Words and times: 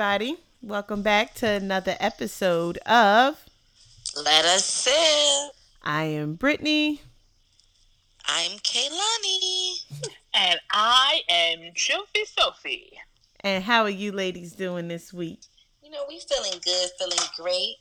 everybody. 0.00 0.38
Welcome 0.62 1.02
back 1.02 1.34
to 1.34 1.46
another 1.46 1.94
episode 2.00 2.78
of 2.86 3.36
Let 4.16 4.46
Us 4.46 4.64
Sip. 4.64 5.52
I 5.82 6.04
am 6.04 6.36
Brittany. 6.36 7.02
I'm 8.26 8.52
Kaylani. 8.60 9.72
And 10.32 10.58
I 10.70 11.20
am 11.28 11.72
Trophy 11.74 12.24
Sophie. 12.24 12.92
And 13.40 13.62
how 13.62 13.82
are 13.82 13.90
you 13.90 14.10
ladies 14.10 14.52
doing 14.52 14.88
this 14.88 15.12
week? 15.12 15.40
You 15.84 15.90
know, 15.90 16.04
we 16.08 16.18
feeling 16.18 16.58
good, 16.64 16.90
feeling 16.98 17.18
great. 17.36 17.74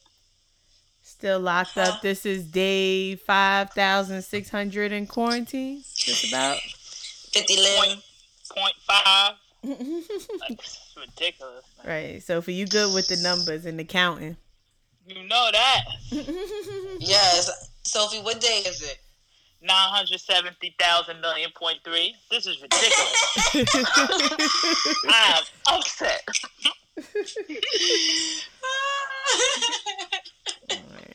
Still 1.02 1.40
locked 1.40 1.76
Huh? 1.76 1.84
up. 1.84 2.02
This 2.02 2.26
is 2.26 2.44
day 2.44 3.16
5,600 3.16 4.91
in 4.91 5.08
quarantine. 5.08 5.84
Just 5.96 6.27
about. 6.27 6.58
50 6.60 7.55
lim. 7.55 7.99
Point 8.54 8.76
five. 8.86 9.36
Like, 9.63 10.52
it's 10.52 10.88
ridiculous. 10.99 11.66
right. 11.85 12.21
So 12.21 12.41
for 12.41 12.52
you 12.52 12.66
good 12.67 12.94
with 12.94 13.07
the 13.07 13.17
numbers 13.17 13.66
and 13.66 13.80
the 13.80 13.84
counting. 13.84 14.38
You 15.07 15.27
know 15.27 15.49
that. 15.52 15.84
Yes. 16.99 17.70
Sophie, 17.84 18.20
what 18.21 18.40
day 18.41 18.62
is 18.67 18.81
it? 18.84 18.98
970,000 19.62 21.21
million 21.21 21.49
point 21.55 21.80
three. 21.84 22.13
This 22.30 22.45
is 22.45 22.62
ridiculous. 22.62 23.16
I 25.07 25.40
am 25.40 25.43
upset. 25.76 26.21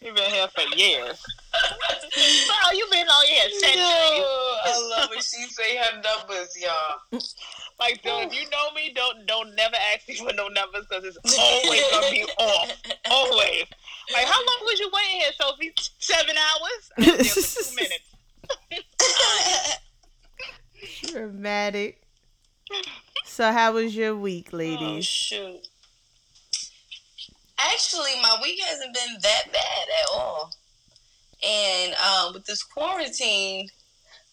You've 0.02 0.16
been 0.16 0.30
here 0.30 0.48
for 0.48 0.76
years. 0.76 1.22
Bro, 2.46 2.72
you've 2.74 2.90
been 2.90 3.06
on 3.06 3.26
here 3.26 3.48
Yo, 3.48 3.58
centuries. 3.58 4.24
I 4.66 4.88
love 4.90 5.10
when 5.10 5.18
she 5.20 5.46
say 5.48 5.76
her 5.76 6.02
numbers, 6.02 6.54
y'all. 6.60 7.20
Like, 7.80 8.02
dude, 8.02 8.12
if 8.28 8.34
you 8.34 8.48
know 8.50 8.70
me, 8.74 8.92
don't 8.94 9.26
don't 9.26 9.54
never 9.56 9.74
ask 9.94 10.08
me 10.08 10.14
for 10.14 10.32
no 10.32 10.48
numbers 10.48 10.86
because 10.88 11.04
it's 11.04 11.18
always 11.38 11.82
gonna 11.90 12.10
be 12.10 12.22
off. 12.38 12.72
Always. 13.10 13.64
Like, 14.12 14.26
how 14.26 14.38
long 14.38 14.58
was 14.62 14.78
you 14.80 14.90
waiting 14.92 15.20
here, 15.20 15.32
Sophie? 15.40 15.72
Seven 15.98 16.36
hours? 16.36 16.90
I 16.98 17.16
was 17.16 17.34
there 17.34 17.42
for 17.44 17.62
two 17.64 17.76
minutes. 19.10 19.80
Dramatic. 21.12 22.02
So 23.24 23.52
how 23.52 23.72
was 23.72 23.94
your 23.96 24.14
week, 24.16 24.50
Oh, 24.52 24.56
ladies? 24.58 25.06
shoot. 25.06 25.60
Actually, 27.58 28.10
my 28.22 28.38
week 28.42 28.60
hasn't 28.66 28.92
been 28.94 29.14
that 29.22 29.44
bad 29.52 29.86
at 30.02 30.08
all. 30.12 30.50
And 31.46 31.94
um, 31.94 32.34
with 32.34 32.44
this 32.46 32.62
quarantine, 32.62 33.68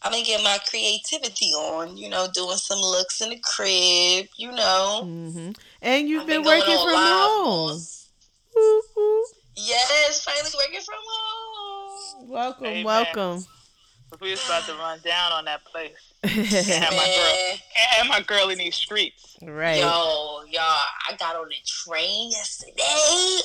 I've 0.03 0.11
been 0.11 0.23
getting 0.23 0.43
my 0.43 0.57
creativity 0.67 1.51
on, 1.53 1.95
you 1.95 2.09
know, 2.09 2.27
doing 2.33 2.57
some 2.57 2.79
looks 2.79 3.21
in 3.21 3.29
the 3.29 3.39
crib, 3.39 4.27
you 4.35 4.51
know. 4.51 5.01
hmm 5.03 5.51
And 5.81 6.09
you've 6.09 6.21
I've 6.21 6.27
been, 6.27 6.43
working 6.43 6.77
from 6.77 6.95
home. 6.95 7.71
on- 7.71 7.81
Woo, 8.55 8.81
woo. 8.97 9.23
Yes, 9.55 10.23
finally 10.23 10.49
working 10.57 10.81
from 10.81 10.95
home. 11.07 12.29
Welcome, 12.29 12.65
Amen. 12.67 12.83
welcome. 12.85 13.45
We 14.19 14.31
was 14.31 14.43
about 14.45 14.65
to 14.65 14.73
run 14.73 14.99
down 15.05 15.31
on 15.31 15.45
that 15.45 15.63
place. 15.65 15.91
Can't 16.23 16.83
have 16.83 16.93
my 16.93 17.05
girl. 17.05 17.33
Man, 17.33 17.57
Can't 17.75 17.91
have 17.91 18.07
my 18.07 18.21
girl 18.21 18.49
in 18.49 18.57
these 18.57 18.75
streets. 18.75 19.37
right. 19.41 19.77
yo, 19.77 20.41
y'all, 20.49 20.61
I 21.09 21.15
got 21.17 21.35
on 21.37 21.47
the 21.47 21.55
train 21.65 22.31
yesterday. 22.31 23.41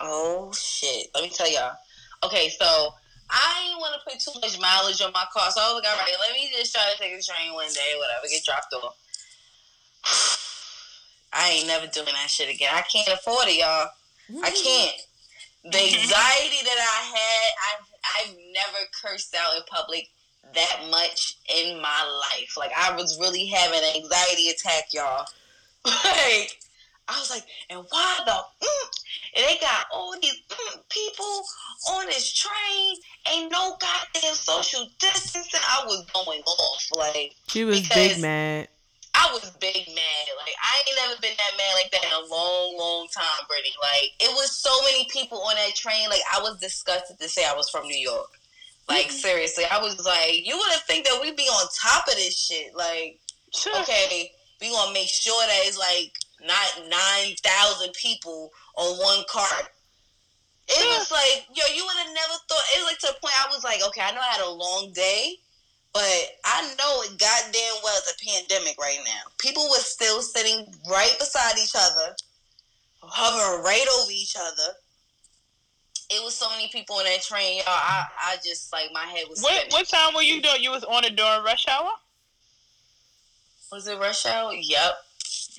Oh 0.00 0.52
shit! 0.54 1.08
Let 1.14 1.24
me 1.24 1.30
tell 1.30 1.50
y'all. 1.50 1.72
Okay, 2.22 2.50
so 2.50 2.64
I 3.30 3.32
didn't 3.32 3.36
want 3.38 3.57
to 3.57 3.57
put 4.08 4.20
too 4.20 4.32
much 4.40 4.58
mileage 4.60 5.00
on 5.02 5.12
my 5.12 5.24
car, 5.32 5.50
so 5.50 5.60
I 5.60 5.72
was 5.72 5.82
like, 5.82 5.92
all 5.92 5.98
right, 5.98 6.16
let 6.20 6.32
me 6.32 6.50
just 6.56 6.72
try 6.72 6.82
to 6.90 6.98
take 6.98 7.12
a 7.12 7.22
train 7.22 7.52
one 7.52 7.68
day, 7.72 7.94
whatever, 7.96 8.26
get 8.28 8.44
dropped 8.44 8.72
off. 8.74 8.96
I 11.32 11.50
ain't 11.50 11.66
never 11.66 11.86
doing 11.86 12.06
that 12.06 12.30
shit 12.30 12.52
again. 12.52 12.70
I 12.72 12.82
can't 12.82 13.08
afford 13.08 13.48
it, 13.48 13.60
y'all. 13.60 13.88
I 14.42 14.50
can't. 14.50 14.96
The 15.64 15.78
anxiety 16.00 16.60
that 16.64 16.80
I 16.80 17.00
had, 17.12 17.50
I 17.60 17.88
I've 18.16 18.36
never 18.54 18.84
cursed 19.02 19.34
out 19.34 19.56
in 19.56 19.62
public 19.64 20.08
that 20.54 20.88
much 20.90 21.36
in 21.54 21.80
my 21.80 22.20
life. 22.32 22.56
Like 22.56 22.72
I 22.76 22.96
was 22.96 23.18
really 23.20 23.46
having 23.46 23.80
an 23.80 24.02
anxiety 24.02 24.48
attack, 24.48 24.84
y'all. 24.92 25.26
like 25.84 26.58
I 27.08 27.18
was 27.18 27.30
like, 27.30 27.44
and 27.70 27.84
why 27.88 28.18
the 28.26 28.32
mm, 28.32 28.88
and 29.36 29.46
they 29.46 29.56
got 29.60 29.86
all 29.92 30.14
these 30.20 30.40
mm, 30.48 30.80
people 30.90 31.42
on 31.90 32.06
this 32.06 32.32
train, 32.32 32.96
ain't 33.32 33.50
no 33.50 33.76
goddamn 33.80 34.34
social 34.34 34.88
distancing. 34.98 35.60
I 35.62 35.84
was 35.86 36.04
going 36.12 36.42
off. 36.42 36.88
Like 36.96 37.32
She 37.48 37.64
was 37.64 37.88
big 37.88 38.20
mad. 38.20 38.68
I 39.14 39.30
was 39.32 39.50
big 39.58 39.86
mad. 39.88 40.24
Like 40.38 40.54
I 40.62 40.82
ain't 40.86 40.98
never 41.08 41.20
been 41.20 41.36
that 41.36 41.56
mad 41.56 41.74
like 41.74 41.90
that 41.92 42.04
in 42.04 42.12
a 42.12 42.30
long, 42.30 42.76
long 42.78 43.08
time, 43.14 43.46
Brittany. 43.48 43.74
Like 43.80 44.10
it 44.20 44.34
was 44.34 44.56
so 44.56 44.70
many 44.84 45.08
people 45.10 45.38
on 45.38 45.54
that 45.54 45.74
train. 45.74 46.08
Like 46.08 46.22
I 46.34 46.40
was 46.40 46.58
disgusted 46.60 47.18
to 47.18 47.28
say 47.28 47.44
I 47.44 47.54
was 47.54 47.70
from 47.70 47.86
New 47.86 47.98
York. 47.98 48.28
Like 48.88 49.10
seriously, 49.10 49.64
I 49.70 49.80
was 49.82 50.02
like, 50.04 50.46
you 50.46 50.56
would 50.56 50.72
have 50.72 50.82
think 50.82 51.06
that 51.06 51.20
we'd 51.20 51.36
be 51.36 51.42
on 51.44 51.68
top 51.82 52.08
of 52.08 52.14
this 52.14 52.38
shit. 52.38 52.74
Like 52.74 53.20
okay, 53.80 54.30
we 54.60 54.70
gonna 54.70 54.92
make 54.92 55.08
sure 55.08 55.40
that 55.46 55.60
it's 55.64 55.78
like 55.78 56.12
not 56.46 56.88
nine 56.88 57.34
thousand 57.42 57.92
people 57.94 58.50
on 58.76 58.98
one 58.98 59.24
cart. 59.30 59.68
It 60.68 60.84
Yeah. 60.84 60.98
was 60.98 61.10
like, 61.10 61.46
yo, 61.54 61.64
you 61.74 61.84
would 61.86 61.96
have 61.96 62.12
never 62.14 62.34
thought. 62.48 62.62
It 62.76 62.78
was 62.80 62.86
like 62.92 62.98
to 62.98 63.06
the 63.08 63.20
point 63.20 63.34
I 63.44 63.48
was 63.48 63.64
like, 63.64 63.80
okay, 63.88 64.02
I 64.02 64.12
know 64.12 64.20
I 64.20 64.34
had 64.34 64.44
a 64.44 64.50
long 64.50 64.92
day, 64.92 65.36
but 65.94 66.04
I 66.44 66.74
know 66.78 67.02
it 67.02 67.18
goddamn 67.18 67.74
well 67.82 67.94
it's 67.96 68.12
a 68.12 68.24
pandemic 68.24 68.76
right 68.78 68.98
now. 69.04 69.32
People 69.38 69.64
were 69.70 69.78
still 69.80 70.20
sitting 70.20 70.66
right 70.90 71.14
beside 71.18 71.56
each 71.58 71.72
other, 71.74 72.14
hovering 73.02 73.64
right 73.64 73.86
over 74.00 74.10
each 74.12 74.36
other. 74.38 74.74
It 76.10 76.22
was 76.22 76.34
so 76.34 76.48
many 76.50 76.68
people 76.68 76.96
on 76.96 77.04
that 77.04 77.22
train, 77.22 77.58
y'all. 77.58 77.64
I, 77.68 78.06
I 78.22 78.36
just 78.44 78.72
like 78.72 78.90
my 78.92 79.04
head 79.04 79.24
was. 79.28 79.40
What 79.42 79.66
what 79.70 79.88
time 79.88 80.14
were 80.14 80.22
you 80.22 80.40
doing? 80.42 80.62
You 80.62 80.70
was 80.70 80.84
on 80.84 81.04
it 81.04 81.16
during 81.16 81.42
rush 81.44 81.66
hour. 81.68 81.90
was 83.72 83.86
it? 83.86 83.98
Rush 83.98 84.24
hour? 84.26 84.52
Yep. 84.54 84.92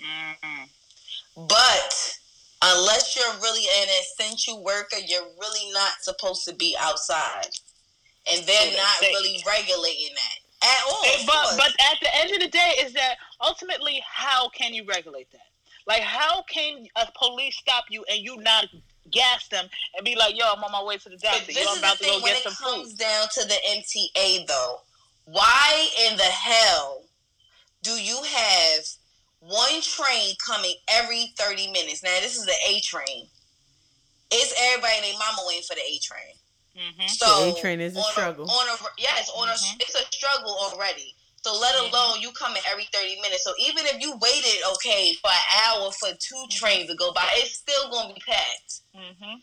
Mm-hmm. 0.01 1.45
But 1.47 2.17
unless 2.61 3.15
you're 3.15 3.41
really 3.41 3.65
an 3.81 3.87
essential 4.01 4.63
worker, 4.63 4.97
you're 5.05 5.27
really 5.39 5.71
not 5.73 5.91
supposed 6.01 6.45
to 6.45 6.55
be 6.55 6.75
outside. 6.79 7.47
And 8.31 8.45
they're 8.45 8.73
not 8.77 9.01
really 9.01 9.41
regulating 9.47 10.13
that 10.13 10.67
at 10.67 10.83
all. 10.87 11.03
but 11.25 11.57
but 11.57 11.71
at 11.91 11.97
the 12.01 12.15
end 12.15 12.31
of 12.33 12.39
the 12.41 12.47
day, 12.49 12.73
is 12.81 12.93
that 12.93 13.15
ultimately 13.41 14.03
how 14.07 14.49
can 14.49 14.73
you 14.73 14.83
regulate 14.85 15.31
that? 15.31 15.41
Like 15.87 16.01
how 16.01 16.43
can 16.43 16.85
a 16.95 17.07
police 17.17 17.55
stop 17.57 17.85
you 17.89 18.03
and 18.11 18.19
you 18.19 18.37
not 18.37 18.66
gas 19.09 19.47
them 19.47 19.67
and 19.95 20.05
be 20.05 20.16
like, 20.16 20.37
"Yo, 20.37 20.45
I'm 20.55 20.63
on 20.63 20.71
my 20.71 20.83
way 20.83 20.97
to 20.97 21.09
the 21.09 21.16
But 21.16 21.21
doctor. 21.21 21.45
this 21.47 21.55
Yo, 21.57 21.69
I'm 21.71 21.75
is 21.75 21.81
the 21.81 21.87
about 21.87 21.97
to 21.97 22.03
thing 22.03 22.19
go 22.19 22.23
when 22.23 22.33
get 22.33 22.45
it 22.45 22.51
some 22.51 22.53
comes 22.53 22.89
food." 22.91 22.99
down 22.99 23.27
to 23.33 23.45
the 23.47 23.55
MTA 23.67 24.45
though. 24.47 24.81
Why 25.25 25.89
in 26.07 26.17
the 26.17 26.23
hell 26.23 27.03
do 27.81 27.91
you 27.91 28.21
have 28.21 28.85
one 29.39 29.81
train 29.81 30.35
coming 30.45 30.75
every 30.89 31.33
30 31.38 31.72
minutes? 31.72 32.03
Now 32.03 32.17
this 32.22 32.35
is 32.38 32.45
the 32.45 32.55
A 32.67 32.79
train. 32.81 33.27
It's 34.31 34.53
everybody 34.61 34.94
and 34.97 35.05
their 35.05 35.13
mama 35.13 35.41
waiting 35.47 35.63
for 35.67 35.75
the 35.75 35.81
A 35.81 36.00
train. 36.00 36.35
Mm-hmm. 36.77 37.07
So 37.07 37.57
A 37.57 37.61
train 37.61 37.81
is 37.81 37.95
a 37.95 37.99
on 37.99 38.05
struggle. 38.11 38.49
on 38.49 38.67
a 38.69 38.78
yes, 38.97 39.29
on 39.35 39.47
Mhm. 39.47 39.51
a 39.51 39.83
it's 39.83 39.95
a 39.95 40.05
struggle 40.11 40.55
already. 40.57 41.16
So 41.44 41.57
let 41.57 41.73
alone 41.75 42.22
you 42.22 42.31
coming 42.34 42.61
every 42.69 42.85
thirty 42.93 43.19
minutes. 43.22 43.43
So 43.43 43.53
even 43.59 43.85
if 43.87 44.02
you 44.02 44.16
waited 44.17 44.61
okay 44.73 45.14
for 45.16 45.31
an 45.31 45.64
hour 45.64 45.91
for 45.93 46.09
two 46.19 46.46
trains 46.52 46.90
to 46.90 46.96
go 46.96 47.11
by, 47.14 47.28
it's 47.35 47.55
still 47.55 47.90
gonna 47.90 48.14
be 48.14 48.22
packed 48.22 48.81
hmm 48.96 49.35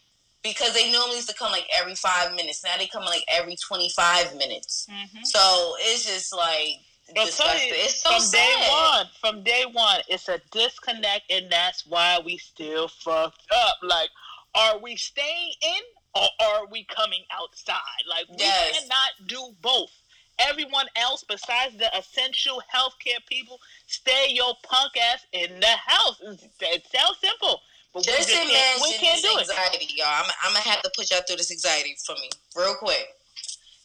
because 0.43 0.75
they 0.75 0.93
normally 0.93 1.17
used 1.17 1.29
to 1.29 1.35
come 1.35 1.51
like 1.51 1.67
every 1.77 1.97
five 1.97 2.33
minutes. 2.35 2.63
Now 2.63 2.77
they 2.79 2.87
come 2.87 3.05
like 3.05 3.25
every 3.29 3.57
twenty 3.67 3.89
five 3.91 4.37
minutes. 4.37 4.87
hmm 4.89 5.25
So 5.25 5.75
it's 5.81 6.05
just 6.07 6.33
like 6.33 6.47
I'll 6.55 6.77
tell 6.77 6.86
disgusting. 7.15 7.69
you, 7.69 7.75
It's 7.77 8.03
so 8.03 8.11
from 8.11 8.21
sad. 8.21 8.33
day 8.33 8.71
one, 8.71 9.07
from 9.21 9.43
day 9.43 9.65
one, 9.73 10.01
it's 10.09 10.29
a 10.29 10.41
disconnect, 10.51 11.31
and 11.31 11.51
that's 11.51 11.87
why 11.87 12.19
we 12.25 12.37
still 12.39 12.89
fucked 12.89 13.47
up. 13.55 13.77
Like, 13.83 14.11
are 14.55 14.79
we 14.79 14.97
staying 14.97 15.53
in 15.63 15.83
or 16.15 16.29
are 16.41 16.67
we 16.67 16.85
coming 16.85 17.23
outside? 17.33 17.77
Like, 18.09 18.27
we 18.29 18.37
Yes. 18.45 18.81
cannot 18.81 19.29
do 19.29 19.55
both. 19.63 19.91
Everyone 20.39 20.87
else, 20.97 21.25
besides 21.27 21.77
the 21.79 21.95
essential 21.97 22.63
healthcare 22.75 23.25
people, 23.27 23.59
stay 23.87 24.27
your 24.31 24.55
punk 24.63 24.93
ass 24.99 25.25
in 25.33 25.61
the 25.61 25.67
house. 25.67 26.21
It 26.61 26.87
sounds 26.95 27.19
simple, 27.21 27.63
but 27.95 28.01
we 28.01 28.05
Just 28.05 28.29
just 28.29 28.33
can't, 28.33 28.51
imagine 28.51 28.83
we 28.83 28.93
can't 28.99 29.23
this 29.23 29.33
do 29.33 29.39
it. 29.39 29.49
anxiety, 29.49 29.89
y'all. 29.97 30.07
I'm, 30.09 30.31
I'm 30.43 30.53
gonna 30.53 30.61
have 30.69 30.83
to 30.83 30.91
put 30.95 31.11
y'all 31.11 31.23
through 31.27 31.37
this 31.37 31.51
anxiety 31.51 31.97
for 32.05 32.15
me, 32.17 32.29
real 32.55 32.75
quick. 32.75 33.16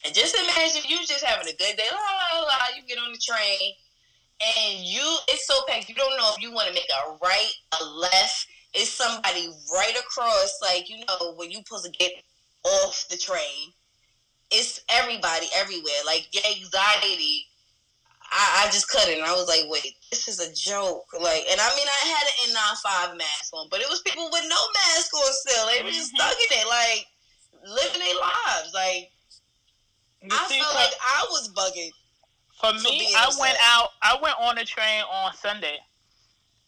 And 0.05 0.15
just 0.15 0.35
imagine 0.35 0.81
you 0.87 0.97
just 1.05 1.23
having 1.23 1.47
a 1.47 1.55
good 1.57 1.77
day, 1.77 1.87
la 1.91 1.97
la 1.97 2.39
la. 2.39 2.45
la, 2.45 2.75
You 2.75 2.83
get 2.87 2.97
on 2.97 3.11
the 3.11 3.19
train, 3.19 3.73
and 4.41 4.79
you 4.79 5.17
it's 5.27 5.45
so 5.45 5.61
packed. 5.67 5.89
You 5.89 5.95
don't 5.95 6.17
know 6.17 6.31
if 6.35 6.41
you 6.41 6.51
want 6.51 6.67
to 6.69 6.73
make 6.73 6.89
a 6.89 7.17
right, 7.21 7.51
a 7.79 7.83
left. 7.83 8.47
It's 8.73 8.89
somebody 8.89 9.49
right 9.73 9.95
across, 9.99 10.57
like 10.61 10.89
you 10.89 11.05
know 11.05 11.33
when 11.35 11.51
you 11.51 11.57
supposed 11.57 11.85
to 11.85 11.91
get 11.91 12.11
off 12.63 13.05
the 13.09 13.17
train. 13.17 13.73
It's 14.49 14.81
everybody 14.89 15.47
everywhere. 15.55 16.01
Like 16.05 16.27
your 16.33 16.43
anxiety. 16.49 17.45
I, 18.33 18.63
I 18.63 18.71
just 18.71 18.87
couldn't. 18.87 19.21
I 19.21 19.33
was 19.33 19.49
like, 19.49 19.67
wait, 19.67 19.95
this 20.09 20.29
is 20.29 20.39
a 20.39 20.53
joke. 20.55 21.03
Like, 21.13 21.43
and 21.51 21.59
I 21.59 21.67
mean, 21.75 21.87
I 21.87 22.01
had 22.07 22.25
an 22.31 22.55
N95 22.55 23.17
mask 23.17 23.51
on, 23.53 23.67
but 23.69 23.81
it 23.81 23.89
was 23.89 24.01
people 24.01 24.29
with 24.31 24.45
no 24.47 24.55
mask 24.55 25.13
on 25.13 25.33
still. 25.33 25.67
They 25.67 25.83
were 25.83 25.91
just 25.91 26.15
mm-hmm. 26.15 26.31
stuck 26.31 26.37
in 26.39 26.63
it, 26.63 26.67
like 26.67 27.07
living 27.67 27.99
their 27.99 28.15
lives. 28.15 28.71
Like, 28.73 29.11
I 30.29 30.47
see, 30.47 30.59
felt 30.59 30.75
like 30.75 30.91
I 31.01 31.25
was 31.29 31.49
bugging. 31.53 31.91
For 32.59 32.67
for 32.77 32.83
me, 32.83 33.13
I 33.17 33.25
upset. 33.25 33.39
went 33.41 33.57
out. 33.65 33.89
I 34.03 34.17
went 34.21 34.35
on 34.39 34.55
the 34.55 34.65
train 34.65 35.03
on 35.11 35.33
Sunday. 35.33 35.77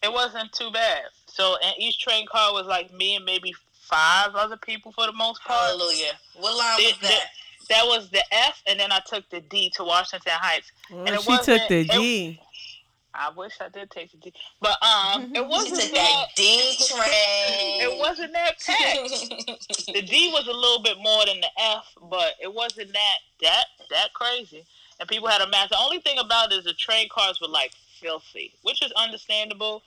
It 0.01 0.11
wasn't 0.11 0.51
too 0.53 0.71
bad. 0.71 1.03
So, 1.27 1.55
and 1.63 1.75
each 1.77 1.99
train 1.99 2.25
car 2.25 2.51
was 2.53 2.65
like 2.65 2.91
me 2.93 3.15
and 3.15 3.25
maybe 3.25 3.53
five 3.83 4.33
other 4.35 4.57
people 4.57 4.91
for 4.91 5.05
the 5.05 5.13
most 5.13 5.43
part. 5.43 5.61
Hallelujah. 5.61 6.13
What 6.35 6.57
line 6.57 6.75
was 6.77 6.93
It- 6.93 7.01
that? 7.01 7.29
That 7.69 7.85
was 7.85 8.09
the 8.09 8.21
F, 8.33 8.61
and 8.67 8.77
then 8.77 8.91
I 8.91 8.99
took 8.99 9.29
the 9.29 9.39
D 9.39 9.69
to 9.77 9.85
Washington 9.85 10.33
Heights. 10.35 10.69
Well, 10.91 10.99
And 11.05 11.09
it 11.15 11.21
she 11.21 11.27
took 11.27 11.27
wasn't- 11.47 11.69
the 11.69 11.79
it- 11.81 11.91
G. 11.91 12.41
I 13.15 13.29
wish 13.35 13.53
I 13.61 13.69
did 13.69 13.91
take 13.91 14.11
the 14.11 14.17
D, 14.17 14.33
but 14.61 14.77
um, 14.83 15.31
it 15.35 15.45
wasn't 15.47 15.93
that. 15.93 15.93
that 15.93 16.25
D 16.35 16.75
train. 16.87 17.81
It 17.83 17.99
wasn't 17.99 18.33
that 18.33 18.59
packed. 18.65 19.87
the 19.93 20.01
D 20.01 20.29
was 20.33 20.47
a 20.47 20.51
little 20.53 20.81
bit 20.81 20.97
more 21.01 21.25
than 21.25 21.39
the 21.41 21.49
F, 21.59 21.85
but 22.09 22.33
it 22.41 22.53
wasn't 22.53 22.91
that 22.93 23.17
that 23.41 23.65
that 23.91 24.13
crazy. 24.13 24.65
And 24.99 25.09
people 25.09 25.27
had 25.27 25.41
a 25.41 25.49
mask. 25.49 25.69
The 25.71 25.77
only 25.79 25.99
thing 25.99 26.17
about 26.19 26.51
it 26.51 26.55
is 26.57 26.63
the 26.65 26.73
train 26.73 27.07
cars 27.09 27.39
were 27.41 27.47
like 27.47 27.73
filthy, 28.01 28.53
which 28.63 28.81
is 28.83 28.91
understandable. 28.93 29.81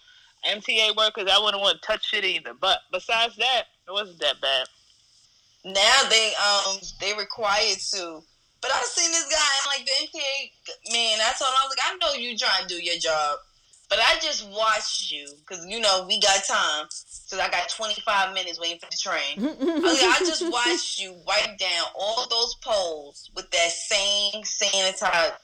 MTA 0.48 0.94
workers, 0.96 1.28
I 1.32 1.38
wouldn't 1.42 1.62
want 1.62 1.80
to 1.80 1.86
touch 1.86 2.12
it 2.12 2.24
either. 2.24 2.52
But 2.60 2.80
besides 2.92 3.36
that, 3.36 3.64
it 3.88 3.90
wasn't 3.92 4.20
that 4.20 4.40
bad. 4.40 4.66
now 5.64 6.02
they 6.10 6.32
um 6.36 6.78
they 7.00 7.14
required 7.14 7.78
to. 7.94 8.22
But 8.60 8.70
I 8.72 8.82
seen 8.82 9.10
this 9.12 9.24
guy 9.30 9.76
like 9.76 9.86
the 9.86 9.92
MTA 10.06 10.92
man. 10.92 11.18
I 11.20 11.32
told 11.38 11.50
him 11.50 11.60
I 11.60 11.66
was 11.66 11.76
like, 11.76 11.84
I 11.84 11.96
know 12.00 12.20
you 12.20 12.36
trying 12.36 12.66
to 12.66 12.74
do 12.74 12.82
your 12.82 12.98
job, 12.98 13.38
but 13.88 13.98
I 13.98 14.18
just 14.20 14.48
watched 14.50 15.10
you 15.10 15.26
because 15.40 15.64
you 15.66 15.80
know 15.80 16.04
we 16.08 16.20
got 16.20 16.44
time. 16.44 16.86
So 16.90 17.38
I 17.40 17.48
got 17.50 17.68
25 17.68 18.34
minutes 18.34 18.60
waiting 18.60 18.78
for 18.78 18.86
the 18.90 18.96
train. 18.96 19.38
I, 19.38 19.92
like, 19.92 20.22
I 20.22 20.24
just 20.24 20.50
watched 20.50 21.00
you 21.00 21.14
wipe 21.26 21.58
down 21.58 21.86
all 21.98 22.26
those 22.28 22.54
poles 22.64 23.30
with 23.34 23.50
that 23.50 23.70
same 23.70 24.42
sanitized 24.42 25.36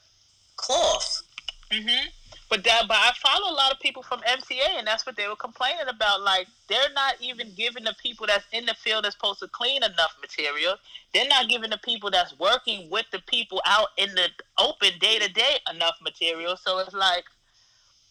cloth. 0.55 1.23
hmm 1.71 2.07
But 2.53 2.63
that, 2.65 2.83
but 2.87 2.97
I 2.97 3.11
follow 3.15 3.51
a 3.51 3.57
lot 3.57 3.71
of 3.71 3.79
people 3.79 4.03
from 4.03 4.19
MTA, 4.19 4.77
and 4.77 4.85
that's 4.85 5.07
what 5.07 5.15
they 5.15 5.27
were 5.27 5.35
complaining 5.35 5.87
about. 5.89 6.21
Like 6.21 6.45
they're 6.69 6.93
not 6.93 7.15
even 7.19 7.51
giving 7.57 7.83
the 7.83 7.95
people 7.99 8.27
that's 8.27 8.45
in 8.51 8.67
the 8.67 8.75
field 8.75 9.05
that's 9.05 9.15
supposed 9.15 9.39
to 9.39 9.47
clean 9.47 9.81
enough 9.81 10.15
material. 10.21 10.75
They're 11.15 11.27
not 11.27 11.49
giving 11.49 11.71
the 11.71 11.79
people 11.79 12.11
that's 12.11 12.37
working 12.37 12.91
with 12.91 13.07
the 13.11 13.23
people 13.25 13.59
out 13.65 13.87
in 13.97 14.13
the 14.13 14.27
open 14.59 14.91
day 14.99 15.17
to 15.17 15.33
day 15.33 15.57
enough 15.73 15.95
material. 16.03 16.55
So 16.55 16.77
it's 16.77 16.93
like, 16.93 17.23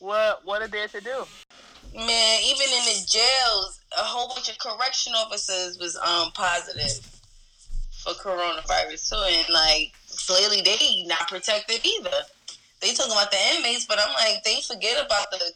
what 0.00 0.40
what 0.44 0.60
are 0.60 0.66
there 0.66 0.88
to 0.88 1.00
do? 1.00 1.24
Man, 1.94 2.40
even 2.42 2.66
in 2.66 2.84
the 2.86 3.06
jails, 3.06 3.80
a 3.96 4.02
whole 4.02 4.34
bunch 4.34 4.48
of 4.48 4.58
correction 4.58 5.12
officers 5.14 5.78
was 5.78 5.96
um 5.98 6.32
positive 6.32 6.98
for 7.92 8.14
coronavirus 8.14 9.08
too, 9.08 9.22
and 9.24 9.48
like 9.54 9.92
clearly 10.26 10.62
they 10.62 11.04
not 11.06 11.28
protected 11.28 11.78
either. 11.86 12.26
They 12.82 12.92
talking 12.94 13.12
about 13.12 13.30
the 13.30 13.38
inmates, 13.56 13.84
but 13.86 13.98
I'm 14.00 14.12
like 14.14 14.42
they 14.44 14.60
forget 14.60 15.04
about 15.04 15.30
the 15.30 15.52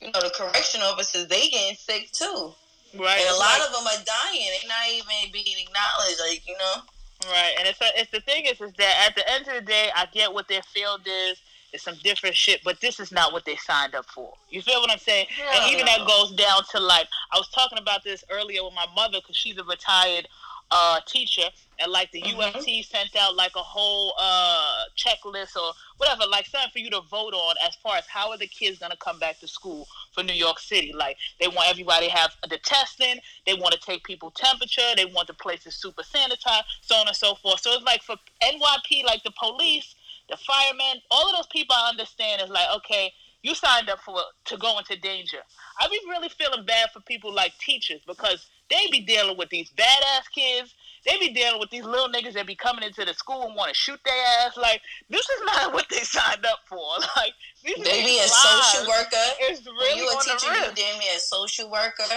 you 0.00 0.10
know 0.10 0.20
the 0.20 0.32
correction 0.34 0.80
officers. 0.82 1.28
They 1.28 1.48
getting 1.48 1.76
sick 1.76 2.10
too, 2.12 2.52
Right. 2.94 3.20
and 3.20 3.28
a 3.30 3.38
lot 3.38 3.58
like- 3.60 3.68
of 3.68 3.72
them 3.72 3.86
are 3.86 4.04
dying. 4.04 4.48
They 4.60 4.66
not 4.66 4.88
even 4.90 5.32
being 5.32 5.58
acknowledged. 5.60 6.20
Like 6.26 6.46
you 6.48 6.56
know, 6.58 6.82
Right, 7.30 7.54
and 7.58 7.68
it's 7.68 7.80
a, 7.80 7.86
it's 8.00 8.10
the 8.10 8.20
thing 8.20 8.46
is 8.46 8.60
is 8.60 8.72
that 8.78 9.04
at 9.08 9.14
the 9.14 9.30
end 9.30 9.46
of 9.46 9.54
the 9.54 9.60
day, 9.60 9.90
I 9.94 10.06
get 10.06 10.32
what 10.32 10.48
their 10.48 10.62
field 10.62 11.02
is. 11.06 11.38
It's 11.72 11.84
some 11.84 11.94
different 12.02 12.36
shit, 12.36 12.60
but 12.64 12.80
this 12.82 13.00
is 13.00 13.10
not 13.12 13.32
what 13.32 13.46
they 13.46 13.56
signed 13.56 13.94
up 13.94 14.04
for. 14.10 14.34
You 14.50 14.60
feel 14.60 14.80
what 14.82 14.90
I'm 14.90 14.98
saying? 14.98 15.26
and 15.54 15.72
even 15.72 15.86
that 15.86 16.06
goes 16.06 16.32
down 16.32 16.62
to 16.72 16.80
like 16.80 17.06
I 17.32 17.38
was 17.38 17.48
talking 17.48 17.78
about 17.78 18.02
this 18.04 18.24
earlier 18.30 18.62
with 18.64 18.74
my 18.74 18.86
mother 18.94 19.18
because 19.22 19.36
she's 19.36 19.56
a 19.56 19.64
retired 19.64 20.28
uh, 20.74 21.00
teacher, 21.06 21.48
and 21.78 21.92
like 21.92 22.10
the 22.12 22.22
Mhm. 22.22 22.38
UFT 22.38 22.82
sent 22.82 23.14
out 23.16 23.36
like 23.36 23.54
a 23.56 23.62
whole 23.62 24.14
uh, 24.18 24.84
checklist 24.96 25.54
or 25.54 25.72
whatever, 25.98 26.26
like 26.26 26.46
something 26.46 26.70
for 26.70 26.78
you 26.78 26.88
to 26.90 27.00
vote 27.02 27.34
on 27.34 27.56
as 27.62 27.74
far 27.76 27.96
as 27.96 28.06
how 28.06 28.30
are 28.30 28.38
the 28.38 28.46
kids 28.46 28.78
gonna 28.78 28.96
come 28.96 29.18
back 29.18 29.38
to 29.40 29.46
school 29.48 29.86
for 30.12 30.22
New 30.22 30.32
York 30.32 30.58
City. 30.58 30.92
Like 30.94 31.18
they 31.38 31.48
want 31.48 31.68
everybody 31.68 32.06
to 32.06 32.12
have 32.12 32.34
the 32.48 32.58
testing, 32.58 33.20
they 33.46 33.54
want 33.54 33.74
to 33.74 33.80
take 33.80 34.02
people 34.04 34.30
temperature, 34.30 34.94
they 34.96 35.04
want 35.04 35.28
the 35.28 35.34
places 35.34 35.76
super 35.76 36.02
sanitized, 36.02 36.64
so 36.80 36.96
on 36.96 37.06
and 37.06 37.16
so 37.16 37.34
forth. 37.34 37.60
So 37.60 37.72
it's 37.72 37.84
like 37.84 38.02
for 38.02 38.16
NYP, 38.42 39.04
like 39.04 39.22
the 39.24 39.32
police, 39.38 39.94
the 40.30 40.38
firemen, 40.38 41.02
all 41.10 41.28
of 41.28 41.36
those 41.36 41.48
people 41.48 41.76
I 41.76 41.90
understand 41.90 42.40
is 42.40 42.48
like, 42.48 42.68
okay, 42.76 43.12
you 43.42 43.54
signed 43.54 43.90
up 43.90 44.00
for 44.00 44.20
to 44.46 44.56
go 44.56 44.78
into 44.78 44.96
danger. 44.96 45.38
I 45.80 45.88
be 45.88 46.00
really 46.08 46.28
feeling 46.28 46.64
bad 46.64 46.90
for 46.92 47.00
people 47.00 47.32
like 47.32 47.52
teachers 47.58 48.00
because 48.06 48.46
they 48.72 48.90
be 48.90 49.00
dealing 49.00 49.36
with 49.36 49.50
these 49.50 49.70
badass 49.76 50.32
kids. 50.34 50.74
They 51.04 51.18
be 51.18 51.32
dealing 51.34 51.60
with 51.60 51.70
these 51.70 51.84
little 51.84 52.08
niggas 52.08 52.34
that 52.34 52.46
be 52.46 52.54
coming 52.54 52.84
into 52.84 53.04
the 53.04 53.12
school 53.12 53.42
and 53.46 53.54
want 53.54 53.68
to 53.68 53.74
shoot 53.74 54.00
their 54.04 54.24
ass. 54.40 54.56
Like 54.56 54.80
this 55.10 55.28
is 55.28 55.42
not 55.44 55.72
what 55.74 55.86
they 55.90 55.98
signed 55.98 56.46
up 56.46 56.60
for. 56.66 56.78
Like 57.16 57.34
these 57.62 57.76
they 57.76 58.02
be 58.02 58.18
a 58.18 58.26
social 58.26 58.88
worker. 58.88 59.26
When 59.38 59.76
really 59.76 59.98
you 59.98 60.08
a 60.08 60.22
teacher, 60.22 60.54
you 60.54 60.74
damn 60.74 60.98
near 60.98 61.16
a 61.16 61.20
social 61.20 61.70
worker. 61.70 62.08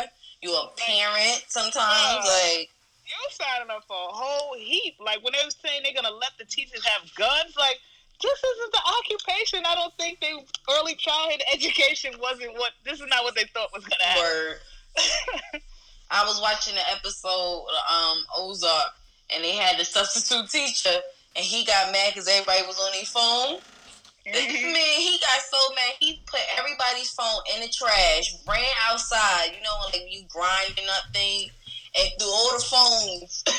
You 0.41 0.55
a 0.55 0.69
parent 0.77 1.43
sometimes. 1.47 1.75
Yeah. 1.75 2.55
Like 2.55 2.69
You 3.05 3.19
signing 3.31 3.69
up 3.69 3.83
for 3.87 3.95
a 3.95 4.13
whole 4.13 4.55
heap. 4.57 4.95
Like 5.03 5.23
when 5.23 5.33
they 5.33 5.43
were 5.43 5.51
saying 5.51 5.81
they're 5.83 5.93
gonna 5.93 6.15
let 6.15 6.31
the 6.39 6.45
teachers 6.45 6.85
have 6.85 7.13
guns, 7.15 7.55
like 7.57 7.79
this 8.21 8.43
isn't 8.43 8.71
the 8.71 8.83
occupation. 8.99 9.59
I 9.67 9.75
don't 9.75 9.93
think 9.97 10.21
they 10.21 10.31
early 10.77 10.95
childhood 10.95 11.41
education 11.53 12.13
wasn't 12.21 12.53
what 12.53 12.71
this 12.85 13.01
is 13.01 13.07
not 13.09 13.23
what 13.23 13.35
they 13.35 13.45
thought 13.45 13.73
was 13.73 13.83
gonna 13.83 14.03
happen. 14.03 15.61
Word. 16.11 16.17
I 16.17 16.25
was 16.25 16.41
watching 16.41 16.75
the 16.75 16.91
episode 16.91 17.65
um 17.89 18.17
Ozark, 18.37 18.91
and 19.33 19.43
they 19.43 19.55
had 19.55 19.79
the 19.79 19.85
substitute 19.85 20.49
teacher, 20.49 20.97
and 21.35 21.45
he 21.45 21.65
got 21.65 21.91
mad 21.91 22.13
because 22.13 22.27
everybody 22.27 22.61
was 22.67 22.79
on 22.79 22.91
their 22.93 23.05
phone. 23.05 23.59
This 24.25 24.43
Mhm. 24.45 24.63
man, 24.73 24.99
he 24.99 25.19
got 25.19 25.41
so 25.51 25.69
mad, 25.75 25.93
he 25.99 26.23
put 26.25 26.39
everybody's 26.57 27.11
phone 27.11 27.41
in 27.55 27.61
the 27.61 27.67
trash, 27.69 28.33
ran 28.47 28.65
outside, 28.89 29.51
you 29.55 29.61
know, 29.63 29.77
like 29.85 30.01
you 30.09 30.23
grinding 30.29 30.87
up 30.89 31.03
things, 31.13 31.51
and 31.95 32.09
threw 32.19 32.27
all 32.27 32.57
the 32.57 32.63
phones 32.63 33.43
in 33.47 33.53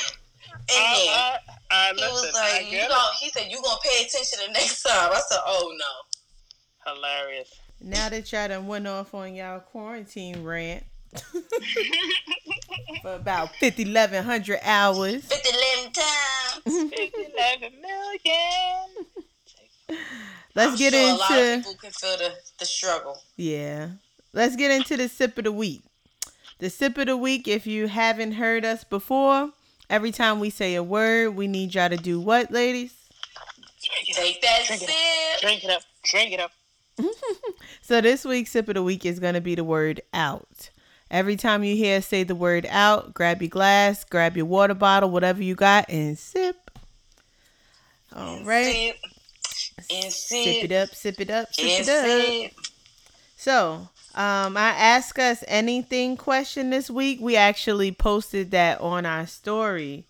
there. 0.69 0.77
I, 1.15 1.39
I, 1.71 1.91
I, 1.91 1.95
He 1.95 2.01
listen, 2.01 2.13
was 2.27 2.35
I 2.35 2.53
like, 2.59 2.65
you 2.67 2.73
get 2.79 2.89
know, 2.89 3.07
he 3.21 3.31
said, 3.31 3.47
you 3.51 3.63
gonna 3.63 3.79
pay 3.83 4.05
attention 4.05 4.41
the 4.47 4.53
next 4.53 4.83
time. 4.83 5.13
I 5.13 5.21
said, 5.29 5.39
oh 5.47 5.73
no. 5.79 6.93
hilarious. 6.95 7.53
Now 7.81 8.09
that 8.09 8.33
y'all 8.33 8.49
done 8.49 8.67
went 8.67 8.87
off 8.89 9.15
on 9.15 9.35
y'all 9.35 9.61
quarantine 9.61 10.43
rant 10.43 10.83
for 13.03 13.15
about 13.15 13.55
50, 13.57 13.85
1100 13.85 14.59
hours. 14.63 15.25
50 15.25 15.49
11 15.49 15.93
times. 15.93 16.67
11 16.67 17.73
million. 17.81 19.07
Let's 20.55 20.73
I'm 20.73 20.79
get 20.79 20.93
sure 20.95 21.03
a 21.11 21.15
lot 21.15 21.31
of 21.31 21.39
into 21.39 21.69
people 21.69 21.75
can 21.81 21.91
feel 21.93 22.17
the, 22.17 22.33
the 22.59 22.65
struggle. 22.67 23.21
yeah. 23.37 23.89
Let's 24.33 24.57
get 24.57 24.71
into 24.71 24.97
the 24.99 25.09
sip 25.09 25.39
of 25.39 25.45
the 25.45 25.53
week. 25.53 25.83
The 26.59 26.69
sip 26.69 26.99
of 26.99 27.07
the 27.07 27.17
week. 27.17 27.49
If 27.49 27.67
you 27.67 27.87
haven't 27.89 28.33
heard 28.33 28.65
us 28.67 28.85
before, 28.85 29.51
every 29.89 30.11
time 30.13 30.41
we 30.41 30.51
say 30.51 30.75
a 30.75 30.83
word, 30.83 31.37
we 31.37 31.47
need 31.47 31.75
y'all 31.75 31.89
to 31.89 31.97
do 31.97 32.21
what, 32.21 32.51
ladies? 32.51 32.93
Drink 33.83 34.09
it 34.09 34.19
up. 34.19 34.25
Take 34.25 34.43
that 34.43 34.65
Drink 34.67 34.83
it 34.83 34.89
sip. 34.91 35.41
Drink 35.41 35.65
it 35.65 35.71
up. 35.71 35.83
Drink 36.05 36.33
it 36.33 36.41
up. 36.41 36.51
So 37.83 38.01
this 38.01 38.25
week's 38.25 38.51
sip 38.51 38.69
of 38.69 38.75
the 38.75 38.83
week 38.83 39.07
is 39.07 39.21
gonna 39.21 39.41
be 39.41 39.55
the 39.55 39.63
word 39.63 40.01
out. 40.13 40.71
Every 41.11 41.37
time 41.37 41.63
you 41.65 41.77
hear 41.77 42.03
say 42.03 42.25
the 42.25 42.35
word 42.35 42.67
out, 42.69 43.15
grab 43.15 43.41
your 43.41 43.49
glass, 43.49 44.05
grab 44.05 44.37
your 44.37 44.47
water 44.47 44.75
bottle, 44.75 45.11
whatever 45.11 45.43
you 45.43 45.55
got, 45.55 45.89
and 45.89 46.19
sip. 46.19 46.71
All 48.15 48.43
right. 48.45 48.95
Sip. 48.95 48.97
And 49.91 50.13
Sip 50.13 50.13
sip. 50.13 50.65
it 50.65 50.73
up, 50.73 50.95
sip 50.95 51.21
it 51.21 51.31
up, 51.31 51.55
sip 51.55 51.65
And 51.65 51.89
it 51.89 51.89
up. 51.89 52.07
sip. 52.07 52.53
So, 53.37 53.89
um, 54.15 54.57
I 54.57 54.71
ask 54.71 55.19
us 55.19 55.45
anything 55.47 56.17
question 56.17 56.71
this 56.71 56.91
week. 56.91 57.21
We 57.21 57.37
actually 57.37 57.93
posted 57.93 58.51
that 58.53 58.81
on 58.81 59.07
our 59.07 59.27
story 59.27 60.05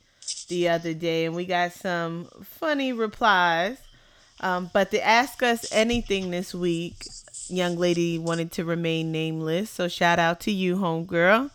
the 0.49 0.69
other 0.69 0.95
day, 0.95 1.25
and 1.26 1.35
we 1.35 1.45
got 1.45 1.73
some 1.73 2.26
funny 2.45 2.93
replies. 2.93 3.79
Um, 4.41 4.71
but 4.73 4.91
the 4.91 5.05
ask 5.05 5.43
us 5.43 5.67
anything 5.73 6.31
this 6.31 6.55
week, 6.55 6.97
young 7.49 7.76
lady 7.76 8.19
wanted 8.19 8.53
to 8.53 8.65
remain 8.65 9.12
nameless, 9.12 9.71
so 9.71 9.88
shout 9.88 10.19
out 10.19 10.41
to 10.41 10.50
you, 10.53 10.76
homegirl. 10.76 11.50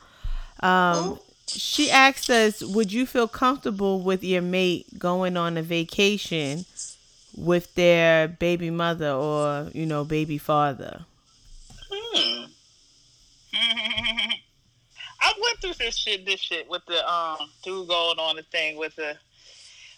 Um, 0.61 1.19
she 1.47 1.89
asked 1.91 2.29
us, 2.29 2.61
"Would 2.61 2.91
you 2.93 3.05
feel 3.05 3.27
comfortable 3.27 3.99
with 4.01 4.23
your 4.23 4.41
mate 4.41 4.97
going 4.99 5.35
on 5.37 5.57
a 5.57 5.61
vacation 5.63 6.65
with 7.35 7.73
their 7.75 8.27
baby 8.27 8.69
mother 8.69 9.09
or 9.11 9.69
you 9.73 9.85
know 9.85 10.03
baby 10.05 10.37
father?" 10.37 11.05
Hmm. 11.91 12.45
I 15.23 15.33
went 15.41 15.59
through 15.61 15.73
this 15.73 15.97
shit, 15.97 16.25
this 16.25 16.39
shit 16.39 16.69
with 16.69 16.85
the 16.87 17.07
um 17.11 17.37
dude 17.63 17.87
going 17.87 18.17
on 18.19 18.35
the 18.37 18.43
thing 18.43 18.77
with 18.77 18.95
the. 18.95 19.17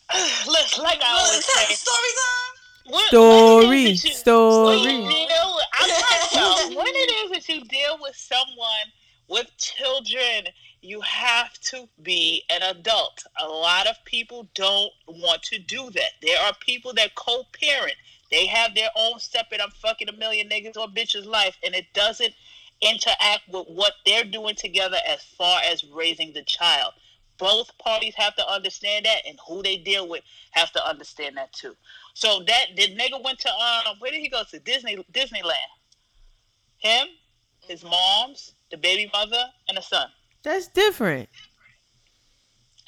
Let's 0.52 0.78
like 0.80 1.00
I 1.02 1.14
Well, 1.14 1.26
always 1.26 1.40
is 1.40 1.46
say. 1.46 1.74
story 1.76 1.98
time? 1.98 2.63
What- 2.86 3.08
Story 3.08 3.64
Story, 3.64 3.82
you, 3.92 3.96
story. 3.96 4.78
When 4.78 5.02
you 5.02 5.10
deal 5.10 5.56
with, 5.56 5.66
I'm 5.74 5.90
like, 5.90 6.78
when 6.78 6.88
it 6.88 7.12
is 7.26 7.32
that 7.32 7.50
you 7.50 7.64
deal 7.66 7.98
with 8.02 8.16
someone 8.16 8.92
with 9.28 9.48
children, 9.58 10.48
you 10.82 11.00
have 11.02 11.54
to 11.62 11.88
be 12.02 12.44
an 12.50 12.62
adult. 12.62 13.24
A 13.42 13.48
lot 13.48 13.88
of 13.88 13.96
people 14.06 14.50
don't 14.54 14.92
want 15.08 15.42
to 15.44 15.60
do 15.60 15.90
that. 15.92 16.12
There 16.22 16.40
are 16.42 16.54
people 16.60 16.94
that 16.96 17.16
co-parent. 17.16 17.96
They 18.30 18.48
have 18.48 18.76
their 18.76 18.90
own 18.96 19.20
separate. 19.20 19.62
I'm 19.62 19.72
fucking 19.72 20.10
a 20.10 20.14
million 20.14 20.50
niggas 20.50 20.76
or 20.76 20.88
bitches 20.88 21.26
life, 21.26 21.58
and 21.64 21.74
it 21.74 21.86
doesn't 21.94 22.34
interact 22.82 23.48
with 23.48 23.68
what 23.68 23.94
they're 24.06 24.26
doing 24.26 24.56
together 24.56 24.98
as 25.08 25.24
far 25.24 25.62
as 25.66 25.84
raising 25.86 26.34
the 26.34 26.44
child. 26.44 26.94
Both 27.38 27.78
parties 27.78 28.14
have 28.16 28.36
to 28.36 28.48
understand 28.48 29.06
that, 29.06 29.22
and 29.28 29.38
who 29.48 29.64
they 29.64 29.78
deal 29.78 30.08
with 30.08 30.24
have 30.52 30.72
to 30.74 30.88
understand 30.88 31.38
that 31.38 31.52
too. 31.54 31.76
So 32.14 32.44
that 32.46 32.66
the 32.76 32.96
nigga 32.96 33.24
went 33.24 33.40
to 33.40 33.50
um, 33.50 33.96
where 34.00 34.12
did 34.12 34.22
he 34.22 34.30
go 34.30 34.44
to 34.44 34.60
Disney 34.60 35.04
Disneyland? 35.12 35.54
Him, 36.78 37.08
his 37.62 37.84
mom's, 37.84 38.54
the 38.72 38.78
baby 38.78 39.10
mother, 39.14 39.44
and 39.68 39.78
the 39.78 39.82
son. 39.82 40.08
That's 40.44 40.68
different. 40.68 41.30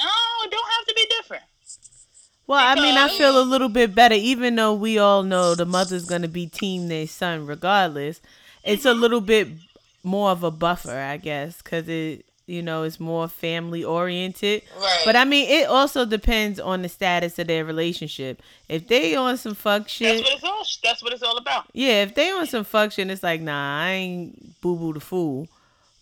Oh, 0.01 0.43
it 0.45 0.51
don't 0.51 0.71
have 0.77 0.87
to 0.87 0.93
be 0.93 1.05
different. 1.17 1.43
Well, 2.47 2.59
I 2.59 2.75
mean, 2.75 2.95
I 2.95 3.09
feel 3.09 3.41
a 3.41 3.43
little 3.43 3.69
bit 3.69 3.95
better, 3.95 4.13
even 4.13 4.55
though 4.55 4.73
we 4.73 4.99
all 4.99 5.23
know 5.23 5.55
the 5.55 5.65
mother's 5.65 6.05
gonna 6.05 6.27
be 6.27 6.45
team 6.45 6.89
their 6.89 7.07
son 7.07 7.47
regardless. 7.47 8.21
It's 8.63 8.85
a 8.85 8.93
little 8.93 9.21
bit 9.21 9.47
more 10.03 10.29
of 10.29 10.43
a 10.43 10.51
buffer, 10.51 10.91
I 10.91 11.17
guess, 11.17 11.61
because 11.61 11.89
it, 11.89 12.25
you 12.47 12.61
know, 12.61 12.83
it's 12.83 12.99
more 12.99 13.27
family 13.27 13.83
oriented. 13.83 14.61
Right. 14.79 15.01
But 15.05 15.15
I 15.15 15.25
mean, 15.25 15.49
it 15.49 15.67
also 15.67 16.05
depends 16.05 16.59
on 16.59 16.81
the 16.83 16.89
status 16.89 17.39
of 17.39 17.47
their 17.47 17.65
relationship. 17.65 18.41
If 18.69 18.87
they 18.87 19.15
on 19.15 19.37
some 19.37 19.55
fuck 19.55 19.83
That's 19.83 19.91
shit, 19.93 20.21
what 20.23 20.33
it's 20.33 20.43
all. 20.43 20.63
That's 20.83 21.03
what 21.03 21.13
it's 21.13 21.23
all 21.23 21.37
about. 21.37 21.65
yeah, 21.73 22.03
if 22.03 22.13
they 22.15 22.29
on 22.31 22.45
some 22.47 22.63
fuck 22.63 22.91
shit, 22.91 23.09
it's 23.09 23.23
like, 23.23 23.41
nah, 23.41 23.81
I 23.83 23.91
ain't 23.91 24.61
boo 24.61 24.75
boo 24.75 24.93
the 24.93 24.99
fool. 24.99 25.47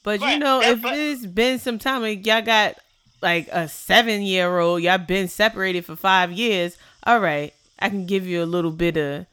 But 0.03 0.19
you 0.19 0.37
know, 0.37 0.61
if 0.61 0.81
it's 0.83 1.25
been 1.25 1.59
some 1.59 1.79
time, 1.79 2.01
like 2.01 2.25
y'all 2.25 2.41
got 2.41 2.75
like 3.21 3.47
a 3.51 3.69
seven 3.69 4.21
year 4.21 4.59
old, 4.59 4.81
y'all 4.81 4.97
been 4.97 5.29
separated 5.29 5.85
for 5.85 5.95
five 5.95 6.31
years. 6.33 6.77
All 7.05 7.19
right, 7.19 7.53
I 7.79 7.87
can 7.89 8.05
give 8.05 8.27
you 8.27 8.43
a 8.43 8.45
little 8.45 8.71
bit 8.71 8.97
of 8.97 9.25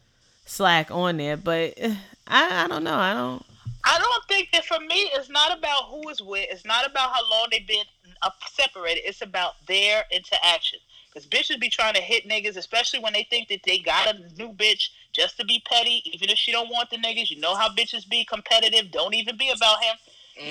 slack 0.46 0.92
on 0.92 1.16
there, 1.16 1.36
but 1.36 1.74
I, 2.28 2.64
I 2.64 2.68
don't 2.68 2.84
know. 2.84 2.94
I 2.94 3.14
don't. 3.14 3.44
I 3.84 3.98
don't 3.98 4.24
think 4.28 4.50
that 4.52 4.64
for 4.64 4.78
me, 4.78 5.10
it's 5.14 5.30
not 5.30 5.56
about 5.56 5.84
who 5.84 6.08
is 6.08 6.20
with. 6.20 6.46
It's 6.50 6.64
not 6.64 6.86
about 6.86 7.12
how 7.12 7.28
long 7.30 7.48
they've 7.50 7.66
been 7.66 7.84
uh, 8.22 8.30
separated. 8.52 9.02
It's 9.08 9.22
about 9.22 9.54
their 9.66 10.04
interaction. 10.12 10.78
Because 11.12 11.26
bitches 11.26 11.58
be 11.60 11.68
trying 11.68 11.94
to 11.94 12.00
hit 12.00 12.28
niggas, 12.28 12.56
especially 12.56 13.00
when 13.00 13.12
they 13.12 13.26
think 13.30 13.48
that 13.48 13.60
they 13.64 13.78
got 13.78 14.14
a 14.14 14.18
new 14.38 14.52
bitch 14.52 14.90
just 15.12 15.36
to 15.38 15.44
be 15.44 15.62
petty. 15.66 16.02
Even 16.12 16.28
if 16.28 16.38
she 16.38 16.52
don't 16.52 16.70
want 16.70 16.90
the 16.90 16.98
niggas, 16.98 17.30
you 17.30 17.40
know 17.40 17.54
how 17.56 17.68
bitches 17.68 18.08
be 18.08 18.24
competitive. 18.24 18.92
Don't 18.92 19.14
even 19.14 19.36
be 19.36 19.50
about 19.50 19.82
him. 19.82 19.96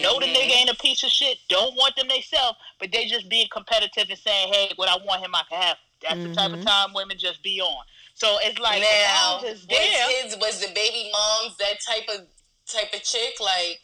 Know 0.01 0.19
the 0.19 0.27
nigga 0.27 0.51
ain't 0.51 0.69
a 0.69 0.75
piece 0.75 1.03
of 1.03 1.09
shit. 1.09 1.37
Don't 1.47 1.75
want 1.75 1.95
them 1.95 2.09
themselves, 2.09 2.57
but 2.79 2.91
they 2.91 3.05
just 3.05 3.29
being 3.29 3.47
competitive 3.51 4.09
and 4.09 4.19
saying, 4.19 4.53
"Hey, 4.53 4.71
what 4.75 4.89
I 4.89 4.97
want 4.97 5.21
him, 5.21 5.33
I 5.33 5.43
can 5.49 5.61
have." 5.61 5.77
That's 6.01 6.21
the 6.23 6.29
type 6.29 6.53
of 6.53 6.59
Mhm. 6.59 6.65
time 6.65 6.93
women 6.93 7.17
just 7.17 7.41
be 7.41 7.59
on. 7.61 7.85
So 8.13 8.37
it's 8.39 8.59
like, 8.59 8.81
now, 8.81 9.39
as 9.43 9.43
long 9.43 9.45
as 9.45 9.67
was 9.67 9.77
his 9.77 10.37
was 10.37 10.59
the 10.59 10.67
baby 10.73 11.09
mom's 11.11 11.57
that 11.57 11.79
type 11.81 12.07
of 12.09 12.27
type 12.71 12.93
of 12.93 13.03
chick? 13.03 13.35
Like, 13.39 13.79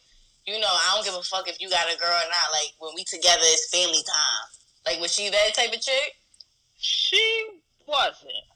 you 0.46 0.58
know, 0.58 0.70
I 0.70 0.92
don't 0.94 1.04
give 1.04 1.14
a 1.14 1.22
fuck 1.22 1.48
if 1.48 1.60
you 1.60 1.68
got 1.68 1.86
a 1.92 1.98
girl 1.98 2.08
or 2.08 2.30
not. 2.30 2.48
Like 2.52 2.72
when 2.78 2.94
we 2.94 3.04
together, 3.04 3.42
it's 3.42 3.70
family 3.70 4.02
time. 4.06 4.46
Like 4.86 5.00
was 5.00 5.14
she 5.14 5.28
that 5.28 5.54
type 5.54 5.72
of 5.74 5.80
chick? 5.80 6.14
She 6.78 7.46
wasn't. 7.86 8.46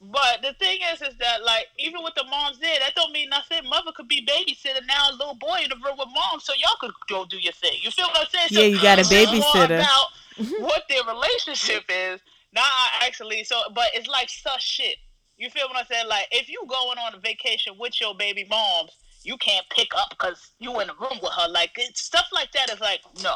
But 0.00 0.42
the 0.42 0.52
thing 0.58 0.80
is, 0.92 1.00
is 1.00 1.16
that 1.18 1.44
like 1.44 1.66
even 1.78 2.02
with 2.02 2.14
the 2.14 2.24
moms 2.24 2.58
there, 2.58 2.78
that 2.80 2.94
don't 2.94 3.12
mean 3.12 3.30
nothing. 3.30 3.68
Mother 3.68 3.92
could 3.96 4.08
be 4.08 4.26
babysitting 4.26 4.86
now, 4.86 5.10
a 5.10 5.12
little 5.12 5.36
boy 5.36 5.60
in 5.62 5.70
the 5.70 5.76
room 5.76 5.96
with 5.98 6.08
mom, 6.12 6.40
so 6.40 6.52
y'all 6.58 6.76
could 6.80 6.92
go 7.08 7.24
do 7.24 7.38
your 7.38 7.52
thing. 7.54 7.78
You 7.82 7.90
feel 7.90 8.06
what 8.08 8.20
I'm 8.20 8.26
saying? 8.28 8.48
So 8.48 8.60
Yeah, 8.60 8.66
you 8.66 8.82
got 8.82 8.98
a 8.98 9.00
it's 9.00 9.10
more 9.10 9.26
babysitter. 9.26 9.80
About 9.80 10.06
what 10.60 10.82
their 10.88 11.04
relationship 11.04 11.84
is, 11.88 12.20
not 12.52 12.66
actually. 13.02 13.44
So, 13.44 13.56
but 13.74 13.86
it's 13.94 14.08
like 14.08 14.28
such 14.28 14.62
shit. 14.62 14.96
You 15.36 15.48
feel 15.48 15.68
what 15.68 15.78
I'm 15.78 15.86
saying? 15.86 16.06
Like 16.08 16.26
if 16.30 16.48
you 16.48 16.62
going 16.68 16.98
on 16.98 17.14
a 17.14 17.18
vacation 17.18 17.74
with 17.78 17.98
your 18.00 18.14
baby 18.14 18.46
moms, 18.48 18.92
you 19.24 19.36
can't 19.38 19.66
pick 19.70 19.88
up 19.96 20.10
because 20.10 20.52
you 20.60 20.78
in 20.80 20.86
the 20.88 20.94
room 21.00 21.18
with 21.22 21.32
her. 21.32 21.48
Like 21.48 21.72
it's, 21.76 22.00
stuff 22.02 22.28
like 22.32 22.52
that 22.52 22.70
is 22.72 22.80
like 22.80 23.00
no. 23.22 23.34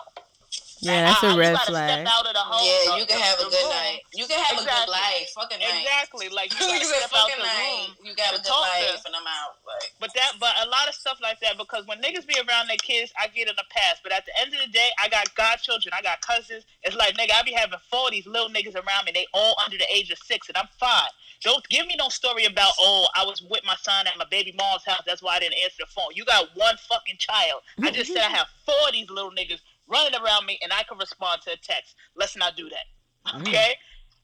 Yeah, 0.80 1.10
that's 1.10 1.24
Uh-uh, 1.24 1.34
a 1.34 1.36
red 1.36 1.58
flag. 1.66 2.06
Step 2.06 2.06
out 2.06 2.24
of 2.24 2.32
the 2.32 2.40
home. 2.40 2.62
yeah, 2.64 2.96
you 2.96 3.04
can 3.04 3.18
have 3.18 3.36
a 3.42 3.50
good 3.50 3.58
room. 3.66 3.68
night. 3.74 4.00
You 4.14 4.24
can 4.30 4.38
have 4.38 4.56
a 4.56 4.64
good 4.64 4.88
life. 4.88 5.26
Fucking 5.34 5.58
night. 5.58 5.82
Exactly. 5.82 6.28
Like 6.30 6.54
you 6.54 6.64
You 6.78 6.84
step 6.86 7.10
out 7.18 7.28
the 7.34 7.42
night. 7.42 7.90
room. 7.98 8.06
You 8.06 8.14
got 8.14 8.30
a 8.32 8.38
good 8.38 8.46
talk 8.46 8.62
to- 8.64 8.86
life, 8.86 9.02
and 9.04 9.12
I'm 9.18 9.26
out. 9.26 9.58
Like, 9.66 9.90
But 9.98 10.14
that, 10.14 10.38
but 10.38 10.54
a 10.62 10.70
lot 10.70 10.86
of 10.88 10.94
stuff 10.94 11.18
like 11.20 11.40
that 11.40 11.58
because 11.58 11.84
when 11.90 11.98
niggas 12.00 12.24
be 12.30 12.38
around 12.38 12.68
their 12.70 12.78
kids, 12.80 13.12
I 13.18 13.26
get 13.26 13.48
in 13.50 13.56
the 13.58 13.66
past. 13.74 14.00
But 14.06 14.12
at 14.14 14.24
the 14.24 14.32
end 14.40 14.54
of 14.54 14.60
the 14.64 14.70
day, 14.70 14.88
I 15.02 15.08
got 15.10 15.34
godchildren, 15.34 15.92
I 15.98 16.00
got 16.00 16.22
cousins. 16.22 16.62
It's 16.84 16.94
like 16.96 17.18
nigga, 17.18 17.34
I 17.34 17.42
be 17.42 17.52
having 17.52 17.78
four 17.90 18.06
of 18.06 18.12
these 18.14 18.26
little 18.30 18.48
niggas 18.48 18.78
around 18.78 19.04
me. 19.04 19.12
They 19.12 19.26
all 19.34 19.56
under 19.64 19.76
the 19.76 19.86
age 19.92 20.10
of 20.14 20.18
six, 20.22 20.46
and 20.48 20.56
I'm 20.56 20.70
fine. 20.78 21.10
Don't 21.42 21.66
give 21.68 21.86
me 21.86 21.94
no 21.98 22.08
story 22.08 22.44
about 22.46 22.72
oh 22.80 23.06
I 23.14 23.24
was 23.24 23.42
with 23.42 23.64
my 23.64 23.76
son 23.80 24.06
at 24.06 24.18
my 24.18 24.24
baby 24.30 24.54
mom's 24.58 24.84
house. 24.84 25.02
That's 25.06 25.22
why 25.22 25.36
I 25.36 25.38
didn't 25.38 25.58
answer 25.62 25.76
the 25.80 25.86
phone. 25.86 26.10
You 26.14 26.24
got 26.24 26.48
one 26.54 26.76
fucking 26.88 27.16
child. 27.18 27.62
I 27.82 27.90
just 27.90 28.12
said 28.12 28.24
I 28.24 28.30
have 28.30 28.48
four 28.66 28.88
of 28.88 28.92
these 28.92 29.08
little 29.08 29.30
niggas 29.30 29.60
running 29.88 30.20
around 30.20 30.46
me, 30.46 30.58
and 30.62 30.72
I 30.72 30.82
can 30.82 30.98
respond 30.98 31.42
to 31.42 31.52
a 31.52 31.56
text. 31.56 31.94
Let's 32.16 32.36
not 32.36 32.56
do 32.56 32.68
that. 32.68 33.40
Okay? 33.40 33.74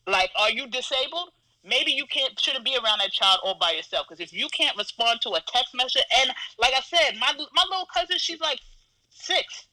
Like, 0.06 0.30
are 0.36 0.50
you 0.50 0.66
disabled? 0.66 1.30
Maybe 1.66 1.92
you 1.92 2.04
can't 2.06 2.38
shouldn't 2.38 2.64
be 2.64 2.76
around 2.76 2.98
that 2.98 3.10
child 3.12 3.40
all 3.42 3.56
by 3.58 3.70
yourself. 3.70 4.06
Because 4.08 4.20
if 4.20 4.32
you 4.32 4.48
can't 4.48 4.76
respond 4.76 5.20
to 5.22 5.30
a 5.30 5.40
text 5.46 5.74
message, 5.74 6.04
and 6.20 6.30
like 6.58 6.74
I 6.74 6.80
said, 6.80 7.16
my 7.18 7.32
my 7.32 7.64
little 7.70 7.86
cousin, 7.86 8.18
she's 8.18 8.40
like 8.40 8.60
six. 9.08 9.66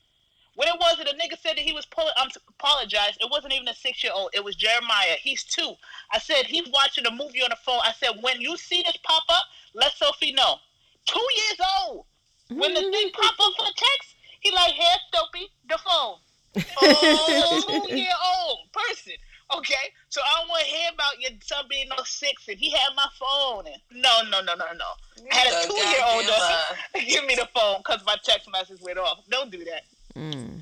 When 0.55 0.67
it 0.67 0.75
was 0.79 0.97
that 0.97 1.07
a 1.07 1.15
nigga 1.15 1.39
said 1.39 1.57
that 1.57 1.59
he 1.59 1.73
was 1.73 1.85
pulling, 1.85 2.13
I'm 2.17 2.29
apologize. 2.49 3.17
It 3.19 3.29
wasn't 3.31 3.53
even 3.53 3.67
a 3.67 3.73
six 3.73 4.03
year 4.03 4.13
old. 4.13 4.31
It 4.33 4.43
was 4.43 4.55
Jeremiah. 4.55 5.15
He's 5.21 5.43
two. 5.43 5.73
I 6.11 6.19
said 6.19 6.45
he's 6.45 6.67
watching 6.73 7.05
a 7.05 7.11
movie 7.11 7.41
on 7.41 7.49
the 7.49 7.57
phone. 7.65 7.79
I 7.83 7.93
said 7.93 8.21
when 8.21 8.41
you 8.41 8.57
see 8.57 8.83
this 8.83 8.97
pop 9.03 9.23
up, 9.29 9.43
let 9.73 9.93
Sophie 9.93 10.33
know. 10.33 10.55
Two 11.05 11.27
years 11.35 11.59
old. 11.81 12.05
When 12.49 12.73
the 12.73 12.81
thing 12.81 13.11
pop 13.13 13.33
up 13.39 13.53
for 13.57 13.65
the 13.65 13.73
text, 13.75 14.15
he 14.41 14.51
like, 14.51 14.73
here, 14.73 14.85
Sophie, 15.13 15.49
the 15.69 15.77
phone. 15.77 16.17
Oh, 16.77 17.83
two 17.87 17.95
year 17.95 18.11
old 18.21 18.59
person. 18.73 19.13
Okay, 19.57 19.91
so 20.09 20.21
I 20.21 20.39
don't 20.39 20.49
want 20.49 20.63
to 20.63 20.67
hear 20.67 20.89
about 20.93 21.19
your 21.19 21.31
son 21.41 21.65
being 21.69 21.87
no 21.89 22.03
six 22.03 22.47
and 22.47 22.57
he 22.57 22.71
had 22.71 22.89
my 22.95 23.07
phone. 23.19 23.65
And 23.67 24.01
no, 24.01 24.21
no, 24.29 24.41
no, 24.41 24.55
no, 24.55 24.65
no. 24.73 25.25
I 25.31 25.35
had 25.35 25.47
a 25.47 25.67
two 25.67 25.75
year 25.75 26.01
old. 26.07 26.25
Give 27.07 27.25
me 27.25 27.35
the 27.35 27.47
phone 27.53 27.77
because 27.79 28.01
my 28.05 28.15
text 28.23 28.49
message 28.51 28.81
went 28.81 28.97
off. 28.97 29.19
Don't 29.29 29.51
do 29.51 29.63
that. 29.65 29.83
Mm. 30.15 30.61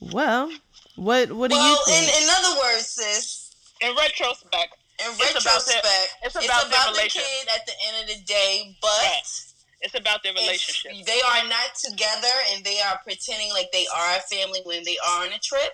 Well, 0.00 0.50
what 0.96 1.32
what 1.32 1.50
do 1.50 1.56
well, 1.56 1.66
you 1.68 1.94
in, 1.94 2.04
think? 2.04 2.16
in 2.16 2.22
in 2.22 2.28
other 2.30 2.60
words, 2.60 2.86
sis, 2.86 3.50
In 3.82 3.94
retrospect, 3.96 4.74
in 5.00 5.06
It's 5.10 5.18
about 5.18 5.64
their- 5.66 5.76
retrospect, 5.82 6.14
it's 6.22 6.36
it's 6.36 6.44
about 6.46 6.66
about, 6.68 6.94
the 6.94 7.02
kid 7.08 7.48
at 7.54 7.66
the 7.66 7.72
end 7.86 8.02
of 8.10 8.16
the 8.16 8.22
day, 8.24 8.76
but. 8.80 8.88
Right. 8.88 9.22
it's 9.80 9.94
about 9.94 10.22
their 10.22 10.32
it's- 10.32 10.46
relationship. 10.46 11.06
They 11.06 11.20
are 11.20 11.46
not 11.48 11.74
together 11.82 12.34
and 12.52 12.64
they 12.64 12.80
are 12.80 12.98
pretending 13.04 13.50
like 13.52 13.70
they 13.72 13.86
are 13.86 14.16
a 14.16 14.20
family 14.20 14.60
when 14.64 14.82
they 14.84 14.96
are 15.06 15.22
on 15.26 15.32
a 15.32 15.38
trip. 15.38 15.72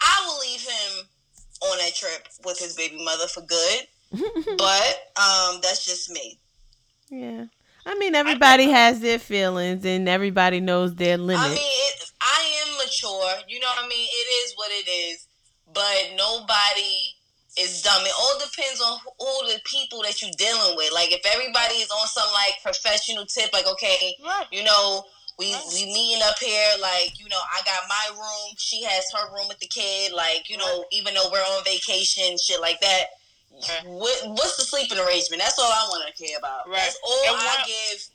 I 0.00 0.22
will 0.26 0.38
leave 0.40 0.62
him 0.62 1.08
on 1.62 1.78
that 1.78 1.94
trip 1.94 2.26
with 2.44 2.58
his 2.58 2.74
baby 2.74 3.02
mother 3.04 3.26
for 3.28 3.42
good, 3.42 3.86
but 4.58 4.94
um, 5.16 5.60
that's 5.62 5.84
just 5.84 6.10
me. 6.10 6.38
yeah, 7.10 7.44
I 7.84 7.94
mean 7.96 8.14
everybody 8.14 8.70
has 8.70 9.00
their 9.00 9.18
feelings 9.18 9.84
and 9.84 10.08
everybody 10.08 10.60
knows 10.60 10.94
their 10.94 11.18
limits. 11.18 11.44
I 11.44 11.48
mean, 11.48 11.58
it, 11.58 12.10
I 12.20 12.64
am 12.66 12.76
mature. 12.76 13.42
You 13.48 13.60
know 13.60 13.66
what 13.68 13.84
I 13.84 13.88
mean? 13.88 14.06
It 14.06 14.26
is 14.46 14.52
what 14.56 14.70
it 14.70 14.88
is. 14.88 15.26
But 15.74 16.16
nobody 16.16 17.16
is 17.58 17.82
dumb. 17.82 18.02
It 18.04 18.12
all 18.18 18.38
depends 18.38 18.80
on 18.80 18.98
who, 19.04 19.10
who 19.24 19.52
the 19.52 19.60
people 19.64 20.02
that 20.02 20.20
you're 20.22 20.30
dealing 20.38 20.76
with. 20.76 20.92
Like, 20.92 21.12
if 21.12 21.20
everybody 21.26 21.76
is 21.76 21.90
on 21.90 22.06
some, 22.06 22.28
like, 22.32 22.54
professional 22.62 23.26
tip, 23.26 23.52
like, 23.52 23.66
okay, 23.66 24.14
Right. 24.24 24.46
you 24.50 24.62
know, 24.62 25.04
we 25.38 25.52
Right. 25.54 25.64
we 25.72 25.86
meeting 25.86 26.22
up 26.22 26.38
here, 26.38 26.76
like, 26.80 27.18
you 27.18 27.28
know, 27.28 27.40
I 27.52 27.62
got 27.64 27.88
my 27.88 28.14
room, 28.16 28.54
she 28.58 28.82
has 28.82 29.04
her 29.12 29.32
room 29.34 29.48
with 29.48 29.58
the 29.60 29.66
kid, 29.66 30.12
like, 30.12 30.48
you 30.48 30.56
know, 30.56 30.84
even 30.92 31.14
though 31.14 31.30
we're 31.30 31.40
on 31.40 31.64
vacation, 31.64 32.36
shit 32.38 32.60
like 32.60 32.80
that. 32.80 33.06
Right. 33.68 33.86
What, 33.86 34.30
what's 34.30 34.56
the 34.56 34.64
sleeping 34.64 34.98
arrangement? 34.98 35.42
That's 35.42 35.58
all 35.58 35.70
I 35.70 35.86
want 35.88 36.04
to 36.06 36.12
care 36.22 36.38
about. 36.38 36.66
Right. 36.68 36.76
That's 36.76 36.98
all 37.04 37.26
And 37.28 37.36
I 37.36 37.64
give. 37.66 38.08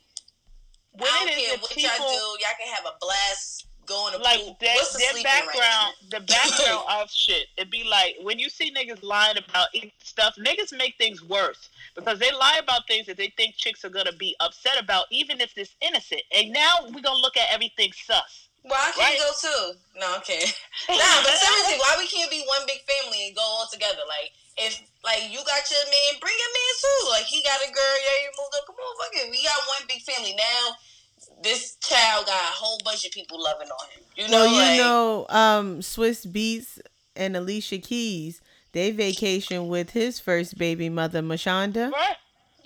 When 0.92 1.08
I 1.10 1.24
don't 1.24 1.28
care 1.38 1.58
what 1.58 1.70
people, 1.70 1.90
y'all 1.90 2.08
do. 2.08 2.44
Y'all 2.44 2.58
can 2.58 2.74
have 2.74 2.84
a 2.86 2.96
blast 3.00 3.66
going 3.88 4.12
to 4.12 4.18
like 4.20 4.40
pool. 4.40 4.56
their, 4.60 4.74
What's 4.76 4.92
the 4.92 4.98
their 5.14 5.22
background, 5.22 5.94
the 6.10 6.20
background 6.20 6.84
of 6.90 7.10
shit. 7.10 7.46
It'd 7.56 7.70
be 7.70 7.84
like 7.84 8.16
when 8.22 8.38
you 8.38 8.48
see 8.50 8.70
niggas 8.72 9.02
lying 9.02 9.38
about 9.38 9.68
stuff, 10.02 10.34
niggas 10.38 10.76
make 10.76 10.96
things 10.98 11.24
worse 11.24 11.70
because 11.96 12.18
they 12.18 12.30
lie 12.30 12.60
about 12.62 12.86
things 12.86 13.06
that 13.06 13.16
they 13.16 13.32
think 13.36 13.56
chicks 13.56 13.84
are 13.84 13.88
gonna 13.90 14.12
be 14.12 14.36
upset 14.40 14.78
about, 14.78 15.06
even 15.10 15.40
if 15.40 15.56
it's 15.56 15.74
innocent. 15.80 16.22
And 16.32 16.52
now 16.52 16.70
we're 16.92 17.00
gonna 17.02 17.20
look 17.20 17.36
at 17.36 17.48
everything 17.50 17.90
sus. 17.92 18.48
Well, 18.64 18.76
I 18.78 18.90
can 18.92 19.00
Right. 19.00 19.18
go 19.18 19.30
too. 19.40 19.78
No, 19.98 20.14
I'm 20.14 20.20
kidding. 20.20 20.52
Nah, 20.88 21.22
but 21.22 21.32
seriously, 21.38 21.78
why 21.78 21.94
we 21.98 22.06
can't 22.08 22.30
be 22.30 22.44
one 22.46 22.66
big 22.66 22.80
family 22.84 23.26
and 23.28 23.36
go 23.36 23.42
all 23.42 23.66
together? 23.72 24.00
Like, 24.08 24.32
if 24.58 24.80
like 25.08 25.32
you 25.32 25.40
got 25.40 25.64
your 25.72 25.84
man, 25.88 26.20
bring 26.20 26.36
your 26.36 26.52
man 26.52 26.74
too. 26.84 27.00
Like 27.10 27.24
he 27.24 27.40
got 27.42 27.58
a 27.64 27.72
girl. 27.72 27.96
Yeah, 28.04 28.16
you 28.24 28.30
moved 28.36 28.54
up. 28.60 28.66
Come 28.68 28.76
on, 28.76 28.92
fuck 29.00 29.14
it. 29.16 29.30
We 29.30 29.40
got 29.42 29.56
one 29.66 29.88
big 29.88 30.02
family 30.04 30.34
now. 30.36 30.76
This 31.42 31.76
child 31.76 32.26
got 32.26 32.36
a 32.36 32.54
whole 32.54 32.78
bunch 32.84 33.04
of 33.06 33.12
people 33.12 33.42
loving 33.42 33.68
on 33.68 33.86
him. 33.90 34.02
You 34.16 34.24
know, 34.28 34.38
well, 34.38 34.46
you 34.46 34.62
like, 34.62 34.76
know, 34.76 35.26
um, 35.30 35.80
Swizz 35.80 36.26
Beatz 36.26 36.78
and 37.16 37.36
Alicia 37.36 37.78
Keys, 37.78 38.40
they 38.72 38.90
vacation 38.90 39.68
with 39.68 39.90
his 39.90 40.20
first 40.20 40.58
baby 40.58 40.88
mother, 40.88 41.22
Mashonda. 41.22 41.90
Right. 41.90 42.16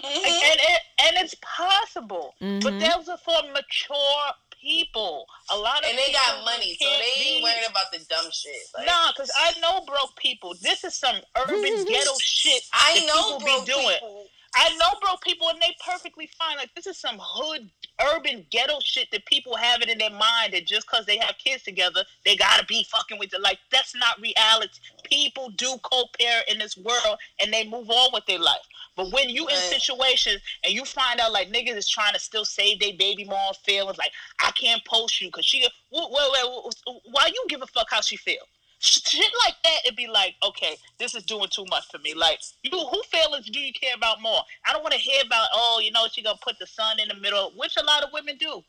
mhm. 0.02 0.16
And, 0.26 0.60
it, 0.60 0.80
and 1.04 1.16
it's 1.18 1.34
possible. 1.42 2.34
But 2.40 2.74
Mhm. 2.74 2.80
those 2.80 3.08
are 3.08 3.18
for 3.18 3.40
mature 3.52 4.24
people. 4.62 5.26
A 5.52 5.56
lot 5.58 5.82
of 5.84 5.90
and 5.90 5.98
they 5.98 6.12
got 6.12 6.44
money, 6.44 6.76
so 6.80 6.88
they 6.88 7.22
ain't 7.24 7.38
be- 7.38 7.42
worried 7.42 7.66
about 7.68 7.90
the 7.92 7.98
dumb 8.08 8.30
shit. 8.32 8.54
Like, 8.76 8.86
Nah, 8.86 9.12
because 9.12 9.30
I 9.36 9.52
know 9.60 9.84
broke 9.84 10.16
people. 10.16 10.54
This 10.62 10.84
is 10.84 10.94
some 10.94 11.16
urban 11.36 11.84
ghetto 11.88 12.12
shit 12.20 12.62
I 12.72 13.04
know 13.06 13.38
people 13.38 13.40
broke 13.40 13.66
be 13.66 13.72
doing. 13.72 13.86
people. 13.94 14.26
I 14.54 14.76
know 14.76 14.98
broke 15.00 15.22
people 15.22 15.48
and 15.48 15.60
they 15.62 15.74
perfectly 15.86 16.28
fine. 16.38 16.58
Like 16.58 16.74
this 16.74 16.86
is 16.86 16.98
some 16.98 17.18
hood 17.18 17.70
urban 18.14 18.44
ghetto 18.50 18.80
shit 18.84 19.08
that 19.10 19.24
people 19.24 19.56
have 19.56 19.80
it 19.80 19.88
in 19.88 19.96
their 19.96 20.10
mind 20.10 20.52
that 20.52 20.66
just 20.66 20.86
because 20.86 21.06
they 21.06 21.16
have 21.18 21.36
kids 21.42 21.62
together, 21.62 22.04
they 22.26 22.36
gotta 22.36 22.64
be 22.66 22.84
fucking 22.90 23.18
with 23.18 23.32
it. 23.32 23.40
Like 23.40 23.58
that's 23.70 23.94
not 23.94 24.20
reality. 24.20 24.78
People 25.04 25.48
do 25.56 25.76
co-parent 25.82 26.48
in 26.50 26.58
this 26.58 26.76
world 26.76 27.16
and 27.40 27.50
they 27.50 27.66
move 27.66 27.88
on 27.88 28.10
with 28.12 28.26
their 28.26 28.38
life. 28.40 28.60
But 28.94 29.10
when 29.12 29.30
you 29.30 29.48
in 29.48 29.56
situations 29.56 30.42
and 30.64 30.72
you 30.72 30.84
find 30.84 31.18
out 31.20 31.32
like 31.32 31.50
niggas 31.50 31.76
is 31.76 31.88
trying 31.88 32.12
to 32.12 32.20
still 32.20 32.44
save 32.44 32.78
their 32.80 32.92
baby 32.98 33.24
mom 33.24 33.54
feelings, 33.64 33.96
like 33.98 34.12
I 34.40 34.50
can't 34.52 34.84
post 34.84 35.20
you 35.20 35.28
because 35.28 35.46
she, 35.46 35.60
wait, 35.90 36.08
wait, 36.10 36.30
wait, 36.32 37.00
why 37.10 37.26
you 37.26 37.44
give 37.48 37.62
a 37.62 37.66
fuck 37.66 37.88
how 37.90 38.00
she 38.00 38.16
feel? 38.16 38.42
Shit 38.80 39.32
like 39.46 39.54
that, 39.62 39.78
it'd 39.84 39.96
be 39.96 40.08
like, 40.08 40.34
okay, 40.44 40.76
this 40.98 41.14
is 41.14 41.22
doing 41.22 41.46
too 41.50 41.64
much 41.70 41.86
for 41.88 41.98
me. 41.98 42.14
Like, 42.14 42.40
you, 42.64 42.76
who 42.76 43.00
feelings 43.04 43.48
do 43.48 43.60
you 43.60 43.72
care 43.72 43.94
about 43.94 44.20
more? 44.20 44.40
I 44.66 44.72
don't 44.72 44.82
want 44.82 44.92
to 44.92 44.98
hear 44.98 45.22
about, 45.24 45.46
oh, 45.52 45.80
you 45.82 45.92
know, 45.92 46.06
she 46.10 46.20
gonna 46.20 46.36
put 46.42 46.58
the 46.58 46.66
son 46.66 46.98
in 46.98 47.06
the 47.06 47.14
middle, 47.14 47.52
which 47.56 47.76
a 47.76 47.84
lot 47.84 48.02
of 48.02 48.10
women 48.12 48.36
do. 48.38 48.62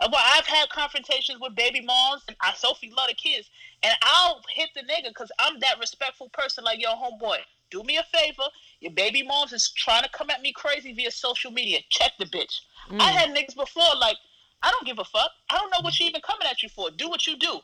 Uh, 0.00 0.08
Well, 0.10 0.22
I've 0.34 0.46
had 0.46 0.68
confrontations 0.68 1.38
with 1.40 1.54
baby 1.54 1.80
moms, 1.80 2.22
and 2.26 2.36
I 2.40 2.52
Sophie 2.54 2.92
love 2.94 3.06
the 3.08 3.14
kids, 3.14 3.48
and 3.84 3.94
I'll 4.02 4.42
hit 4.52 4.70
the 4.74 4.80
nigga 4.80 5.08
because 5.08 5.30
I'm 5.38 5.60
that 5.60 5.78
respectful 5.78 6.28
person. 6.30 6.64
Like, 6.64 6.80
yo, 6.82 6.90
homeboy, 6.90 7.38
do 7.72 7.82
me 7.82 7.96
a 7.96 8.04
favor. 8.16 8.44
Your 8.80 8.92
baby 8.92 9.22
moms 9.22 9.52
is 9.52 9.72
trying 9.76 10.02
to 10.04 10.08
come 10.10 10.30
at 10.30 10.42
me 10.42 10.52
crazy 10.52 10.92
via 10.92 11.10
social 11.10 11.50
media. 11.50 11.78
Check 11.90 12.12
the 12.18 12.26
bitch. 12.26 12.60
Mm. 12.90 13.00
I 13.00 13.10
had 13.12 13.30
niggas 13.34 13.56
before 13.56 13.96
like, 13.98 14.16
I 14.62 14.70
don't 14.70 14.86
give 14.86 14.98
a 15.00 15.04
fuck. 15.04 15.30
I 15.50 15.56
don't 15.56 15.70
know 15.70 15.80
what 15.82 15.94
she 15.94 16.04
even 16.04 16.20
coming 16.20 16.46
at 16.48 16.62
you 16.62 16.68
for. 16.68 16.90
Do 16.90 17.08
what 17.08 17.26
you 17.26 17.36
do. 17.36 17.58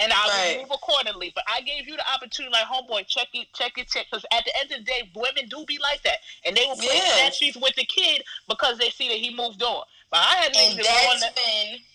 And 0.00 0.12
I 0.12 0.28
Right. 0.28 0.54
will 0.54 0.62
move 0.62 0.70
accordingly. 0.70 1.32
But 1.34 1.42
I 1.48 1.60
gave 1.62 1.88
you 1.88 1.96
the 1.96 2.08
opportunity, 2.14 2.52
like, 2.52 2.66
homeboy, 2.66 3.08
check 3.08 3.28
it, 3.34 3.48
check 3.54 3.72
it, 3.78 3.88
check. 3.88 4.06
Because 4.08 4.24
at 4.30 4.44
the 4.44 4.54
end 4.60 4.70
of 4.70 4.78
the 4.78 4.84
day, 4.84 5.10
women 5.16 5.48
do 5.48 5.64
be 5.66 5.78
like 5.78 6.00
that. 6.02 6.18
And 6.44 6.56
they 6.56 6.64
will 6.66 6.76
play 6.76 6.94
Yeah. 6.94 7.18
snatchies 7.18 7.60
with 7.60 7.74
the 7.74 7.84
kid 7.86 8.22
because 8.46 8.78
they 8.78 8.90
see 8.90 9.08
that 9.08 9.16
he 9.16 9.34
moved 9.34 9.62
on. 9.62 9.82
But 10.10 10.20
I 10.20 10.34
had 10.36 10.52
niggas 10.52 10.70
And 10.70 10.78
that 10.78 10.84
that's 10.84 11.20
that, 11.20 11.34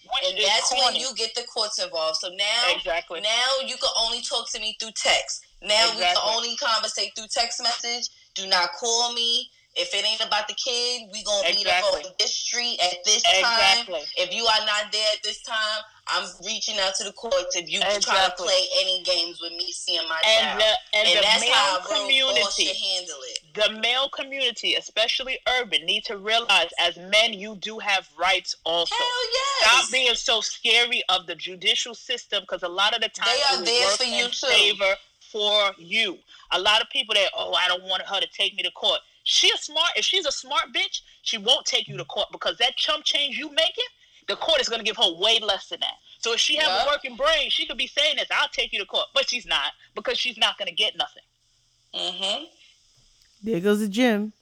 when 0.03 0.31
and 0.31 0.39
is 0.39 0.45
that's 0.45 0.71
when 0.71 0.95
you 0.95 1.15
get 1.15 1.33
the 1.33 1.43
courts 1.43 1.79
involved. 1.81 2.17
So 2.17 2.29
now 2.29 2.75
Exactly. 2.75 3.21
now 3.21 3.45
you 3.65 3.77
can 3.77 3.89
only 3.97 4.21
talk 4.21 4.51
to 4.51 4.59
me 4.59 4.75
through 4.79 4.91
text. 4.91 5.45
Now 5.63 5.85
we 5.95 6.03
Exactly. 6.03 6.21
can 6.21 6.35
only 6.35 6.55
conversate 6.57 7.15
through 7.15 7.27
text 7.33 7.61
message. 7.61 8.09
Do 8.35 8.45
not 8.47 8.69
call 8.79 9.13
me. 9.13 9.49
If 9.75 9.91
it 9.95 10.05
ain't 10.05 10.21
about 10.21 10.47
the 10.47 10.53
kid, 10.53 11.09
we 11.11 11.23
gonna 11.23 11.49
meet 11.49 11.65
up 11.65 11.79
Exactly. 11.79 12.03
on 12.05 12.11
this 12.19 12.35
street 12.35 12.79
at 12.79 13.03
this 13.05 13.23
time. 13.23 13.33
Exactly. 13.39 14.01
If 14.17 14.31
you 14.31 14.45
are 14.45 14.65
not 14.67 14.91
there 14.91 15.07
at 15.13 15.23
this 15.23 15.41
time, 15.41 15.81
I'm 16.05 16.29
reaching 16.45 16.77
out 16.79 16.93
to 16.97 17.03
the 17.05 17.11
courts. 17.13 17.55
If 17.55 17.71
you 17.71 17.79
try 17.79 18.25
to 18.25 18.31
play 18.37 18.67
any 18.81 19.01
games 19.01 19.41
with 19.41 19.51
me 19.53 19.71
seeing 19.71 20.07
my 20.07 20.21
And 20.27 20.45
child, 20.45 20.61
the, 20.61 20.99
and 20.99 21.07
and 21.07 21.17
the 21.17 21.21
that's 21.23 21.49
how 21.49 21.79
community. 21.79 22.65
handle 22.65 23.17
it. 23.29 23.39
the 23.55 23.69
male 23.81 24.09
community, 24.09 24.75
especially 24.75 25.39
urban, 25.47 25.85
need 25.87 26.05
to 26.05 26.17
realize 26.17 26.69
as 26.77 26.95
men, 26.97 27.33
you 27.33 27.55
do 27.55 27.79
have 27.79 28.07
rights 28.15 28.55
also. 28.65 28.93
Hell 28.93 29.31
yes. 29.33 29.71
Stop 29.71 29.91
being 29.91 30.13
so 30.15 30.41
scary 30.41 31.01
of 31.09 31.25
the 31.25 31.33
judicial 31.35 31.95
system 31.95 32.41
because 32.43 32.61
a 32.61 32.67
lot 32.69 32.93
of 32.93 33.01
the 33.01 33.09
time 33.09 33.27
They 33.33 33.57
are 33.57 33.63
there 33.65 33.89
for 33.97 34.03
you 34.03 34.27
too. 34.27 34.45
favor 34.47 34.95
for 35.33 35.71
you. 35.79 36.19
A 36.51 36.61
lot 36.61 36.81
of 36.81 36.89
people 36.89 37.15
that 37.15 37.29
oh 37.35 37.53
I 37.53 37.67
don't 37.67 37.83
want 37.83 38.03
her 38.03 38.21
to 38.21 38.27
take 38.27 38.55
me 38.55 38.63
to 38.63 38.71
court. 38.71 38.99
She 39.25 39.49
a 39.53 39.57
smart 39.57 39.91
if 39.97 40.05
she's 40.05 40.25
a 40.25 40.31
smart 40.31 40.71
bitch, 40.73 41.01
she 41.23 41.37
won't 41.37 41.65
take 41.65 41.87
you 41.87 41.97
to 41.97 42.05
court 42.05 42.27
because 42.31 42.57
that 42.59 42.77
chump 42.77 43.03
change 43.03 43.37
you 43.37 43.49
making, 43.49 43.83
the 44.27 44.35
court 44.35 44.61
is 44.61 44.69
gonna 44.69 44.83
give 44.83 44.97
her 44.97 45.11
way 45.17 45.39
less 45.39 45.67
than 45.69 45.79
that. 45.81 45.95
So 46.19 46.33
if 46.33 46.39
she 46.39 46.55
have 46.57 46.67
Yeah. 46.67 46.83
a 46.83 46.87
working 46.87 47.15
brain, 47.17 47.49
she 47.49 47.65
could 47.65 47.77
be 47.77 47.87
saying 47.87 48.17
this, 48.17 48.27
I'll 48.31 48.47
take 48.49 48.71
you 48.71 48.79
to 48.79 48.85
court. 48.85 49.07
But 49.13 49.29
she's 49.29 49.45
not 49.45 49.71
because 49.95 50.17
she's 50.17 50.37
not 50.37 50.57
gonna 50.57 50.71
get 50.71 50.95
nothing. 50.95 51.23
Mm-hmm. 51.95 52.45
There 53.43 53.59
goes 53.59 53.79
the 53.79 53.89
gym. 53.89 54.33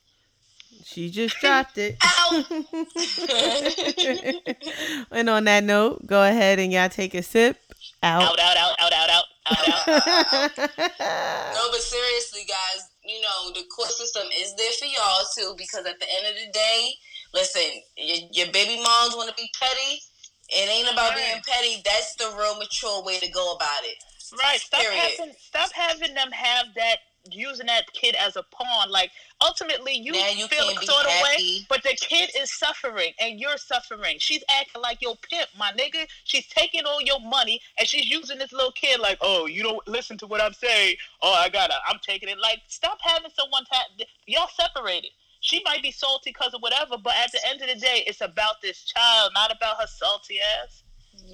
She 0.84 1.10
just 1.10 1.38
dropped 1.42 1.78
it. 1.78 1.96
Ow. 2.04 2.46
and 5.12 5.30
on 5.30 5.46
that 5.46 5.64
note, 5.64 6.06
go 6.06 6.24
ahead 6.24 6.60
and 6.60 6.74
y'all 6.74 6.90
take 6.90 7.14
a 7.14 7.24
sip. 7.24 7.58
Out. 8.04 8.24
Out, 8.24 8.40
out, 8.40 8.58
out, 8.58 8.76
out, 8.80 8.94
out, 8.94 9.10
out, 9.10 9.24
out, 9.48 9.78
out. 9.78 10.58
No, 10.58 11.64
but 11.72 11.82
seriously, 11.82 12.42
guys, 12.48 12.90
you 13.06 13.22
know 13.22 13.52
the 13.54 13.66
court 13.76 13.90
system 13.90 14.28
is 14.38 14.56
there 14.56 14.72
for 14.80 14.86
y'all 14.86 15.26
too. 15.36 15.56
Because 15.58 15.86
at 15.86 16.00
the 16.00 16.08
end 16.18 16.28
of 16.28 16.36
the 16.36 16.52
day, 16.52 16.94
listen, 17.34 17.82
your, 17.98 18.18
your 18.32 18.52
baby 18.54 18.82
moms 18.82 19.16
want 19.16 19.30
to 19.30 19.36
be 19.36 19.50
petty. 19.60 20.02
It 20.50 20.70
ain't 20.70 20.92
about 20.92 21.16
being 21.16 21.42
petty. 21.48 21.82
That's 21.86 22.16
the 22.16 22.36
real 22.38 22.58
mature 22.58 23.04
way 23.04 23.20
to 23.20 23.32
go 23.32 23.54
about 23.54 23.84
it. 23.84 23.98
Right. 24.38 24.60
Stop 24.60 24.82
Period. 24.82 25.00
having 25.00 25.34
stop 25.38 25.72
having 25.74 26.14
them 26.14 26.32
have 26.32 26.68
that 26.76 26.98
using 27.30 27.68
that 27.68 27.92
kid 27.94 28.16
as 28.16 28.36
a 28.36 28.44
pawn. 28.44 28.90
Like 28.90 29.12
ultimately 29.42 29.94
you, 29.94 30.14
you 30.14 30.48
feel 30.48 30.70
a 30.70 30.74
sort 30.74 31.06
of 31.06 31.12
way, 31.24 31.66
but 31.70 31.84
the 31.84 31.96
kid 32.00 32.30
is 32.38 32.52
suffering 32.52 33.12
and 33.20 33.40
you're 33.40 33.58
suffering. 33.58 34.18
She's 34.20 34.44
acting 34.60 34.82
like 34.82 35.02
your 35.02 35.16
pimp, 35.30 35.50
my 35.58 35.72
nigga. 35.72 36.08
She's 36.24 36.48
taking 36.48 36.84
all 36.86 37.02
your 37.02 37.20
money 37.20 37.62
and 37.80 37.88
she's 37.88 38.10
using 38.10 38.38
this 38.38 38.52
little 38.52 38.72
kid 38.72 39.00
like, 39.00 39.18
oh, 39.22 39.46
you 39.46 39.64
don't 39.64 39.86
listen 39.88 40.18
to 40.20 40.28
what 40.28 40.42
I'm 40.42 40.54
saying. 40.54 40.96
Oh, 41.22 41.34
I 41.34 41.50
gotta, 41.50 41.76
I'm 41.88 42.00
taking 42.06 42.30
it. 42.30 42.38
Like, 42.40 42.62
stop 42.68 43.00
having 43.02 43.32
someone 43.38 43.64
ta- 43.66 44.06
y'all 44.28 44.48
separated. 44.56 45.12
She 45.42 45.62
might 45.66 45.82
be 45.82 45.92
salty 45.92 46.30
because 46.30 46.54
of 46.54 46.62
whatever, 46.62 46.98
but 47.04 47.14
at 47.24 47.32
the 47.32 47.40
end 47.50 47.62
of 47.62 47.68
the 47.68 47.76
day, 47.76 48.04
it's 48.06 48.22
about 48.22 48.62
this 48.62 48.84
child, 48.84 49.32
not 49.34 49.52
about 49.52 49.78
her 49.80 49.88
salty 49.88 50.38
ass. 50.62 50.84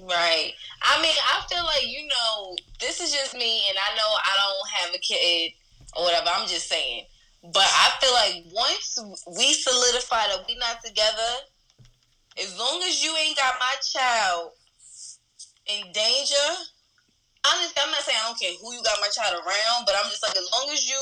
Right. 0.02 0.52
I 0.82 1.02
mean, 1.02 1.12
I 1.12 1.44
feel 1.48 1.64
like 1.64 1.86
you 1.86 2.06
know, 2.08 2.56
this 2.80 3.00
is 3.00 3.12
just 3.12 3.34
me, 3.34 3.62
and 3.68 3.76
I 3.78 3.94
know 3.96 4.08
I 4.24 4.32
don't 4.36 4.68
have 4.70 4.94
a 4.94 4.98
kid 4.98 5.52
or 5.96 6.04
whatever. 6.04 6.28
I'm 6.34 6.48
just 6.48 6.68
saying, 6.68 7.04
but 7.42 7.66
I 7.66 7.90
feel 8.00 8.12
like 8.12 8.44
once 8.52 8.98
we 9.36 9.52
solidify 9.54 10.28
that 10.28 10.44
we 10.48 10.56
not 10.56 10.84
together, 10.84 11.32
as 12.42 12.58
long 12.58 12.82
as 12.86 13.02
you 13.02 13.14
ain't 13.16 13.36
got 13.36 13.54
my 13.58 13.74
child 13.82 14.52
in 15.68 15.92
danger. 15.92 16.48
Honestly, 17.46 17.80
I'm 17.80 17.90
not 17.92 18.02
saying 18.02 18.18
I 18.20 18.26
don't 18.26 18.40
care 18.40 18.52
who 18.60 18.72
you 18.74 18.82
got 18.82 18.98
my 19.00 19.08
child 19.08 19.36
around, 19.36 19.86
but 19.86 19.94
I'm 19.96 20.10
just 20.10 20.22
like, 20.26 20.36
as 20.36 20.48
long 20.52 20.68
as 20.72 20.88
you 20.88 21.00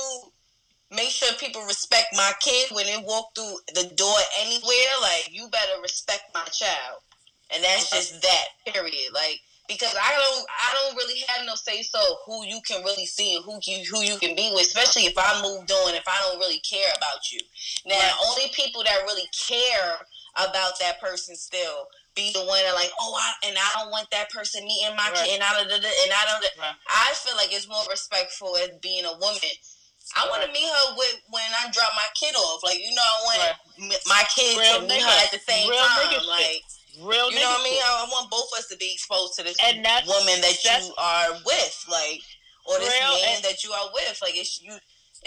make 0.91 1.11
sure 1.11 1.33
people 1.35 1.63
respect 1.63 2.09
my 2.13 2.33
kid 2.41 2.71
when 2.73 2.87
they 2.87 2.99
walk 3.03 3.35
through 3.35 3.59
the 3.75 3.95
door 3.95 4.17
anywhere, 4.41 4.93
like 5.03 5.31
you 5.33 5.49
better 5.49 5.81
respect 5.83 6.35
my 6.35 6.45
child. 6.53 7.01
And 7.55 7.63
that's 7.63 7.93
uh-huh. 7.93 8.01
just 8.01 8.23
that, 8.23 8.73
period. 8.73 9.15
Like 9.15 9.41
because 9.69 9.95
I 9.95 10.13
don't 10.15 10.47
I 10.49 10.75
don't 10.75 10.97
really 10.97 11.21
have 11.29 11.47
no 11.47 11.55
say 11.55 11.83
so 11.83 11.99
who 12.25 12.45
you 12.47 12.61
can 12.67 12.85
really 12.85 13.07
see 13.07 13.37
and 13.37 13.45
who 13.45 13.59
you 13.67 13.85
who 13.91 14.03
you 14.03 14.19
can 14.19 14.35
be 14.35 14.51
with, 14.55 14.67
especially 14.67 15.07
if 15.07 15.15
I 15.17 15.41
moved 15.43 15.71
on, 15.71 15.95
if 15.95 16.07
I 16.07 16.17
don't 16.27 16.39
really 16.39 16.61
care 16.61 16.91
about 16.97 17.31
you. 17.33 17.41
Now 17.87 17.97
Right. 17.97 18.15
only 18.29 18.49
people 18.55 18.85
that 18.85 19.03
really 19.05 19.29
care 19.49 19.99
about 20.37 20.79
that 20.81 21.01
person 21.01 21.35
still 21.37 21.89
be 22.15 22.33
the 22.33 22.41
one 22.45 22.63
that 22.65 22.75
like, 22.75 22.91
oh 23.01 23.15
I 23.19 23.49
and 23.49 23.57
I 23.59 23.71
don't 23.81 23.91
want 23.91 24.11
that 24.11 24.31
person 24.31 24.65
meeting 24.65 24.97
my 24.97 25.11
Right. 25.11 25.25
kid 25.25 25.35
and 25.35 25.43
I 25.43 25.53
don't 25.55 25.71
and 25.73 26.13
I 26.13 26.25
don't 26.27 26.45
Right. 26.59 26.75
I 26.89 27.15
feel 27.15 27.37
like 27.37 27.53
it's 27.53 27.69
more 27.69 27.85
respectful 27.91 28.57
as 28.57 28.71
being 28.83 29.05
a 29.05 29.13
woman. 29.19 29.55
I 30.15 30.29
want 30.31 30.45
to 30.47 30.53
meet 30.53 30.63
her 30.69 30.95
with 30.97 31.19
when 31.29 31.43
I 31.51 31.69
drop 31.73 31.91
my 31.97 32.07
kid 32.15 32.35
off. 32.37 32.63
Like 32.63 32.79
you 32.79 32.95
know, 32.95 33.03
I 33.03 33.57
want 33.79 33.99
my 34.07 34.25
kid 34.35 34.59
Real 34.59 34.81
to 34.81 34.87
meet 34.87 35.03
her 35.03 35.19
at 35.25 35.33
the 35.33 35.39
same 35.39 35.69
Real 35.69 35.83
time. 35.83 36.23
Like 36.27 36.63
Real 37.01 37.31
you 37.31 37.39
know 37.41 37.51
what 37.51 37.61
I 37.61 37.65
mean? 37.65 37.81
I, 37.85 38.07
I 38.07 38.09
want 38.11 38.31
both 38.31 38.49
of 38.53 38.59
us 38.59 38.67
to 38.69 38.77
be 38.77 38.93
exposed 38.93 39.35
to 39.35 39.43
this 39.43 39.57
And 39.65 39.85
that's- 39.85 40.07
woman 40.09 40.41
that 40.41 40.57
that's- 40.65 40.87
you 40.89 40.95
are 40.97 41.33
with, 41.45 41.85
like, 41.91 42.23
or 42.65 42.79
this 42.79 42.89
man 43.01 43.35
and- 43.37 43.45
that 43.45 43.63
you 43.65 43.73
are 43.73 43.91
with. 43.93 44.19
Like, 44.23 44.37
it's 44.37 44.61
you. 44.63 44.77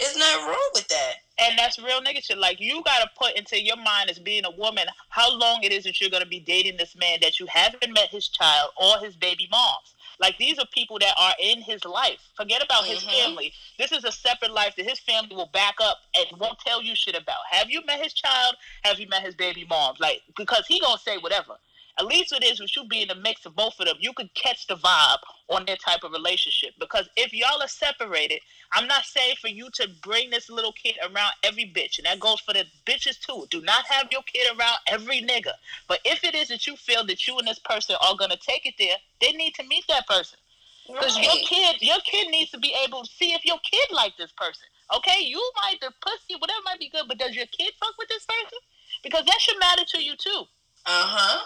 It's 0.02 0.16
not 0.16 0.48
wrong 0.48 0.70
with 0.72 0.88
that. 0.88 1.14
And 1.38 1.58
that's 1.58 1.78
real 1.78 2.00
nigga 2.00 2.24
shit. 2.24 2.38
Like 2.38 2.58
you 2.58 2.82
gotta 2.84 3.10
put 3.18 3.34
into 3.36 3.60
your 3.62 3.76
mind 3.76 4.08
as 4.08 4.18
being 4.18 4.44
a 4.46 4.50
woman 4.50 4.86
how 5.10 5.30
long 5.36 5.62
it 5.62 5.72
is 5.72 5.84
that 5.84 6.00
you're 6.00 6.08
gonna 6.08 6.24
be 6.24 6.40
dating 6.40 6.78
this 6.78 6.96
man 6.96 7.18
that 7.20 7.38
you 7.38 7.46
haven't 7.46 7.92
met 7.92 8.08
his 8.08 8.28
child 8.28 8.70
or 8.80 8.98
his 9.04 9.14
baby 9.16 9.46
moms. 9.50 9.94
Like 10.20 10.36
these 10.38 10.58
are 10.58 10.66
people 10.66 10.98
that 10.98 11.14
are 11.18 11.34
in 11.40 11.62
his 11.62 11.84
life. 11.84 12.20
Forget 12.36 12.62
about 12.62 12.84
his 12.84 13.02
Mhm. 13.02 13.10
family. 13.10 13.54
This 13.78 13.90
is 13.90 14.04
a 14.04 14.12
separate 14.12 14.52
life 14.52 14.76
that 14.76 14.84
his 14.88 15.00
family 15.00 15.34
will 15.34 15.46
back 15.46 15.80
up 15.80 15.98
and 16.14 16.26
won't 16.38 16.58
tell 16.58 16.82
you 16.82 16.94
shit 16.94 17.16
about. 17.16 17.40
Have 17.50 17.70
you 17.70 17.82
met 17.86 18.02
his 18.02 18.12
child? 18.12 18.56
Have 18.84 19.00
you 19.00 19.08
met 19.08 19.22
his 19.22 19.34
baby 19.34 19.64
mom? 19.64 19.96
Like 19.98 20.22
because 20.36 20.66
he 20.66 20.78
gonna 20.78 20.98
say 20.98 21.16
whatever. 21.16 21.58
At 22.00 22.06
least 22.06 22.32
it 22.32 22.42
is 22.42 22.60
with 22.60 22.74
you 22.74 22.84
being 22.84 23.10
a 23.10 23.14
mix 23.14 23.44
of 23.44 23.54
both 23.54 23.78
of 23.78 23.84
them. 23.84 23.96
You 24.00 24.14
could 24.14 24.32
catch 24.32 24.66
the 24.66 24.76
vibe 24.76 25.18
on 25.50 25.66
their 25.66 25.76
type 25.76 26.02
of 26.02 26.12
relationship. 26.12 26.70
Because 26.80 27.06
if 27.14 27.34
y'all 27.34 27.60
are 27.60 27.68
separated, 27.68 28.40
I'm 28.72 28.86
not 28.86 29.04
saying 29.04 29.34
for 29.38 29.48
you 29.48 29.68
to 29.74 29.86
bring 30.02 30.30
this 30.30 30.48
little 30.48 30.72
kid 30.72 30.94
around 31.02 31.32
every 31.42 31.70
bitch, 31.76 31.98
and 31.98 32.06
that 32.06 32.18
goes 32.18 32.40
for 32.40 32.54
the 32.54 32.64
bitches 32.86 33.20
too. 33.20 33.44
Do 33.50 33.60
not 33.60 33.84
have 33.84 34.08
your 34.10 34.22
kid 34.22 34.48
around 34.58 34.78
every 34.86 35.20
nigga. 35.20 35.52
But 35.88 35.98
if 36.06 36.24
it 36.24 36.34
is 36.34 36.48
that 36.48 36.66
you 36.66 36.74
feel 36.76 37.04
that 37.04 37.28
you 37.28 37.36
and 37.36 37.46
this 37.46 37.58
person 37.58 37.96
are 38.00 38.16
gonna 38.16 38.38
take 38.40 38.64
it 38.64 38.76
there, 38.78 38.96
they 39.20 39.32
need 39.32 39.54
to 39.56 39.64
meet 39.64 39.84
that 39.88 40.06
person. 40.06 40.38
Because 40.86 41.16
right. 41.16 41.24
your 41.24 41.36
kid, 41.46 41.82
your 41.82 42.00
kid 42.06 42.30
needs 42.30 42.50
to 42.52 42.58
be 42.58 42.74
able 42.82 43.04
to 43.04 43.10
see 43.10 43.34
if 43.34 43.44
your 43.44 43.58
kid 43.70 43.94
like 43.94 44.16
this 44.16 44.32
person. 44.32 44.64
Okay, 44.96 45.20
you 45.20 45.52
might 45.62 45.76
the 45.82 45.92
pussy, 46.00 46.34
whatever 46.38 46.60
might 46.64 46.80
be 46.80 46.88
good, 46.88 47.04
but 47.06 47.18
does 47.18 47.36
your 47.36 47.46
kid 47.46 47.74
fuck 47.78 47.92
with 47.98 48.08
this 48.08 48.24
person? 48.24 48.58
Because 49.02 49.26
that 49.26 49.38
should 49.38 49.58
matter 49.60 49.84
to 49.84 50.02
you 50.02 50.16
too. 50.16 50.44
Uh 50.86 51.04
huh. 51.04 51.44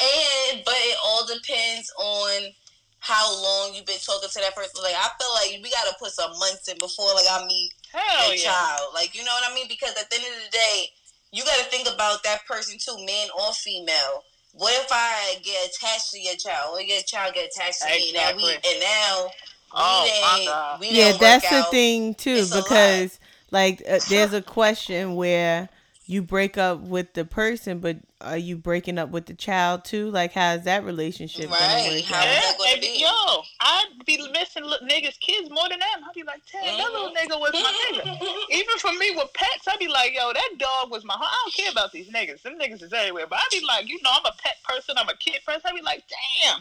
And 0.00 0.62
but 0.64 0.74
it 0.76 0.96
all 1.04 1.26
depends 1.26 1.90
on 1.98 2.52
how 2.98 3.30
long 3.42 3.74
you've 3.74 3.86
been 3.86 4.00
talking 4.00 4.28
to 4.28 4.40
that 4.40 4.54
person. 4.56 4.82
Like 4.82 4.96
I 4.96 5.08
feel 5.20 5.32
like 5.34 5.62
we 5.62 5.70
gotta 5.70 5.94
put 5.98 6.10
some 6.12 6.30
months 6.38 6.68
in 6.68 6.78
before 6.78 7.12
like 7.14 7.28
I 7.30 7.44
meet 7.46 7.70
Hell 7.92 8.30
the 8.30 8.36
yeah. 8.36 8.44
child. 8.50 8.90
Like 8.94 9.14
you 9.14 9.24
know 9.24 9.32
what 9.32 9.50
I 9.50 9.54
mean? 9.54 9.66
Because 9.68 9.94
at 10.00 10.10
the 10.10 10.16
end 10.16 10.26
of 10.26 10.42
the 10.50 10.56
day, 10.56 10.86
you 11.32 11.44
gotta 11.44 11.64
think 11.70 11.86
about 11.92 12.22
that 12.24 12.46
person 12.46 12.78
too, 12.78 12.96
man 13.04 13.28
or 13.38 13.52
female. 13.52 14.24
What 14.52 14.72
if 14.82 14.88
I 14.90 15.36
get 15.42 15.66
attached 15.70 16.12
to 16.12 16.20
your 16.20 16.36
child? 16.36 16.78
Or 16.78 16.80
your 16.82 17.02
child 17.02 17.34
get 17.34 17.50
attached 17.54 17.82
to 17.82 17.88
exactly. 17.90 18.12
me? 18.12 18.12
Now 18.14 18.36
we 18.36 18.50
and 18.54 18.80
now 18.80 19.30
Oh, 19.76 20.04
we 20.04 20.46
my 20.46 20.76
we 20.80 20.90
yeah, 20.98 21.16
that's 21.18 21.48
the 21.48 21.56
out. 21.56 21.70
thing 21.70 22.14
too, 22.14 22.36
It's 22.36 22.54
because 22.54 23.18
like 23.50 23.82
uh, 23.88 23.98
there's 24.08 24.32
a 24.32 24.42
question 24.42 25.14
where 25.16 25.68
you 26.06 26.22
break 26.22 26.58
up 26.58 26.80
with 26.80 27.14
the 27.14 27.24
person, 27.24 27.78
but 27.78 27.96
are 28.20 28.36
you 28.36 28.56
breaking 28.56 28.98
up 28.98 29.08
with 29.08 29.24
the 29.24 29.34
child 29.34 29.84
too? 29.84 30.10
Like, 30.10 30.32
how's 30.32 30.64
that 30.64 30.84
relationship 30.84 31.50
Right, 31.50 31.58
gonna 31.60 31.96
work 31.96 32.04
how 32.04 32.20
out? 32.20 32.28
is 32.28 32.42
that 32.42 32.58
gonna 32.58 32.80
be? 32.80 33.00
yo, 33.00 33.42
I'd 33.60 34.04
be 34.04 34.18
missing 34.32 34.64
li- 34.64 34.84
niggas' 34.84 35.18
kids 35.20 35.48
more 35.50 35.68
than 35.68 35.78
them. 35.78 36.04
I'd 36.06 36.14
be 36.14 36.22
like, 36.22 36.42
damn, 36.52 36.76
that 36.76 36.92
little 36.92 37.08
mm-hmm. 37.08 37.32
nigga 37.32 37.40
was 37.40 37.52
my 37.54 37.72
nigga. 37.88 38.20
Even 38.50 38.78
for 38.78 38.92
me 38.92 39.12
with 39.16 39.32
pets, 39.32 39.66
I'd 39.66 39.78
be 39.78 39.88
like, 39.88 40.14
yo, 40.14 40.32
that 40.32 40.50
dog 40.58 40.90
was 40.90 41.04
my. 41.04 41.14
I 41.14 41.36
don't 41.44 41.54
care 41.54 41.70
about 41.72 41.92
these 41.92 42.10
niggas. 42.10 42.42
Them 42.42 42.58
niggas 42.58 42.82
is 42.82 42.92
everywhere. 42.92 43.26
But 43.28 43.38
I'd 43.38 43.58
be 43.58 43.64
like, 43.66 43.88
you 43.88 43.98
know, 44.02 44.10
I'm 44.12 44.26
a 44.26 44.34
pet 44.42 44.56
person. 44.64 44.96
I'm 44.98 45.08
a 45.08 45.16
kid 45.16 45.40
person. 45.46 45.62
I'd 45.64 45.74
be 45.74 45.82
like, 45.82 46.04
damn. 46.44 46.60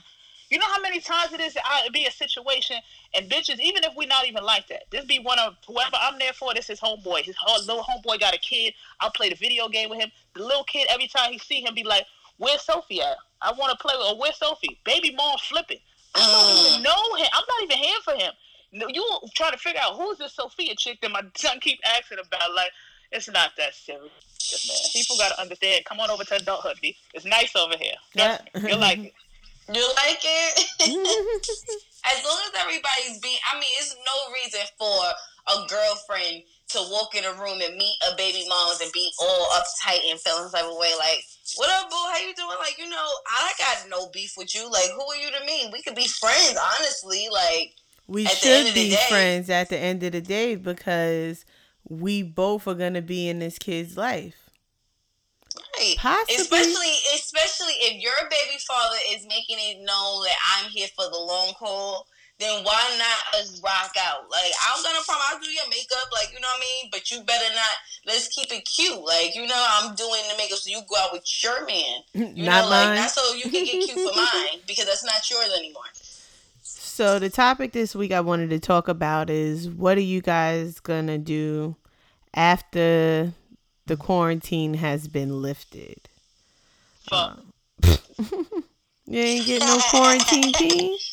You 0.53 0.59
know 0.59 0.67
how 0.67 0.81
many 0.81 0.99
times 0.99 1.33
it 1.33 1.39
is 1.39 1.55
that 1.55 1.63
I 1.65 1.89
be 1.91 2.05
a 2.05 2.11
situation 2.11 2.75
and 3.15 3.27
bitches, 3.27 3.59
even 3.59 3.83
if 3.83 3.95
we 3.97 4.05
not 4.05 4.27
even 4.27 4.43
like 4.43 4.67
that, 4.67 4.83
this 4.91 5.03
be 5.03 5.17
one 5.17 5.39
of 5.39 5.55
whoever 5.65 5.95
I'm 5.99 6.19
there 6.19 6.31
for. 6.31 6.53
This 6.53 6.69
is 6.69 6.79
homeboy. 6.79 7.21
His 7.21 7.35
whole 7.39 7.59
little 7.61 7.81
homeboy 7.81 8.19
got 8.19 8.35
a 8.35 8.37
kid. 8.37 8.75
I'll 8.99 9.09
play 9.09 9.29
the 9.29 9.35
video 9.35 9.67
game 9.67 9.89
with 9.89 9.99
him. 9.99 10.11
The 10.35 10.43
little 10.43 10.63
kid, 10.65 10.85
every 10.91 11.07
time 11.07 11.31
he 11.31 11.39
see 11.39 11.61
him, 11.61 11.73
be 11.73 11.83
like, 11.83 12.05
"Where's 12.37 12.61
Sophie 12.61 13.01
at? 13.01 13.17
I 13.41 13.51
want 13.53 13.71
to 13.71 13.77
play 13.83 13.95
with. 13.97 14.05
Or 14.05 14.19
where's 14.19 14.37
Sophie? 14.37 14.79
Baby 14.85 15.15
mom 15.15 15.39
flipping. 15.39 15.79
I 16.13 16.19
don't 16.19 16.67
even 16.67 16.83
know 16.83 17.15
him. 17.15 17.27
I'm 17.33 17.45
not 17.49 17.63
even 17.63 17.77
here 17.77 17.99
for 18.03 18.13
him. 18.13 18.31
You 18.93 19.03
trying 19.33 19.53
to 19.53 19.57
figure 19.57 19.81
out 19.83 19.95
who's 19.95 20.19
this 20.19 20.33
Sophia 20.33 20.75
chick 20.75 21.01
that 21.01 21.09
my 21.09 21.23
son 21.35 21.61
keep 21.61 21.79
asking 21.83 22.19
about? 22.19 22.53
Like, 22.53 22.69
it's 23.11 23.27
not 23.27 23.53
that 23.57 23.73
serious, 23.73 24.03
man. 24.67 24.77
People 24.93 25.17
gotta 25.17 25.41
understand. 25.41 25.83
Come 25.85 25.99
on 25.99 26.11
over 26.11 26.23
to 26.23 26.35
adulthood. 26.35 26.77
B. 26.79 26.95
It's 27.15 27.25
nice 27.25 27.55
over 27.55 27.75
here. 27.75 27.95
Yeah. 28.13 28.37
You'll 28.67 28.77
like 28.77 28.99
it. 28.99 29.13
You 29.71 29.81
like 29.95 30.19
it? 30.23 30.65
as 32.05 32.25
long 32.25 32.39
as 32.47 32.59
everybody's 32.59 33.19
being, 33.21 33.37
I 33.51 33.55
mean, 33.55 33.69
it's 33.79 33.95
no 33.95 34.33
reason 34.33 34.59
for 34.77 35.03
a 35.47 35.67
girlfriend 35.67 36.43
to 36.69 36.79
walk 36.91 37.15
in 37.15 37.23
a 37.23 37.31
room 37.33 37.61
and 37.61 37.75
meet 37.77 37.95
a 38.11 38.15
baby 38.17 38.45
moms 38.49 38.81
and 38.81 38.91
be 38.91 39.09
all 39.21 39.47
uptight 39.53 40.09
and 40.09 40.19
feeling 40.19 40.49
some 40.49 40.51
type 40.51 40.69
of 40.69 40.77
way. 40.77 40.91
Like, 40.97 41.19
what 41.55 41.69
up, 41.69 41.89
boo? 41.89 41.95
How 41.95 42.17
you 42.19 42.33
doing? 42.35 42.57
Like, 42.59 42.77
you 42.77 42.89
know, 42.89 43.07
I 43.29 43.51
got 43.57 43.89
no 43.89 44.09
beef 44.13 44.33
with 44.37 44.53
you. 44.55 44.69
Like, 44.71 44.89
who 44.95 45.01
are 45.01 45.15
you 45.15 45.29
to 45.31 45.45
me? 45.45 45.69
We 45.71 45.81
could 45.81 45.95
be 45.95 46.07
friends, 46.07 46.57
honestly. 46.79 47.27
Like, 47.31 47.73
We 48.07 48.25
At 48.25 48.33
the 48.41 48.49
end 48.49 48.67
should 48.67 48.75
be 48.75 48.89
day- 48.89 49.05
friends 49.09 49.49
at 49.49 49.69
the 49.69 49.77
end 49.77 50.03
of 50.03 50.11
the 50.13 50.21
day 50.21 50.55
because 50.55 51.45
we 51.87 52.21
both 52.23 52.67
are 52.67 52.73
gonna 52.75 53.01
be 53.01 53.29
in 53.29 53.39
this 53.39 53.57
kid's 53.57 53.95
life. 53.97 54.42
Right. 55.83 55.97
Possibly. 55.97 56.35
Especially, 56.35 56.93
especially 57.15 57.73
if 57.83 58.01
your 58.01 58.15
baby 58.29 58.57
father 58.67 58.97
is 59.11 59.27
making 59.27 59.57
it 59.59 59.77
known 59.83 60.23
that 60.23 60.39
I'm 60.57 60.69
here 60.69 60.87
for 60.95 61.05
the 61.11 61.17
long 61.19 61.53
haul. 61.59 62.07
Then 62.39 62.63
why 62.63 62.81
not 62.97 63.39
us 63.39 63.61
rock 63.63 63.93
out? 63.99 64.29
Like 64.31 64.51
I'm 64.67 64.81
gonna 64.83 64.99
promise 65.05 65.23
I'll 65.31 65.39
do 65.39 65.49
your 65.51 65.69
makeup, 65.69 66.09
like 66.11 66.33
you 66.33 66.39
know 66.39 66.47
what 66.47 66.57
I 66.57 66.81
mean. 66.81 66.89
But 66.91 67.11
you 67.11 67.21
better 67.21 67.53
not. 67.53 67.75
Let's 68.07 68.27
keep 68.27 68.51
it 68.51 68.65
cute, 68.65 68.99
like 68.99 69.35
you 69.35 69.45
know 69.45 69.65
I'm 69.69 69.93
doing 69.93 70.21
the 70.31 70.35
makeup, 70.37 70.57
so 70.57 70.69
you 70.71 70.81
go 70.89 70.95
out 70.97 71.13
with 71.13 71.23
your 71.43 71.65
man. 71.67 71.99
You 72.35 72.43
Not 72.45 72.63
know, 72.65 72.69
mine. 72.71 72.87
like 72.89 72.97
that's 72.97 73.13
so 73.13 73.35
you 73.35 73.43
can 73.43 73.63
get 73.63 73.85
cute 73.87 74.09
for 74.09 74.15
mine 74.15 74.59
because 74.67 74.85
that's 74.85 75.05
not 75.05 75.29
yours 75.29 75.51
anymore. 75.57 75.83
So 76.63 77.19
the 77.19 77.29
topic 77.29 77.71
this 77.71 77.95
week 77.95 78.11
I 78.11 78.21
wanted 78.21 78.49
to 78.49 78.59
talk 78.59 78.87
about 78.87 79.29
is 79.29 79.69
what 79.69 79.97
are 79.97 80.01
you 80.01 80.21
guys 80.21 80.79
gonna 80.79 81.19
do 81.19 81.75
after 82.33 83.31
the 83.85 83.97
quarantine 83.97 84.75
has 84.75 85.07
been 85.07 85.41
lifted? 85.41 86.09
Fuck. 87.09 87.39
Um, 87.39 87.53
you 89.05 89.19
ain't 89.19 89.45
getting 89.45 89.67
no 89.67 89.79
quarantine 89.89 90.53
king? 90.53 90.97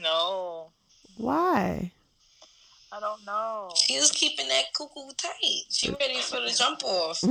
No, 0.00 0.70
Why? 1.16 1.90
I 2.92 3.00
don't 3.00 3.26
know. 3.26 3.70
She 3.74 3.98
was 3.98 4.10
keeping 4.12 4.48
that 4.48 4.72
cuckoo 4.72 5.10
tight. 5.16 5.64
She 5.70 5.90
ready 5.90 6.20
for 6.20 6.40
the 6.40 6.54
jump 6.56 6.82
off. 6.84 7.20
Yo, 7.24 7.30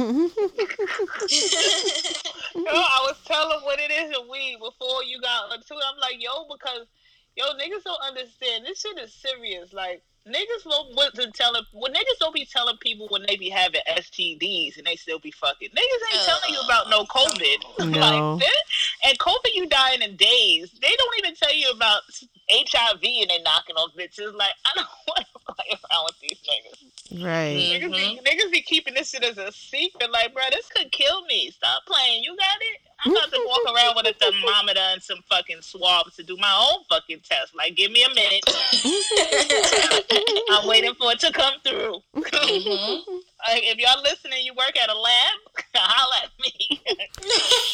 I 2.65 2.99
was 3.07 3.15
telling 3.25 3.61
what 3.63 3.79
it 3.79 3.89
is 3.89 4.15
and 4.17 4.29
we 4.29 4.57
before 4.57 5.03
you 5.03 5.19
got 5.21 5.53
into 5.53 5.73
it. 5.73 5.83
I'm 5.91 5.99
like, 5.99 6.21
yo, 6.21 6.45
because 6.51 6.87
yo, 7.35 7.45
niggas 7.53 7.83
don't 7.83 8.01
understand. 8.05 8.65
This 8.65 8.81
shit 8.81 8.97
is 8.99 9.13
serious. 9.13 9.73
Like 9.73 10.03
niggas 10.27 10.65
won't 10.65 10.95
wasn't 10.95 11.33
telling 11.33 11.61
when 11.71 11.93
niggas 11.93 12.17
don't 12.19 12.33
be 12.33 12.45
telling 12.45 12.77
people 12.77 13.07
when 13.09 13.23
they 13.27 13.35
be 13.35 13.49
having 13.49 13.81
STDs 13.87 14.77
and 14.77 14.85
they 14.85 14.95
still 14.95 15.19
be 15.19 15.31
fucking. 15.31 15.69
Niggas 15.69 16.13
ain't 16.13 16.25
telling 16.25 16.53
you 16.53 16.59
about 16.61 16.89
no 16.89 17.05
COVID. 17.05 17.85
No. 17.95 18.33
like 18.33 18.39
this. 18.39 18.99
And 19.05 19.19
COVID 19.19 19.53
you 19.53 19.67
dying 19.67 20.01
in 20.01 20.15
days. 20.15 20.71
They 20.81 20.95
don't 20.97 21.17
even 21.19 21.35
tell 21.35 21.53
you 21.53 21.69
about 21.71 22.01
HIV 22.49 23.01
and 23.03 23.29
they 23.29 23.41
knocking 23.43 23.75
on 23.75 23.89
bitches. 23.97 24.33
Like, 24.33 24.53
I 24.65 24.71
don't 24.75 24.87
want 25.07 25.25
to 25.25 25.53
play 25.53 25.65
around 25.69 26.05
with 26.05 26.19
these 26.19 26.39
niggas. 26.41 27.23
Right. 27.23 27.55
Niggas, 27.55 27.91
be, 27.91 28.19
mm-hmm. 28.19 28.25
niggas 28.25 28.51
be 28.51 28.61
keeping 28.61 28.95
this 28.95 29.11
shit 29.11 29.23
as 29.23 29.37
a 29.37 29.51
secret. 29.51 30.11
Like, 30.11 30.33
bro, 30.33 30.43
this 30.51 30.67
could 30.69 30.91
kill 30.91 31.25
me. 31.25 31.51
Stop 31.51 31.85
playing. 31.85 32.23
You 32.23 32.35
got 32.35 32.57
it? 32.61 32.81
I'm 33.03 33.11
about 33.11 33.29
to 33.31 33.43
walk 33.47 33.75
around 33.75 33.95
with 33.97 34.07
a 34.07 34.13
thermometer 34.13 34.79
and 34.79 35.01
some 35.01 35.19
fucking 35.29 35.61
swabs 35.61 36.15
to 36.15 36.23
do 36.23 36.37
my 36.37 36.69
own 36.71 36.83
fucking 36.89 37.19
test. 37.23 37.53
Like, 37.55 37.75
give 37.75 37.91
me 37.91 38.03
a 38.03 38.09
minute. 38.09 38.43
I'm 40.49 40.67
waiting 40.67 40.93
for 40.95 41.11
it 41.11 41.19
to 41.19 41.31
come 41.31 41.53
through. 41.63 41.99
Mhm. 42.15 43.03
Like, 43.47 43.61
if 43.63 43.77
y'all 43.77 44.01
listening, 44.01 44.43
you 44.45 44.53
work 44.53 44.75
at 44.81 44.89
a 44.89 44.97
lab, 44.97 45.37
holla 45.75 46.15
at 46.23 46.31
me. 46.41 46.81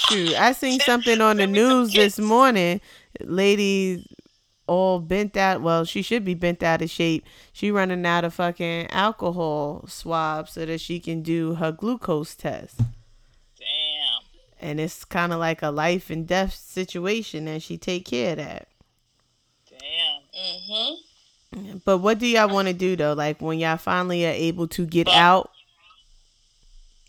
Shoot, 0.10 0.36
I 0.40 0.52
seen 0.54 0.80
something 0.82 1.22
on 1.22 1.38
the 1.38 1.44
Send 1.44 1.52
me 1.54 1.60
some 1.60 1.70
news 1.80 1.94
this 1.94 2.20
morning. 2.20 2.82
Ladies 3.22 4.06
all 4.68 5.00
bent 5.00 5.38
out. 5.38 5.62
Well, 5.62 5.86
she 5.86 6.02
should 6.02 6.26
be 6.26 6.34
bent 6.34 6.62
out 6.64 6.82
of 6.82 6.90
shape. 6.90 7.26
She 7.54 7.72
running 7.72 8.06
out 8.06 8.26
of 8.26 8.34
fucking 8.34 8.88
alcohol 8.88 9.86
swabs 9.88 10.54
so 10.54 10.66
that 10.66 10.82
she 10.82 11.00
can 11.00 11.22
do 11.22 11.56
her 11.56 11.72
glucose 11.72 12.36
test. 12.36 12.80
Damn. 14.62 14.70
And 14.70 14.80
it's 14.80 15.04
kind 15.06 15.34
of 15.34 15.40
like 15.40 15.62
a 15.62 15.70
life 15.70 16.10
and 16.10 16.28
death 16.28 16.54
situation, 16.54 17.48
and 17.48 17.62
she 17.62 17.78
take 17.78 18.06
care 18.06 18.32
of 18.32 18.38
that. 18.38 18.68
Damn. 19.70 20.22
Mhm. 20.34 21.84
But 21.84 21.98
what 21.98 22.20
do 22.20 22.28
y'all 22.28 22.48
want 22.50 22.70
to 22.70 22.74
do 22.74 22.96
though? 22.96 23.14
Like 23.14 23.42
when 23.42 23.60
y'all 23.60 23.76
finally 23.78 24.26
are 24.26 24.30
able 24.30 24.68
to 24.70 24.86
get 24.86 25.08
Fuck. 25.08 25.16
out, 25.16 25.52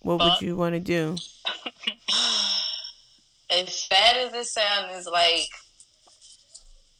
what 0.01 0.19
would 0.19 0.41
you 0.41 0.57
want 0.57 0.75
to 0.75 0.81
do? 0.81 1.17
as 3.51 3.73
sad 3.73 4.17
as 4.17 4.35
it 4.35 4.47
sounds, 4.47 4.97
is 4.97 5.07
like 5.07 5.49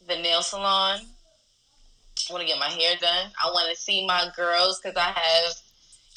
the 0.07 0.15
nail 0.21 0.41
salon. 0.41 1.01
I 2.29 2.33
want 2.33 2.41
to 2.41 2.47
get 2.47 2.59
my 2.59 2.69
hair 2.69 2.95
done. 3.01 3.31
I 3.43 3.49
want 3.51 3.75
to 3.75 3.81
see 3.81 4.05
my 4.05 4.31
girls 4.35 4.79
because 4.79 4.95
I 4.95 5.11
have, 5.11 5.55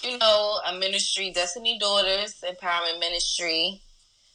you 0.05 0.18
know, 0.18 0.61
a 0.66 0.75
ministry, 0.75 1.33
Destiny 1.33 1.79
Daughters 1.81 2.35
Empowerment 2.44 3.01
Ministry. 3.01 3.81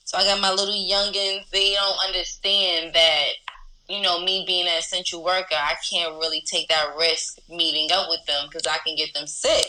So 0.04 0.18
I 0.18 0.24
got 0.26 0.42
my 0.42 0.52
little 0.52 0.74
youngins. 0.74 1.50
They 1.52 1.74
don't 1.74 1.98
understand 2.06 2.94
that, 2.94 3.26
you 3.88 4.02
know, 4.02 4.24
me 4.24 4.44
being 4.46 4.68
an 4.68 4.78
essential 4.78 5.24
worker, 5.24 5.56
I 5.56 5.76
can't 5.90 6.14
really 6.16 6.42
take 6.46 6.68
that 6.70 6.96
risk 6.98 7.40
meeting 7.50 7.90
up 7.92 8.08
with 8.10 8.26
them 8.26 8.48
because 8.48 8.68
I 8.68 8.78
can 8.86 8.96
get 8.96 9.14
them 9.14 9.28
sick 9.28 9.66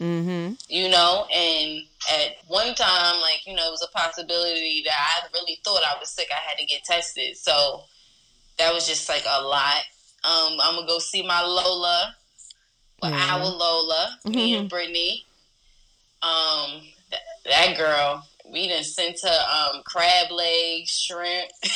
Mm-hmm. 0.00 0.52
you 0.68 0.88
know 0.88 1.26
and 1.34 1.80
at 2.14 2.36
one 2.46 2.72
time 2.76 3.20
like 3.20 3.44
you 3.44 3.52
know 3.56 3.66
it 3.66 3.70
was 3.72 3.82
a 3.82 3.98
possibility 3.98 4.80
that 4.84 4.94
i 4.96 5.26
really 5.34 5.58
thought 5.64 5.82
i 5.82 5.98
was 5.98 6.08
sick 6.08 6.28
i 6.30 6.38
had 6.48 6.56
to 6.56 6.64
get 6.66 6.84
tested 6.84 7.36
so 7.36 7.82
that 8.58 8.72
was 8.72 8.86
just 8.86 9.08
like 9.08 9.24
a 9.28 9.42
lot 9.42 9.78
um 10.22 10.56
i'm 10.62 10.76
gonna 10.76 10.86
go 10.86 11.00
see 11.00 11.26
my 11.26 11.42
lola 11.42 12.14
well, 13.02 13.10
Yeah. 13.10 13.34
our 13.34 13.44
lola 13.44 14.18
me 14.24 14.54
and 14.54 14.68
brittany 14.70 15.26
um 16.22 16.82
th- 17.10 17.22
that 17.46 17.76
girl 17.76 18.24
We 18.52 18.68
done 18.68 18.84
sent 18.84 19.20
her 19.22 19.28
um, 19.28 19.82
crab 19.84 20.30
legs, 20.30 20.90
shrimp. 20.90 21.50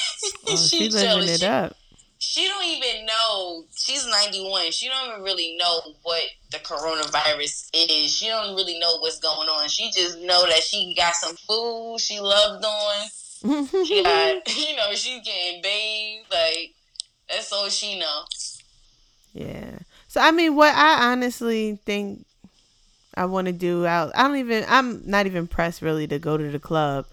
Oh, 0.49 0.57
she, 0.57 0.89
living 0.89 1.29
it 1.29 1.41
she, 1.41 1.47
up. 1.47 1.77
She 2.19 2.47
don't 2.47 2.65
even 2.65 3.07
know. 3.07 3.65
She's 3.75 4.07
ninety 4.07 4.49
one. 4.49 4.71
She 4.71 4.89
don't 4.89 5.11
even 5.11 5.23
really 5.23 5.57
know 5.57 5.81
what 6.03 6.23
the 6.53 6.59
coronavirus 6.59 7.69
is. 7.73 8.17
She 8.17 8.29
don't 8.29 8.55
really 8.55 8.79
know 8.79 8.99
what's 8.99 9.19
going 9.19 9.49
on. 9.49 9.69
She 9.69 9.91
just 9.91 10.19
know 10.21 10.47
that 10.47 10.63
she 10.63 10.95
got 10.97 11.15
some 11.15 11.35
food 11.35 11.97
she 11.99 12.21
loved 12.21 12.65
on. 12.65 13.09
She 13.85 14.03
got, 14.05 14.49
you 14.57 14.77
know, 14.77 14.95
she 14.95 15.21
getting 15.21 15.63
bathed. 15.63 16.31
Like 16.31 16.75
that's 17.29 17.53
all 17.53 17.69
she 17.69 17.99
know. 17.99 18.23
Yeah. 19.33 19.79
So 20.07 20.21
I 20.21 20.31
mean, 20.31 20.55
what 20.55 20.75
I 20.75 21.11
honestly 21.11 21.81
think 21.85 22.25
I 23.15 23.27
want 23.27 23.47
to 23.47 23.53
do 23.53 23.85
out. 23.87 24.13
I 24.15 24.23
don't 24.27 24.37
even. 24.39 24.65
I'm 24.69 25.03
not 25.09 25.27
even 25.27 25.47
pressed 25.47 25.83
really 25.83 26.07
to 26.09 26.19
go 26.19 26.37
to 26.37 26.51
the 26.51 26.59
club. 26.59 27.07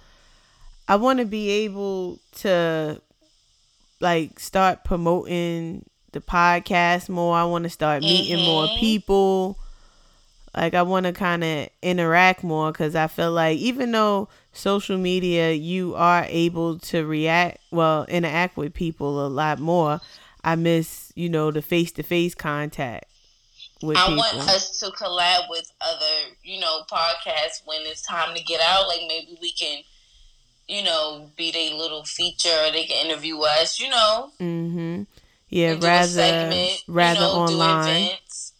I 0.87 0.95
want 0.95 1.19
to 1.19 1.25
be 1.25 1.49
able 1.49 2.19
to 2.37 3.01
like 3.99 4.39
start 4.39 4.83
promoting 4.83 5.85
the 6.13 6.21
podcast 6.21 7.09
more. 7.09 7.35
I 7.35 7.43
want 7.43 7.63
to 7.63 7.69
start 7.69 8.01
meeting 8.01 8.43
more 8.45 8.67
Mhm. 8.67 8.79
people. 8.79 9.57
Like 10.55 10.73
I 10.73 10.81
want 10.81 11.05
to 11.05 11.13
kind 11.13 11.43
of 11.43 11.69
interact 11.81 12.43
more 12.43 12.71
because 12.71 12.95
I 12.95 13.07
feel 13.07 13.31
like 13.31 13.59
even 13.59 13.91
though 13.91 14.29
social 14.51 14.97
media, 14.97 15.51
you 15.51 15.93
are 15.95 16.25
able 16.27 16.79
to 16.79 17.05
react, 17.05 17.59
well, 17.71 18.05
interact 18.05 18.57
with 18.57 18.73
people 18.73 19.25
a 19.25 19.27
lot 19.27 19.59
more. 19.59 20.01
I 20.43 20.55
miss, 20.55 21.11
you 21.15 21.29
know, 21.29 21.51
the 21.51 21.61
face 21.61 21.91
to 21.93 22.03
face 22.03 22.33
contact 22.33 23.05
with 23.81 23.97
I 23.97 24.01
people. 24.07 24.17
want 24.17 24.37
us 24.49 24.79
to 24.79 24.87
collab 24.91 25.49
with 25.49 25.71
other, 25.81 26.35
you 26.43 26.59
know, 26.59 26.81
podcasts 26.91 27.61
when 27.65 27.79
it's 27.81 28.01
time 28.01 28.35
to 28.35 28.43
get 28.43 28.61
out. 28.61 28.87
Like 28.87 29.01
maybe 29.07 29.37
we 29.41 29.51
can, 29.51 29.83
you 30.67 30.83
know, 30.83 31.29
be 31.37 31.51
their 31.51 31.73
little 31.73 32.03
feature. 32.03 32.71
They 32.71 32.85
can 32.85 33.05
interview 33.05 33.39
us. 33.39 33.79
You 33.79 33.89
know, 33.89 34.31
mm-hmm. 34.39 35.03
Yeah, 35.49 35.71
and 35.71 35.81
do 35.81 35.87
a 35.87 35.89
rather 35.89 36.07
segment. 36.07 36.83
rather 36.87 37.19
you 37.19 37.25
know, 37.25 37.31
online. 37.33 37.85
Do 37.85 38.05
events. 38.07 38.53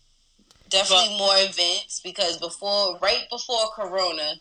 Definitely 0.69 1.17
more 1.17 1.33
events 1.33 1.99
because 2.03 2.37
before, 2.37 2.99
right 2.99 3.25
before 3.31 3.71
Corona 3.75 4.33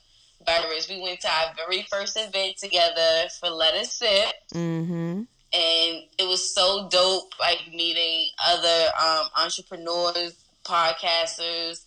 virus, 0.44 0.88
we 0.88 1.00
went 1.00 1.20
to 1.20 1.28
our 1.28 1.54
very 1.56 1.86
first 1.90 2.18
event 2.18 2.58
together 2.58 3.28
for 3.40 3.48
Let 3.48 3.74
Us 3.74 3.92
Sip. 3.94 4.34
Mm-hmm. 4.54 5.22
and 5.54 6.02
it 6.18 6.28
was 6.28 6.54
so 6.54 6.86
dope 6.90 7.32
like 7.40 7.60
meeting 7.72 8.28
other 8.46 8.88
um, 9.02 9.26
entrepreneurs 9.42 10.34
podcasters 10.68 11.84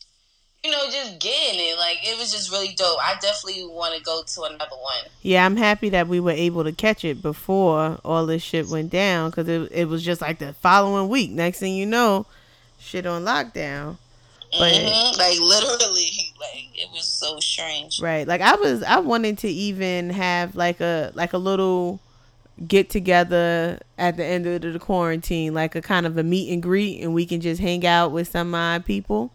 you 0.64 0.70
know 0.72 0.86
just 0.92 1.20
getting 1.20 1.60
it 1.60 1.78
like 1.80 1.98
it 2.04 2.18
was 2.20 2.32
just 2.32 2.52
really 2.52 2.74
dope 2.76 2.98
i 3.02 3.14
definitely 3.22 3.64
want 3.64 3.96
to 3.96 4.02
go 4.04 4.22
to 4.26 4.42
another 4.44 4.76
one 4.76 5.06
Yeah, 5.24 5.46
I'm 5.46 5.56
happy 5.58 5.90
that 5.90 6.08
we 6.08 6.20
were 6.20 6.32
able 6.32 6.64
to 6.64 6.72
catch 6.72 7.04
it 7.06 7.22
before 7.22 8.00
all 8.06 8.26
this 8.26 8.44
shit 8.44 8.68
went 8.68 8.92
down 8.92 9.30
because 9.30 9.48
it, 9.48 9.72
it 9.72 9.88
was 9.88 10.04
just 10.04 10.22
like 10.22 10.40
the 10.40 10.54
following 10.54 11.10
week. 11.10 11.32
Next 11.32 11.60
thing 11.60 11.76
you 11.76 11.86
know, 11.86 12.26
shit 12.80 13.06
on 13.06 13.24
lockdown. 13.24 13.98
But- 14.52 14.74
Mhm, 14.74 15.18
like 15.18 15.40
literally 15.40 16.34
like 16.40 16.68
it 16.76 16.90
was 16.92 17.06
so 17.08 17.40
strange 17.40 18.02
Right. 18.02 18.28
Like 18.28 18.42
I 18.42 18.56
was 18.56 18.84
I 18.84 19.00
wanted 19.00 19.38
to 19.40 19.48
even 19.48 20.10
have 20.10 20.56
like 20.56 20.82
a 20.82 21.12
like 21.16 21.34
a 21.34 21.38
little 21.38 22.00
get 22.68 22.90
together 22.90 23.80
at 23.98 24.18
the 24.18 24.26
end 24.26 24.46
of 24.46 24.62
the 24.62 24.80
quarantine, 24.80 25.54
like 25.54 25.76
a 25.76 25.82
kind 25.82 26.06
of 26.06 26.18
a 26.18 26.24
meet 26.24 26.52
and 26.52 26.62
greet 26.62 27.02
and 27.02 27.14
we 27.14 27.26
can 27.26 27.42
just 27.42 27.60
hang 27.62 27.86
out 27.86 28.12
with 28.12 28.28
some 28.28 28.48
of 28.48 28.52
my 28.52 28.80
people. 28.80 29.32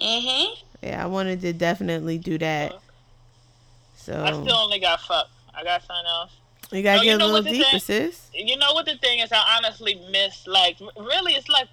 mm-hmm 0.00 0.54
Yeah, 0.82 1.02
I 1.02 1.06
wanted 1.06 1.40
to 1.42 1.52
definitely 1.52 2.18
do 2.18 2.38
that. 2.38 2.74
So 3.96 4.22
I 4.22 4.32
still 4.32 4.56
only 4.56 4.78
got 4.80 5.00
fucked. 5.00 5.30
I 5.54 5.64
got 5.64 5.82
something 5.82 6.06
else. 6.06 6.32
you 6.72 6.82
gotta 6.82 6.98
No, 6.98 7.02
you 7.02 7.10
get 7.18 7.20
a 7.22 7.26
little 7.26 7.42
deeper, 7.52 7.70
thing- 7.70 7.80
sis. 7.80 8.28
You 8.34 8.56
know 8.56 8.72
what 8.74 8.86
the 8.86 8.96
thing 8.96 9.20
is? 9.20 9.32
I 9.32 9.56
honestly 9.56 10.00
miss 10.10 10.46
like 10.46 10.78
really. 10.98 11.32
It's 11.32 11.48
like 11.48 11.68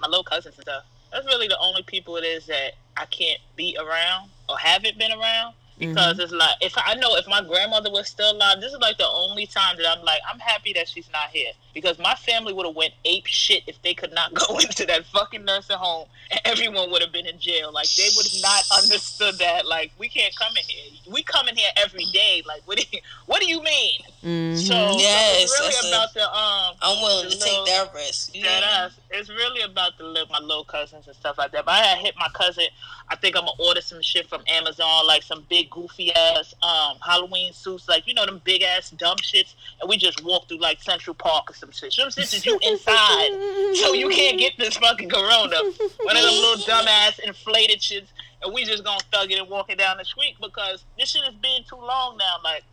my 0.00 0.08
little 0.08 0.24
cousins 0.24 0.54
and 0.56 0.62
stuff. 0.62 0.84
That's 1.12 1.26
really 1.26 1.48
the 1.48 1.58
only 1.58 1.82
people 1.82 2.16
it 2.16 2.24
is 2.24 2.46
that 2.46 2.72
I 2.96 3.06
can't 3.06 3.40
be 3.56 3.76
around 3.80 4.30
or 4.48 4.58
haven't 4.58 4.98
been 4.98 5.12
around 5.12 5.54
because 5.78 6.18
it's 6.18 6.32
like 6.32 6.56
if 6.60 6.72
I 6.76 6.94
know 6.94 7.16
if 7.16 7.26
my 7.26 7.42
grandmother 7.42 7.90
was 7.90 8.08
still 8.08 8.32
alive, 8.32 8.60
this 8.60 8.72
is 8.72 8.78
like 8.80 8.96
the 8.98 9.08
only 9.08 9.46
time 9.46 9.76
that 9.78 9.86
I'm 9.98 10.04
like 10.04 10.20
I'm 10.30 10.38
happy 10.38 10.72
that 10.74 10.88
she's 10.88 11.08
not 11.12 11.28
here 11.30 11.50
because 11.74 11.98
my 11.98 12.14
family 12.14 12.52
would 12.52 12.66
have 12.66 12.76
went 12.76 12.94
ape 13.04 13.26
shit 13.26 13.64
if 13.66 13.80
they 13.82 13.94
could 13.94 14.12
not 14.14 14.32
go 14.46 14.58
into 14.58 14.86
that 14.86 15.04
fucking 15.06 15.44
nursing 15.44 15.76
home 15.76 16.06
and 16.30 16.40
everyone 16.44 16.90
would 16.90 17.02
have 17.02 17.12
been 17.12 17.26
in 17.26 17.38
jail. 17.38 17.72
Like 17.72 17.88
they 17.96 18.08
would 18.16 18.26
have 18.26 18.42
not 18.42 18.62
understood 18.82 19.38
that. 19.38 19.66
Like 19.66 19.92
we 19.98 20.08
can't 20.08 20.34
come 20.36 20.56
in 20.56 20.62
here. 20.68 20.92
We 21.12 21.22
come 21.22 21.48
in 21.48 21.56
here 21.56 21.70
every 21.76 22.04
day. 22.06 22.42
Like 22.46 22.62
what 22.66 22.78
do 22.78 22.84
you 22.92 23.00
what 23.26 23.40
do 23.40 23.48
you 23.48 23.62
mean? 23.62 24.00
Mhm. 24.24 24.56
So, 24.56 24.96
Yes, 24.98 25.50
so 25.50 25.66
it's 25.66 25.82
really 25.82 25.90
a- 25.92 25.94
about 25.96 26.14
the 26.14 26.22
um 26.24 26.74
i'm 26.80 27.02
willing 27.02 27.30
to 27.30 27.36
The 27.36 27.44
take 27.44 27.52
little- 27.52 27.66
that 27.66 27.94
risk 27.94 28.32
that 28.34 28.62
ass. 28.62 28.92
It's 29.10 29.28
really 29.28 29.60
about 29.62 29.98
the 29.98 30.04
li- 30.04 30.24
my 30.30 30.38
little 30.38 30.64
cousins 30.64 31.06
and 31.06 31.14
stuff 31.16 31.36
like 31.38 31.52
that. 31.52 31.64
But 31.66 31.72
I 31.72 31.78
had 31.84 31.98
hit 31.98 32.14
my 32.18 32.28
cousin. 32.32 32.64
I 33.08 33.16
think 33.16 33.36
I'm 33.36 33.42
gonna 33.44 33.62
order 33.62 33.80
some 33.82 34.00
shit 34.00 34.28
from 34.28 34.42
Amazon, 34.48 35.06
like 35.06 35.22
some 35.22 35.44
big 35.50 35.63
goofy 35.70 36.12
ass 36.14 36.54
um 36.62 36.96
Halloween 37.04 37.52
suits, 37.52 37.88
like 37.88 38.06
you 38.06 38.14
know 38.14 38.26
them 38.26 38.40
big 38.44 38.62
ass 38.62 38.90
dumb 38.90 39.16
shits, 39.18 39.54
and 39.80 39.88
we 39.88 39.96
just 39.96 40.24
walk 40.24 40.48
through 40.48 40.60
like 40.60 40.82
Central 40.82 41.14
Park 41.14 41.50
or 41.50 41.54
some 41.54 41.70
shit. 41.70 41.92
Some 41.92 42.10
shit 42.10 42.32
is 42.32 42.46
you 42.46 42.58
inside, 42.62 43.30
so 43.74 43.92
you 43.92 44.08
can't 44.10 44.38
get 44.38 44.52
this 44.58 44.76
fucking 44.76 45.08
corona. 45.08 45.56
One 46.02 46.16
of 46.16 46.22
them 46.22 46.34
little 46.34 46.64
dumb 46.66 46.86
ass 46.88 47.18
inflated 47.18 47.80
shits, 47.80 48.08
and 48.42 48.52
we 48.54 48.64
just 48.64 48.84
gonna 48.84 49.00
thug 49.12 49.30
it 49.30 49.38
and 49.38 49.48
walk 49.48 49.70
it 49.70 49.78
down 49.78 49.98
the 49.98 50.04
street 50.04 50.36
because 50.40 50.84
this 50.98 51.10
shit 51.10 51.24
has 51.24 51.34
been 51.34 51.62
too 51.68 51.76
long 51.76 52.16
now. 52.16 52.36
Like, 52.42 52.64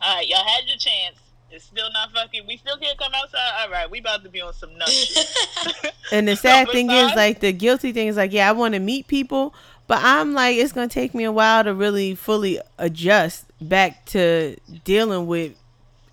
all 0.00 0.16
right, 0.16 0.26
y'all 0.26 0.44
had 0.44 0.66
your 0.66 0.78
chance. 0.78 1.16
It's 1.50 1.64
still 1.64 1.90
not 1.92 2.10
fucking. 2.12 2.46
We 2.48 2.56
still 2.56 2.76
can't 2.78 2.98
come 2.98 3.12
outside. 3.14 3.52
All 3.60 3.70
right, 3.70 3.88
we 3.88 4.00
about 4.00 4.24
to 4.24 4.28
be 4.28 4.40
on 4.40 4.52
some 4.54 4.76
nuts. 4.76 5.84
And 6.12 6.28
the 6.28 6.36
sad 6.36 6.68
thing 6.70 6.90
is, 6.90 7.14
like, 7.16 7.40
the 7.40 7.52
guilty 7.52 7.92
thing 7.92 8.08
is, 8.08 8.16
like, 8.16 8.32
yeah, 8.32 8.48
I 8.48 8.52
want 8.52 8.74
to 8.74 8.80
meet 8.80 9.06
people, 9.06 9.54
but 9.86 10.00
I'm 10.02 10.32
like, 10.34 10.56
it's 10.56 10.72
gonna 10.72 10.88
take 10.88 11.14
me 11.14 11.24
a 11.24 11.32
while 11.32 11.64
to 11.64 11.74
really 11.74 12.14
fully 12.14 12.60
adjust 12.78 13.46
back 13.60 14.04
to 14.06 14.56
dealing 14.84 15.26
with 15.26 15.54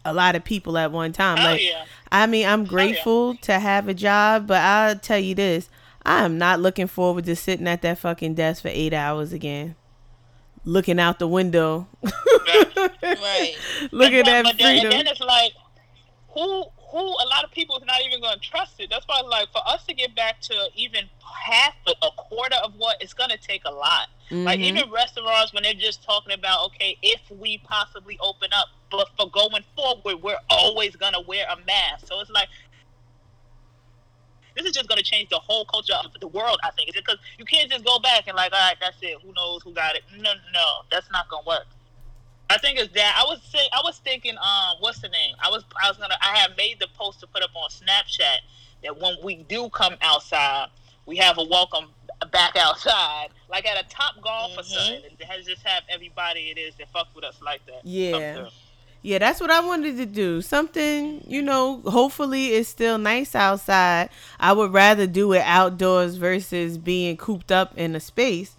a 0.04 0.14
lot 0.14 0.36
of 0.36 0.44
people 0.44 0.78
at 0.78 0.92
one 0.92 1.14
time. 1.14 1.38
Hell 1.38 1.52
like, 1.52 1.64
yeah. 1.64 1.86
I 2.12 2.28
mean, 2.28 2.46
I'm 2.48 2.62
oh, 2.62 2.64
yeah. 2.64 2.70
grateful 2.70 3.36
to 3.36 3.60
have 3.60 3.88
a 3.88 3.94
job, 3.94 4.48
but 4.48 4.62
I'll 4.62 4.98
tell 4.98 5.20
you 5.20 5.36
this: 5.36 5.70
I 6.06 6.24
am 6.26 6.38
not 6.38 6.60
looking 6.60 6.88
forward 6.88 7.26
to 7.26 7.36
sitting 7.36 7.68
at 7.68 7.82
that 7.84 8.00
fucking 8.00 8.36
desk 8.36 8.64
for 8.64 8.70
eight 8.70 8.94
hours 8.94 9.32
again, 9.34 9.76
looking 10.66 11.00
out 11.00 11.20
the 11.20 11.28
window, 11.28 11.88
Right. 13.04 13.56
looking 13.92 14.24
but, 14.24 14.34
at 14.34 14.44
but 14.44 14.58
then, 14.58 14.82
freedom. 14.82 14.86
and 14.86 14.92
then 14.92 15.08
it's 15.08 15.20
like, 15.20 15.54
who, 16.34 16.66
who? 16.92 17.00
A 17.00 17.28
lot 17.28 17.44
of 17.44 17.52
people 17.52 17.78
is 17.78 17.86
not 17.86 18.02
even 18.06 18.22
going 18.22 18.40
to 18.40 18.50
trust 18.50 18.80
it. 18.80 18.90
That's 18.90 19.08
why, 19.08 19.22
like, 19.22 19.52
for 19.52 19.62
us 19.68 19.86
to 19.86 19.94
get 19.94 20.16
back 20.16 20.42
to 20.42 20.70
even 20.76 21.06
half, 21.22 21.74
a, 21.88 22.08
quarter 22.32 22.56
of 22.64 22.74
what 22.76 23.02
it's 23.02 23.14
going 23.14 23.30
to 23.30 23.38
take 23.38 23.64
a 23.66 23.72
lot. 23.72 24.08
Like 24.32 24.62
Mhm. 24.62 24.64
even 24.64 24.92
restaurants 24.92 25.52
when 25.54 25.64
they're 25.64 25.74
just 25.74 26.02
talking 26.04 26.32
about, 26.32 26.66
okay, 26.68 26.98
if 27.02 27.20
we 27.30 27.58
possibly 27.58 28.18
open 28.22 28.50
up, 28.54 28.70
but 28.90 29.10
for 29.18 29.30
going 29.30 29.64
forward, 29.76 30.24
we're 30.24 30.40
always 30.50 30.96
going 30.96 31.12
to 31.14 31.20
wear 31.20 31.46
a 31.50 31.58
mask. 31.66 32.08
So 32.08 32.20
it's 32.22 32.30
like. 32.32 32.48
This 34.54 34.66
is 34.66 34.74
just 34.74 34.90
going 34.90 34.98
to 34.98 35.04
change 35.04 35.30
the 35.30 35.40
whole 35.40 35.64
culture 35.64 35.94
of 36.04 36.12
the 36.20 36.28
world. 36.28 36.60
I 36.62 36.72
think, 36.72 36.94
because 36.94 37.18
you 37.38 37.46
can't 37.46 37.72
just 37.72 37.86
go 37.86 38.00
back 38.00 38.28
and 38.28 38.36
like, 38.36 38.52
all 38.52 38.60
right, 38.60 38.76
that's 38.82 38.98
it. 39.02 39.18
Who 39.24 39.32
knows 39.34 39.64
who 39.64 39.72
got 39.74 39.96
it? 39.96 40.04
No, 40.18 40.34
no, 40.54 40.66
that's 40.92 41.10
not 41.10 41.30
gonna 41.30 41.44
work. 41.48 41.68
I 42.50 42.58
think 42.58 42.78
it's 42.78 42.94
that. 42.94 43.16
I 43.18 43.24
was 43.24 43.42
saying, 43.44 43.70
I 43.72 43.80
was 43.82 44.00
thinking, 44.00 44.36
um, 44.38 44.76
what's 44.82 45.00
the 45.00 45.08
name? 45.08 45.36
I 45.40 45.50
was, 45.50 45.64
I 45.82 45.88
was 45.90 45.98
gonna, 45.98 46.18
I 46.22 46.38
have 46.40 46.58
made 46.58 46.82
the 46.82 46.88
post 47.00 47.22
to 47.22 47.28
put 47.28 47.42
up 47.42 47.52
on 47.56 47.70
Snapchat 47.70 48.40
that 48.84 49.00
when 49.00 49.16
we 49.24 49.38
do 49.48 49.70
come 49.70 49.96
outside, 50.02 50.68
we 51.06 51.16
have 51.16 51.38
a 51.38 51.46
welcome 51.46 51.86
back 52.28 52.56
outside, 52.56 53.30
like 53.50 53.66
at 53.66 53.84
a 53.84 53.88
Top 53.90 54.22
Golf 54.22 54.58
or 54.58 54.62
Mhm. 54.62 54.66
something, 54.66 55.02
and 55.10 55.30
has 55.30 55.46
just 55.46 55.64
have 55.66 55.84
everybody 55.90 56.52
it 56.56 56.58
is 56.60 56.76
that 56.76 56.90
fuck 56.92 57.08
with 57.16 57.24
us 57.24 57.36
like 57.42 57.66
that. 57.66 57.82
Yeah. 57.84 58.48
Yeah, 59.04 59.18
that's 59.18 59.42
what 59.42 59.50
I 59.50 59.62
wanted 59.62 59.98
to 59.98 60.06
do. 60.06 60.44
Something, 60.44 61.24
you 61.28 61.42
know, 61.42 61.82
hopefully 61.88 62.50
it's 62.54 62.70
still 62.70 63.00
nice 63.00 63.34
outside. 63.34 64.10
I 64.40 64.54
would 64.54 64.72
rather 64.74 65.08
do 65.08 65.34
it 65.34 65.42
outdoors 65.44 66.18
versus 66.18 66.78
being 66.78 67.18
cooped 67.18 67.52
up 67.52 67.76
in 67.76 67.96
a 67.96 68.00
space. 68.00 68.56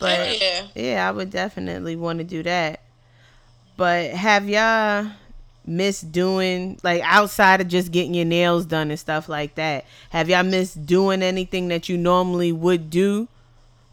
But 0.00 0.40
yeah. 0.40 0.66
yeah, 0.74 1.08
I 1.08 1.12
would 1.12 1.30
definitely 1.30 1.94
want 1.94 2.18
to 2.18 2.24
do 2.24 2.42
that. 2.42 2.80
But 3.76 4.10
have 4.10 4.48
y'all 4.48 5.12
missed 5.66 6.12
doing 6.12 6.78
like 6.82 7.02
outside 7.04 7.60
of 7.60 7.68
just 7.68 7.90
getting 7.92 8.14
your 8.14 8.24
nails 8.24 8.66
done 8.66 8.90
and 8.90 8.98
stuff 8.98 9.28
like 9.28 9.54
that? 9.56 9.84
Have 10.10 10.28
y'all 10.28 10.42
missed 10.42 10.86
doing 10.86 11.22
anything 11.22 11.68
that 11.68 11.88
you 11.88 11.96
normally 11.96 12.52
would 12.52 12.90
do 12.90 13.28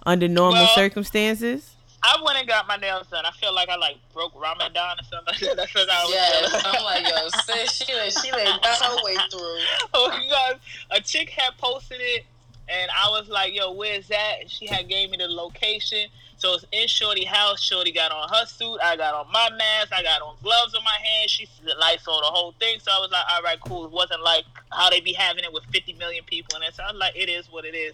under 0.05 0.27
normal 0.27 0.59
Well, 0.59 0.67
circumstances? 0.67 1.71
I 2.05 2.21
went 2.25 2.37
and 2.37 2.47
got 2.47 2.67
my 2.67 2.75
nails 2.75 3.07
done. 3.07 3.25
I 3.25 3.31
feel 3.31 3.53
like 3.55 3.69
I 3.69 3.77
like 3.77 3.95
broke 4.13 4.33
Ramadan 4.39 4.97
or 4.99 5.03
something. 5.03 5.47
like. 5.47 5.55
That's 5.57 5.73
what 5.73 5.89
I 5.89 6.03
was 6.03 6.11
Yes, 6.13 6.49
feeling. 6.51 6.65
I'm 6.65 6.83
like, 6.83 7.07
yo, 7.07 7.29
sis, 7.45 7.71
she 7.71 7.85
done, 7.85 8.09
she 8.09 8.29
done 8.29 8.59
got 8.61 8.81
her 8.83 9.03
way 9.05 9.15
through. 9.31 9.59
oh, 9.93 10.11
because 10.11 10.55
a 10.91 10.99
chick 11.01 11.29
had 11.29 11.57
posted 11.57 11.99
it, 12.01 12.25
and 12.67 12.91
I 12.91 13.09
was 13.09 13.29
like, 13.29 13.53
"Yo, 13.55 13.71
where's 13.71 14.07
that?" 14.09 14.35
And 14.41 14.49
she 14.51 14.67
had 14.67 14.89
gave 14.89 15.11
me 15.11 15.17
the 15.17 15.27
location. 15.29 16.07
So 16.43 16.55
it's 16.55 16.65
in 16.73 16.89
Shorty 16.89 17.23
house. 17.23 17.61
Shorty 17.61 17.93
got 17.93 18.11
on 18.11 18.27
her 18.27 18.45
suit. 18.45 18.77
I 18.83 18.97
got 18.97 19.13
on 19.13 19.31
my 19.31 19.49
mask. 19.57 19.93
I 19.93 20.03
got 20.03 20.21
on 20.21 20.35
gloves 20.43 20.75
on 20.75 20.83
my 20.83 20.97
hands. 21.01 21.31
She 21.31 21.47
lights 21.79 22.05
on 22.05 22.19
the 22.19 22.27
whole 22.27 22.51
thing. 22.59 22.79
So 22.81 22.91
I 22.91 22.99
was 22.99 23.09
like, 23.11 23.23
all 23.31 23.41
right, 23.43 23.57
cool. 23.61 23.85
It 23.85 23.91
wasn't 23.91 24.21
like 24.25 24.43
how 24.69 24.89
they 24.89 24.99
be 24.99 25.13
having 25.13 25.45
it 25.45 25.53
with 25.53 25.63
50 25.71 25.93
million 25.93 26.25
people 26.25 26.57
in 26.57 26.63
it. 26.63 26.75
So 26.75 26.83
I 26.83 26.91
was 26.91 26.99
like, 26.99 27.15
it 27.15 27.29
is 27.29 27.49
what 27.49 27.63
it 27.63 27.75
is. 27.75 27.93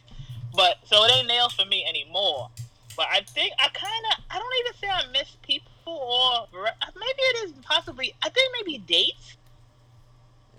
But 0.55 0.77
so 0.85 1.03
it 1.05 1.11
ain't 1.15 1.27
nails 1.27 1.53
for 1.53 1.65
me 1.65 1.85
anymore. 1.87 2.49
But 2.97 3.05
I 3.11 3.21
think 3.21 3.53
I 3.59 3.69
kind 3.69 4.05
of, 4.13 4.23
I 4.31 4.39
don't 4.39 4.53
even 4.65 4.73
say 4.81 4.89
I 4.89 5.11
miss 5.11 5.29
people 5.43 5.69
or 5.85 6.65
maybe 6.95 7.21
it 7.21 7.49
is 7.49 7.53
possibly, 7.61 8.15
I 8.23 8.29
think 8.29 8.51
maybe 8.65 8.79
dates. 8.79 9.37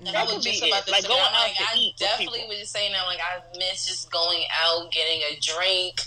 And 0.06 0.16
I 0.16 0.22
was 0.26 0.44
just 0.44 0.64
about 0.64 0.86
to 0.86 0.92
like 0.92 1.02
say, 1.02 1.08
going 1.08 1.20
out 1.20 1.42
like, 1.42 1.56
to 1.56 1.64
I 1.64 1.76
eat 1.76 1.96
definitely 1.98 2.44
was 2.46 2.60
just 2.60 2.72
saying 2.72 2.92
that. 2.92 3.04
Like 3.06 3.18
I 3.18 3.42
miss 3.58 3.84
just 3.84 4.12
going 4.12 4.44
out, 4.62 4.92
getting 4.92 5.22
a 5.22 5.40
drink, 5.40 6.06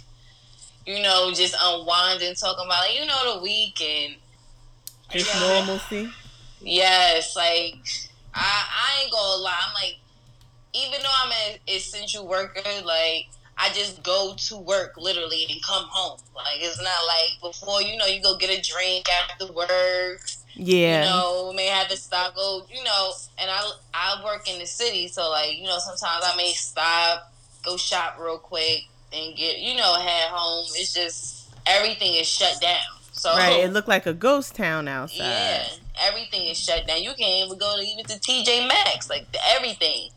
you 0.85 1.01
know, 1.01 1.31
just 1.33 1.55
unwinding, 1.61 2.35
talking 2.35 2.65
about 2.65 2.81
like, 2.87 2.99
you 2.99 3.05
know 3.05 3.35
the 3.35 3.43
weekend. 3.43 4.15
Just 5.09 5.33
yeah. 5.33 5.57
normalcy. 5.59 6.09
Yes, 6.61 7.35
like 7.35 7.75
I 8.33 8.65
I 8.65 9.03
ain't 9.03 9.11
gonna 9.11 9.41
lie. 9.41 9.59
I'm 9.67 9.73
like, 9.73 9.97
even 10.73 10.99
though 11.01 11.23
I'm 11.23 11.31
an 11.31 11.59
essential 11.67 12.27
worker, 12.27 12.61
like 12.83 13.27
I 13.57 13.69
just 13.69 14.01
go 14.03 14.33
to 14.35 14.57
work 14.57 14.97
literally 14.97 15.45
and 15.49 15.61
come 15.63 15.85
home. 15.89 16.19
Like 16.35 16.57
it's 16.57 16.81
not 16.81 16.99
like 17.07 17.41
before, 17.41 17.81
you 17.81 17.97
know, 17.97 18.05
you 18.05 18.21
go 18.21 18.37
get 18.37 18.49
a 18.49 18.61
drink 18.61 19.05
after 19.09 19.51
work. 19.53 20.21
Yeah. 20.55 21.03
You 21.03 21.09
know, 21.09 21.53
may 21.53 21.67
have 21.67 21.89
to 21.89 21.97
stop, 21.97 22.35
go, 22.35 22.65
you 22.71 22.83
know, 22.83 23.11
and 23.39 23.49
I 23.49 23.71
I 23.93 24.21
work 24.23 24.49
in 24.49 24.59
the 24.59 24.65
city, 24.65 25.07
so 25.07 25.29
like, 25.29 25.57
you 25.57 25.65
know, 25.65 25.77
sometimes 25.79 26.23
I 26.25 26.35
may 26.35 26.53
stop, 26.53 27.31
go 27.63 27.77
shop 27.77 28.17
real 28.19 28.37
quick 28.37 28.87
and 29.13 29.35
get, 29.35 29.59
you 29.59 29.75
know, 29.75 29.93
head 29.95 30.29
home. 30.29 30.65
It's 30.75 30.93
just 30.93 31.49
everything 31.65 32.13
is 32.15 32.27
shut 32.27 32.59
down. 32.61 32.79
So 33.11 33.31
Right, 33.31 33.63
it 33.63 33.71
looked 33.71 33.87
like 33.87 34.05
a 34.05 34.13
ghost 34.13 34.55
town 34.55 34.87
outside. 34.87 35.19
Yeah. 35.19 35.67
Everything 36.01 36.47
is 36.47 36.57
shut 36.57 36.87
down. 36.87 37.03
You 37.03 37.11
can't 37.17 37.45
even 37.45 37.57
go 37.57 37.77
to 37.77 37.83
even 37.83 38.05
to 38.05 38.19
TJ 38.19 38.67
Maxx, 38.67 39.09
like 39.09 39.27
everything. 39.55 40.09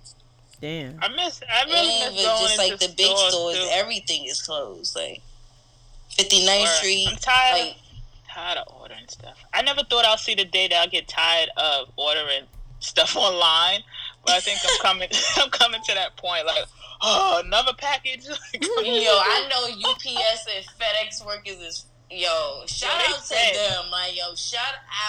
Damn. 0.61 0.99
I 1.03 1.09
miss. 1.09 1.43
I 1.49 1.65
really 1.65 2.03
and 2.03 2.15
miss 2.15 2.25
going 2.25 2.43
just 2.43 2.59
like 2.59 2.79
the 2.79 2.89
big 2.97 3.17
stores. 3.17 3.35
stores, 3.35 3.57
too. 3.57 3.69
everything 3.73 4.25
is 4.25 4.41
closed. 4.41 4.97
Like 4.97 5.21
59th 6.17 6.67
Street. 6.79 7.09
I'm 7.11 7.17
tired. 7.17 7.67
Like, 7.67 7.77
tired 8.33 8.59
of 8.59 8.75
ordering 8.81 9.09
stuff. 9.09 9.37
I 9.53 9.63
never 9.63 9.83
thought 9.83 10.05
I'll 10.05 10.17
see 10.17 10.35
the 10.35 10.45
day 10.45 10.69
that 10.69 10.77
I'll 10.77 10.89
get 10.89 11.09
tired 11.09 11.51
of 11.57 11.89
ordering 11.97 12.45
stuff 12.81 13.17
online. 13.17 13.81
But 14.27 14.35
I 14.35 14.41
think 14.41 14.59
I'm 14.65 14.79
coming. 14.83 15.09
I'm 15.37 15.51
coming 15.51 15.81
to 15.87 15.95
that 15.95 16.17
point. 16.17 16.45
Like, 16.47 16.65
oh, 17.01 17.43
another 17.45 17.73
package. 17.79 18.27
yo, 18.27 18.33
I 18.61 19.49
know 19.49 19.91
UPS 19.91 20.47
and 20.55 20.65
FedEx 20.79 21.25
workers 21.25 21.57
is 21.59 21.87
yo. 22.11 22.63
Shout 22.67 22.91
Yeah, 23.09 23.15
out 23.15 23.25
to 23.25 23.35
them, 23.59 23.91
like 23.91 24.17
yo. 24.17 24.35
Shout 24.35 24.61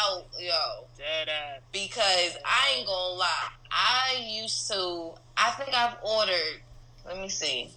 out, 0.02 0.26
yo. 0.40 0.86
Dead 0.98 1.30
ass. 1.30 1.62
because 1.72 2.38
I 2.46 2.76
ain't 2.78 2.88
gonna 2.88 3.16
lie. 3.16 3.50
I 3.72 4.16
used 4.42 4.68
to. 4.72 5.12
I 5.36 5.52
think 5.52 5.74
I've 5.76 5.98
ordered. 6.04 6.62
Let 7.06 7.20
me 7.20 7.30
see. 7.30 7.70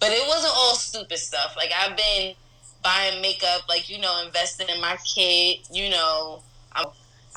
But 0.00 0.10
it 0.10 0.26
wasn't 0.28 0.52
all 0.54 0.74
stupid 0.74 1.18
stuff. 1.18 1.54
Like 1.56 1.70
I've 1.76 1.96
been 1.96 2.34
buying 2.82 3.20
makeup, 3.22 3.62
like 3.68 3.88
you 3.88 3.98
know, 4.00 4.22
investing 4.24 4.68
in 4.68 4.80
my 4.80 4.96
kid. 5.14 5.60
You 5.72 5.90
know, 5.90 6.42
I'm, 6.72 6.86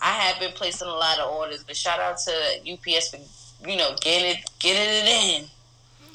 I 0.02 0.12
have 0.12 0.40
been 0.40 0.52
placing 0.52 0.88
a 0.88 0.94
lot 0.94 1.20
of 1.20 1.32
orders. 1.32 1.64
But 1.64 1.76
shout 1.76 2.00
out 2.00 2.18
to 2.26 2.72
UPS 2.72 3.10
for 3.10 3.18
you 3.68 3.78
know 3.78 3.96
getting 4.02 4.32
it, 4.32 4.50
getting 4.60 4.82
it 4.82 5.42
in. 5.42 5.46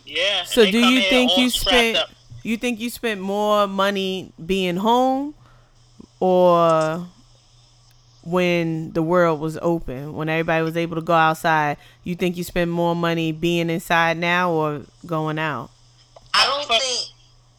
Yeah. 0.07 0.45
So 0.45 0.65
do 0.71 0.79
you 0.79 1.03
think 1.03 1.37
you 1.37 1.51
spent 1.51 1.97
up. 1.97 2.11
you 2.43 2.57
think 2.57 2.81
you 2.81 2.91
spent 2.91 3.21
more 3.21 3.67
money 3.67 4.33
being 4.45 4.77
home 4.77 5.35
or 6.21 7.07
when 8.23 8.93
the 8.93 9.03
world 9.03 9.41
was 9.41 9.59
open, 9.61 10.15
when 10.15 10.29
everybody 10.29 10.65
was 10.65 10.77
able 10.77 10.97
to 10.97 11.03
go 11.03 11.13
outside, 11.13 11.77
you 12.05 12.15
think 12.15 12.37
you 12.37 12.45
spend 12.45 12.71
more 12.71 12.97
money 12.97 13.33
being 13.33 13.69
inside 13.69 14.17
now 14.17 14.51
or 14.51 14.83
going 15.05 15.39
out? 15.39 15.71
I 16.33 16.47
don't 16.47 16.67
think. 16.67 17.11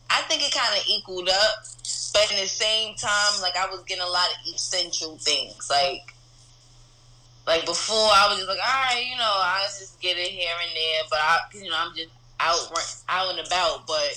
I 0.09 0.21
think 0.23 0.41
it 0.43 0.53
kind 0.53 0.79
of 0.79 0.85
equaled 0.87 1.29
up, 1.29 1.65
but 2.13 2.31
in 2.31 2.39
the 2.39 2.47
same 2.47 2.95
time, 2.95 3.41
like 3.41 3.55
I 3.57 3.67
was 3.69 3.83
getting 3.83 4.03
a 4.03 4.07
lot 4.07 4.27
of 4.29 4.53
essential 4.53 5.17
things, 5.17 5.69
like. 5.69 6.14
Like 7.47 7.65
before, 7.65 7.95
I 8.11 8.27
was 8.29 8.37
just 8.37 8.49
like, 8.49 8.57
all 8.57 8.81
right, 8.95 9.05
you 9.07 9.17
know, 9.17 9.23
I 9.23 9.61
was 9.63 9.77
just 9.79 10.01
get 10.01 10.17
it 10.17 10.31
here 10.31 10.49
and 10.61 10.71
there, 10.75 11.01
but 11.09 11.19
I, 11.21 11.37
you 11.53 11.69
know, 11.69 11.75
I'm 11.77 11.95
just 11.95 12.09
out, 12.39 12.71
out 13.07 13.37
and 13.37 13.45
about. 13.45 13.85
But 13.87 14.13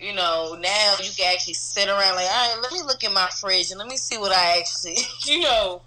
you 0.00 0.14
know, 0.14 0.56
now 0.60 0.94
you 1.02 1.10
can 1.16 1.32
actually 1.32 1.54
sit 1.54 1.88
around, 1.88 2.14
like, 2.14 2.30
all 2.30 2.54
right, 2.54 2.62
let 2.62 2.72
me 2.72 2.82
look 2.82 3.02
in 3.02 3.12
my 3.12 3.28
fridge 3.40 3.70
and 3.70 3.78
let 3.80 3.88
me 3.88 3.96
see 3.96 4.16
what 4.16 4.30
I 4.30 4.58
actually, 4.58 4.96
you 5.24 5.40
know, 5.40 5.82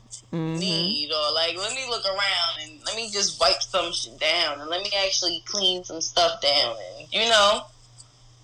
Mhm. 0.53 0.59
need, 0.59 1.11
or 1.13 1.31
like, 1.33 1.55
let 1.55 1.73
me 1.73 1.85
look 1.89 2.03
around 2.05 2.61
and 2.61 2.81
let 2.85 2.95
me 2.97 3.09
just 3.09 3.39
wipe 3.39 3.61
some 3.61 3.93
shit 3.93 4.19
down, 4.19 4.59
and 4.59 4.69
let 4.69 4.83
me 4.83 4.91
actually 5.05 5.41
clean 5.45 5.83
some 5.85 6.01
stuff 6.01 6.41
down, 6.41 6.75
and 6.99 7.07
you 7.13 7.29
know, 7.29 7.61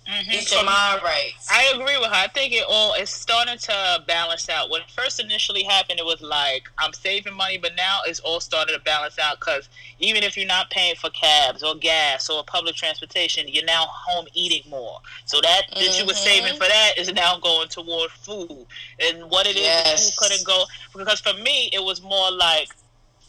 Mhm. 0.08 0.30
get 0.30 0.48
So 0.48 0.56
your 0.56 0.64
mind 0.64 1.02
right. 1.02 1.32
I 1.50 1.64
agree 1.74 1.98
with 1.98 2.08
her. 2.08 2.14
I 2.14 2.28
think 2.28 2.54
it 2.54 2.64
all 2.66 2.94
it's 2.94 3.10
starting 3.10 3.58
to 3.58 4.02
balance 4.06 4.48
out. 4.48 4.70
When 4.70 4.80
it 4.80 4.90
first 4.90 5.20
initially 5.20 5.62
happened, 5.62 5.98
it 5.98 6.04
was 6.06 6.22
like 6.22 6.64
I'm 6.78 6.94
saving 6.94 7.34
money, 7.34 7.58
but 7.58 7.72
now 7.76 8.00
it's 8.06 8.18
all 8.20 8.40
starting 8.40 8.74
to 8.74 8.80
balance 8.82 9.18
out 9.18 9.38
because 9.38 9.68
even 9.98 10.22
if 10.22 10.36
you're 10.36 10.46
not 10.46 10.70
paying 10.70 10.94
for 10.96 11.10
cabs 11.10 11.62
or 11.62 11.74
gas 11.74 12.30
or 12.30 12.42
public 12.44 12.74
transportation, 12.74 13.46
you're 13.48 13.64
now 13.66 13.84
home 13.86 14.26
eating 14.32 14.62
more. 14.70 14.98
So 15.26 15.40
that 15.42 15.64
that 15.74 15.98
you 15.98 16.06
were 16.06 16.12
Mhm. 16.14 16.16
saving 16.16 16.54
for 16.54 16.66
that 16.66 16.92
is 16.96 17.12
now 17.12 17.38
going 17.38 17.68
toward 17.68 18.10
food. 18.10 18.66
And 18.98 19.30
what 19.30 19.46
it 19.46 19.56
is, 19.56 19.62
Yes. 19.62 20.08
is 20.08 20.16
couldn't 20.16 20.44
go 20.44 20.64
because 20.96 21.20
for 21.20 21.34
me 21.34 21.68
it 21.72 21.84
was 21.84 22.00
more 22.00 22.30
like. 22.30 22.68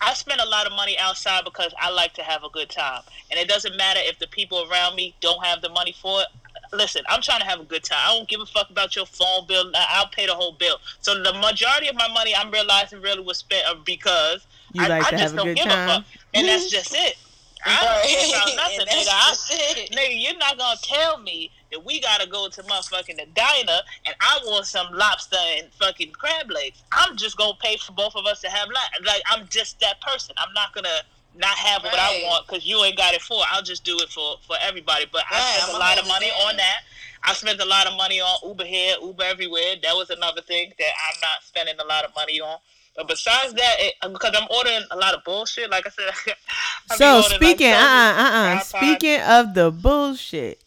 I 0.01 0.13
spend 0.13 0.39
a 0.39 0.45
lot 0.45 0.65
of 0.65 0.71
money 0.71 0.97
outside 0.97 1.43
because 1.43 1.73
I 1.77 1.89
like 1.89 2.13
to 2.13 2.23
have 2.23 2.45
a 2.45 2.49
good 2.51 2.69
time. 2.69 3.01
And 3.29 3.37
it 3.37 3.49
doesn't 3.49 3.75
matter 3.75 3.99
if 4.01 4.17
the 4.17 4.27
people 4.27 4.65
around 4.71 4.95
me 4.95 5.13
don't 5.19 5.45
have 5.45 5.61
the 5.61 5.67
money 5.67 5.91
for 5.91 6.21
it. 6.21 6.27
Listen, 6.71 7.01
I'm 7.09 7.21
trying 7.21 7.39
to 7.39 7.45
have 7.45 7.59
a 7.59 7.63
good 7.63 7.83
time. 7.83 7.97
I 8.01 8.15
don't 8.15 8.27
give 8.27 8.41
a 8.41 8.45
fuck 8.45 8.69
about 8.69 8.95
your 8.95 9.05
phone 9.05 9.47
bill. 9.47 9.71
I- 9.75 9.85
I'll 9.97 10.07
pay 10.07 10.25
the 10.27 10.35
whole 10.35 10.51
bill. 10.53 10.77
So 11.01 11.21
the 11.21 11.33
majority 11.33 11.87
of 11.87 11.95
my 11.95 12.07
money 12.09 12.35
I'm 12.35 12.51
realizing 12.51 13.01
really 13.01 13.21
was 13.23 13.37
spent 13.39 13.65
uh, 13.67 13.75
because 13.85 14.45
You 14.73 14.83
I, 14.83 14.87
like 14.87 15.07
I 15.07 15.09
to 15.11 15.17
just 15.17 15.23
have 15.23 15.33
a 15.33 15.35
don't 15.37 15.45
good 15.47 15.57
give 15.57 15.65
time. 15.65 15.89
a 15.89 15.93
fuck. 15.93 16.05
And 16.33 16.47
that's 16.47 16.69
just 16.77 16.93
it. 16.95 17.17
I 17.65 17.83
don't 17.83 18.07
care 18.07 18.29
about 18.29 18.55
nothing, 18.55 18.87
nigga. 18.87 19.09
I, 19.11 19.29
just 19.31 19.51
nigga, 19.91 20.21
you're 20.23 20.37
not 20.37 20.57
gonna 20.57 20.79
tell 20.81 21.17
me 21.17 21.51
that 21.71 21.83
we 21.83 21.99
gotta 21.99 22.27
go 22.27 22.47
to 22.47 22.63
motherfucking 22.63 23.17
the 23.17 23.25
diner 23.33 23.79
and 24.05 24.15
I 24.21 24.39
want 24.45 24.65
some 24.65 24.93
lobster 24.93 25.37
and 25.57 25.67
fucking 25.73 26.11
crab 26.11 26.49
legs. 26.51 26.83
I'm 26.91 27.17
just 27.17 27.35
gonna 27.35 27.57
pay 27.61 27.77
for 27.77 27.91
both 27.93 28.15
of 28.15 28.25
us 28.25 28.41
to 28.41 28.49
have 28.49 28.69
like, 28.69 29.05
like 29.05 29.21
I'm 29.29 29.47
just 29.49 29.79
that 29.81 29.99
person. 30.01 30.35
I'm 30.37 30.53
not 30.53 30.73
gonna 30.73 31.01
not 31.39 31.57
have 31.57 31.83
what 31.83 31.97
I 31.97 32.21
want 32.25 32.45
because 32.47 32.65
you 32.65 32.83
ain't 32.83 32.97
got 32.97 33.13
it 33.13 33.21
for. 33.21 33.41
I'll 33.49 33.63
just 33.63 33.83
do 33.83 33.97
it 33.99 34.09
for 34.09 34.37
for 34.45 34.55
everybody. 34.61 35.05
But 35.11 35.23
I 35.31 35.39
Right, 35.39 35.55
spent 35.57 35.69
I'ma 35.69 35.77
a 35.77 35.79
lot 35.79 35.97
of 35.99 36.07
money 36.07 36.29
down. 36.29 36.47
on 36.49 36.57
that. 36.57 36.81
I 37.23 37.33
spent 37.33 37.59
a 37.61 37.65
lot 37.65 37.87
of 37.87 37.95
money 37.97 38.21
on 38.21 38.37
Uber 38.45 38.65
here, 38.65 38.95
Uber 39.01 39.23
everywhere. 39.23 39.75
That 39.81 39.95
was 39.95 40.09
another 40.09 40.41
thing 40.41 40.71
that 40.77 40.91
I'm 41.09 41.19
not 41.21 41.43
spending 41.43 41.75
a 41.79 41.85
lot 41.85 42.05
of 42.05 42.13
money 42.15 42.39
on. 42.39 42.57
But 42.95 43.07
besides 43.07 43.53
that, 43.53 43.75
it, 43.79 43.95
because 44.11 44.33
I'm 44.35 44.47
ordering 44.51 44.83
a 44.91 44.97
lot 44.97 45.13
of 45.13 45.23
bullshit, 45.23 45.69
like 45.69 45.87
I 45.87 45.89
said. 45.89 46.11
I 46.91 46.95
So 46.95 47.21
ordering, 47.21 47.41
like, 47.41 47.55
speaking, 47.55 47.73
uh, 47.73 47.79
sodas, 47.79 47.79
uh, 47.79 48.33
uh, 48.33 48.57
iPods. 48.57 48.63
speaking 48.65 49.21
of 49.21 49.53
the 49.53 49.71
bullshit, 49.71 50.63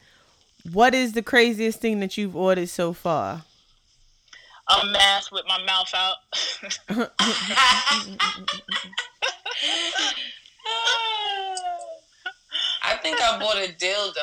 what 0.72 0.94
is 0.94 1.12
the 1.12 1.22
craziest 1.22 1.80
thing 1.80 2.00
that 2.00 2.16
you've 2.16 2.37
ordered 2.37 2.68
so 2.68 2.92
far? 2.92 3.44
a 4.68 4.87
mask 4.87 5.32
with 5.32 5.44
my 5.46 5.58
mouth 5.64 5.92
out. 5.94 6.16
I 12.85 12.96
think 13.02 13.21
I 13.21 13.38
bought 13.38 13.56
a 13.56 13.69
dildo. 13.73 14.15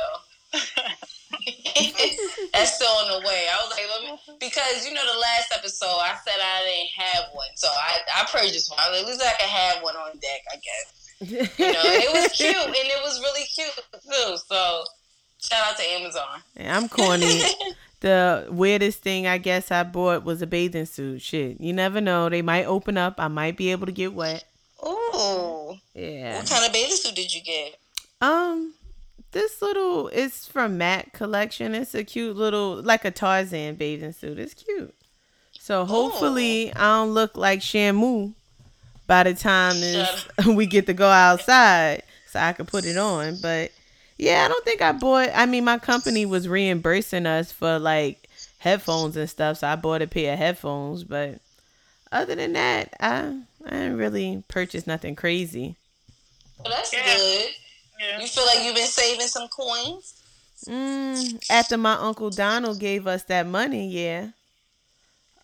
That's 2.54 2.76
still 2.76 2.88
on 2.88 3.22
the 3.22 3.28
way. 3.28 3.46
I 3.48 3.56
was 3.64 3.72
like, 3.72 3.86
me, 4.04 4.20
because 4.40 4.86
you 4.86 4.94
know 4.94 5.06
the 5.14 5.20
last 5.20 5.54
episode 5.56 5.86
I 5.86 6.16
said 6.26 6.34
I 6.40 6.64
didn't 6.66 6.90
have 6.98 7.26
one, 7.34 7.48
so 7.56 7.68
I 7.68 8.00
I 8.16 8.26
purchased 8.26 8.70
one. 8.70 8.80
I 8.80 8.90
was 8.90 9.00
like, 9.00 9.02
At 9.02 9.08
least 9.08 9.22
I 9.24 9.34
could 9.40 9.50
have 9.50 9.84
one 9.84 9.96
on 9.96 10.18
deck, 10.20 10.42
I 10.52 10.56
guess. 10.56 10.94
You 11.22 11.42
know, 11.74 11.82
it 11.84 12.14
was 12.14 12.32
cute, 12.34 12.56
and 12.56 12.76
it 12.76 13.02
was 13.04 13.20
really 13.22 13.44
cute 13.46 13.76
too. 13.92 14.38
So 14.48 14.84
shout 15.42 15.72
out 15.72 15.78
to 15.78 15.84
Amazon. 15.84 16.42
I'm 16.60 16.90
corny. 16.90 17.42
the 18.00 18.48
weirdest 18.50 19.02
thing 19.02 19.28
I 19.28 19.38
guess 19.38 19.72
I 19.72 19.84
bought 19.84 20.24
was 20.24 20.42
a 20.42 20.48
bathing 20.48 20.86
suit. 20.86 21.22
Shit, 21.22 21.60
you 21.62 21.74
never 21.74 22.02
know. 22.02 22.30
They 22.30 22.42
might 22.42 22.66
open 22.66 22.98
up. 22.98 23.16
I 23.18 23.28
might 23.28 23.58
be 23.58 23.72
able 23.72 23.86
to 23.86 23.92
get 23.92 24.14
wet. 24.14 24.46
Ooh, 24.86 25.78
Yeah. 25.94 26.38
what 26.40 26.50
kind 26.50 26.66
of 26.66 26.72
bathing 26.74 26.96
suit 26.96 27.16
did 27.16 27.34
you 27.34 27.42
get? 27.42 27.78
Um, 28.22 28.74
this 29.32 29.62
little 29.62 30.08
it's 30.10 30.48
from 30.48 30.78
Mac 30.78 31.14
Collection. 31.14 31.76
It's 31.76 31.94
a 31.96 32.04
cute 32.04 32.36
little 32.36 32.82
like 32.82 33.06
a 33.06 33.12
Tarzan 33.12 33.76
bathing 33.76 34.14
suit. 34.14 34.40
It's 34.40 34.54
cute. 34.54 34.94
So 35.60 35.86
hopefully 35.86 36.74
I 36.74 36.80
don't 36.98 37.14
look 37.14 37.38
like 37.38 37.60
Shamu 37.60 38.34
by 39.08 39.24
the 39.24 39.34
time 39.34 39.80
this, 39.80 40.28
we 40.48 40.66
get 40.66 40.86
to 40.86 40.94
go 40.94 41.10
outside, 41.10 42.04
so 42.28 42.40
I 42.40 42.54
can 42.54 42.66
put 42.66 42.86
it 42.86 42.98
on. 42.98 43.38
But 43.42 43.72
yeah, 44.18 44.44
I 44.46 44.48
don't 44.48 44.64
think 44.66 44.82
I 44.82 44.92
bought. 44.92 45.30
I 45.34 45.46
mean, 45.46 45.64
my 45.66 45.78
company 45.80 46.26
was 46.26 46.48
reimbursing 46.48 47.26
us 47.26 47.52
for 47.52 47.80
like 47.80 48.30
headphones 48.60 49.16
and 49.18 49.30
stuff, 49.30 49.58
so 49.58 49.68
I 49.68 49.76
bought 49.76 50.02
a 50.02 50.08
pair 50.08 50.34
of 50.34 50.40
headphones. 50.40 51.04
But 51.04 51.40
other 52.12 52.36
than 52.36 52.54
that, 52.54 52.94
I 53.00 53.40
I 53.70 53.74
didn't 53.74 53.97
really 53.97 54.43
purchase 54.47 54.88
nothing 54.88 55.15
crazy. 55.15 55.76
Well, 56.57 56.74
that's 56.74 56.91
Yeah. 56.91 57.15
good. 57.15 57.49
Yeah. 57.99 58.20
You 58.22 58.28
feel 58.28 58.45
like 58.45 58.63
you've 58.63 58.76
been 58.76 58.88
saving 58.88 59.28
some 59.28 59.47
coins? 59.49 60.15
Mm, 60.67 61.41
after 61.49 61.78
my 61.78 61.93
uncle 61.93 62.30
Donald 62.30 62.80
gave 62.80 63.07
us 63.07 63.24
that 63.24 63.45
money, 63.47 63.88
yeah. 63.89 64.30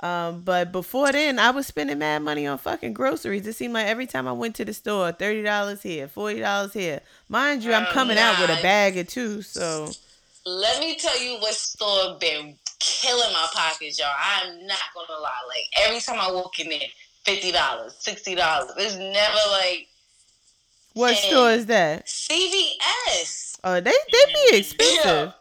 Um, 0.01 0.41
but 0.41 0.71
before 0.73 1.11
then, 1.11 1.39
I 1.39 1.51
was 1.51 1.67
spending 1.67 1.99
mad 1.99 2.21
money 2.21 2.45
on 2.45 2.57
fucking 2.57 2.93
groceries. 2.93 3.47
It 3.47 3.53
seemed 3.53 3.73
like 3.73 3.87
every 3.87 4.05
time 4.05 4.27
I 4.27 4.33
went 4.33 4.55
to 4.55 4.65
the 4.65 4.73
store, 4.73 5.11
thirty 5.13 5.41
dollars 5.41 5.81
here, 5.81 6.07
forty 6.09 6.41
dollars 6.41 6.73
here. 6.73 6.99
Mind 7.29 7.63
you, 7.63 7.73
I'm 7.73 7.85
Oh, 7.87 7.91
coming 7.93 8.17
out 8.17 8.39
with 8.39 8.49
a 8.59 8.61
bag 8.61 8.97
or 8.97 9.05
two, 9.05 9.41
so 9.41 9.89
Let 10.45 10.79
me 10.79 10.95
tell 10.95 11.19
you 11.23 11.37
what 11.39 11.55
store 11.55 12.17
been 12.19 12.57
killing 12.79 13.33
my 13.33 13.47
pockets, 13.53 13.97
y'all. 13.97 14.09
I'm 14.19 14.67
not 14.67 14.79
gonna 14.93 15.19
lie. 15.19 15.31
Like 15.47 15.65
every 15.87 16.01
time 16.01 16.19
I 16.19 16.29
walk 16.31 16.59
in 16.59 16.69
there, 16.69 16.79
fifty 17.25 17.51
dollars, 17.51 17.95
sixty 17.99 18.35
dollars. 18.35 18.71
It's 18.77 18.95
never 18.95 19.37
like 19.51 19.87
what 20.93 21.11
Dang. 21.11 21.29
store 21.31 21.51
is 21.51 21.65
that? 21.65 22.05
CVS. 22.05 23.59
Oh, 23.63 23.81
they 23.81 23.91
they 23.91 24.33
be 24.51 24.57
expensive. 24.57 25.33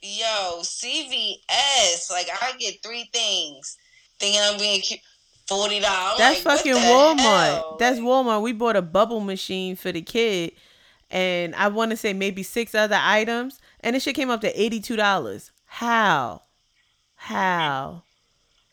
Yo, 0.00 0.60
CVS. 0.62 2.10
Like 2.10 2.28
I 2.40 2.52
get 2.58 2.82
three 2.82 3.08
things, 3.12 3.76
thinking 4.18 4.40
I'm 4.42 4.58
being 4.58 4.80
cute. 4.80 5.00
Forty 5.46 5.80
dollars. 5.80 6.18
That's 6.18 6.40
fucking 6.40 6.72
Walmart. 6.72 7.18
Hell? 7.18 7.76
That's 7.78 7.98
Walmart. 7.98 8.42
We 8.42 8.52
bought 8.52 8.76
a 8.76 8.82
bubble 8.82 9.20
machine 9.20 9.76
for 9.76 9.92
the 9.92 10.00
kid, 10.00 10.52
and 11.10 11.54
I 11.56 11.68
want 11.68 11.90
to 11.90 11.96
say 11.96 12.12
maybe 12.14 12.42
six 12.42 12.74
other 12.74 12.98
items, 12.98 13.60
and 13.80 13.94
it 13.94 14.00
shit 14.00 14.14
came 14.14 14.30
up 14.30 14.40
to 14.42 14.60
eighty 14.60 14.80
two 14.80 14.96
dollars. 14.96 15.50
How? 15.66 16.42
How? 17.16 18.04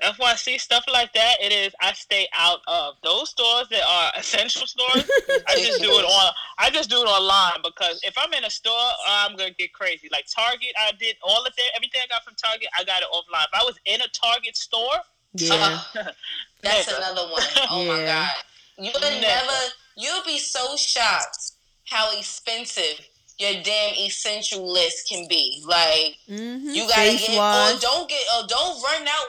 That's 0.02 0.18
why 0.18 0.32
I 0.32 0.36
see 0.36 0.58
stuff 0.58 0.86
like 0.92 1.12
that. 1.14 1.36
It 1.42 1.52
is 1.52 1.74
I 1.82 1.92
stay 1.94 2.28
out 2.38 2.60
of 2.68 2.96
those 3.04 3.30
stores 3.32 3.68
that 3.70 3.82
are 3.88 4.12
essential 4.18 4.66
stores. 4.66 5.10
I 5.48 5.56
just 5.58 5.82
do 5.82 5.90
it 5.90 6.06
on. 6.06 6.34
I 6.58 6.70
just 6.70 6.90
do 6.90 7.02
it 7.02 7.06
online 7.08 7.62
because 7.64 8.00
if 8.04 8.16
I'm 8.18 8.32
in 8.34 8.46
a 8.46 8.50
store, 8.50 8.74
I'm 9.08 9.36
gonna 9.36 9.52
get 9.52 9.74
crazy. 9.74 10.08
Like 10.12 10.26
Target, 10.34 10.74
I 10.80 10.92
did 11.00 11.18
all 11.22 11.44
of 11.46 11.54
that. 11.56 11.66
Everything 11.76 12.02
I 12.04 12.08
got 12.08 12.24
from 12.24 12.36
Target, 12.36 12.70
I 12.80 12.84
got 12.86 13.02
it 13.02 13.08
offline. 13.14 13.44
If 13.52 13.62
I 13.62 13.64
was 13.66 13.76
in 13.86 14.00
a 14.02 14.08
Target 14.14 14.56
store, 14.56 15.00
Yeah. 15.34 15.80
Uh, 15.96 16.04
that's 16.62 16.92
nigga. 16.92 16.98
another 16.98 17.32
one. 17.32 17.44
Oh 17.70 17.86
my 17.86 17.98
god. 18.06 18.32
You 18.78 18.92
would 18.94 19.02
Never. 19.02 19.20
never. 19.22 19.54
You'll 19.98 20.24
be 20.26 20.40
so 20.40 20.78
shocked 20.78 21.52
how 21.90 22.18
expensive 22.18 23.06
your 23.38 23.62
damn 23.64 23.94
essential 23.96 24.72
list 24.72 25.10
can 25.10 25.28
be. 25.28 25.62
Like 25.68 26.16
Mm-hmm. 26.30 26.70
you 26.70 26.88
gotta 26.88 27.02
Face 27.12 27.28
get, 27.28 27.38
wash. 27.38 27.76
or 27.76 27.80
don't 27.80 28.10
get, 28.10 28.22
or 28.38 28.48
don't 28.48 28.82
run 28.82 29.08
out 29.08 29.28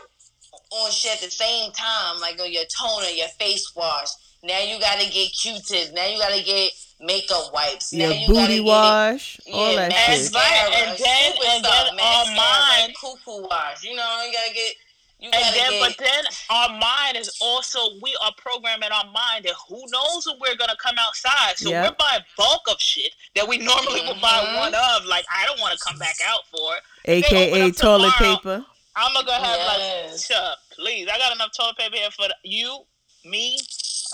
on 0.71 0.91
shit 0.91 1.13
at 1.15 1.21
the 1.21 1.31
same 1.31 1.73
time. 1.73 2.21
Like 2.21 2.41
on 2.41 2.53
your 2.53 2.65
toner, 2.79 3.07
your 3.09 3.29
face 3.39 3.73
wash. 3.75 4.09
Now 4.43 4.59
you 4.61 4.81
gotta 4.81 5.05
get 5.11 5.31
Q-tips. 5.33 5.93
Now 5.93 6.07
you 6.07 6.19
gotta 6.19 6.43
get 6.43 6.73
makeup 7.01 7.53
wipes. 7.53 7.93
Now 7.93 8.07
Your 8.07 8.15
you 8.15 8.27
booty 8.29 8.59
gotta 8.59 8.63
wash. 8.63 9.39
It, 9.47 9.53
all 9.53 9.73
yeah, 9.75 9.89
that 9.89 10.09
and 10.09 10.21
shit. 10.23 10.33
right, 10.35 10.43
mascara, 10.43 10.77
and 10.77 10.99
then- 10.99 11.33
and 11.33 11.65
stuff, 11.65 11.87
then 11.91 11.91
on 11.91 11.97
mascara, 11.97 12.37
mine- 12.37 12.81
like 12.89 12.95
cuckoo 12.97 13.43
wash. 13.49 13.85
You 13.85 13.95
know, 13.97 14.25
you 14.27 14.33
gotta 14.33 14.55
get. 14.55 14.75
You 15.19 15.29
and 15.35 15.43
gotta 15.45 15.55
then 15.59 15.71
get. 15.73 15.81
but 15.99 15.99
then 16.07 16.25
our 16.49 16.69
mind 16.79 17.19
is 17.19 17.31
also 17.43 17.79
we 18.01 18.17
are 18.25 18.33
programming 18.39 18.91
our 18.91 19.05
mind 19.13 19.45
that 19.45 19.53
who 19.69 19.77
knows 19.89 20.27
when 20.27 20.39
we're 20.41 20.57
gonna 20.57 20.77
come 20.83 20.97
outside. 20.99 21.59
So 21.59 21.69
Yep. 21.69 21.85
we're 21.91 21.97
buying 21.99 22.23
bulk 22.39 22.63
of 22.71 22.81
shit 22.81 23.13
that 23.37 23.47
we 23.47 23.59
normally 23.59 24.01
would 24.07 24.19
buy 24.23 24.41
Mhm. 24.43 24.57
one 24.61 24.75
of. 24.75 25.05
Like 25.05 25.27
I 25.31 25.45
don't 25.45 25.61
want 25.61 25.79
to 25.79 25.85
come 25.85 25.99
back 25.99 26.17
out 26.27 26.47
for 26.51 26.77
it. 26.77 26.83
They 27.05 27.19
open 27.23 27.37
AKA 27.37 27.71
toilet 27.73 28.13
tomorrow. 28.17 28.37
paper. 28.37 28.65
I'm 28.97 29.13
gonna 29.13 29.27
go 29.27 29.33
have 29.33 29.59
Yes. 29.59 30.31
like, 30.31 30.39
shut 30.81 30.87
up, 30.87 30.87
please. 30.87 31.09
I 31.13 31.19
got 31.19 31.35
enough 31.35 31.51
toilet 31.57 31.77
paper 31.79 31.97
here 31.97 32.11
for 32.11 32.29
the, 32.29 32.35
you, 32.45 32.81
me, 33.25 33.59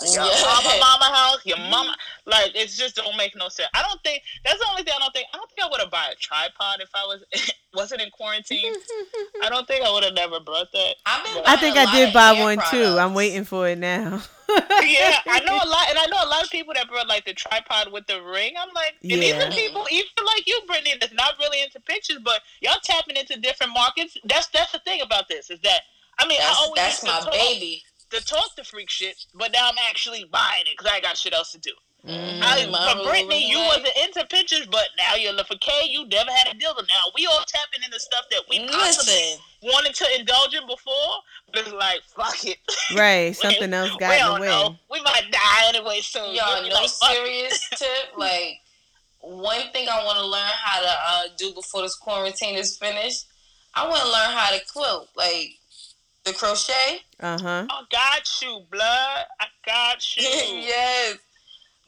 your 0.01 0.25
Yeah. 0.25 0.41
mama, 0.43 0.77
mama 0.79 1.15
house, 1.15 1.45
your 1.45 1.57
mm-hmm. 1.57 1.71
mama. 1.71 1.95
Like, 2.25 2.55
it 2.55 2.69
just 2.69 2.95
don't 2.95 3.15
make 3.17 3.35
no 3.35 3.49
sense. 3.49 3.69
I 3.73 3.81
don't 3.81 4.01
think 4.03 4.23
that's 4.43 4.59
the 4.59 4.67
only 4.69 4.83
thing 4.83 4.93
I 4.95 4.99
don't 4.99 5.13
think. 5.13 5.27
I 5.33 5.37
don't 5.37 5.49
think 5.49 5.65
I 5.65 5.69
would 5.69 5.81
have 5.81 5.91
bought 5.91 6.11
a 6.11 6.15
tripod 6.15 6.81
if 6.81 6.89
I 6.93 7.05
was 7.05 7.23
wasn't 7.73 8.01
in 8.01 8.09
quarantine. 8.11 8.73
I 9.43 9.49
don't 9.49 9.67
think 9.67 9.85
I 9.85 9.91
would 9.91 10.03
have 10.03 10.13
never 10.13 10.39
brought 10.39 10.71
that. 10.73 10.95
I 11.05 11.23
think 11.23 11.37
I 11.37 11.55
buying 11.55 11.59
think 11.59 11.75
a 11.75 11.79
I 11.79 11.83
lot 11.85 11.93
did 11.93 12.13
buy 12.13 12.33
hair 12.33 12.43
one 12.43 12.59
too. 12.69 12.99
I'm 12.99 13.13
waiting 13.13 13.43
for 13.45 13.67
it 13.67 13.77
now. 13.77 14.21
yeah, 14.49 15.19
I 15.27 15.41
know 15.45 15.55
a 15.55 15.67
lot, 15.67 15.89
and 15.89 15.99
I 15.99 16.05
know 16.09 16.23
a 16.23 16.29
lot 16.29 16.43
of 16.43 16.49
people 16.49 16.73
that 16.73 16.87
brought 16.87 17.07
like 17.07 17.25
the 17.25 17.33
tripod 17.33 17.91
with 17.91 18.07
the 18.07 18.21
ring. 18.21 18.53
I'm 18.57 18.73
like, 18.73 18.95
and 19.03 19.21
these 19.21 19.33
are 19.33 19.51
people, 19.51 19.85
even 19.91 20.07
like 20.25 20.47
you, 20.47 20.61
Brittany, 20.65 20.95
that's 20.99 21.13
not 21.13 21.33
really 21.39 21.61
into 21.61 21.81
pictures, 21.81 22.19
but 22.23 22.41
y'all 22.61 22.79
tapping 22.81 23.17
into 23.17 23.39
different 23.39 23.73
markets. 23.73 24.17
That's 24.23 24.47
that's 24.47 24.71
the 24.71 24.79
thing 24.79 25.01
about 25.01 25.27
this 25.27 25.49
is 25.49 25.59
that 25.61 25.81
I 26.19 26.27
mean, 26.27 26.39
I 26.41 26.53
always 26.59 26.75
that's 26.75 27.03
used 27.03 27.05
to 27.05 27.07
my 27.07 27.19
talk, 27.19 27.31
baby. 27.33 27.83
to 28.11 28.23
talk 28.25 28.55
the 28.55 28.63
freak 28.63 28.89
shit, 28.89 29.15
but 29.35 29.51
now 29.51 29.69
I'm 29.69 29.77
actually 29.89 30.25
buying 30.31 30.63
it 30.65 30.75
because 30.77 30.91
I 30.91 30.99
got 30.99 31.17
shit 31.17 31.33
else 31.33 31.51
to 31.51 31.59
do. 31.59 31.71
Mhm. 32.07 32.41
I, 32.41 32.93
for 32.93 33.03
Brittany, 33.09 33.49
you 33.49 33.57
ring 33.57 33.67
wasn't 33.67 33.89
into 34.01 34.23
pictures, 34.27 34.65
but 34.71 34.87
now 34.97 35.15
you're 35.15 35.33
looking 35.33 35.57
for 35.57 35.59
K, 35.59 35.87
you 35.89 36.07
never 36.07 36.31
had 36.31 36.47
a 36.55 36.57
deal. 36.57 36.73
Now 36.75 37.11
we 37.15 37.25
all 37.25 37.43
tapping 37.45 37.83
into 37.83 37.99
stuff 37.99 38.25
that 38.31 38.43
we 38.49 38.65
possibly 38.67 39.13
Listen, 39.13 39.39
wanted 39.63 39.95
to 39.95 40.19
indulge 40.19 40.53
in 40.53 40.65
before, 40.67 41.15
but 41.51 41.61
it's 41.63 41.73
like 41.73 42.01
fuck 42.15 42.45
it. 42.45 42.57
right. 42.95 43.35
Something 43.35 43.73
else 43.73 43.91
we 43.91 43.97
got 43.97 44.13
in 44.13 44.19
don't 44.19 44.35
the 44.35 44.41
way. 44.41 44.47
know. 44.47 44.75
We 44.89 45.01
might 45.01 45.23
die 45.31 45.67
anyway 45.69 45.99
soon. 46.01 46.33
y'all, 46.35 46.61
We'll 46.61 46.69
no 46.69 46.75
like, 46.75 46.89
serious 46.89 47.67
tip. 47.75 48.15
Like, 48.15 48.61
one 49.19 49.69
thing 49.73 49.89
I 49.89 50.05
want 50.05 50.19
to 50.19 50.25
learn 50.25 50.51
how 50.63 50.79
to 50.81 50.87
uh, 51.09 51.23
do 51.37 51.51
before 51.53 51.81
this 51.81 51.95
quarantine 51.95 52.55
is 52.55 52.77
finished, 52.77 53.25
I 53.73 53.87
want 53.87 54.01
to 54.03 54.07
learn 54.07 54.31
how 54.37 54.51
to 54.51 54.61
quilt. 54.71 55.09
Like, 55.15 55.49
the 56.27 56.33
crochet. 56.33 56.99
Uh 57.19 57.37
huh. 57.41 57.65
I 57.69 57.83
got 57.91 58.41
you, 58.41 58.61
blood. 58.71 59.25
I 59.39 59.45
got 59.65 59.97
you. 60.17 60.23
yes. 60.23 61.17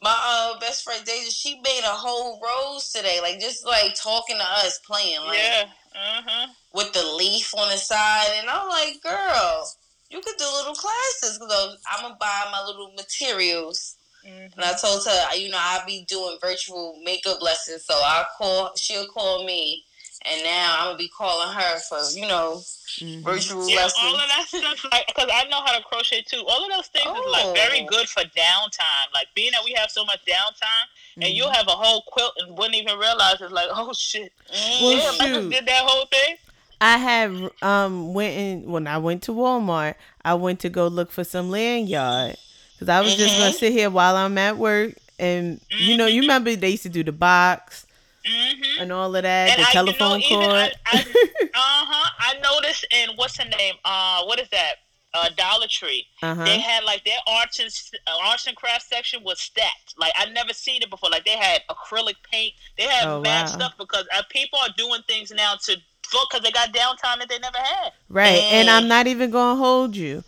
My 0.02 0.16
uh, 0.54 0.58
best 0.58 0.82
friend 0.82 1.04
Deja, 1.04 1.30
she 1.30 1.60
made 1.60 1.82
a 1.84 1.88
whole 1.88 2.40
rose 2.42 2.90
today. 2.90 3.18
Like, 3.20 3.38
just 3.38 3.66
like 3.66 3.94
talking 3.94 4.36
to 4.38 4.42
us, 4.64 4.80
playing. 4.86 5.20
Like, 5.20 5.38
Yeah. 5.38 5.64
Uh 5.94 6.22
huh. 6.24 6.46
with 6.72 6.92
the 6.92 7.04
leaf 7.18 7.52
on 7.58 7.68
the 7.68 7.76
side, 7.76 8.28
and 8.38 8.48
I'm 8.48 8.68
like, 8.68 9.02
girl, 9.02 9.68
you 10.08 10.20
could 10.20 10.36
do 10.38 10.44
little 10.44 10.74
classes 10.74 11.38
because 11.38 11.76
I'm 11.92 12.02
gonna 12.02 12.16
buy 12.18 12.48
my 12.50 12.62
little 12.64 12.92
materials. 12.96 13.96
And 14.24 14.52
I 14.58 14.74
told 14.74 15.04
her, 15.06 15.34
you 15.36 15.48
know, 15.50 15.58
I'll 15.60 15.86
be 15.86 16.04
doing 16.06 16.36
virtual 16.40 17.00
makeup 17.04 17.40
lessons, 17.42 17.84
so 17.86 17.98
I'll 18.04 18.26
call. 18.38 18.70
She'll 18.76 19.06
call 19.08 19.44
me, 19.44 19.82
and 20.22 20.42
now 20.44 20.76
I'm 20.78 20.86
gonna 20.88 20.98
be 20.98 21.08
calling 21.08 21.52
her 21.54 21.78
for, 21.88 21.98
you 22.14 22.26
know, 22.26 22.62
Mhm. 23.00 23.22
virtual 23.22 23.68
Yeah, 23.68 23.76
lessons. 23.76 24.04
all 24.04 24.14
of 24.14 24.28
that 24.28 24.46
stuff, 24.48 24.84
like, 24.92 25.06
because 25.06 25.30
I 25.32 25.44
know 25.44 25.60
how 25.64 25.76
to 25.78 25.82
crochet 25.84 26.22
too. 26.22 26.44
All 26.46 26.64
of 26.64 26.70
those 26.70 26.88
things 26.88 27.06
is 27.06 27.32
like 27.32 27.54
very 27.54 27.80
Oh. 27.82 27.86
good 27.86 28.08
for 28.08 28.22
downtime. 28.24 29.08
Like 29.14 29.28
being 29.34 29.52
that 29.52 29.64
we 29.64 29.72
have 29.72 29.90
so 29.90 30.04
much 30.04 30.20
downtime, 30.26 30.86
and 31.16 31.24
Mhm. 31.32 31.36
you'll 31.36 31.50
have 31.50 31.66
a 31.68 31.72
whole 31.72 32.02
quilt 32.02 32.34
and 32.38 32.56
wouldn't 32.58 32.76
even 32.76 32.98
realize 32.98 33.40
it's 33.40 33.52
like, 33.52 33.68
oh 33.72 33.92
shit, 33.94 34.32
Mm, 34.52 34.80
Well, 34.80 34.98
damn, 34.98 35.20
I 35.20 35.32
just 35.34 35.50
did 35.50 35.66
that 35.66 35.84
whole 35.86 36.06
thing. 36.06 36.36
I 36.82 36.96
had 36.96 37.50
um 37.62 38.14
went 38.14 38.36
in 38.36 38.70
when 38.70 38.86
I 38.86 38.98
went 38.98 39.22
to 39.24 39.32
Walmart. 39.32 39.94
I 40.24 40.34
went 40.34 40.60
to 40.60 40.68
go 40.68 40.88
look 40.88 41.10
for 41.10 41.24
some 41.24 41.50
lanyard 41.50 42.36
because 42.74 42.88
I 42.88 43.00
was 43.02 43.16
just 43.16 43.36
gonna 43.36 43.50
Mhm. 43.50 43.58
sit 43.58 43.72
here 43.72 43.90
while 43.90 44.16
I'm 44.16 44.36
at 44.38 44.56
work, 44.58 44.94
and 45.18 45.60
you 45.70 45.96
know, 45.96 46.06
you 46.06 46.22
remember 46.22 46.54
they 46.56 46.70
used 46.70 46.82
to 46.84 46.88
do 46.88 47.04
the 47.04 47.12
box 47.12 47.86
Mm-hmm. 48.30 48.80
and 48.82 48.92
all 48.92 49.14
of 49.16 49.22
that, 49.22 49.50
And 49.50 49.60
the 49.62 49.66
I- 49.66 49.70
you 49.70 49.74
know, 49.86 49.92
telephone 49.92 50.22
cord. 50.28 50.72
I- 50.86 51.04
Uh 51.52 51.84
huh. 51.84 52.10
I 52.18 52.34
noticed 52.40 52.86
in 52.92 53.10
what's 53.16 53.36
her 53.38 53.44
name? 53.48 53.74
Uh, 53.84 54.22
what 54.24 54.38
is 54.40 54.48
that? 54.50 54.74
Uh, 55.12 55.28
Dollar 55.36 55.66
Tree. 55.68 56.06
Uh-huh. 56.22 56.44
They 56.44 56.60
had 56.60 56.84
like 56.84 57.04
their 57.04 57.18
arts 57.26 57.58
and 57.58 57.68
uh, 58.06 58.28
arts 58.28 58.46
and 58.46 58.56
crafts 58.56 58.88
section 58.88 59.24
was 59.24 59.40
stacked. 59.40 59.94
Like 59.98 60.12
I 60.16 60.26
never 60.30 60.52
seen 60.52 60.80
it 60.82 60.88
before. 60.90 61.10
Like 61.10 61.24
they 61.24 61.36
had 61.36 61.62
acrylic 61.68 62.14
paint. 62.30 62.52
They 62.78 62.84
had 62.84 63.08
Oh, 63.08 63.20
mad 63.20 63.42
wow. 63.42 63.46
stuff 63.46 63.72
because 63.78 64.04
uh, 64.16 64.22
people 64.30 64.58
are 64.62 64.68
doing 64.76 65.00
things 65.08 65.32
now 65.32 65.54
to 65.64 65.76
because 66.02 66.42
they 66.42 66.52
got 66.52 66.72
downtime 66.72 67.18
that 67.18 67.28
they 67.28 67.38
never 67.40 67.58
had. 67.58 67.92
Right, 68.08 68.38
and 68.52 68.68
Mm. 68.68 68.72
I'm 68.72 68.88
not 68.88 69.06
even 69.08 69.30
gonna 69.32 69.58
hold 69.58 69.96
you. 69.96 70.22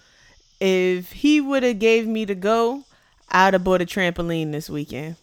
If 0.60 1.12
he 1.12 1.40
would 1.40 1.62
have 1.62 1.78
gave 1.78 2.06
me 2.08 2.24
the 2.24 2.34
go, 2.34 2.84
I'd 3.30 3.54
have 3.54 3.62
bought 3.64 3.80
a 3.82 3.86
trampoline 3.86 4.50
this 4.52 4.68
weekend. 4.68 5.16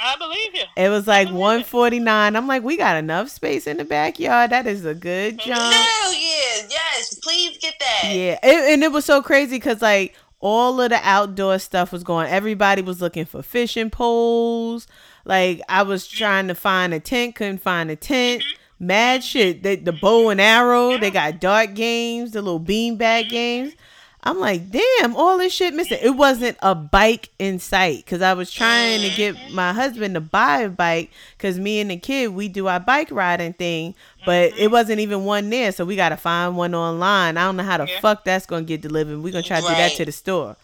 I 0.00 0.16
believe 0.16 0.54
you. 0.54 0.62
It 0.76 0.88
was 0.88 1.06
like 1.06 1.28
believe 1.28 1.36
it. 1.36 1.40
149. 1.40 2.36
I'm 2.36 2.46
like, 2.46 2.62
we 2.62 2.76
got 2.76 2.96
enough 2.96 3.28
space 3.28 3.66
in 3.66 3.76
the 3.76 3.84
backyard. 3.84 4.50
That 4.50 4.66
is 4.66 4.84
a 4.84 4.94
good 4.94 5.38
jump. 5.38 5.60
Hell 5.60 6.12
yeah, 6.14 6.66
yes, 6.68 7.18
please 7.22 7.58
get 7.58 7.74
that. 7.78 8.04
Yeah, 8.04 8.38
it, 8.42 8.72
and 8.72 8.82
it 8.82 8.92
was 8.92 9.04
so 9.04 9.22
crazy 9.22 9.56
because 9.56 9.82
like 9.82 10.14
all 10.40 10.80
of 10.80 10.90
the 10.90 11.00
outdoor 11.02 11.58
stuff 11.58 11.92
was 11.92 12.02
going. 12.02 12.28
Everybody 12.28 12.82
was 12.82 13.00
looking 13.00 13.26
for 13.26 13.42
fishing 13.42 13.90
poles. 13.90 14.86
Like 15.24 15.60
I 15.68 15.82
was 15.82 16.08
mm-hmm. 16.08 16.18
trying 16.18 16.48
to 16.48 16.54
find 16.54 16.94
a 16.94 17.00
tent, 17.00 17.34
couldn't 17.34 17.58
find 17.58 17.90
a 17.90 17.96
tent. 17.96 18.42
Mm-hmm. 18.42 18.86
Mad 18.86 19.22
shit. 19.22 19.62
The, 19.62 19.76
the 19.76 19.92
bow 19.92 20.30
and 20.30 20.40
arrow. 20.40 20.96
They 20.96 21.10
got 21.10 21.40
dart 21.40 21.74
games, 21.74 22.32
the 22.32 22.40
little 22.40 22.58
beanbag 22.58 22.98
mm-hmm. 22.98 23.30
games. 23.30 23.74
I'm 24.22 24.38
like, 24.38 24.70
damn, 24.70 25.16
all 25.16 25.38
this 25.38 25.52
shit 25.52 25.72
missing. 25.72 25.98
It 26.02 26.10
wasn't 26.10 26.58
a 26.60 26.74
bike 26.74 27.30
in 27.38 27.58
sight 27.58 28.04
because 28.04 28.20
I 28.20 28.34
was 28.34 28.50
trying 28.50 29.00
to 29.00 29.16
get 29.16 29.34
Mm-hmm. 29.34 29.54
my 29.54 29.72
husband 29.72 30.14
to 30.14 30.20
buy 30.20 30.60
a 30.60 30.68
bike 30.68 31.10
because 31.38 31.58
me 31.58 31.80
and 31.80 31.90
the 31.90 31.96
kid 31.96 32.34
we 32.34 32.48
do 32.48 32.66
our 32.66 32.80
bike 32.80 33.10
riding 33.10 33.54
thing, 33.54 33.94
but 34.26 34.52
it 34.58 34.70
wasn't 34.70 35.00
even 35.00 35.24
one 35.24 35.48
there, 35.48 35.72
so 35.72 35.84
we 35.86 35.96
gotta 35.96 36.18
find 36.18 36.56
one 36.56 36.74
online. 36.74 37.38
I 37.38 37.44
don't 37.44 37.56
know 37.56 37.62
how 37.62 37.78
the 37.78 37.86
Yeah. 37.88 38.00
fuck 38.00 38.24
that's 38.24 38.44
gonna 38.44 38.64
get 38.64 38.82
delivered. 38.82 39.18
We're 39.22 39.32
gonna 39.32 39.42
try 39.42 39.60
to 39.60 39.66
do 39.66 39.72
that 39.72 39.92
to 39.92 40.04
the 40.04 40.12
store, 40.12 40.56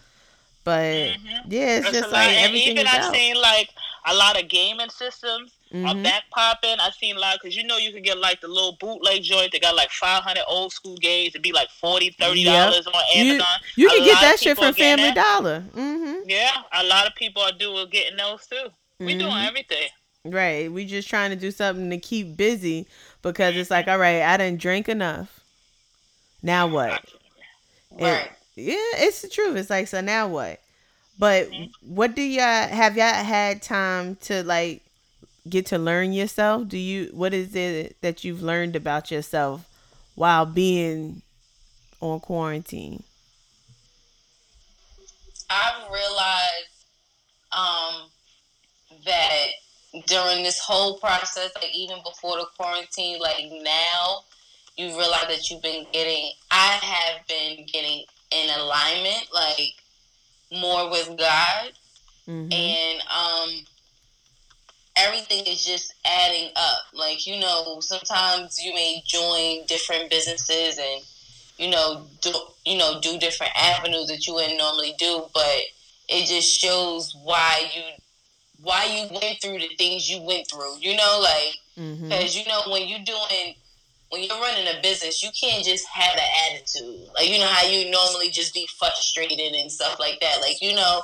but 0.63 0.83
Mhm. 0.83 1.17
yeah, 1.47 1.77
it's 1.77 1.91
just 1.91 2.11
like 2.11 2.29
everything 2.37 2.73
even 2.77 2.87
I've 2.87 3.05
out. 3.05 3.13
seen 3.13 3.35
like 3.41 3.69
a 4.05 4.13
lot 4.13 4.39
of 4.39 4.47
gaming 4.49 4.89
systems 4.91 5.51
are 5.73 5.93
Mhm. 5.93 6.03
back 6.03 6.23
popping. 6.31 6.79
I've 6.79 6.93
seen 6.93 7.17
a 7.17 7.19
lot 7.19 7.39
because 7.41 7.55
you 7.55 7.63
know 7.63 7.77
you 7.77 7.91
can 7.91 8.01
get 8.01 8.17
like 8.17 8.41
the 8.41 8.47
little 8.47 8.73
bootleg 8.79 9.23
joint. 9.23 9.51
They 9.51 9.59
got 9.59 9.75
like 9.75 9.91
500 9.91 10.43
old 10.47 10.71
school 10.71 10.95
games. 10.97 11.29
It'd 11.29 11.41
be 11.41 11.51
like 11.51 11.69
40 11.71 12.11
30 12.11 12.43
dollars 12.45 12.87
on 12.87 12.93
Amazon. 13.15 13.47
you 13.75 13.87
A 13.87 13.91
can 13.91 14.03
get 14.05 14.21
that 14.21 14.39
shit 14.39 14.57
from 14.57 14.73
Family 14.73 15.11
that. 15.11 15.15
Dollar. 15.15 15.63
Mm-hmm. 15.75 16.29
Yeah, 16.29 16.51
a 16.73 16.83
lot 16.85 17.05
of 17.07 17.15
people 17.15 17.41
are 17.41 17.51
doing 17.51 17.89
getting 17.89 18.17
those 18.17 18.45
too. 18.47 18.69
We 18.99 19.15
doing 19.17 19.31
Mhm. 19.31 19.47
everything. 19.47 19.89
Right. 20.25 20.71
We 20.71 20.85
just 20.85 21.07
trying 21.07 21.29
to 21.29 21.35
do 21.35 21.51
something 21.51 21.89
to 21.89 21.97
keep 21.97 22.35
busy 22.35 22.87
because 23.21 23.55
it's 23.55 23.69
like, 23.71 23.87
all 23.87 23.97
right, 23.97 24.21
I 24.23 24.37
didn't 24.37 24.59
drink 24.61 24.89
enough. 24.89 25.39
Now 26.41 26.67
what? 26.67 27.03
Right. 27.91 28.29
Yeah, 28.55 28.75
it's 28.95 29.21
the 29.21 29.27
truth. 29.29 29.55
It's 29.57 29.69
like, 29.69 29.87
so 29.87 30.01
now 30.01 30.27
what? 30.27 30.59
But 31.19 31.49
what 31.81 32.15
do 32.15 32.21
y'all 32.21 32.67
have 32.67 32.95
y'all 32.97 33.11
had 33.23 33.61
time 33.61 34.15
to 34.23 34.43
like 34.43 34.81
get 35.49 35.65
to 35.67 35.77
learn 35.77 36.13
yourself? 36.13 36.67
Do 36.67 36.77
you 36.77 37.09
what 37.13 37.33
is 37.33 37.55
it 37.55 37.97
that 38.01 38.23
you've 38.23 38.41
learned 38.41 38.75
about 38.75 39.11
yourself 39.11 39.67
while 40.15 40.45
being 40.45 41.21
on 42.01 42.19
quarantine? 42.19 43.03
I've 45.49 45.89
realized 45.91 46.77
um, 47.51 48.09
that 49.05 49.47
during 50.07 50.43
this 50.43 50.59
whole 50.59 50.99
process, 50.99 51.51
like 51.55 51.73
even 51.73 51.97
before 52.03 52.37
the 52.37 52.47
quarantine, 52.57 53.19
like 53.19 53.45
now, 53.63 54.23
you 54.75 54.87
realize 54.89 55.27
that 55.29 55.49
you've 55.49 55.61
been 55.63 55.85
getting, 55.91 56.31
I 56.51 56.77
have 56.81 57.25
been 57.27 57.65
getting 57.71 58.03
in 58.31 58.49
alignment, 58.59 59.27
like 59.33 59.73
more 60.51 60.89
with 60.89 61.17
God, 61.17 61.71
Mhm. 62.27 62.53
and 62.53 63.01
um, 63.09 63.65
everything 64.97 65.45
is 65.45 65.63
just 65.63 65.93
adding 66.05 66.49
up. 66.55 66.81
Like 66.93 67.25
you 67.27 67.39
know, 67.39 67.79
sometimes 67.81 68.59
you 68.63 68.73
may 68.73 69.01
join 69.05 69.65
different 69.67 70.09
businesses 70.09 70.77
and 70.77 71.03
you 71.57 71.69
know 71.69 72.07
do 72.21 72.31
you 72.65 72.77
know 72.77 72.99
do 73.01 73.17
different 73.17 73.53
avenues 73.55 74.07
that 74.07 74.25
you 74.27 74.33
wouldn't 74.33 74.57
normally 74.57 74.93
do, 74.97 75.25
but 75.33 75.61
it 76.09 76.27
just 76.27 76.59
shows 76.59 77.15
why 77.23 77.69
you 77.75 77.83
why 78.59 78.85
you 78.85 79.19
went 79.19 79.39
through 79.41 79.59
the 79.59 79.69
things 79.77 80.09
you 80.09 80.21
went 80.21 80.49
through. 80.49 80.77
You 80.79 80.95
know, 80.95 81.19
like 81.21 81.55
Mhm. 81.77 82.09
because 82.09 82.35
you 82.35 82.45
know 82.45 82.63
when 82.67 82.87
you're 82.87 82.99
doing 83.05 83.55
when 84.09 84.23
you're 84.23 84.39
running 84.39 84.67
a 84.73 84.81
business, 84.81 85.21
you 85.21 85.29
can't 85.39 85.65
just 85.65 85.85
have 85.87 86.13
an 86.15 86.29
attitude. 86.49 87.07
Like 87.13 87.29
you 87.29 87.39
know 87.39 87.47
how 87.47 87.67
you 87.67 87.91
normally 87.91 88.29
just 88.29 88.53
be 88.53 88.67
frustrated 88.79 89.53
and 89.53 89.71
stuff 89.71 89.99
like 89.99 90.19
that. 90.21 90.41
Like 90.41 90.61
you 90.61 90.73
know 90.73 91.01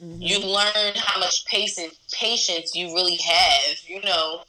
Mhm. 0.00 0.20
you 0.20 0.38
learn 0.40 0.94
how 0.96 1.18
much 1.20 1.44
patience 1.46 1.94
patience 2.12 2.74
you 2.74 2.94
really 2.94 3.16
have, 3.16 3.76
you 3.86 4.00
know. 4.02 4.42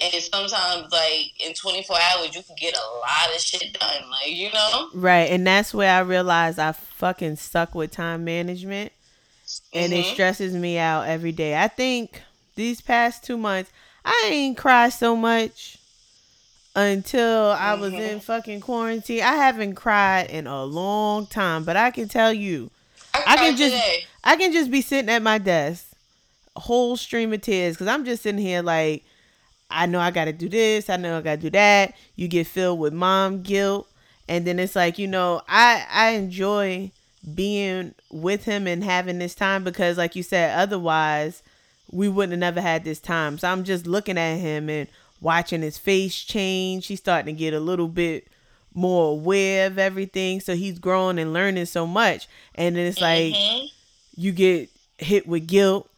And 0.00 0.14
sometimes, 0.22 0.90
like 0.92 1.32
in 1.40 1.52
24 1.52 1.96
hours, 1.96 2.34
you 2.34 2.42
can 2.42 2.56
get 2.58 2.74
a 2.74 2.98
lot 3.00 3.34
of 3.34 3.40
shit 3.40 3.78
done, 3.78 4.10
like 4.10 4.30
you 4.30 4.50
know. 4.52 4.88
Right, 4.94 5.30
and 5.30 5.46
that's 5.46 5.74
where 5.74 5.94
I 5.94 6.00
realized 6.00 6.58
I 6.58 6.72
fucking 6.72 7.36
suck 7.36 7.74
with 7.74 7.90
time 7.90 8.24
management, 8.24 8.92
and 9.74 9.92
it 9.92 10.06
Mhm. 10.06 10.12
stresses 10.12 10.54
me 10.54 10.78
out 10.78 11.06
every 11.06 11.32
day. 11.32 11.56
I 11.60 11.68
think 11.68 12.22
these 12.54 12.80
past 12.80 13.24
two 13.24 13.36
months, 13.36 13.70
I 14.04 14.28
ain't 14.32 14.56
cried 14.56 14.92
so 14.94 15.16
much 15.16 15.76
until 16.74 17.50
I 17.50 17.74
was 17.74 17.92
Mhm. 17.92 18.00
in 18.00 18.20
fucking 18.20 18.60
quarantine. 18.60 19.22
I 19.22 19.34
haven't 19.36 19.74
cried 19.74 20.30
in 20.30 20.46
a 20.46 20.64
long 20.64 21.26
time, 21.26 21.64
but 21.64 21.76
I 21.76 21.90
can 21.90 22.08
tell 22.08 22.32
you, 22.32 22.70
I, 23.26 23.36
can 23.36 23.56
just- 23.56 23.74
today. 23.74 24.04
I 24.24 24.36
can 24.36 24.52
just 24.52 24.70
be 24.70 24.82
sitting 24.82 25.10
at 25.10 25.22
my 25.22 25.38
desk, 25.38 25.86
whole 26.56 26.96
stream 26.96 27.32
of 27.32 27.40
tears, 27.42 27.74
because 27.74 27.88
I'm 27.88 28.04
just 28.04 28.22
sitting 28.22 28.40
here 28.40 28.62
like, 28.62 29.04
I 29.70 29.86
know 29.86 30.00
I 30.00 30.10
got 30.10 30.24
to 30.24 30.32
do 30.32 30.48
this, 30.48 30.90
I 30.90 30.96
know 30.96 31.18
I 31.18 31.20
got 31.22 31.36
to 31.36 31.40
do 31.42 31.50
that. 31.50 31.94
You 32.16 32.26
get 32.28 32.46
filled 32.46 32.80
with 32.80 32.92
mom 32.92 33.42
guilt, 33.42 33.88
and 34.28 34.46
then 34.46 34.58
it's 34.58 34.74
like, 34.76 34.98
you 34.98 35.06
know, 35.06 35.42
I 35.48 35.86
I 35.90 36.10
enjoy 36.10 36.90
being 37.34 37.94
with 38.10 38.44
him 38.44 38.66
and 38.66 38.82
having 38.82 39.18
this 39.18 39.34
time 39.34 39.62
because, 39.62 39.96
like 39.98 40.16
you 40.16 40.22
said, 40.22 40.58
otherwise 40.58 41.42
we 41.92 42.08
wouldn't 42.08 42.32
have 42.32 42.54
never 42.54 42.60
had 42.60 42.84
this 42.84 43.00
time. 43.00 43.36
So 43.38 43.48
I'm 43.48 43.64
just 43.64 43.86
looking 43.86 44.16
at 44.18 44.36
him 44.36 44.68
and 44.70 44.88
watching 45.20 45.60
his 45.62 45.76
face 45.78 46.16
change. 46.22 46.86
He's 46.86 47.00
starting 47.00 47.34
to 47.34 47.38
get 47.38 47.52
a 47.54 47.60
little 47.60 47.88
bit 47.88 48.26
more 48.74 49.12
aware 49.12 49.66
of 49.66 49.78
everything. 49.78 50.40
So 50.40 50.54
he's 50.54 50.78
growing 50.78 51.18
and 51.18 51.32
learning 51.32 51.66
so 51.66 51.86
much. 51.86 52.28
And 52.54 52.76
then 52.76 52.86
it's 52.86 53.00
like 53.00 53.34
Mhm. 53.34 53.68
you 54.16 54.32
get 54.32 54.70
hit 54.98 55.26
with 55.26 55.46
guilt. 55.46 55.88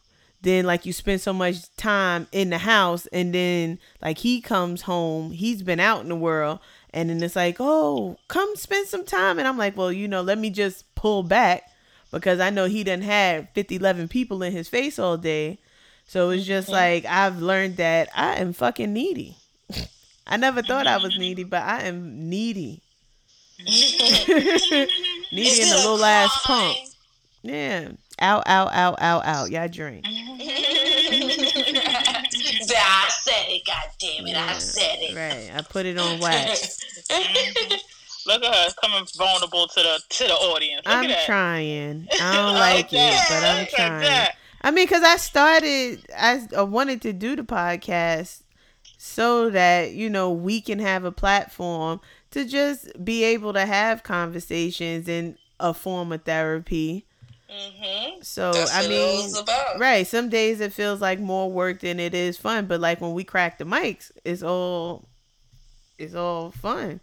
Then 0.41 0.65
like 0.65 0.85
you 0.85 0.91
spend 0.91 1.21
so 1.21 1.31
much 1.33 1.73
time 1.77 2.27
in 2.31 2.49
the 2.49 2.57
house 2.57 3.05
and 3.07 3.33
then 3.33 3.79
like 4.01 4.17
he 4.17 4.41
comes 4.41 4.81
home. 4.81 5.31
He's 5.31 5.61
been 5.61 5.79
out 5.79 6.01
in 6.01 6.09
the 6.09 6.15
world. 6.15 6.59
And 6.93 7.09
then 7.09 7.23
it's 7.23 7.35
like 7.35 7.57
oh 7.59 8.17
come 8.27 8.55
spend 8.55 8.87
some 8.87 9.05
time. 9.05 9.39
And 9.39 9.47
i'm 9.47 9.57
like 9.57 9.77
well 9.77 9.91
you 9.91 10.07
know 10.07 10.21
let 10.21 10.37
me 10.37 10.49
just 10.49 10.93
pull 10.95 11.23
back 11.23 11.63
because 12.11 12.39
i 12.39 12.49
know 12.51 12.65
he 12.65 12.83
done 12.83 13.01
had 13.01 13.49
50 13.55 13.75
11 13.77 14.07
people 14.09 14.43
in 14.43 14.51
his 14.51 14.67
face 14.67 14.99
all 14.99 15.17
day. 15.17 15.59
So 16.05 16.29
it's 16.31 16.45
just 16.45 16.67
like 16.69 17.05
i've 17.05 17.41
learned 17.41 17.77
that 17.77 18.09
i 18.15 18.35
am 18.35 18.51
fucking 18.53 18.91
needy 18.91 19.37
i 20.27 20.37
never 20.37 20.61
thought 20.61 20.87
i 20.87 20.97
was 20.97 21.17
needy 21.17 21.43
but 21.43 21.61
i 21.63 21.81
am 21.83 22.29
needy 22.29 22.81
needy 23.65 24.89
Is 25.31 25.59
in 25.59 25.69
the 25.69 25.75
a 25.75 25.77
little 25.89 26.03
ass 26.05 26.41
crime? 26.43 26.73
pump 26.73 26.77
yeah 27.43 27.89
out 28.19 28.43
out 28.45 28.73
out 28.73 28.95
out 29.01 29.25
out 29.25 29.51
y'all 29.51 29.67
drink 29.67 30.05
I 32.75 33.09
said 33.09 33.45
it, 33.49 33.63
god 33.65 33.83
damn 33.99 34.25
it, 34.27 34.35
I 34.35 34.57
said 34.57 34.97
it. 34.99 35.15
Right. 35.15 35.51
I 35.55 35.61
put 35.61 35.85
it 35.85 35.97
on 35.97 36.19
wax. 36.19 36.79
Look 38.25 38.43
at 38.43 38.55
her 38.55 38.73
coming 38.81 39.05
vulnerable 39.17 39.67
to 39.67 39.81
the 39.81 39.99
to 40.09 40.23
the 40.25 40.33
audience. 40.33 40.81
Look 40.85 40.95
I'm 40.95 41.09
at 41.09 41.25
trying. 41.25 42.07
I 42.21 42.35
don't 42.35 42.53
like 42.55 42.91
Look 42.91 43.01
at 43.01 43.13
it, 43.13 43.29
but 43.29 43.35
I'm 43.35 43.41
that. 43.41 43.59
Look 43.59 43.79
at 43.79 43.87
trying. 43.87 44.01
that. 44.01 44.35
I 44.61 44.71
mean, 44.71 44.85
because 44.85 45.03
I 45.03 45.17
started, 45.17 46.05
I, 46.17 46.47
I 46.55 46.61
wanted 46.61 47.01
to 47.01 47.11
do 47.13 47.35
the 47.35 47.43
podcast 47.43 48.42
so 49.05 49.49
that, 49.49 49.91
you 49.91 50.09
know, 50.09 50.31
we 50.31 50.61
can 50.61 50.79
have 50.79 51.03
a 51.03 51.11
platform 51.11 51.99
to 52.31 52.45
just 52.45 53.03
be 53.03 53.21
able 53.25 53.51
to 53.51 53.65
have 53.65 54.01
conversations 54.01 55.09
in 55.09 55.37
a 55.59 55.73
form 55.73 56.13
of 56.13 56.23
therapy. 56.23 57.05
hmm 57.49 58.21
So, 58.21 58.53
That's 58.53 58.73
I 58.73 58.87
mean, 58.87 59.33
right. 59.77 60.07
Some 60.07 60.29
days 60.29 60.61
it 60.61 60.71
feels 60.71 61.01
like 61.01 61.19
more 61.19 61.51
work 61.51 61.81
than 61.81 61.99
it 61.99 62.13
is 62.13 62.37
fun, 62.37 62.65
but 62.65 62.79
like 62.79 63.01
when 63.01 63.11
we 63.11 63.25
crack 63.25 63.57
the 63.57 63.65
mics, 63.65 64.09
it's 64.23 64.41
all, 64.41 65.09
it's 65.97 66.15
all 66.15 66.51
fun. 66.51 67.01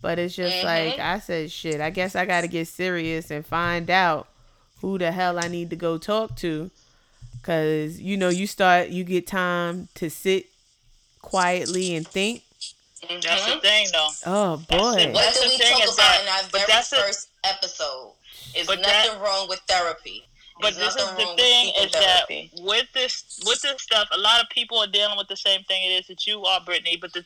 But 0.00 0.20
it's 0.20 0.36
just 0.36 0.62
Mhm. 0.62 0.64
like 0.64 0.98
I 1.00 1.18
said, 1.18 1.50
shit. 1.50 1.80
I 1.80 1.90
guess 1.90 2.14
I 2.14 2.24
got 2.24 2.42
to 2.42 2.48
get 2.48 2.68
serious 2.68 3.32
and 3.32 3.44
find 3.44 3.90
out 3.90 4.28
who 4.80 4.96
the 4.96 5.10
hell 5.10 5.40
I 5.40 5.48
need 5.48 5.70
to 5.70 5.76
go 5.76 5.98
talk 5.98 6.36
to, 6.36 6.70
cause 7.42 7.98
you 7.98 8.16
know 8.16 8.28
you 8.28 8.46
start 8.46 8.90
you 8.90 9.02
get 9.02 9.26
time 9.26 9.88
to 9.96 10.08
sit 10.08 10.46
quietly 11.22 11.94
and 11.96 12.06
think. 12.06 12.42
That's 13.08 13.26
Mhm. 13.26 13.54
the 13.54 13.60
thing, 13.60 13.88
though. 13.92 14.08
Oh 14.26 14.56
That's 14.56 14.66
boy, 14.82 14.92
it. 15.00 15.12
What 15.12 15.24
That's 15.24 15.40
did 15.40 15.48
the 15.48 15.52
we 15.54 15.58
thing 15.58 15.72
talk 15.72 15.84
is 15.88 15.94
about 15.94 16.08
that- 16.08 16.22
in 16.22 16.28
our 16.28 16.42
very 16.50 16.64
that's 16.68 16.90
the- 16.90 16.96
first 16.96 17.28
episode? 17.44 18.12
Is 18.54 18.68
nothing 18.68 18.82
that- 18.82 19.18
wrong 19.20 19.48
with 19.48 19.60
therapy. 19.66 20.26
But 20.60 20.74
There's 20.76 20.94
this 20.94 21.02
is 21.02 21.08
nothing 21.10 21.16
the 21.16 21.24
wrong 21.24 21.34
with 21.36 21.44
thing 21.44 21.66
seeking 21.66 21.84
is 21.84 21.92
that 21.92 22.02
therapy. 22.02 22.50
with 22.60 22.86
this 22.92 23.24
with 23.44 23.62
this 23.62 23.82
stuff, 23.82 24.06
a 24.12 24.18
lot 24.18 24.40
of 24.40 24.48
people 24.50 24.78
are 24.80 24.86
dealing 24.86 25.16
with 25.16 25.26
the 25.26 25.36
same 25.36 25.64
thing 25.64 25.82
it 25.82 25.94
is 26.00 26.06
that 26.06 26.26
you 26.26 26.44
are, 26.44 26.60
Brittany. 26.60 26.96
But 26.96 27.12
the 27.14 27.24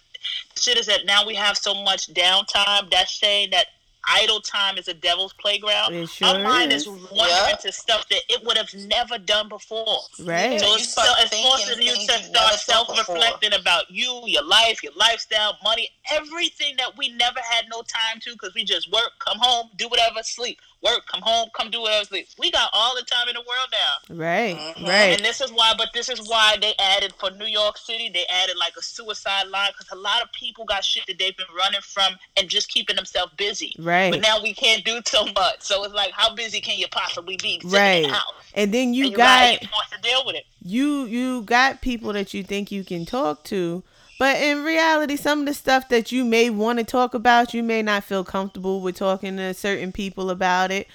shit 0.59 0.78
is 0.78 0.86
that 0.86 1.05
now 1.05 1.26
we 1.26 1.34
have 1.34 1.59
so 1.59 1.74
much 1.74 2.07
downtime. 2.07 2.90
That's 2.90 3.12
saying 3.18 3.51
that 3.51 3.66
idle 4.09 4.40
time 4.40 4.78
is 4.78 4.88
a 4.88 4.94
devil's 4.94 5.32
playground. 5.32 5.94
it 5.94 6.09
sure 6.09 6.28
Our 6.28 6.38
mind 6.42 6.72
is. 6.72 6.82
is 6.82 6.88
wandering 6.88 7.28
Yeah. 7.50 7.57
to 7.57 7.72
stuff 7.72 8.09
that 8.09 8.20
it 8.28 8.44
would 8.44 8.57
have 8.57 8.72
never 8.74 9.18
done 9.18 9.48
before. 9.48 10.00
Right. 10.20 10.61
So 10.61 10.66
You 10.68 10.74
it's, 10.76 10.90
start 10.90 11.09
so 11.09 11.14
it's 11.18 11.30
thinking 11.30 11.50
forcing 11.50 11.82
you 11.82 11.94
to 12.07 12.22
start 12.24 12.54
self-reflecting 12.61 13.52
about 13.54 13.90
you, 13.90 14.22
your 14.26 14.42
life, 14.44 14.82
your 14.82 14.92
lifestyle, 14.94 15.57
money, 15.62 15.88
everything 16.11 16.76
that 16.78 16.96
we 16.96 17.09
never 17.11 17.40
had 17.50 17.66
no 17.70 17.82
time 17.82 18.20
to 18.20 18.32
because 18.32 18.54
we 18.54 18.64
just 18.64 18.90
work, 18.92 19.11
come 19.18 19.38
home, 19.38 19.70
do 19.76 19.88
whatever, 19.88 20.22
sleep, 20.22 20.61
work, 20.83 21.07
come 21.11 21.20
home, 21.22 21.49
come 21.55 21.70
do 21.70 21.81
whatever, 21.81 22.05
sleep. 22.05 22.29
We 22.39 22.51
got 22.51 22.70
all 22.72 22.95
the 22.95 23.03
time 23.03 23.29
in 23.29 23.35
the 23.35 23.41
world 23.41 23.68
now. 23.72 24.14
Right, 24.16 24.57
Mhm. 24.57 24.87
right. 24.87 25.16
And 25.16 25.24
this 25.24 25.41
is 25.41 25.51
why, 25.51 25.74
but 25.77 25.89
this 25.95 26.09
is 26.09 26.20
why 26.29 26.57
they 26.61 26.74
added 26.79 27.12
for 27.18 27.31
New 27.33 27.47
York 27.47 27.77
City, 27.79 28.09
they 28.09 28.24
added 28.27 28.57
like 28.57 28.74
a 28.79 28.83
suicide 28.83 29.49
line 29.49 29.70
because 29.77 29.91
a 29.91 30.01
lot 30.01 30.22
of 30.22 30.31
people 30.33 30.64
got 30.64 30.85
shit 30.85 31.05
that 31.09 31.18
they've 31.18 31.37
been 31.37 31.47
running 31.57 31.81
from 31.81 32.16
and 32.37 32.49
just 32.49 32.68
keeping 32.68 32.95
themselves 32.97 33.33
busy. 33.37 33.74
Right. 33.79 33.97
Right. 33.97 34.12
But 34.12 34.20
now 34.20 34.43
we 34.43 34.53
can't 34.53 34.85
do 34.85 35.01
so 35.07 35.24
much. 35.24 35.62
So 35.62 35.83
it's 35.85 35.95
like, 35.95 36.12
how 36.12 36.35
busy 36.35 36.61
can 36.61 36.79
you 36.79 36.87
possibly 36.89 37.37
be? 37.43 37.61
Right. 37.64 38.05
In 38.05 38.11
the 38.11 38.14
house? 38.14 38.35
And 38.53 38.72
then 38.74 38.93
you 38.95 39.05
and 39.05 39.12
you 39.12 39.16
got 39.16 39.41
gotta 39.41 39.59
get 39.61 39.70
forced 39.70 39.93
to 39.93 40.01
deal 40.03 40.22
with 40.27 40.37
it. 40.37 40.45
you 40.62 41.05
you 41.07 41.43
got 41.43 41.81
people 41.81 42.12
that 42.12 42.35
you 42.35 42.43
think 42.45 42.70
you 42.70 42.85
can 42.85 43.07
talk 43.07 43.43
to 43.45 43.83
but 44.18 44.36
in 44.36 44.64
reality 44.64 45.16
some 45.16 45.40
of 45.40 45.46
the 45.46 45.54
stuff 45.54 45.88
that 45.88 46.10
you 46.12 46.24
may 46.24 46.48
want 46.50 46.78
to 46.78 46.84
talk 46.84 47.14
about 47.14 47.52
you 47.54 47.62
may 47.62 47.82
not 47.82 48.04
feel 48.04 48.24
comfortable 48.24 48.80
with 48.80 48.96
talking 48.96 49.36
to 49.36 49.52
certain 49.54 49.92
people 49.92 50.30
about 50.30 50.70
it. 50.70 50.86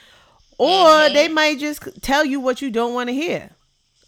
Or 0.58 0.68
Mhm. 1.10 1.14
they 1.14 1.28
might 1.28 1.60
just 1.60 1.82
tell 2.02 2.24
you 2.26 2.40
what 2.40 2.62
you 2.62 2.70
don't 2.70 2.94
want 2.94 3.10
to 3.10 3.14
hear. 3.14 3.52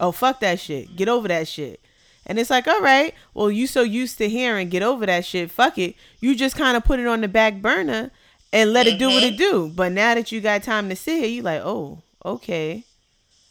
Oh 0.00 0.12
fuck 0.12 0.40
that 0.40 0.60
shit. 0.60 0.94
Get 0.96 1.08
over 1.08 1.28
that 1.28 1.48
shit. 1.48 1.80
And 2.26 2.38
it's 2.38 2.50
like 2.50 2.66
all 2.66 2.80
right 2.80 3.14
well 3.34 3.50
you 3.50 3.66
so 3.66 3.82
used 3.82 4.18
to 4.18 4.28
hearing 4.28 4.68
get 4.68 4.82
over 4.82 5.04
that 5.06 5.24
shit 5.24 5.50
fuck 5.50 5.78
it. 5.78 5.94
You 6.20 6.34
just 6.34 6.56
kind 6.56 6.76
of 6.76 6.84
put 6.84 7.00
it 7.00 7.06
on 7.06 7.20
the 7.20 7.28
back 7.28 7.60
burner 7.60 8.10
and 8.52 8.72
let 8.72 8.86
it 8.86 8.98
do 8.98 9.08
what 9.08 9.22
it 9.24 9.36
do. 9.36 9.72
But 9.74 9.92
now 9.92 10.14
that 10.14 10.30
you 10.32 10.40
got 10.40 10.62
time 10.62 10.88
to 10.88 10.96
sit 10.96 11.18
here 11.20 11.28
you 11.28 11.42
like 11.42 11.60
oh 11.62 12.02
okay. 12.24 12.84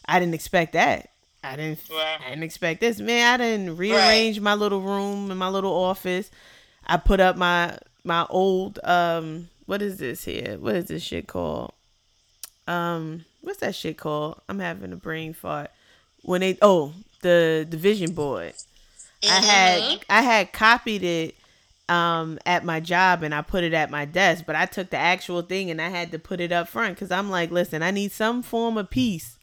I 0.05 0.19
didn't 0.19 0.33
expect 0.33 0.73
that 0.73 1.09
I 1.43 1.55
didn't. 1.55 1.79
Right. 1.89 2.17
I 2.25 2.29
didn't 2.29 2.43
expect 2.43 2.79
this, 2.79 2.99
man. 2.99 3.41
I 3.41 3.43
didn't 3.43 3.77
rearrange 3.77 4.39
my 4.39 4.53
little 4.53 4.81
room 4.81 5.29
in 5.29 5.37
my 5.37 5.49
little 5.49 5.73
office. 5.73 6.31
I 6.85 6.97
put 6.97 7.19
up 7.19 7.37
my 7.37 7.77
my 8.03 8.25
old 8.29 8.79
um. 8.83 9.49
What 9.65 9.81
is 9.81 9.97
this 9.97 10.25
here? 10.25 10.57
What 10.59 10.75
is 10.75 10.85
this 10.85 11.03
shit 11.03 11.27
called? 11.27 11.73
Um, 12.67 13.25
what's 13.41 13.59
that 13.59 13.75
shit 13.75 13.97
called? 13.97 14.41
I'm 14.49 14.59
having 14.59 14.91
a 14.91 14.97
brain 14.97 15.33
fart. 15.33 15.71
When 16.21 16.41
they 16.41 16.57
oh 16.61 16.93
the 17.21 17.67
vision 17.69 18.13
board. 18.13 18.53
I 19.23 19.41
had 19.41 19.99
I 20.09 20.21
had 20.21 20.53
copied 20.53 21.03
it 21.03 21.35
um 21.89 22.39
at 22.45 22.63
my 22.63 22.79
job 22.79 23.23
and 23.23 23.33
I 23.33 23.41
put 23.41 23.63
it 23.63 23.73
at 23.73 23.89
my 23.89 24.05
desk, 24.05 24.45
but 24.45 24.55
I 24.55 24.65
took 24.65 24.89
the 24.89 24.97
actual 24.97 25.41
thing 25.41 25.71
and 25.71 25.81
I 25.81 25.89
had 25.89 26.11
to 26.11 26.19
put 26.19 26.39
it 26.39 26.51
up 26.51 26.67
front 26.67 26.95
because 26.95 27.11
I'm 27.11 27.29
like, 27.29 27.51
listen, 27.51 27.81
I 27.81 27.91
need 27.91 28.11
some 28.11 28.41
form 28.43 28.77
of 28.77 28.89
peace 28.89 29.37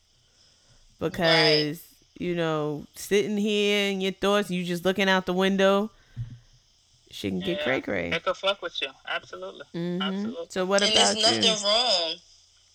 because 0.98 1.82
you 2.20 2.34
know 2.34 2.84
sitting 2.94 3.36
here 3.36 3.90
in 3.90 4.00
your 4.00 4.12
thoughts, 4.12 4.50
you 4.50 4.62
just 4.64 4.84
looking 4.84 5.08
out 5.08 5.26
the 5.26 5.32
window, 5.32 5.90
shit 7.10 7.30
can 7.32 7.40
get 7.40 7.58
Yeah. 7.58 7.64
cray 7.64 7.80
cray. 7.80 8.10
They 8.10 8.18
could 8.20 8.36
fuck 8.36 8.60
with 8.62 8.80
you. 8.82 8.88
Absolutely. 9.08 9.64
Absolutely. 9.74 10.46
So 10.50 10.64
what 10.66 10.82
and 10.82 10.92
about 10.92 11.14
there's 11.14 11.26
nothing 11.26 11.42
you? 11.60 11.66
wrong 11.66 12.14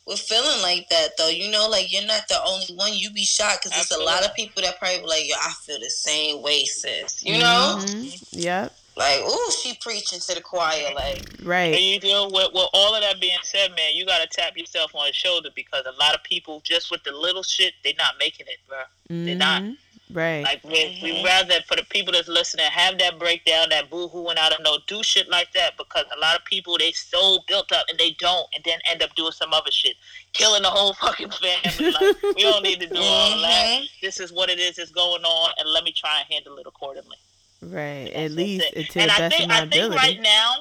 with 0.05 0.19
feeling 0.19 0.61
like 0.61 0.87
that, 0.89 1.17
though. 1.17 1.29
You 1.29 1.49
know, 1.49 1.67
like 1.69 1.91
you're 1.91 2.05
not 2.05 2.27
the 2.27 2.39
only 2.45 2.67
one. 2.75 2.93
You 2.93 3.09
be 3.11 3.25
shocked 3.25 3.63
because 3.63 3.75
there's 3.77 3.99
a 3.99 4.03
lot 4.03 4.23
of 4.25 4.33
people 4.35 4.61
that 4.63 4.77
probably 4.79 4.99
be 4.99 5.05
like, 5.05 5.27
"Yo, 5.27 5.35
I 5.39 5.53
feel 5.65 5.79
the 5.79 5.89
same 5.89 6.41
way, 6.41 6.65
sis." 6.65 7.23
You 7.23 7.37
know, 7.39 7.77
Mhm. 7.79 8.27
Yep. 8.31 8.75
Like, 8.95 9.21
"Ooh, 9.21 9.51
she 9.61 9.75
preaching 9.81 10.19
to 10.19 10.35
the 10.35 10.41
choir." 10.41 10.93
Like, 10.93 11.25
right. 11.43 11.65
And 11.65 11.73
Right. 11.73 11.81
you 11.81 11.99
deal 11.99 12.31
with, 12.31 12.53
with 12.53 12.67
all 12.73 12.95
of 12.95 13.01
that 13.01 13.19
being 13.19 13.37
said, 13.43 13.71
man, 13.75 13.93
you 13.95 14.05
gotta 14.05 14.27
tap 14.27 14.57
yourself 14.57 14.93
on 14.95 15.07
the 15.07 15.13
shoulder 15.13 15.49
because 15.55 15.85
a 15.85 15.91
lot 15.99 16.15
of 16.15 16.23
people 16.23 16.61
just 16.61 16.91
with 16.91 17.03
the 17.03 17.11
little 17.11 17.43
shit, 17.43 17.73
they're 17.83 17.93
not 17.97 18.15
making 18.19 18.47
it, 18.47 18.59
bro. 18.67 18.77
They're 19.09 19.35
not. 19.35 19.63
Right. 20.11 20.43
Like 20.43 20.63
we 20.63 20.97
we 21.01 21.23
rather 21.25 21.55
for 21.67 21.75
the 21.75 21.83
people 21.89 22.13
that's 22.13 22.27
listening 22.27 22.67
have 22.67 22.97
that 22.99 23.17
breakdown, 23.19 23.69
that 23.69 23.89
boo 23.89 24.07
hooing 24.07 24.37
out 24.37 24.53
of 24.53 24.59
no 24.63 24.77
do 24.87 25.01
shit 25.03 25.27
like 25.29 25.51
that 25.53 25.75
because 25.77 26.05
a 26.15 26.19
lot 26.19 26.37
of 26.37 26.45
people 26.45 26.77
they 26.77 26.91
so 26.91 27.39
built 27.47 27.71
up 27.71 27.85
and 27.89 27.97
they 27.97 28.11
don't 28.19 28.47
and 28.53 28.63
then 28.63 28.79
end 28.89 29.01
up 29.01 29.13
doing 29.15 29.31
some 29.31 29.51
other 29.51 29.71
shit. 29.71 29.95
Killing 30.31 30.61
the 30.61 30.69
whole 30.69 30.93
fucking 31.01 31.31
family. 31.31 31.91
Like 31.91 32.15
we 32.35 32.43
don't 32.43 32.63
need 32.63 32.79
to 32.81 32.87
do 32.87 32.99
all 32.99 33.33
of 33.33 33.41
that. 33.41 33.81
Mhm. 33.81 33.89
This 34.01 34.19
is 34.19 34.31
what 34.31 34.49
it 34.49 34.59
is 34.59 34.75
that's 34.75 34.91
going 34.91 35.23
on 35.23 35.51
and 35.57 35.67
let 35.69 35.83
me 35.83 35.91
try 35.91 36.19
and 36.21 36.31
handle 36.31 36.55
it 36.59 36.67
accordingly. 36.67 37.17
Right. 37.61 38.11
At 38.13 38.31
least 38.31 38.65
it. 38.73 38.89
to 38.89 38.93
the 38.93 39.01
and 39.01 39.11
I 39.11 39.17
best 39.17 39.37
think 39.37 39.43
of 39.43 39.49
my 39.49 39.55
I 39.55 39.59
think 39.61 39.73
ability. 39.73 39.95
right 39.95 40.21
now 40.21 40.55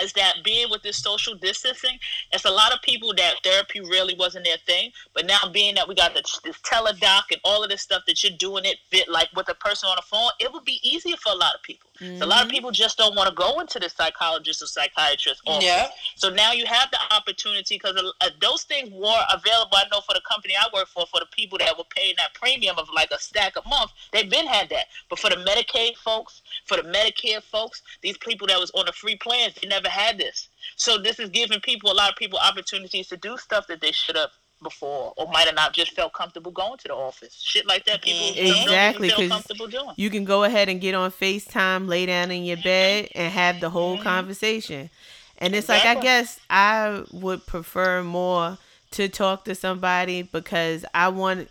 is 0.00 0.12
that 0.14 0.36
being 0.44 0.70
with 0.70 0.82
this 0.82 0.96
social 1.02 1.34
distancing, 1.34 1.98
it's 2.32 2.44
a 2.44 2.50
lot 2.50 2.72
of 2.72 2.80
people 2.82 3.12
that 3.16 3.34
therapy 3.42 3.80
really 3.80 4.14
wasn't 4.18 4.44
their 4.44 4.56
thing. 4.66 4.90
But 5.14 5.26
now 5.26 5.38
being 5.52 5.74
that 5.74 5.88
we 5.88 5.94
got 5.94 6.14
the, 6.14 6.22
this 6.44 6.56
Teladoc 6.60 7.22
and 7.30 7.40
all 7.44 7.62
of 7.62 7.70
this 7.70 7.82
stuff 7.82 8.02
that 8.06 8.22
you're 8.22 8.36
doing 8.38 8.64
it 8.64 8.78
fit 8.90 9.08
like 9.08 9.28
with 9.36 9.48
a 9.48 9.54
person 9.54 9.88
on 9.88 9.96
the 9.96 10.02
phone, 10.02 10.30
it 10.38 10.52
would 10.52 10.64
be 10.64 10.80
easier 10.82 11.16
for 11.16 11.32
a 11.32 11.36
lot 11.36 11.54
of 11.54 11.62
people. 11.62 11.89
So 12.00 12.24
a 12.24 12.26
lot 12.26 12.42
of 12.42 12.48
Mhm. 12.48 12.52
people 12.52 12.70
just 12.70 12.96
don't 12.96 13.14
want 13.14 13.28
to 13.28 13.34
go 13.34 13.60
into 13.60 13.78
the 13.78 13.90
psychologist 13.90 14.62
or 14.62 14.66
psychiatrist 14.66 15.42
office. 15.46 15.64
yeah, 15.64 15.90
So 16.16 16.30
now 16.30 16.52
you 16.52 16.64
have 16.64 16.90
the 16.90 16.98
opportunity 17.14 17.74
because 17.76 17.94
uh, 18.20 18.30
those 18.40 18.62
things 18.62 18.88
were 18.90 19.22
available. 19.30 19.76
I 19.76 19.84
know 19.92 20.00
for 20.00 20.14
the 20.14 20.22
company 20.22 20.56
I 20.56 20.66
work 20.72 20.88
for, 20.88 21.04
for 21.06 21.20
the 21.20 21.26
people 21.26 21.58
that 21.58 21.76
were 21.76 21.84
paying 21.84 22.14
that 22.16 22.32
premium 22.32 22.78
of 22.78 22.88
like 22.94 23.10
a 23.10 23.18
stack 23.18 23.54
a 23.56 23.68
month, 23.68 23.90
they've 24.12 24.30
been 24.30 24.46
had 24.46 24.70
that. 24.70 24.86
But 25.10 25.18
for 25.18 25.28
the 25.28 25.36
Medicaid 25.36 25.96
folks, 25.98 26.40
for 26.64 26.78
the 26.78 26.84
Medicare 26.84 27.42
folks, 27.42 27.82
these 28.02 28.16
people 28.18 28.46
that 28.46 28.58
was 28.58 28.70
on 28.70 28.86
the 28.86 28.92
free 28.92 29.16
plans, 29.16 29.54
they 29.60 29.68
never 29.68 29.88
had 29.88 30.16
this. 30.18 30.48
So 30.76 30.96
this 30.96 31.18
is 31.18 31.28
giving 31.30 31.60
people 31.60 31.92
a 31.92 31.94
lot 31.94 32.10
of 32.10 32.16
people 32.16 32.38
opportunities 32.38 33.08
to 33.08 33.16
do 33.18 33.36
stuff 33.36 33.66
that 33.66 33.80
they 33.82 33.92
should 33.92 34.16
have 34.16 34.30
before 34.62 35.12
or 35.16 35.30
might 35.32 35.46
have 35.46 35.54
not 35.54 35.72
just 35.72 35.92
felt 35.92 36.12
comfortable 36.12 36.50
going 36.52 36.78
to 36.78 36.88
the 36.88 36.94
office. 36.94 37.40
Shit 37.40 37.66
like 37.66 37.84
that, 37.86 38.02
people. 38.02 38.36
Exactly, 38.36 39.08
feel 39.08 39.18
'cause 39.18 39.28
comfortable 39.28 39.66
doing. 39.66 39.94
you 39.96 40.10
can 40.10 40.24
go 40.24 40.44
ahead 40.44 40.68
and 40.68 40.80
get 40.80 40.94
on 40.94 41.10
FaceTime, 41.10 41.88
lay 41.88 42.06
down 42.06 42.30
in 42.30 42.44
your 42.44 42.56
mm-hmm. 42.56 42.64
bed, 42.64 43.08
and 43.14 43.32
have 43.32 43.60
the 43.60 43.70
whole 43.70 43.94
mm-hmm. 43.94 44.04
conversation. 44.04 44.90
And 45.38 45.54
it's 45.54 45.68
like, 45.68 45.84
I 45.86 46.00
guess 46.00 46.38
I 46.50 47.02
would 47.12 47.46
prefer 47.46 48.02
more 48.02 48.58
to 48.90 49.08
talk 49.08 49.44
to 49.46 49.54
somebody 49.54 50.22
because 50.22 50.84
I 50.92 51.08
want 51.08 51.48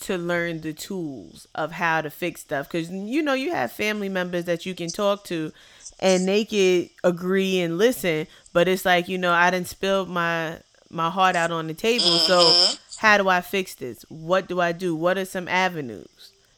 to 0.00 0.16
learn 0.16 0.60
the 0.60 0.72
tools 0.72 1.46
of 1.54 1.72
how 1.72 2.00
to 2.00 2.10
fix 2.10 2.40
stuff. 2.40 2.68
Because, 2.68 2.90
you 2.90 3.22
know, 3.22 3.34
you 3.34 3.52
have 3.52 3.70
family 3.70 4.08
members 4.08 4.44
that 4.46 4.66
you 4.66 4.74
can 4.74 4.88
talk 4.88 5.24
to 5.24 5.52
and 6.00 6.26
they 6.26 6.44
could 6.44 6.90
agree 7.04 7.60
and 7.60 7.78
listen. 7.78 8.26
But 8.52 8.68
it's 8.68 8.84
like, 8.84 9.08
you 9.08 9.18
know, 9.18 9.32
I 9.32 9.50
didn't 9.50 9.68
spill 9.68 10.06
my 10.06 10.58
my 10.90 11.10
heart 11.10 11.36
out 11.36 11.50
on 11.50 11.66
the 11.66 11.74
table. 11.74 12.18
So 12.20 12.40
Mhm. 12.40 12.78
how 12.98 13.18
do 13.18 13.28
I 13.28 13.40
fix 13.40 13.74
this? 13.74 14.04
What 14.08 14.48
do 14.48 14.60
I 14.60 14.72
do? 14.72 14.94
What 14.96 15.18
are 15.18 15.24
some 15.24 15.46
avenues 15.48 16.08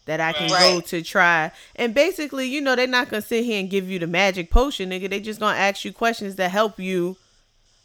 that 0.07 0.21
I 0.21 0.33
can 0.33 0.49
go 0.49 0.81
to 0.81 1.03
try? 1.03 1.51
And 1.77 1.95
basically, 1.95 2.47
you 2.49 2.61
know, 2.61 2.77
they're 2.77 2.87
not 2.87 3.09
gonna 3.09 3.23
sit 3.23 3.45
here 3.45 3.59
and 3.61 3.69
give 3.71 3.91
you 3.91 3.99
the 3.99 4.07
magic 4.07 4.51
potion, 4.51 4.91
nigga. 4.91 5.11
They 5.11 5.21
just 5.21 5.41
gonna 5.41 5.59
ask 5.59 5.85
you 5.85 5.93
questions 5.93 6.37
that 6.37 6.51
help 6.51 6.79
you 6.79 7.17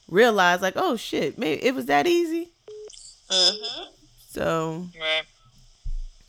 realize, 0.08 0.62
like, 0.62 0.76
oh 0.78 0.96
shit, 0.96 1.38
maybe 1.38 1.64
it 1.64 1.74
was 1.74 1.86
that 1.88 2.06
easy. 2.08 2.50
Mhm. 3.30 3.88
So 4.32 4.88
Right. 5.00 5.24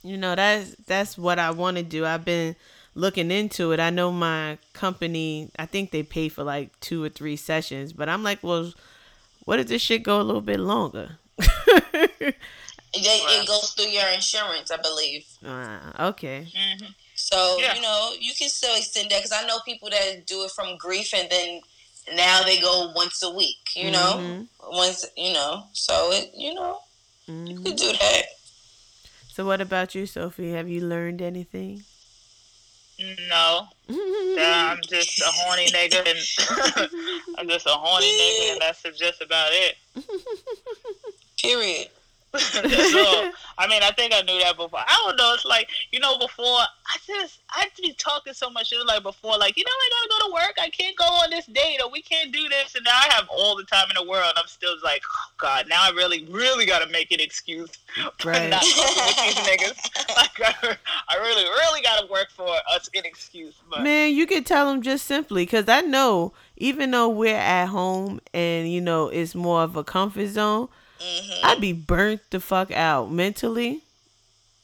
you 0.03 0.17
know 0.17 0.35
that's 0.35 0.75
that's 0.87 1.19
what 1.19 1.39
I 1.39 1.51
want 1.51 1.77
to 1.77 1.83
do. 1.83 2.07
I've 2.07 2.25
been 2.25 2.57
looking 2.95 3.31
into 3.31 3.73
it. 3.73 3.81
I 3.81 3.91
know 3.91 4.11
my 4.11 4.57
company. 4.73 5.51
I 5.59 5.67
think 5.67 5.91
they 5.91 6.03
pay 6.03 6.29
for 6.31 6.43
like 6.43 6.79
two 6.81 7.05
or 7.05 7.11
three 7.11 7.37
sessions, 7.37 7.93
but 7.93 8.09
I'm 8.09 8.23
like, 8.23 8.43
well, 8.43 8.73
what 9.47 9.59
if 9.59 9.67
this 9.69 9.81
shit 9.81 10.03
go 10.03 10.21
a 10.21 10.27
little 10.27 10.43
bit 10.43 10.61
longer? 10.61 11.17
They, 12.95 13.21
it 13.37 13.47
goes 13.47 13.73
through 13.77 13.91
your 13.93 14.09
insurance, 14.09 14.71
I 14.71 14.77
believe. 14.79 15.25
uh, 15.45 16.09
okay. 16.13 16.47
hmm 16.55 16.85
So 17.15 17.59
Yeah. 17.61 17.75
you 17.75 17.83
know 17.83 18.13
you 18.19 18.33
can 18.35 18.49
still 18.49 18.75
extend 18.77 19.11
that 19.11 19.19
because 19.23 19.33
I 19.33 19.47
know 19.47 19.59
people 19.67 19.91
that 19.91 20.27
do 20.27 20.45
it 20.45 20.51
from 20.53 20.77
grief 20.79 21.13
and 21.13 21.29
then 21.31 21.61
now 22.15 22.43
they 22.43 22.59
go 22.61 22.93
once 22.97 23.23
a 23.23 23.31
week. 23.31 23.61
You 23.77 23.91
know, 23.91 24.17
Mhm. 24.17 24.49
once 24.73 25.05
you 25.17 25.33
know. 25.35 25.69
So 25.73 26.13
it 26.13 26.33
you 26.35 26.55
know 26.55 26.81
you 27.29 27.55
Mhm. 27.57 27.65
could 27.65 27.77
do 27.77 27.93
that. 27.93 28.25
So 29.29 29.45
what 29.45 29.61
about 29.61 29.95
you, 29.95 30.07
Sophie? 30.07 30.53
Have 30.53 30.69
you 30.69 30.81
learned 30.81 31.21
anything? 31.21 31.85
No. 32.99 33.69
I'm 33.89 34.81
just 34.89 35.21
a 35.21 35.27
horny 35.27 35.67
nigga, 35.67 36.07
and 36.07 36.89
I'm 37.39 37.49
just 37.49 37.67
a 37.67 37.71
horny 37.71 38.07
nigga, 38.07 38.53
and 38.53 38.61
that's 38.61 38.83
just 38.99 39.21
about 39.21 39.51
it. 39.53 39.77
Period. 41.41 41.89
All. 42.35 43.31
I 43.59 43.67
mean, 43.69 43.83
I 43.83 43.91
think 43.97 44.13
I 44.15 44.21
knew 44.23 44.39
that 44.41 44.57
before. 44.57 44.81
I 44.81 45.03
don't 45.05 45.17
know. 45.17 45.33
It's 45.35 45.45
like 45.45 45.69
you 45.91 46.01
know, 46.01 46.19
before 46.19 46.45
I 46.47 46.97
just 47.07 47.41
I'd 47.57 47.71
be 47.81 47.93
talking 47.95 48.35
so 48.35 48.51
much 48.51 48.69
shit. 48.69 48.85
Like 48.87 49.03
before, 49.03 49.39
like 49.39 49.57
you 49.57 49.65
know, 49.65 49.71
I 49.71 49.91
gotta 49.91 50.09
go 50.21 50.27
to 50.29 50.35
work. 50.35 50.55
I 50.61 50.69
can't 50.69 50.97
go 50.97 51.05
on 51.05 51.31
this 51.31 51.47
date, 51.47 51.81
or 51.83 51.91
we 51.91 52.03
can't 52.03 52.33
do 52.33 52.49
this. 52.49 52.75
And 52.75 52.85
now 52.85 52.93
I 52.93 53.13
have 53.15 53.29
all 53.31 53.57
the 53.57 53.65
time 53.65 53.87
in 53.91 53.95
the 54.03 54.09
world. 54.09 54.33
I'm 54.37 54.47
still 54.47 54.75
like, 54.85 55.03
oh, 55.09 55.31
God. 55.39 55.67
Now 55.69 55.79
I 55.81 55.91
really, 55.91 56.27
really 56.31 56.67
gotta 56.67 56.91
make 56.91 57.13
an 57.13 57.21
excuse 57.21 57.71
for 58.19 58.31
Right. 58.31 58.51
not 58.51 58.63
with 58.63 59.17
these 59.17 59.35
niggas. 59.47 60.17
Like 60.17 60.41
I, 60.63 60.77
I 61.09 61.17
really, 61.17 61.45
really 61.45 61.83
gotta 61.83 62.07
work 62.11 62.29
for 62.31 62.49
us 62.71 62.89
an 62.95 63.05
excuse. 63.05 63.55
But 63.71 63.83
Man, 63.83 64.15
you 64.15 64.27
could 64.27 64.45
tell 64.45 64.71
them 64.71 64.83
just 64.83 65.07
simply 65.07 65.45
because 65.45 65.69
I 65.69 65.81
know 65.81 66.33
even 66.57 66.91
though 66.91 67.09
we're 67.09 67.37
at 67.37 67.67
home 67.67 68.21
and 68.33 68.71
you 68.71 68.81
know 68.81 69.09
it's 69.09 69.35
more 69.35 69.63
of 69.63 69.77
a 69.77 69.85
comfort 69.85 70.29
zone, 70.29 70.69
Mhm. 71.01 71.39
I'd 71.45 71.61
be 71.61 71.73
burnt 71.73 72.21
the 72.31 72.41
fuck 72.41 72.71
out 72.71 73.11
mentally. 73.11 73.83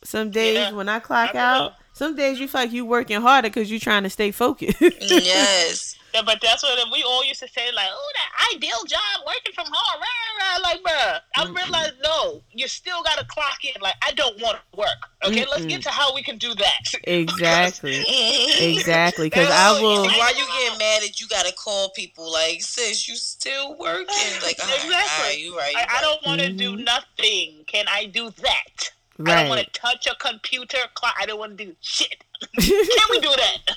Some 0.05 0.31
days 0.31 0.57
Yeah, 0.57 0.73
when 0.73 0.89
I 0.89 0.99
clock 0.99 1.35
I 1.35 1.39
out, 1.39 1.75
some 1.93 2.17
days 2.17 2.41
you 2.41 2.49
feel 2.49 2.63
like 2.63 2.73
you 2.73 2.85
working 2.85 3.21
harder 3.21 3.49
because 3.49 3.71
you're 3.71 3.79
trying 3.81 4.03
to 4.03 4.11
stay 4.11 4.31
focused. 4.31 4.81
yes. 5.01 5.97
Yeah, 6.15 6.23
but 6.27 6.41
that's 6.43 6.63
what 6.63 6.79
we 6.93 7.03
all 7.03 7.25
used 7.25 7.41
to 7.41 7.49
say, 7.49 7.71
like, 7.75 7.89
oh, 7.91 8.13
that 8.15 8.55
ideal 8.57 8.85
job 8.87 9.01
working 9.27 9.53
from 9.55 9.67
home. 9.73 10.01
Rah, 10.01 10.07
rah, 10.39 10.57
rah. 10.57 10.63
Like, 10.63 10.83
bruh, 10.83 11.21
I 11.37 11.65
realized, 11.65 11.95
no, 12.03 12.43
you 12.53 12.69
still 12.69 13.03
got 13.03 13.19
to 13.19 13.25
clock 13.27 13.65
in. 13.65 13.81
Like, 13.81 13.95
I 14.07 14.13
don't 14.13 14.41
want 14.41 14.59
to 14.59 14.79
work. 14.79 14.89
Okay, 15.25 15.47
let's 15.51 15.67
get 15.67 15.83
to 15.83 15.91
how 15.91 16.15
we 16.15 16.23
can 16.23 16.37
do 16.39 16.55
that. 16.55 16.95
Exactly. 17.05 18.05
exactly. 18.61 19.27
Because 19.29 19.51
I 19.51 19.81
will. 19.81 20.05
Why 20.05 20.33
you 20.37 20.45
getting 20.61 20.79
mad 20.79 21.03
that 21.03 21.21
you 21.21 21.29
gotta 21.29 21.53
call 21.55 21.91
people 21.91 22.31
like, 22.31 22.61
sis, 22.63 23.09
you 23.09 23.15
still 23.17 23.77
working? 23.79 24.07
Like, 24.43 24.57
all 24.63 24.69
right, 24.69 25.09
all 25.19 25.25
right, 25.25 25.39
you 25.39 25.57
right. 25.57 25.73
you 25.73 25.79
I, 25.79 25.99
I 25.99 26.01
don't 26.01 26.25
want 26.27 26.41
to 26.41 26.43
Mm-hmm. 26.43 26.57
do 26.57 26.77
nothing. 26.77 27.65
Can 27.67 27.87
I 27.89 28.07
do 28.07 28.31
that? 28.31 28.91
I 29.25 29.43
don't 29.43 29.49
want 29.49 29.61
to 29.65 29.71
touch 29.81 30.07
a 30.07 30.15
computer. 30.17 30.79
Clock. 30.95 31.15
I 31.21 31.27
don't 31.27 31.39
want 31.39 31.57
to 31.59 31.65
do 31.67 31.75
shit. 31.81 32.25
Can 32.59 33.07
we 33.11 33.21
do 33.21 33.29
that? 33.37 33.77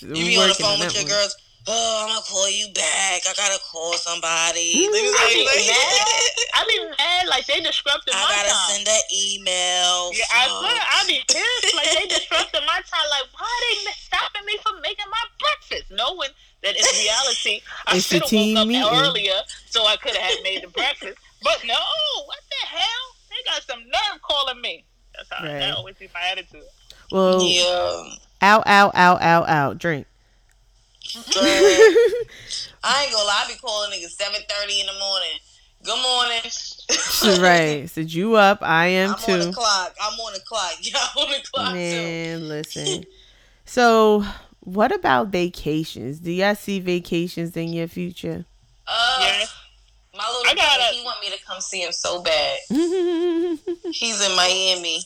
You 0.00 0.14
be 0.14 0.36
on 0.36 0.48
the 0.48 0.54
phone 0.54 0.78
with 0.80 0.94
your 0.94 1.04
one. 1.04 1.12
girls. 1.12 1.36
Oh, 1.64 2.02
I'm 2.02 2.08
gonna 2.10 2.26
call 2.26 2.50
you 2.50 2.66
back. 2.74 3.22
I 3.22 3.32
gotta 3.36 3.60
call 3.70 3.94
somebody. 3.94 4.82
Mm, 4.82 4.90
They 4.90 4.98
I 4.98 5.30
be 5.30 5.46
like, 5.46 5.62
mad. 5.70 6.32
I 6.58 6.60
be 6.66 6.78
mad. 6.98 7.28
Like 7.30 7.46
they 7.46 7.60
disrupted 7.60 8.14
I 8.14 8.18
my 8.18 8.34
gotta 8.34 8.50
time. 8.50 8.70
send 8.74 8.88
an 8.90 9.02
email. 9.14 10.10
Yeah, 10.10 10.26
I 10.34 10.42
Fuck. 10.50 10.58
swear, 10.58 10.80
I 10.82 10.98
be 11.06 11.18
pissed. 11.30 11.74
Like 11.78 11.90
they 11.94 12.06
disrupted 12.10 12.62
my 12.66 12.82
time. 12.82 13.06
Like 13.14 13.30
why 13.38 13.46
are 13.46 13.62
they 13.86 13.92
stopping 13.94 14.42
me 14.46 14.58
from 14.62 14.80
making 14.82 15.06
my 15.06 15.24
breakfast, 15.38 15.86
knowing 15.94 16.30
that 16.66 16.74
in 16.74 16.82
reality 16.82 17.62
I 17.86 17.98
should 17.98 18.22
have 18.22 18.28
team 18.30 18.54
woke 18.58 18.62
up 18.62 18.68
meeting. 18.68 18.98
earlier 18.98 19.38
so 19.70 19.86
I 19.86 19.94
could 20.02 20.16
have 20.16 20.42
made 20.42 20.64
the 20.64 20.68
breakfast. 20.74 21.18
But 21.46 21.62
no, 21.64 21.78
what 22.26 22.42
the 22.50 22.66
hell? 22.74 23.04
They 23.30 23.38
got 23.46 23.62
some 23.62 23.80
nerve 23.86 24.18
calling 24.22 24.60
me. 24.60 24.84
That's 25.14 25.30
how 25.30 25.44
Right. 25.46 25.60
that 25.60 25.74
always 25.76 25.94
be 25.94 26.08
my 26.12 26.26
attitude. 26.26 26.64
Well, 27.12 27.40
Yeah. 27.42 28.14
out, 28.42 28.66
out, 28.66 28.92
out, 28.96 29.22
out, 29.22 29.48
out. 29.48 29.78
Drink. 29.78 30.06
I 31.16 33.02
ain't 33.04 33.12
gonna 33.12 33.24
lie, 33.24 33.44
I 33.44 33.48
be 33.52 33.58
calling 33.58 33.90
niggas 33.90 34.10
seven 34.10 34.40
thirty 34.48 34.80
in 34.80 34.86
the 34.86 34.92
morning. 34.98 35.38
Good 35.84 36.02
morning. 36.02 37.40
right. 37.42 37.90
So 37.90 38.00
you 38.02 38.36
up? 38.36 38.58
I 38.62 38.86
am 38.86 39.10
I'm 39.18 39.32
on 39.34 39.38
the 39.40 39.52
clock. 39.52 39.94
I'm 40.00 40.18
on 40.20 40.32
the 40.34 40.40
clock. 40.40 40.72
Yeah, 40.80 40.98
I'm 40.98 41.22
on 41.24 41.30
the 41.30 41.42
clock 41.52 41.68
too. 41.70 41.74
Man, 41.74 42.48
listen. 42.48 43.04
So, 43.64 44.24
what 44.60 44.92
about 44.92 45.28
vacations? 45.28 46.18
Do 46.18 46.30
y'all 46.32 46.56
see 46.56 46.80
vacations 46.80 47.56
in 47.56 47.72
your 47.72 47.86
future? 47.88 48.44
Uh, 48.86 49.18
Yeah. 49.20 49.44
my 50.16 50.26
little 50.28 50.50
I 50.50 50.54
gotta- 50.56 50.78
brother, 50.78 50.92
he 50.94 51.04
want 51.04 51.20
me 51.20 51.30
to 51.30 51.42
come 51.44 51.60
see 51.60 51.80
him 51.82 51.92
so 51.92 52.22
bad. 52.22 52.58
mm-hmm. 52.70 53.90
He's 53.92 54.20
in 54.20 54.36
Miami. 54.36 55.04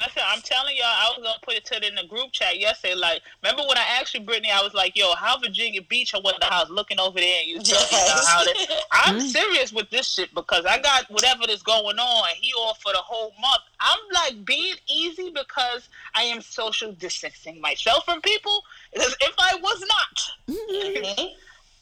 Listen, 0.00 0.22
I'm 0.26 0.40
telling 0.40 0.76
y'all, 0.76 0.86
I 0.86 1.12
was 1.14 1.22
gonna 1.22 1.38
put 1.42 1.54
it 1.54 1.64
to 1.66 1.76
it 1.76 1.84
in 1.84 1.94
the 1.94 2.04
group 2.04 2.32
chat 2.32 2.58
yesterday. 2.58 2.94
Like, 2.94 3.20
remember 3.42 3.64
when 3.68 3.76
I 3.76 3.84
asked 4.00 4.14
you, 4.14 4.20
Brittany? 4.20 4.50
I 4.50 4.62
was 4.62 4.72
like, 4.72 4.96
"Yo, 4.96 5.14
how 5.14 5.38
Virginia 5.38 5.82
Beach 5.82 6.14
or 6.14 6.22
what 6.22 6.40
the 6.40 6.46
house 6.46 6.70
looking 6.70 6.98
over 6.98 7.20
there?" 7.20 7.40
And 7.40 7.48
you 7.48 7.56
told 7.60 7.82
me 7.92 7.98
about 8.06 8.24
how 8.24 8.44
they, 8.44 8.54
I'm 8.92 9.16
Mm. 9.16 9.22
serious 9.30 9.72
with 9.72 9.90
this 9.90 10.08
shit 10.10 10.34
because 10.34 10.64
I 10.64 10.78
got 10.80 11.10
whatever 11.10 11.46
that's 11.46 11.62
going 11.62 11.98
on. 11.98 12.28
He 12.36 12.52
off 12.54 12.80
for 12.80 12.92
the 12.92 12.98
whole 12.98 13.34
month. 13.40 13.62
I'm 13.80 13.98
like 14.14 14.44
being 14.46 14.76
easy 14.88 15.30
because 15.30 15.88
I 16.14 16.22
am 16.24 16.40
social 16.40 16.92
distancing 16.92 17.60
myself 17.60 18.04
from 18.06 18.20
people. 18.22 18.62
Because 18.94 19.14
if 19.20 19.34
I 19.38 19.56
was 19.56 19.80
not, 19.86 20.30
Mhm. 20.48 21.30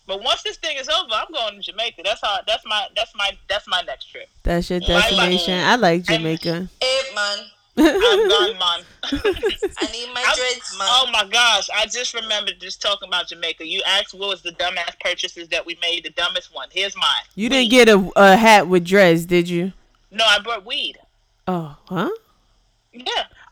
but 0.06 0.22
once 0.24 0.42
this 0.42 0.56
thing 0.56 0.76
is 0.76 0.88
over, 0.88 1.12
I'm 1.14 1.32
going 1.32 1.54
to 1.56 1.62
Jamaica. 1.62 2.02
That's 2.04 2.20
how. 2.20 2.38
That's 2.46 2.64
my. 2.66 2.88
That's 2.96 3.14
my. 3.14 3.30
That's 3.48 3.68
my 3.68 3.82
next 3.82 4.06
trip. 4.06 4.28
That's 4.42 4.70
your 4.70 4.80
Bye, 4.80 4.86
bye. 4.86 5.00
destination. 5.02 5.54
I 5.60 5.76
like 5.76 6.02
Jamaica. 6.02 6.68
Hey, 6.80 7.00
man. 7.14 7.38
I'm 7.78 8.28
gone, 8.28 8.58
man. 8.58 8.84
I 9.12 9.88
need 9.92 10.12
my 10.14 10.22
I'm- 10.26 10.36
dreads, 10.36 10.76
man. 10.78 10.88
Oh 10.90 11.08
my 11.12 11.26
gosh! 11.30 11.68
I 11.74 11.86
just 11.86 12.14
remembered 12.14 12.60
just 12.60 12.82
talking 12.82 13.08
about 13.08 13.28
Jamaica. 13.28 13.66
You 13.66 13.82
asked 13.86 14.14
what 14.14 14.28
was 14.28 14.42
the 14.42 14.52
dumbass 14.52 14.98
purchases 15.00 15.48
that 15.48 15.64
we 15.64 15.78
made. 15.80 16.04
The 16.04 16.10
dumbest 16.10 16.54
one. 16.54 16.68
Here's 16.72 16.96
mine. 16.96 17.24
You 17.34 17.48
didn't 17.48 17.70
get 17.70 17.88
a, 17.88 18.10
a 18.16 18.36
hat 18.36 18.68
with 18.68 18.84
dress, 18.84 19.24
did 19.24 19.48
you? 19.48 19.72
No, 20.10 20.24
I 20.26 20.38
brought 20.40 20.64
weed. 20.66 20.96
Oh, 21.46 21.76
huh? 21.86 22.10
Yeah. 22.92 23.04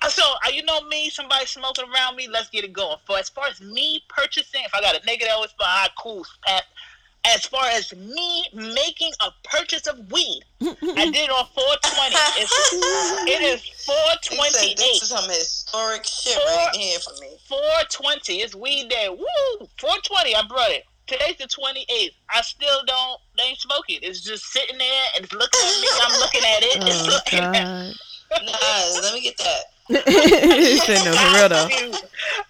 Uh, 0.03 0.09
So 0.09 0.23
uh, 0.23 0.51
you 0.53 0.63
know 0.65 0.83
me, 0.89 1.09
somebody 1.11 1.47
smoking 1.47 1.85
around 1.95 2.17
me. 2.17 2.29
Let's 2.29 2.49
get 2.51 2.65
it 2.65 2.73
going. 2.73 2.97
For 3.07 3.19
as 3.19 3.29
far 3.29 3.47
as 3.49 3.61
me 3.61 4.03
purchasing, 4.09 4.63
if 4.65 4.75
I 4.75 4.81
got 4.81 4.97
a 4.97 5.01
nigga 5.01 5.21
that 5.21 5.39
was 5.39 5.53
behind, 5.59 5.91
cool, 5.99 6.27
pat. 6.47 6.65
As 7.35 7.45
far 7.47 7.65
as 7.67 7.95
me 7.95 8.45
making 8.55 9.11
a 9.21 9.31
purchase 9.45 9.87
of 9.87 9.99
weed, 10.13 10.43
I 10.63 10.67
did 11.11 11.17
it 11.27 11.31
on 11.31 11.47
420. 11.55 12.17
It's, 12.39 12.53
it 13.29 13.43
is 13.43 13.63
He 13.63 13.73
said, 13.75 13.95
428. 14.31 14.77
this 14.77 15.03
is 15.03 15.09
some 15.09 15.29
historic 15.29 16.05
shit 16.05 16.35
Four- 16.35 16.45
right 16.47 16.77
here 16.77 16.99
for 17.01 17.15
me. 17.21 17.37
420. 17.49 18.41
It's 18.43 18.55
weed 18.55 18.89
day. 18.89 19.09
Woo! 19.11 19.67
420. 19.79 20.37
I 20.37 20.43
brought 20.49 20.71
it. 20.71 20.85
Today's 21.07 21.37
the 21.39 21.47
28th. 21.47 22.11
I 22.31 22.41
still 22.43 22.81
don't, 22.87 23.21
they 23.37 23.45
ain't 23.45 23.59
smoking. 23.59 23.99
It's 24.03 24.21
just 24.21 24.45
sitting 24.47 24.79
there 24.79 25.05
and 25.17 25.25
it's 25.25 25.33
looking 25.33 25.61
at 25.63 25.81
me. 25.81 25.89
I'm 26.03 26.21
looking 26.21 26.43
at 26.43 26.63
it. 26.63 26.79
Oh, 26.83 26.87
it's 26.87 27.03
Oh, 27.03 27.11
looking 27.15 27.39
at 27.45 27.53
God. 27.53 27.95
Nah, 28.43 29.01
let 29.03 29.15
me 29.15 29.21
get 29.23 29.39
that. 29.39 29.63
Said 29.89 31.05
no, 31.05 31.13
for 31.15 31.35
real 31.35 31.49
though. 31.49 31.69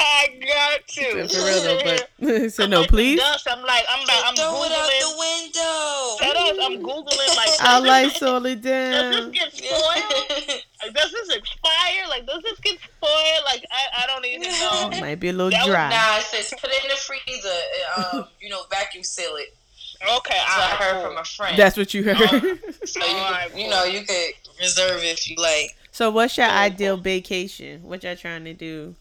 I 0.00 0.28
got 0.40 0.88
to. 0.88 1.26
Said 1.26 1.30
for 1.30 1.44
real 1.44 1.60
though, 1.62 1.80
but 1.84 2.10
he 2.42 2.48
said 2.48 2.70
no, 2.70 2.84
please. 2.84 3.18
Dust. 3.18 3.46
I'm 3.50 3.62
like, 3.62 3.84
I'm 3.90 4.06
like, 4.06 4.22
I'm 4.24 4.34
Throw 4.36 4.62
it 4.64 4.72
out 4.72 4.88
the 4.88 5.12
window. 5.18 6.16
Shut 6.18 6.36
up. 6.36 6.56
I'm 6.62 6.82
Googling, 6.82 7.36
like, 7.36 7.60
Our 7.60 7.80
does 7.80 7.86
lights 7.88 8.22
all 8.22 8.46
it 8.46 8.62
this, 8.62 9.12
does 9.12 9.30
this 9.32 9.38
get 9.38 9.52
spoiled? 9.52 10.62
Like, 10.82 10.94
does 10.94 11.12
this 11.12 11.36
expire? 11.36 12.08
Like, 12.08 12.26
does 12.26 12.42
this 12.42 12.58
get 12.60 12.78
spoiled? 12.80 13.44
Like, 13.44 13.64
I, 13.70 14.04
I 14.04 14.06
don't 14.06 14.24
even 14.24 14.42
know. 14.42 15.00
Might 15.00 15.20
be 15.20 15.28
a 15.28 15.32
little 15.32 15.50
That 15.50 15.66
was 15.66 15.74
dry. 15.74 15.90
Nah, 15.90 16.18
it 16.18 16.22
says 16.24 16.54
put 16.58 16.70
it 16.70 16.82
in 16.84 16.88
the 16.88 16.96
freezer. 16.96 17.48
and, 17.96 18.20
Um, 18.22 18.28
you 18.40 18.48
know, 18.48 18.62
vacuum 18.70 19.04
seal 19.04 19.36
it. 19.36 19.54
Okay, 20.02 20.34
That's 20.36 20.56
what 20.56 20.64
I 20.64 20.72
I 20.72 20.76
heard 20.76 21.06
from 21.06 21.16
a 21.18 21.24
friend. 21.24 21.58
That's 21.58 21.76
what 21.76 21.92
you 21.94 22.02
heard. 22.04 22.16
so 22.18 23.00
you, 23.00 23.16
Alright, 23.16 23.50
could, 23.50 23.60
you 23.60 23.68
know, 23.68 23.84
you 23.84 24.04
could 24.04 24.32
reserve 24.60 25.02
it 25.02 25.06
if 25.18 25.28
you 25.30 25.36
like. 25.36 25.74
So, 25.96 26.10
what's 26.10 26.36
your 26.36 26.46
ideal 26.46 26.98
vacation? 26.98 27.82
What 27.82 28.04
y'all 28.04 28.16
trying 28.16 28.44
to 28.44 28.52
do? 28.52 28.94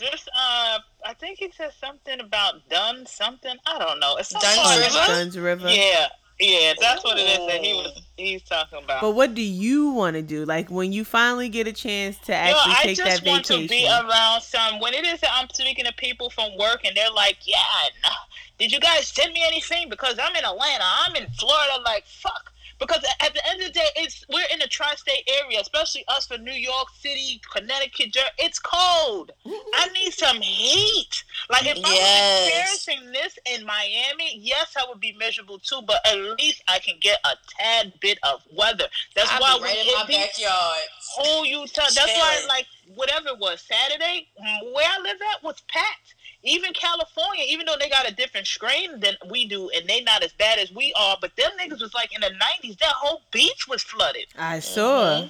Just, 0.00 0.26
uh, 0.28 0.78
I 1.04 1.12
think 1.12 1.40
he 1.40 1.50
said 1.54 1.72
something 1.78 2.20
about 2.20 2.66
done 2.70 3.04
something. 3.04 3.54
I 3.66 3.78
don't 3.78 4.00
know. 4.00 4.16
It's 4.16 4.30
some 4.30 4.40
Dunn's 4.40 4.78
River? 4.78 5.06
Dunn's 5.06 5.38
River. 5.38 5.68
Yeah, 5.68 6.06
yeah, 6.40 6.72
that's 6.80 7.04
what 7.04 7.18
it 7.18 7.24
is 7.24 7.46
that 7.46 7.62
he 7.62 7.74
was. 7.74 8.00
He's 8.16 8.42
talking 8.44 8.82
about. 8.82 9.02
But 9.02 9.10
what 9.10 9.34
do 9.34 9.42
you 9.42 9.90
want 9.90 10.16
to 10.16 10.22
do? 10.22 10.46
Like 10.46 10.70
when 10.70 10.90
you 10.90 11.04
finally 11.04 11.50
get 11.50 11.66
a 11.66 11.72
chance 11.74 12.16
to 12.20 12.34
actually 12.34 12.72
Yo, 12.72 12.76
actually 12.78 12.90
I 13.04 13.10
just 13.10 13.26
want 13.26 13.44
to 13.44 13.68
be 13.68 13.84
around 13.86 14.40
some. 14.40 14.80
When 14.80 14.94
it 14.94 15.04
is 15.04 15.20
that 15.20 15.32
I'm 15.34 15.50
speaking 15.52 15.84
to 15.84 15.92
people 15.92 16.30
from 16.30 16.56
work 16.56 16.86
and 16.86 16.96
they're 16.96 17.10
like, 17.10 17.36
"Yeah, 17.44 17.58
no. 18.04 18.10
did 18.58 18.72
you 18.72 18.80
guys 18.80 19.06
send 19.08 19.34
me 19.34 19.44
anything?" 19.46 19.90
Because 19.90 20.18
I'm 20.18 20.34
in 20.34 20.46
Atlanta, 20.46 20.84
I'm 21.04 21.14
in 21.14 21.28
Florida. 21.38 21.82
Like, 21.84 22.06
fuck. 22.06 22.54
Because 22.78 23.04
at 23.20 23.34
the 23.34 23.40
end 23.50 23.60
of 23.62 23.68
the 23.68 23.72
day, 23.72 23.86
it's 23.96 24.24
we're 24.28 24.46
in 24.52 24.58
the 24.60 24.66
tri-state 24.68 25.28
area, 25.42 25.60
especially 25.60 26.04
us 26.08 26.26
for 26.26 26.38
New 26.38 26.52
York 26.52 26.88
City, 26.98 27.40
Connecticut. 27.52 28.16
It's 28.38 28.58
cold. 28.58 29.32
I 29.74 29.88
need 29.94 30.12
some 30.12 30.40
heat. 30.40 31.24
Like 31.50 31.66
if 31.66 31.78
I 31.84 31.92
Yes. 31.92 32.44
was 32.44 32.86
experiencing 32.86 33.12
this 33.12 33.38
in 33.54 33.66
Miami, 33.66 34.38
yes, 34.38 34.74
I 34.76 34.84
would 34.88 35.00
be 35.00 35.12
miserable 35.18 35.58
too. 35.58 35.80
But 35.86 36.06
at 36.06 36.16
least 36.38 36.62
I 36.68 36.78
can 36.78 36.94
get 37.00 37.18
a 37.24 37.30
tad 37.58 37.92
bit 38.00 38.18
of 38.22 38.42
weather. 38.52 38.84
That's 39.14 39.30
I'll 39.32 39.40
why 39.40 39.54
be 39.56 39.62
we 39.62 39.68
right 39.68 39.78
in 39.86 39.94
my 39.94 40.06
backyard. 40.06 40.78
whole 41.12 41.44
Utah. 41.46 41.82
That's 41.94 42.16
why, 42.16 42.44
like, 42.48 42.66
whatever 42.94 43.28
it 43.28 43.38
was, 43.38 43.60
Saturday, 43.62 44.28
where 44.72 44.86
I 44.86 45.00
live 45.02 45.16
at 45.34 45.42
was 45.42 45.60
packed. 45.68 46.14
Even 46.44 46.72
California, 46.72 47.44
even 47.48 47.66
though 47.66 47.74
they 47.80 47.88
got 47.88 48.08
a 48.08 48.14
different 48.14 48.46
strain 48.46 49.00
than 49.00 49.14
we 49.28 49.46
do, 49.46 49.70
and 49.70 49.88
they 49.88 50.02
not 50.02 50.22
as 50.22 50.32
bad 50.32 50.58
as 50.58 50.70
we 50.72 50.92
are, 50.96 51.16
but 51.20 51.34
them 51.36 51.50
niggas 51.60 51.80
was 51.80 51.92
like 51.94 52.14
in 52.14 52.20
the 52.20 52.30
nineties. 52.38 52.76
That 52.76 52.92
whole 52.92 53.22
beach 53.32 53.66
was 53.68 53.82
flooded. 53.82 54.26
I 54.38 54.60
saw. 54.60 55.22
Mm-hmm. 55.22 55.28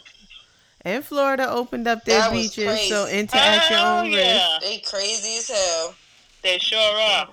And 0.83 1.05
Florida 1.05 1.51
opened 1.51 1.89
up 1.89 2.05
their 2.05 2.21
That 2.21 2.33
beaches, 2.33 2.89
so 2.89 3.05
crazy. 3.05 3.19
enter 3.19 3.37
at 3.37 3.69
your 3.71 3.79
Hell 3.79 3.99
own 3.99 4.13
risk. 4.13 4.19
yeah, 4.19 4.59
They 4.61 4.79
crazy 4.79 5.39
as 5.39 5.49
hell. 5.49 5.95
they 6.43 6.59
sure 6.59 6.79
are. 6.79 7.29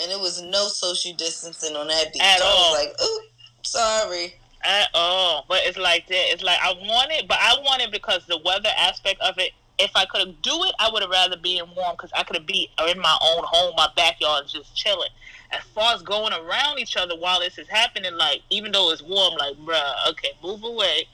And 0.00 0.10
it 0.10 0.18
was 0.18 0.42
no 0.42 0.66
social 0.68 1.12
distancing 1.14 1.76
on 1.76 1.86
that 1.88 2.12
beach. 2.12 2.22
At 2.22 2.40
I 2.40 2.44
all. 2.44 2.72
was 2.72 2.84
like, 2.86 3.02
ooh, 3.02 3.20
sorry. 3.62 4.34
At 4.64 4.88
all, 4.94 5.46
but 5.48 5.60
it's 5.64 5.78
like 5.78 6.06
that. 6.08 6.32
It's 6.32 6.42
like 6.42 6.58
I 6.62 6.72
want 6.72 7.10
it, 7.12 7.26
but 7.28 7.38
I 7.40 7.54
want 7.64 7.80
it 7.82 7.90
because 7.92 8.26
the 8.26 8.38
weather 8.44 8.68
aspect 8.76 9.20
of 9.22 9.38
it. 9.38 9.52
If 9.80 9.90
I 9.94 10.04
could 10.04 10.40
do 10.42 10.64
it, 10.64 10.74
I 10.78 10.90
would 10.90 11.02
have 11.02 11.10
rather 11.10 11.36
be 11.36 11.58
in 11.58 11.64
warm 11.74 11.96
because 11.96 12.10
I 12.14 12.22
could 12.22 12.36
have 12.36 12.46
be 12.46 12.70
in 12.88 12.98
my 12.98 13.18
own 13.20 13.44
home, 13.46 13.74
my 13.76 13.88
backyard, 13.96 14.44
just 14.48 14.74
chilling. 14.76 15.08
As 15.50 15.62
far 15.74 15.94
as 15.94 16.02
going 16.02 16.32
around 16.32 16.78
each 16.78 16.96
other 16.96 17.16
while 17.16 17.40
this 17.40 17.58
is 17.58 17.68
happening, 17.68 18.14
like 18.14 18.42
even 18.50 18.72
though 18.72 18.90
it's 18.90 19.02
warm, 19.02 19.34
like 19.38 19.56
bruh, 19.56 20.10
okay, 20.10 20.30
move 20.42 20.62
away. 20.62 21.08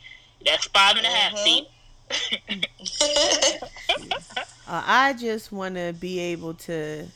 That's 0.44 0.66
five 0.66 0.96
and 0.96 1.06
a 1.06 1.10
half 1.10 1.38
feet. 1.38 1.68
Uh, 4.68 4.82
I 4.84 5.12
just 5.12 5.52
want 5.52 5.76
to 5.76 5.94
be 6.00 6.18
able 6.18 6.54
to 6.54 7.06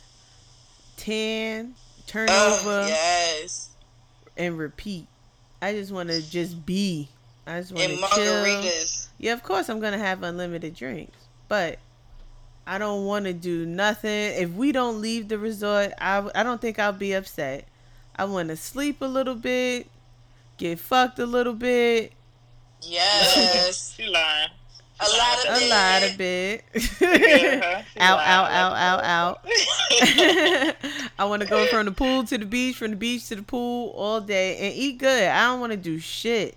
tan, 0.97 1.75
turn 2.07 2.29
oh, 2.31 2.61
over, 2.61 2.87
yes. 2.87 3.71
and 4.37 4.57
repeat. 4.57 5.09
I 5.61 5.73
just 5.73 5.91
want 5.91 6.11
to 6.11 6.31
just 6.31 6.65
be. 6.65 7.09
I 7.49 7.61
just 7.61 7.73
want 7.73 7.91
to 7.91 7.97
chill. 8.15 8.71
Yeah, 9.19 9.33
of 9.33 9.43
course 9.43 9.69
I'm 9.69 9.81
gonna 9.81 9.99
have 9.99 10.23
unlimited 10.23 10.77
drinks, 10.77 11.19
but 11.51 11.79
I 12.67 12.79
don't 12.79 13.05
want 13.05 13.25
to 13.27 13.33
do 13.35 13.67
nothing. 13.67 14.11
If 14.11 14.53
we 14.53 14.71
don't 14.73 15.01
leave 15.03 15.29
the 15.29 15.37
resort, 15.39 15.93
I 16.01 16.27
I 16.35 16.43
don't 16.45 16.61
think 16.61 16.79
I'll 16.79 16.93
be 16.93 17.13
upset. 17.13 17.67
I 18.17 18.25
want 18.25 18.49
to 18.51 18.57
sleep 18.57 19.03
a 19.03 19.07
little 19.07 19.35
bit, 19.35 19.89
get 20.57 20.79
fucked 20.79 21.19
a 21.19 21.27
little 21.27 21.55
bit, 21.55 22.13
Yes. 22.83 23.95
she 23.97 24.07
lying. 24.07 24.51
A 25.03 25.09
lot 25.17 25.39
of 25.39 25.43
bit 25.45 25.63
A 25.63 25.65
it. 25.65 25.71
lot 25.71 26.03
of 26.03 26.21
it. 26.21 26.65
Yeah, 27.01 27.85
she 27.93 28.01
out, 28.01 28.17
lying. 28.19 28.29
out, 28.29 28.51
out, 28.51 29.03
out, 29.03 29.05
out. 29.05 29.41
I 31.19 31.25
want 31.25 31.43
to 31.43 31.49
go 31.49 31.67
from 31.67 31.87
the 31.87 31.93
pool 31.93 32.25
to 32.25 32.37
the 32.39 32.45
beach, 32.45 32.77
from 32.77 32.91
the 32.91 32.97
beach 32.97 33.27
to 33.29 33.37
the 33.37 33.43
pool 33.43 33.91
all 33.97 34.21
day 34.21 34.57
and 34.59 34.75
eat 34.75 34.99
good. 34.99 35.25
I 35.29 35.45
don't 35.47 35.61
want 35.61 35.73
to 35.73 35.79
do 35.79 35.99
shit. 35.99 36.57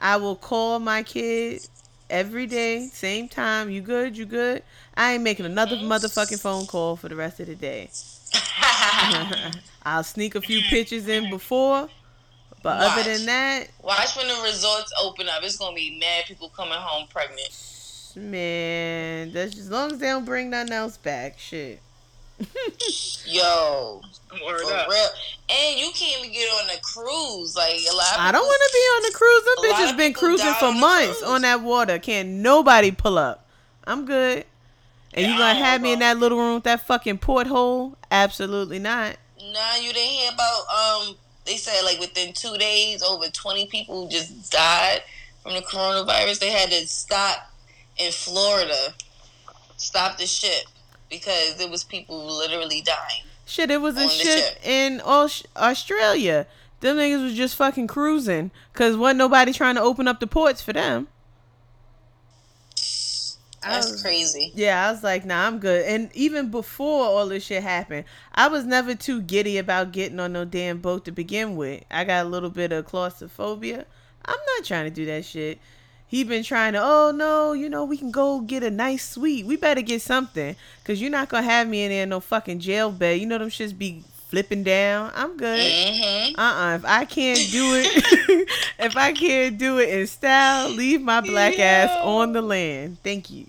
I 0.00 0.16
will 0.16 0.34
call 0.36 0.80
my 0.80 1.04
kid 1.04 1.64
every 2.12 2.46
day, 2.46 2.88
same 2.92 3.26
time. 3.28 3.70
You 3.70 3.80
good? 3.80 4.16
You 4.16 4.26
good? 4.26 4.62
I 4.94 5.14
ain't 5.14 5.22
making 5.22 5.46
another 5.46 5.76
motherfucking 5.76 6.40
phone 6.40 6.66
call 6.66 6.94
for 6.96 7.08
the 7.08 7.16
rest 7.16 7.40
of 7.40 7.46
the 7.46 7.54
day. 7.56 7.90
I'll 9.82 10.04
sneak 10.04 10.34
a 10.34 10.40
few 10.40 10.60
pictures 10.68 11.08
in 11.08 11.30
before, 11.30 11.88
but 12.62 12.80
other 12.80 13.02
than 13.02 13.26
that, 13.26 13.68
Watch 13.82 14.16
when 14.16 14.28
the 14.28 14.40
resorts 14.44 14.92
open 15.02 15.28
up. 15.28 15.42
It's 15.42 15.56
gonna 15.56 15.74
be 15.74 15.98
mad 15.98 16.26
people 16.26 16.48
coming 16.50 16.74
home 16.78 17.08
pregnant. 17.08 17.50
man, 18.16 19.32
that's 19.32 19.58
as 19.58 19.70
long 19.70 19.92
as 19.92 19.98
they 19.98 20.06
don't 20.06 20.24
bring 20.24 20.50
nothing 20.50 20.72
else 20.72 20.96
back. 20.98 21.38
Shit. 21.38 21.80
Yo, 23.26 24.00
Word 24.44 24.60
for 24.62 24.72
up. 24.74 24.88
real. 24.88 25.06
And 25.50 25.78
you 25.78 25.90
can't 25.94 26.20
even 26.20 26.32
get 26.32 26.48
on 26.48 26.70
a 26.70 26.80
cruise. 26.80 27.54
Like 27.56 27.74
a 27.90 27.94
lot. 27.96 28.14
Of 28.14 28.20
I 28.20 28.32
don't 28.32 28.44
want 28.44 28.62
to 28.66 28.72
be 28.72 28.78
on 28.78 29.02
the 29.12 29.16
cruise. 29.16 29.42
A 29.42 29.60
Them 29.60 29.70
lot 29.70 29.94
bitches 29.94 29.96
been 29.96 30.12
cruising 30.14 30.52
for 30.54 30.64
on 30.66 30.80
months 30.80 31.18
cruise. 31.20 31.30
on 31.30 31.42
that 31.42 31.60
water. 31.62 31.98
Can't 31.98 32.28
nobody 32.28 32.90
pull 32.90 33.18
up. 33.18 33.46
I'm 33.84 34.04
good. 34.06 34.44
And 35.14 35.26
Yeah, 35.26 35.28
you 35.28 35.34
I 35.34 35.38
gonna 35.38 35.54
don't 35.54 35.64
have 35.64 35.80
me 35.82 35.92
in 35.92 35.98
that 36.00 36.18
little 36.18 36.38
room 36.38 36.54
with 36.54 36.64
that 36.64 36.86
fucking 36.86 37.18
porthole? 37.18 37.96
Absolutely 38.10 38.78
not. 38.78 39.16
Nah, 39.38 39.76
you 39.76 39.92
didn't 39.92 40.10
hear 40.10 40.30
about 40.32 40.62
um. 41.08 41.16
They 41.44 41.56
said 41.56 41.82
like 41.84 41.98
within 41.98 42.32
two 42.32 42.56
days, 42.56 43.02
over 43.02 43.28
twenty 43.28 43.66
people 43.66 44.08
just 44.08 44.50
died 44.50 45.02
from 45.42 45.54
the 45.54 45.60
coronavirus. 45.60 46.38
They 46.38 46.50
had 46.50 46.70
to 46.70 46.86
stop 46.86 47.50
in 47.98 48.12
Florida, 48.12 48.94
stop 49.76 50.16
the 50.18 50.26
ship 50.26 50.64
because 51.12 51.56
there 51.58 51.68
was 51.68 51.84
people 51.84 52.24
literally 52.26 52.80
dying. 52.80 53.22
Shit, 53.44 53.70
it 53.70 53.80
was 53.80 53.96
a 53.96 54.08
shit 54.08 54.26
ship 54.26 54.44
ship. 54.44 54.58
in 54.66 55.00
Aus- 55.02 55.44
Australia. 55.56 56.46
Them 56.80 56.96
niggas 56.96 57.22
was 57.22 57.34
just 57.34 57.54
fucking 57.54 57.86
cruising 57.86 58.50
because 58.72 58.96
wasn't 58.96 59.18
nobody 59.18 59.52
trying 59.52 59.74
to 59.76 59.82
open 59.82 60.08
up 60.08 60.18
the 60.20 60.26
ports 60.26 60.62
for 60.62 60.72
them. 60.72 61.06
I 63.64 63.74
That's 63.74 63.92
was- 63.92 64.02
crazy. 64.02 64.50
Yeah, 64.56 64.88
I 64.88 64.90
was 64.92 65.04
like, 65.04 65.24
nah, 65.24 65.46
I'm 65.46 65.58
good. 65.60 65.84
And 65.86 66.10
even 66.14 66.50
before 66.50 67.04
all 67.04 67.28
this 67.28 67.44
shit 67.44 67.62
happened, 67.62 68.04
I 68.34 68.48
was 68.48 68.64
never 68.64 68.94
too 68.96 69.20
giddy 69.22 69.58
about 69.58 69.92
getting 69.92 70.18
on 70.18 70.32
no 70.32 70.44
damn 70.44 70.78
boat 70.78 71.04
to 71.04 71.12
begin 71.12 71.54
with. 71.56 71.84
I 71.90 72.02
got 72.04 72.26
a 72.26 72.28
little 72.28 72.50
bit 72.50 72.72
of 72.72 72.86
claustrophobia. 72.86 73.86
I'm 74.24 74.38
not 74.56 74.64
trying 74.64 74.84
to 74.84 74.90
do 74.90 75.04
that 75.06 75.24
shit. 75.24 75.60
He 76.12 76.24
been 76.24 76.42
trying 76.42 76.74
to, 76.74 76.80
oh 76.82 77.10
no, 77.10 77.54
you 77.54 77.70
know, 77.70 77.86
we 77.86 77.96
can 77.96 78.10
go 78.10 78.40
get 78.40 78.62
a 78.62 78.70
nice 78.70 79.08
suite. 79.08 79.46
We 79.46 79.56
better 79.56 79.80
get 79.80 80.02
something. 80.02 80.56
Cause 80.84 81.00
you're 81.00 81.10
not 81.10 81.30
gonna 81.30 81.44
have 81.44 81.66
me 81.66 81.84
in 81.84 81.90
there 81.90 82.02
in 82.02 82.10
no 82.10 82.20
fucking 82.20 82.60
jail 82.60 82.92
bed. 82.92 83.18
You 83.18 83.24
know 83.24 83.38
them 83.38 83.48
shits 83.48 83.76
be 83.76 84.04
flipping 84.28 84.62
down. 84.62 85.10
I'm 85.14 85.38
good. 85.38 85.58
Mm-hmm. 85.58 86.38
Uh-uh. 86.38 86.74
If 86.74 86.84
I 86.84 87.06
can't 87.06 87.38
do 87.50 87.76
it, 87.76 88.48
if 88.78 88.94
I 88.94 89.14
can't 89.14 89.56
do 89.56 89.78
it 89.78 89.88
in 89.88 90.06
style, 90.06 90.68
leave 90.68 91.00
my 91.00 91.22
black 91.22 91.58
ass 91.58 91.96
on 92.02 92.34
the 92.34 92.42
land. 92.42 92.98
Thank 93.02 93.30
you. 93.30 93.46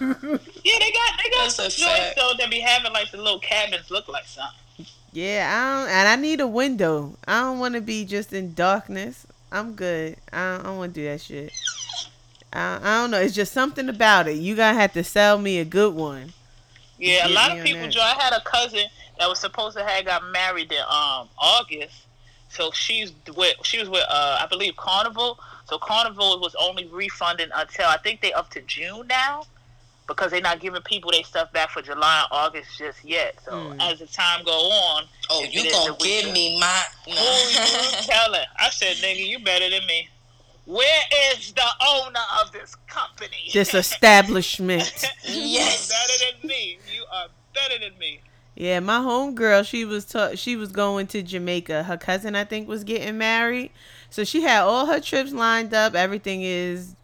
Yeah, 0.66 0.78
they 0.78 0.92
got 0.92 1.18
they 1.22 1.30
got 1.30 1.42
That's 1.42 1.56
some 1.56 1.66
a 1.66 1.68
joints 1.68 2.14
though 2.16 2.32
that 2.38 2.48
be 2.48 2.60
having 2.60 2.92
like 2.92 3.10
the 3.10 3.18
little 3.18 3.40
cabins 3.40 3.90
look 3.90 4.08
like 4.08 4.24
something. 4.24 4.86
Yeah, 5.12 5.50
I 5.52 5.80
don't, 5.80 5.90
and 5.90 6.08
I 6.08 6.16
need 6.16 6.40
a 6.40 6.46
window. 6.46 7.16
I 7.26 7.40
don't 7.40 7.58
want 7.58 7.74
to 7.74 7.82
be 7.82 8.04
just 8.04 8.32
in 8.32 8.54
darkness. 8.54 9.26
I'm 9.52 9.74
good. 9.74 10.16
I 10.32 10.36
don't, 10.36 10.60
I 10.60 10.62
don't 10.62 10.78
want 10.78 10.94
to 10.94 11.00
do 11.00 11.06
that 11.06 11.20
shit. 11.20 11.52
I, 12.54 12.78
I 12.82 13.00
don't 13.00 13.10
know. 13.10 13.20
It's 13.20 13.34
just 13.34 13.52
something 13.52 13.88
about 13.88 14.28
it. 14.28 14.36
You 14.36 14.54
gotta 14.54 14.78
have 14.78 14.92
to 14.94 15.04
sell 15.04 15.38
me 15.38 15.58
a 15.58 15.64
good 15.64 15.94
one. 15.94 16.32
Yeah, 16.98 17.26
a 17.26 17.30
lot 17.30 17.50
of 17.50 17.60
people. 17.62 17.88
Joe, 17.88 18.00
I 18.00 18.14
had 18.22 18.32
a 18.32 18.40
cousin 18.42 18.86
that 19.18 19.28
was 19.28 19.40
supposed 19.40 19.76
to 19.76 19.84
have 19.84 20.04
got 20.04 20.22
married 20.32 20.72
in 20.72 20.80
um 20.82 21.28
August. 21.38 22.06
So 22.48 22.70
she's 22.72 23.12
with 23.36 23.56
she 23.64 23.78
was 23.80 23.88
with 23.90 24.04
uh 24.08 24.38
I 24.40 24.46
believe 24.46 24.76
Carnival. 24.76 25.38
So 25.66 25.78
Carnival 25.78 26.40
was 26.40 26.54
only 26.60 26.86
refunding 26.86 27.48
until 27.54 27.86
I 27.86 27.96
think 27.98 28.20
they 28.20 28.32
up 28.32 28.50
to 28.50 28.62
June 28.62 29.06
now. 29.08 29.42
Because 30.06 30.30
they're 30.30 30.42
not 30.42 30.60
giving 30.60 30.82
people 30.82 31.10
their 31.12 31.24
stuff 31.24 31.50
back 31.52 31.70
for 31.70 31.80
July 31.80 32.18
and 32.20 32.28
August 32.30 32.76
just 32.76 33.02
yet. 33.02 33.40
So 33.42 33.72
Hmm. 33.72 33.80
as 33.80 34.00
the 34.00 34.06
time 34.06 34.44
go 34.44 34.52
on, 34.52 35.04
Oh, 35.30 35.42
you 35.44 35.62
gonna 35.72 35.96
give 35.98 36.24
winter. 36.24 36.32
me 36.34 36.60
my? 36.60 36.82
who 37.06 37.12
you 37.12 37.90
telling? 38.02 38.44
I 38.58 38.68
said, 38.70 38.96
nigga, 38.98 39.26
you 39.26 39.38
better 39.42 39.70
than 39.70 39.86
me. 39.86 40.06
Where 40.66 41.02
is 41.32 41.52
the 41.52 41.66
owner 41.88 42.20
of 42.42 42.52
this 42.52 42.74
company? 42.86 43.50
This 43.52 43.74
establishment. 43.74 44.92
Yes. 45.24 45.90
You 45.90 45.94
are 45.94 46.06
better 46.06 46.38
than 46.40 46.48
me. 46.48 46.78
You 46.94 47.04
are 47.12 47.26
better 47.54 47.78
than 47.78 47.98
me. 47.98 48.20
Yeah, 48.54 48.80
my 48.80 48.98
homegirl, 48.98 49.66
she 49.66 49.84
was 49.84 50.04
ta- 50.04 50.36
she 50.36 50.56
was 50.56 50.70
going 50.70 51.08
to 51.08 51.22
Jamaica. 51.22 51.82
Her 51.82 51.96
cousin, 51.96 52.36
I 52.36 52.44
think, 52.44 52.68
was 52.68 52.84
getting 52.84 53.18
married. 53.18 53.72
So 54.10 54.22
she 54.22 54.42
had 54.42 54.62
all 54.62 54.86
her 54.86 55.00
trips 55.00 55.32
lined 55.32 55.74
up. 55.74 55.94
Everything 55.94 56.42
is 56.42 56.94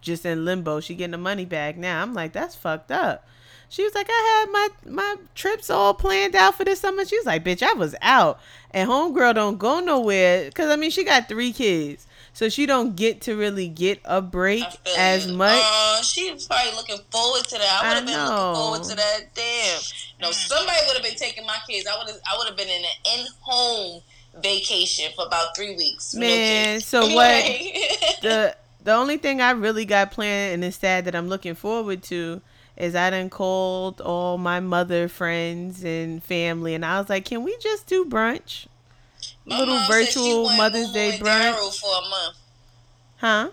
just 0.00 0.24
in 0.24 0.44
limbo. 0.46 0.80
She 0.80 0.94
getting 0.94 1.12
the 1.12 1.18
money 1.18 1.44
back 1.44 1.76
now. 1.76 2.02
I'm 2.02 2.14
like, 2.14 2.32
that's 2.32 2.54
fucked 2.56 2.90
up. 2.90 3.26
She 3.68 3.84
was 3.84 3.94
like, 3.94 4.06
I 4.08 4.46
had 4.46 4.50
my 4.50 4.92
my 4.92 5.16
trips 5.34 5.68
all 5.68 5.92
planned 5.92 6.34
out 6.34 6.54
for 6.56 6.64
this 6.64 6.80
summer. 6.80 7.04
She 7.04 7.18
was 7.18 7.26
like, 7.26 7.44
bitch, 7.44 7.62
I 7.62 7.74
was 7.74 7.94
out. 8.00 8.40
And 8.70 8.88
homegirl 8.88 9.34
don't 9.34 9.58
go 9.58 9.80
nowhere. 9.80 10.50
Cause 10.52 10.70
I 10.70 10.76
mean 10.76 10.90
she 10.90 11.04
got 11.04 11.28
three 11.28 11.52
kids. 11.52 12.06
So 12.32 12.48
she 12.48 12.66
don't 12.66 12.94
get 12.94 13.22
to 13.22 13.36
really 13.36 13.68
get 13.68 14.00
a 14.04 14.20
break 14.22 14.64
as 14.96 15.26
you. 15.26 15.34
much. 15.34 15.60
Uh, 15.62 16.02
she 16.02 16.30
was 16.32 16.46
probably 16.46 16.72
looking 16.72 16.98
forward 17.10 17.44
to 17.44 17.58
that. 17.58 17.80
I 17.82 17.86
I 17.86 17.88
would 17.88 17.96
have 17.96 18.06
been 18.06 18.14
know. 18.14 18.24
looking 18.24 18.54
forward 18.54 18.84
to 18.84 18.96
that. 18.96 19.20
Damn. 19.34 19.80
No, 20.20 20.30
somebody 20.32 20.78
would 20.86 20.96
have 20.96 21.04
been 21.04 21.16
taking 21.16 21.44
my 21.46 21.58
kids. 21.68 21.86
I 21.86 21.96
would 21.98 22.08
have. 22.08 22.20
I 22.32 22.36
would 22.38 22.46
have 22.48 22.56
been 22.56 22.68
in 22.68 22.82
an 22.82 23.18
in-home 23.20 24.02
vacation 24.42 25.10
for 25.16 25.26
about 25.26 25.56
three 25.56 25.74
weeks. 25.76 26.14
with 26.14 26.22
no 26.22 26.28
Man, 26.28 26.80
so 26.80 27.00
what 27.14 27.44
the 28.22 28.56
the 28.84 28.92
only 28.92 29.16
thing 29.16 29.40
I 29.40 29.50
really 29.52 29.84
got 29.84 30.12
planned 30.12 30.62
and 30.62 30.74
sad 30.74 31.04
that 31.06 31.14
I'm 31.14 31.28
looking 31.28 31.54
forward 31.54 32.02
to 32.04 32.40
is 32.76 32.94
I 32.94 33.10
done 33.10 33.28
called 33.28 34.00
all 34.00 34.38
my 34.38 34.60
mother 34.60 35.08
friends 35.08 35.82
and 35.84 36.22
family 36.22 36.74
and 36.74 36.84
I 36.84 37.00
was 37.00 37.08
like, 37.08 37.24
can 37.24 37.42
we 37.42 37.56
just 37.58 37.86
do 37.88 38.04
brunch? 38.04 38.66
My 39.48 39.58
Little 39.60 39.74
mom 39.76 39.90
said 39.90 40.08
she 40.08 40.14
virtual 40.14 40.50
Mother's 40.56 40.92
Day 40.92 41.14
and 41.14 41.22
brunch. 41.24 41.80
For 41.80 41.86
a 41.86 42.08
month. 42.08 42.36
Huh? 43.16 43.48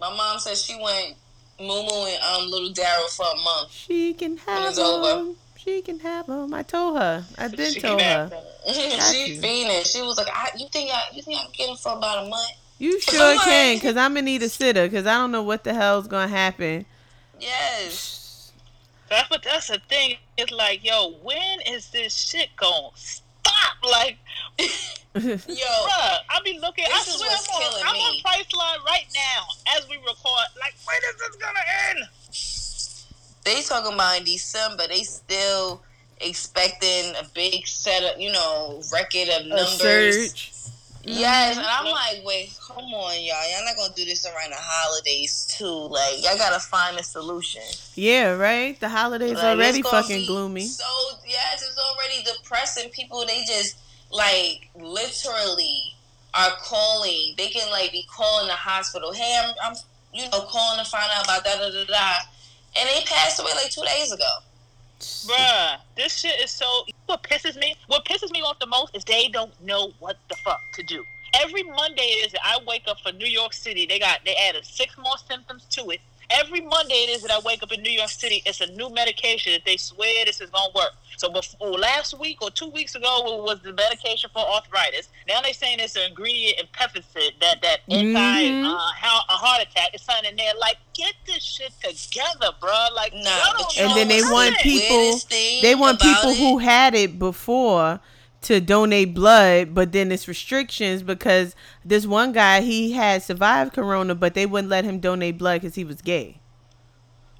My 0.00 0.16
mom 0.16 0.38
said 0.38 0.56
she 0.56 0.74
went 0.82 1.16
Moo 1.60 1.82
Moo 1.82 2.06
and 2.06 2.22
um 2.22 2.50
little 2.50 2.70
Daryl 2.72 3.08
for 3.14 3.26
a 3.26 3.36
month. 3.42 3.70
She 3.72 4.14
can 4.14 4.36
have 4.38 4.68
it's 4.68 4.76
them. 4.78 5.36
She 5.56 5.82
can 5.82 5.98
have 6.00 6.26
them. 6.26 6.54
I 6.54 6.62
told 6.62 6.98
her. 6.98 7.24
I 7.36 7.48
did 7.48 7.56
been 7.56 7.72
She 7.74 7.80
told 7.80 7.98
can 7.98 8.28
her. 8.30 8.34
them. 8.34 8.42
she 8.74 9.34
you. 9.34 9.40
fiending. 9.42 9.92
She 9.92 10.00
was 10.02 10.16
like, 10.16 10.28
I, 10.32 10.50
"You 10.56 10.66
think 10.68 10.90
I? 10.92 11.02
You 11.12 11.22
think 11.22 11.38
I 11.40 11.42
can 11.44 11.52
get 11.52 11.68
him 11.70 11.76
for 11.76 11.92
about 11.92 12.26
a 12.26 12.28
month?" 12.28 12.52
You 12.78 13.00
sure 13.00 13.34
Come 13.34 13.44
can, 13.44 13.76
because 13.76 13.96
I'm 13.96 14.14
going 14.14 14.24
to 14.24 14.30
need 14.30 14.42
a 14.44 14.48
sitter, 14.48 14.86
because 14.86 15.04
I 15.04 15.14
don't 15.14 15.32
know 15.32 15.42
what 15.42 15.64
the 15.64 15.74
hell's 15.74 16.06
going 16.06 16.28
to 16.28 16.34
happen. 16.34 16.86
Yes. 17.40 18.52
That's 19.10 19.28
what 19.30 19.42
that's 19.42 19.66
the 19.66 19.80
thing. 19.88 20.16
It's 20.36 20.52
like, 20.52 20.84
yo, 20.84 21.12
when 21.22 21.60
is 21.66 21.90
this 21.90 22.14
shit 22.14 22.50
going 22.56 22.90
to 22.94 23.00
stop? 23.00 23.76
Like, 23.82 24.18
Yo, 25.14 25.22
bruh, 25.24 26.16
I 26.30 26.40
be 26.44 26.58
looking. 26.60 26.84
I 26.86 27.02
swear 27.02 27.30
what's 27.30 27.48
I'm, 27.48 27.62
on, 27.62 27.96
I'm 27.96 27.96
on 27.96 28.14
Priceline 28.22 28.84
right 28.86 29.06
now 29.14 29.46
as 29.76 29.88
we 29.88 29.96
record. 29.96 30.46
Like, 30.60 30.74
when 30.84 30.96
is 31.08 31.18
this 31.18 31.36
gonna 31.36 31.58
end? 31.90 32.08
they 33.44 33.62
talking 33.62 33.94
about 33.94 34.18
in 34.18 34.24
December. 34.24 34.84
They 34.88 35.02
still 35.02 35.82
expecting 36.20 37.14
a 37.16 37.24
big 37.34 37.66
setup. 37.66 38.20
You 38.20 38.32
know, 38.32 38.82
record 38.92 39.28
of 39.40 39.46
numbers. 39.46 40.54
Yes, 41.04 41.56
and 41.56 41.64
I'm 41.66 41.86
Mhm. 41.86 41.92
like, 41.92 42.20
wait, 42.24 42.52
come 42.60 42.84
on, 42.92 43.14
y'all. 43.22 43.50
Y'all 43.50 43.64
not 43.64 43.76
gonna 43.76 43.94
do 43.94 44.04
this 44.04 44.26
around 44.26 44.50
the 44.50 44.56
holidays 44.58 45.46
too. 45.56 45.88
Like, 45.88 46.22
y'all 46.22 46.36
gotta 46.36 46.60
find 46.60 46.98
a 46.98 47.02
solution. 47.02 47.62
Yeah, 47.94 48.32
right? 48.32 48.78
The 48.78 48.90
holidays 48.90 49.36
Like, 49.36 49.44
already 49.44 49.80
fucking 49.82 50.26
gloomy. 50.26 50.66
So 50.66 50.84
yes, 51.26 51.62
it's 51.62 51.78
already 51.78 52.24
depressing. 52.24 52.90
People 52.90 53.24
they 53.24 53.42
just 53.44 53.76
like 54.10 54.68
literally 54.74 55.94
are 56.34 56.52
calling. 56.60 57.34
They 57.36 57.48
can 57.48 57.70
like 57.70 57.92
be 57.92 58.04
calling 58.10 58.48
the 58.48 58.54
hospital. 58.54 59.12
Hey, 59.12 59.40
I'm, 59.42 59.54
I'm 59.62 59.76
you 60.12 60.24
know 60.30 60.40
calling 60.42 60.82
to 60.82 60.90
find 60.90 61.08
out 61.14 61.24
about 61.24 61.44
da 61.44 61.56
da 61.56 61.70
da 61.70 61.84
da, 61.84 62.12
and 62.78 62.88
they 62.88 63.04
passed 63.06 63.40
away 63.40 63.50
like 63.56 63.70
two 63.70 63.82
days 63.82 64.12
ago. 64.12 64.30
Bruh, 65.00 65.76
this 65.96 66.18
shit 66.18 66.40
is 66.40 66.50
so. 66.50 66.66
What 67.06 67.22
pisses 67.22 67.56
me? 67.56 67.74
What 67.86 68.04
pisses 68.04 68.30
me 68.30 68.40
off 68.42 68.58
the 68.58 68.66
most 68.66 68.96
is 68.96 69.04
they 69.04 69.28
don't 69.28 69.52
know 69.62 69.92
what 70.00 70.16
the 70.28 70.36
fuck 70.44 70.60
to 70.74 70.82
do. 70.82 71.04
Every 71.40 71.62
Monday 71.62 72.02
is 72.24 72.34
I 72.42 72.58
wake 72.66 72.84
up 72.88 73.00
for 73.00 73.12
New 73.12 73.26
York 73.26 73.52
City. 73.52 73.86
They 73.86 73.98
got 73.98 74.20
they 74.24 74.34
added 74.48 74.64
six 74.64 74.96
more 74.98 75.16
symptoms 75.28 75.64
to 75.70 75.90
it, 75.90 76.00
Every 76.30 76.60
Monday 76.60 76.94
it 76.94 77.10
is 77.10 77.22
that 77.22 77.30
I 77.30 77.38
wake 77.40 77.62
up 77.62 77.72
in 77.72 77.82
New 77.82 77.90
York 77.90 78.10
City. 78.10 78.42
It's 78.44 78.60
a 78.60 78.66
new 78.72 78.90
medication 78.90 79.52
that 79.54 79.62
they 79.64 79.76
swear 79.78 80.24
this 80.26 80.40
is 80.40 80.50
gonna 80.50 80.72
work. 80.74 80.92
So 81.16 81.30
before 81.32 81.78
last 81.78 82.18
week 82.18 82.42
or 82.42 82.50
two 82.50 82.68
weeks 82.68 82.94
ago 82.94 83.38
it 83.38 83.42
was 83.44 83.60
the 83.62 83.72
medication 83.72 84.28
for 84.32 84.40
arthritis. 84.40 85.08
Now 85.26 85.40
they're 85.40 85.54
saying 85.54 85.78
it's 85.80 85.96
an 85.96 86.02
ingredient 86.08 86.60
in 86.60 86.66
Pepcid 86.66 87.32
that 87.40 87.62
that 87.62 87.78
anti 87.90 88.14
Mhm. 88.50 88.64
uh, 88.64 88.92
how, 88.94 89.20
a 89.28 89.32
heart 89.32 89.62
attack. 89.62 89.90
It's 89.94 90.04
something 90.04 90.30
in 90.30 90.36
there. 90.36 90.52
Like 90.60 90.76
get 90.94 91.14
this 91.26 91.42
shit 91.42 91.72
together, 91.82 92.52
bro. 92.60 92.88
Like 92.94 93.14
Nah, 93.14 93.20
y'all 93.22 93.40
but 93.52 93.58
don't 93.60 93.76
you 93.76 93.82
And 93.84 93.96
then 93.96 94.08
they 94.08 94.20
what's 94.20 94.30
want 94.32 94.48
in 94.48 94.54
it. 94.54 94.60
people- 94.60 95.60
They 95.62 95.74
want 95.74 96.00
people 96.00 96.30
it- 96.30 96.36
who 96.38 96.58
had 96.58 96.94
it 96.94 97.18
before 97.18 98.00
to 98.48 98.62
donate 98.62 99.12
blood, 99.12 99.74
but 99.74 99.92
then 99.92 100.10
it's 100.10 100.26
restrictions 100.26 101.02
because 101.02 101.54
this 101.84 102.06
one 102.06 102.32
guy 102.32 102.62
he 102.62 102.92
had 102.92 103.22
survived 103.22 103.74
corona, 103.74 104.14
but 104.14 104.32
they 104.32 104.46
wouldn't 104.46 104.70
let 104.70 104.86
him 104.86 105.00
donate 105.00 105.36
blood 105.36 105.60
because 105.60 105.74
he 105.74 105.84
was 105.84 106.00
gay. 106.00 106.40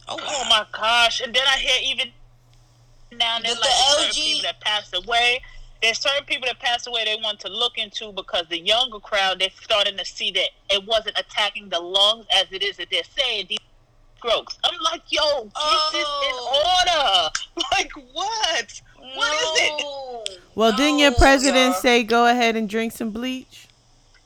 Oh, 0.07 0.19
Oh 0.21 0.45
my 0.51 0.67
gosh! 0.71 1.23
And 1.23 1.35
then 1.35 1.43
I 1.47 1.57
hear 1.57 1.81
even 1.83 2.09
now 3.19 3.37
and 3.37 3.45
then 3.47 3.53
like 3.53 3.63
the 3.63 3.69
there's 3.69 3.97
certain 3.97 4.11
LG 4.11 4.23
people 4.23 4.43
that 4.43 4.61
passed 4.61 4.95
away. 4.95 5.41
There's 5.81 5.99
certain 5.99 6.27
people 6.27 6.47
that 6.47 6.59
passed 6.59 6.87
away 6.87 7.07
they 7.07 7.17
want 7.23 7.41
to 7.41 7.49
look 7.49 7.79
into 7.79 8.13
because 8.13 8.47
the 8.51 8.61
younger 8.61 8.99
crowd 8.99 9.41
they're 9.41 9.49
starting 9.63 9.97
to 9.97 10.05
see 10.05 10.31
that 10.33 10.51
it 10.69 10.87
wasn't 10.87 11.19
attacking 11.19 11.71
the 11.71 11.81
lungs 11.81 12.27
as 12.35 12.53
it 12.53 12.63
is 12.63 12.77
that 12.77 12.89
they're 12.91 13.03
saying 13.17 13.47
these 13.49 13.59
strokes. 14.19 14.59
I'm 14.63 14.79
like, 14.85 15.05
yo, 15.09 15.45
get 15.45 15.53
Oh. 15.57 15.89
this 15.93 16.01
in 16.29 16.35
oh. 16.35 17.31
order. 17.31 17.31
Like 17.73 17.93
what? 18.13 18.83
What 19.15 19.33
is 19.35 19.63
it? 19.63 19.83
No. 19.83 20.25
Well, 20.55 20.77
didn't 20.77 20.99
your 20.99 21.13
president 21.15 21.73
y'all. 21.73 21.81
say 21.81 22.03
go 22.03 22.27
ahead 22.27 22.57
and 22.57 22.69
drink 22.69 22.93
some 22.93 23.11
bleach? 23.11 23.69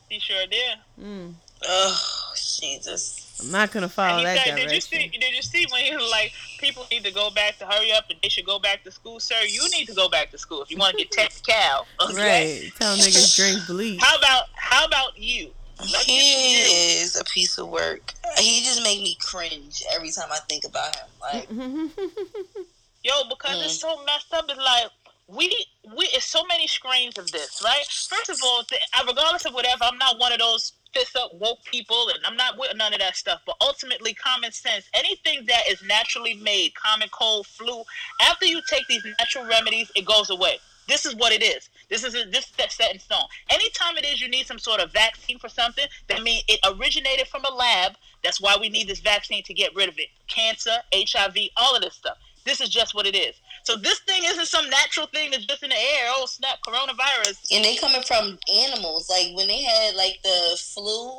He 0.09 0.19
sure 0.19 0.45
did. 0.49 0.77
Mm. 1.01 1.33
Oh, 1.67 2.31
Jesus. 2.35 3.41
I'm 3.43 3.51
not 3.51 3.71
gonna 3.71 3.89
follow 3.89 4.17
And 4.19 4.27
that 4.27 4.45
said, 4.45 4.55
did 4.55 4.71
you 4.71 4.81
see? 4.81 5.07
Did 5.07 5.35
you 5.35 5.41
see 5.41 5.65
when 5.71 5.83
he 5.83 5.95
was 5.95 6.09
like, 6.11 6.31
people 6.59 6.85
need 6.91 7.03
to 7.03 7.11
go 7.11 7.29
back 7.31 7.57
to 7.57 7.65
hurry 7.65 7.91
up 7.91 8.05
and 8.09 8.19
they 8.21 8.29
should 8.29 8.45
go 8.45 8.59
back 8.59 8.83
to 8.83 8.91
school, 8.91 9.19
sir? 9.19 9.35
You 9.47 9.67
need 9.77 9.87
to 9.87 9.93
go 9.93 10.07
back 10.07 10.31
to 10.31 10.37
school 10.37 10.61
if 10.61 10.69
you 10.71 10.77
want 10.77 10.91
to 10.91 10.97
get 10.97 11.11
tech 11.11 11.33
cow. 11.47 11.85
Okay. 12.01 12.61
Right, 12.63 12.71
tell 12.79 12.95
niggas 12.95 13.35
drink 13.35 13.65
bleach. 13.67 13.99
How 14.01 14.17
about 14.17 14.45
how 14.55 14.85
about 14.85 15.17
you? 15.17 15.51
Let's 15.79 16.05
He 16.05 16.53
you. 16.53 17.01
is 17.01 17.19
a 17.19 17.23
piece 17.25 17.57
of 17.57 17.67
work. 17.69 18.13
He 18.37 18.61
just 18.63 18.83
make 18.83 18.99
me 19.01 19.17
cringe 19.19 19.83
every 19.95 20.11
time 20.11 20.29
I 20.31 20.39
think 20.47 20.63
about 20.65 20.95
him. 20.95 21.07
Like, 21.21 21.49
Yo, 23.03 23.23
because 23.29 23.57
Mm. 23.57 23.65
it's 23.65 23.79
so 23.79 24.01
messed 24.05 24.33
up. 24.33 24.45
It's 24.49 24.57
like 24.59 24.89
we 25.27 25.47
we 25.95 26.05
it's 26.07 26.25
so 26.25 26.43
many 26.45 26.67
strains 26.67 27.17
of 27.17 27.31
this, 27.31 27.61
right? 27.63 27.85
First 27.85 28.29
of 28.29 28.39
all, 28.43 28.63
th- 28.63 28.81
uh, 28.93 29.03
regardless 29.07 29.45
of 29.45 29.53
whatever, 29.53 29.83
I'm 29.85 29.97
not 29.97 30.17
one 30.19 30.31
of 30.31 30.39
those 30.39 30.73
fist 30.93 31.15
up 31.15 31.33
woke 31.33 31.63
people, 31.65 32.09
and 32.09 32.19
I'm 32.25 32.35
not 32.37 32.57
with 32.57 32.75
none 32.75 32.93
of 32.93 32.99
that 32.99 33.15
stuff. 33.17 33.41
But 33.45 33.57
ultimately, 33.61 34.13
common 34.13 34.51
sense, 34.51 34.85
anything 34.93 35.45
that 35.47 35.67
is 35.67 35.81
naturally 35.81 36.35
made, 36.35 36.75
common 36.75 37.09
cold, 37.09 37.47
flu, 37.47 37.83
after 38.21 38.45
you 38.45 38.61
take 38.69 38.87
these 38.87 39.03
natural 39.19 39.45
remedies, 39.45 39.91
it 39.95 40.05
goes 40.05 40.29
away. 40.29 40.59
This 40.87 41.05
is 41.05 41.15
what 41.15 41.31
it 41.31 41.41
is. 41.41 41.69
This 41.89 42.03
is 42.03 42.13
this 42.31 42.45
is 42.59 42.73
set 42.73 42.93
in 42.93 42.99
stone. 42.99 43.25
Anytime 43.49 43.97
it 43.97 44.05
is 44.05 44.21
you 44.21 44.27
need 44.29 44.45
some 44.47 44.59
sort 44.59 44.81
of 44.81 44.91
vaccine 44.91 45.39
for 45.39 45.49
something, 45.49 45.87
that 46.07 46.21
means 46.23 46.43
it 46.47 46.59
originated 46.65 47.27
from 47.27 47.43
a 47.45 47.51
lab. 47.53 47.97
That's 48.23 48.39
why 48.41 48.55
we 48.59 48.69
need 48.69 48.87
this 48.87 48.99
vaccine 48.99 49.43
to 49.43 49.53
get 49.53 49.73
rid 49.75 49.89
of 49.89 49.97
it. 49.99 50.09
Cancer, 50.27 50.77
HIV, 50.93 51.49
all 51.57 51.75
of 51.75 51.81
this 51.81 51.95
stuff. 51.95 52.17
This 52.45 52.61
is 52.61 52.69
just 52.69 52.93
what 52.93 53.05
it 53.05 53.15
is. 53.15 53.35
So 53.63 53.75
this 53.77 53.99
thing 53.99 54.21
isn't 54.25 54.47
some 54.47 54.69
natural 54.69 55.07
thing 55.07 55.31
that's 55.31 55.45
just 55.45 55.63
in 55.63 55.69
the 55.69 55.75
air. 55.75 56.11
Oh 56.15 56.25
snap, 56.25 56.59
coronavirus. 56.67 57.39
and 57.51 57.63
they 57.63 57.75
coming 57.75 58.01
from 58.03 58.37
animals. 58.53 59.09
Like 59.09 59.35
when 59.35 59.47
they 59.47 59.63
had 59.63 59.95
like 59.95 60.19
the 60.23 60.59
flu, 60.59 61.17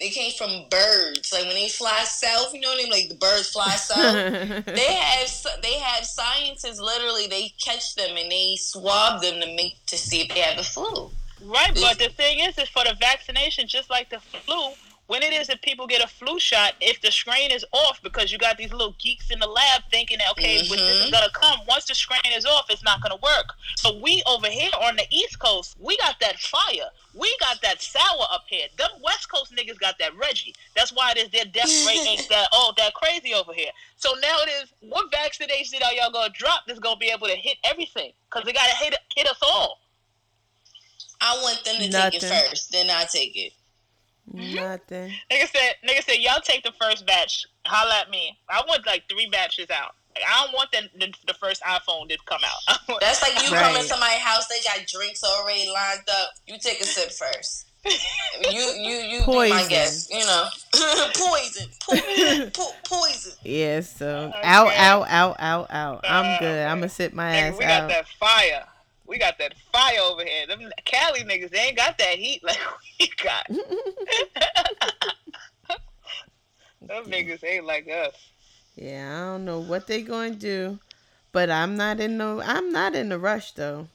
they 0.00 0.10
came 0.10 0.32
from 0.32 0.64
birds. 0.70 1.32
Like 1.32 1.44
when 1.44 1.54
they 1.54 1.68
fly 1.68 2.02
south, 2.04 2.52
you 2.52 2.60
know 2.60 2.68
what 2.68 2.80
I 2.80 2.82
mean? 2.82 2.92
Like 2.92 3.08
the 3.08 3.14
birds 3.14 3.50
fly 3.50 3.70
south. 3.76 4.64
they 4.66 4.94
have 4.94 5.62
they 5.62 5.74
have 5.74 6.04
scientists 6.04 6.80
literally 6.80 7.26
they 7.28 7.52
catch 7.64 7.94
them 7.94 8.16
and 8.16 8.30
they 8.30 8.56
swab 8.58 9.22
them 9.22 9.40
to 9.40 9.46
make 9.54 9.74
to 9.86 9.96
see 9.96 10.22
if 10.22 10.28
they 10.28 10.40
have 10.40 10.56
the 10.56 10.64
flu. 10.64 11.10
Right, 11.44 11.74
but 11.74 11.98
the 11.98 12.08
thing 12.08 12.40
is, 12.40 12.58
is 12.58 12.68
for 12.68 12.82
the 12.82 12.96
vaccination, 12.98 13.68
just 13.68 13.90
like 13.90 14.08
the 14.08 14.18
flu, 14.20 14.72
when 15.06 15.22
it 15.22 15.32
is 15.32 15.46
that 15.46 15.62
people 15.62 15.86
get 15.86 16.02
a 16.02 16.08
flu 16.08 16.38
shot, 16.38 16.74
if 16.80 17.00
the 17.00 17.10
screen 17.10 17.50
is 17.50 17.64
off, 17.72 18.00
because 18.02 18.32
you 18.32 18.38
got 18.38 18.58
these 18.58 18.72
little 18.72 18.94
geeks 18.98 19.30
in 19.30 19.38
the 19.38 19.46
lab 19.46 19.82
thinking 19.90 20.18
that 20.18 20.30
okay, 20.32 20.58
when 20.68 20.78
this 20.78 20.96
mm-hmm. 20.96 21.04
is 21.06 21.10
gonna 21.10 21.30
come, 21.32 21.60
once 21.68 21.84
the 21.84 21.94
screen 21.94 22.32
is 22.34 22.44
off, 22.44 22.66
it's 22.70 22.82
not 22.82 23.00
gonna 23.02 23.16
work. 23.16 23.54
So 23.76 23.98
we 24.00 24.22
over 24.26 24.48
here 24.48 24.70
on 24.82 24.96
the 24.96 25.04
East 25.10 25.38
Coast, 25.38 25.76
we 25.80 25.96
got 25.98 26.18
that 26.20 26.38
fire, 26.38 26.88
we 27.14 27.34
got 27.40 27.62
that 27.62 27.80
sour 27.80 28.26
up 28.32 28.44
here. 28.48 28.66
Them 28.76 28.90
West 29.02 29.30
Coast 29.30 29.54
niggas 29.54 29.78
got 29.78 29.98
that 29.98 30.16
Reggie. 30.16 30.54
That's 30.74 30.92
why 30.92 31.12
it 31.12 31.18
is 31.18 31.30
their 31.30 31.44
death 31.44 31.86
rate 31.86 32.06
ain't 32.06 32.28
that 32.30 32.48
oh 32.52 32.72
that 32.76 32.94
crazy 32.94 33.32
over 33.34 33.52
here. 33.52 33.70
So 33.96 34.10
now 34.20 34.36
it 34.40 34.50
is, 34.62 34.72
what 34.80 35.10
vaccination 35.10 35.80
are 35.84 35.92
y'all 35.92 36.10
gonna 36.10 36.32
drop 36.34 36.62
that's 36.66 36.80
gonna 36.80 36.96
be 36.96 37.10
able 37.14 37.28
to 37.28 37.36
hit 37.36 37.58
everything? 37.64 38.12
Because 38.28 38.44
they 38.44 38.52
gotta 38.52 38.74
hit 38.76 38.94
hit 39.14 39.28
us 39.28 39.38
all. 39.42 39.80
I 41.20 41.34
want 41.42 41.64
them 41.64 41.76
to 41.76 41.90
take 41.90 42.22
it 42.22 42.22
first, 42.22 42.72
then 42.72 42.90
I 42.90 43.04
take 43.04 43.36
it. 43.36 43.52
Nothing. 44.32 45.12
Nigga 45.30 45.48
said, 45.48 45.74
nigga 45.88 46.02
said, 46.04 46.16
y'all 46.18 46.40
take 46.42 46.62
the 46.64 46.72
first 46.80 47.06
batch. 47.06 47.44
Holla 47.66 48.00
at 48.00 48.10
me. 48.10 48.36
I 48.48 48.62
want 48.66 48.86
like 48.86 49.04
three 49.10 49.28
batches 49.30 49.70
out. 49.70 49.92
Like, 50.14 50.24
I 50.28 50.44
don't 50.44 50.54
want 50.54 50.72
the, 50.72 50.88
the, 50.98 51.12
the 51.26 51.34
first 51.34 51.62
iPhone 51.62 52.08
to 52.08 52.16
come 52.26 52.40
out. 52.44 52.78
That's 53.00 53.22
like 53.22 53.34
you 53.46 53.54
Right. 53.54 53.62
come 53.64 53.76
into 53.76 53.96
my 53.98 54.16
house, 54.20 54.46
they 54.48 54.56
got 54.64 54.86
drinks 54.86 55.22
already 55.22 55.68
lined 55.68 56.00
up. 56.20 56.30
You 56.46 56.58
take 56.58 56.80
a 56.80 56.84
sip 56.84 57.10
first. 57.12 57.64
You 58.50 58.60
you 58.60 58.96
you 58.96 59.20
be 59.20 59.26
my 59.26 59.48
Poison. 59.48 59.68
guest, 59.68 60.10
you 60.12 60.18
know. 60.18 60.46
poison. 61.14 61.68
Po- 61.88 62.50
po- 62.52 62.72
poison. 62.84 63.32
Yeah, 63.44 63.80
so 63.80 64.32
Okay. 64.34 64.40
out, 64.42 64.72
out, 64.74 65.06
out, 65.08 65.36
out, 65.38 65.70
out. 65.70 66.04
I'm 66.08 66.24
Uh, 66.34 66.38
good. 66.40 66.66
I'm 66.66 66.78
gonna 66.80 66.88
sit 66.88 67.14
my 67.14 67.30
Nigga, 67.30 67.42
ass 67.52 67.52
we 67.58 67.60
got 67.64 67.82
out. 67.82 67.88
that 67.90 68.08
fire. 68.18 68.64
We 69.06 69.18
got 69.18 69.38
that 69.38 69.54
fire 69.72 70.00
over 70.02 70.24
here. 70.24 70.46
Them 70.46 70.70
Cali 70.84 71.20
niggas, 71.20 71.50
they 71.50 71.58
ain't 71.58 71.76
got 71.76 71.96
that 71.98 72.16
heat 72.16 72.42
like 72.44 72.58
we 73.00 73.10
got. 73.22 73.46
Them 76.82 77.04
niggas 77.06 77.42
ain't 77.44 77.64
like 77.66 77.88
us. 77.88 78.14
Yeah, 78.76 79.12
I 79.16 79.20
don't 79.32 79.44
know 79.44 79.58
what 79.60 79.86
they 79.86 80.02
going 80.02 80.34
to 80.34 80.38
do, 80.38 80.78
but 81.32 81.50
I'm 81.50 81.76
not 81.76 81.98
in 82.00 82.16
no. 82.16 82.40
I'm 82.40 82.70
not 82.70 82.94
in 82.94 83.10
a 83.10 83.18
rush 83.18 83.52
though. 83.52 83.88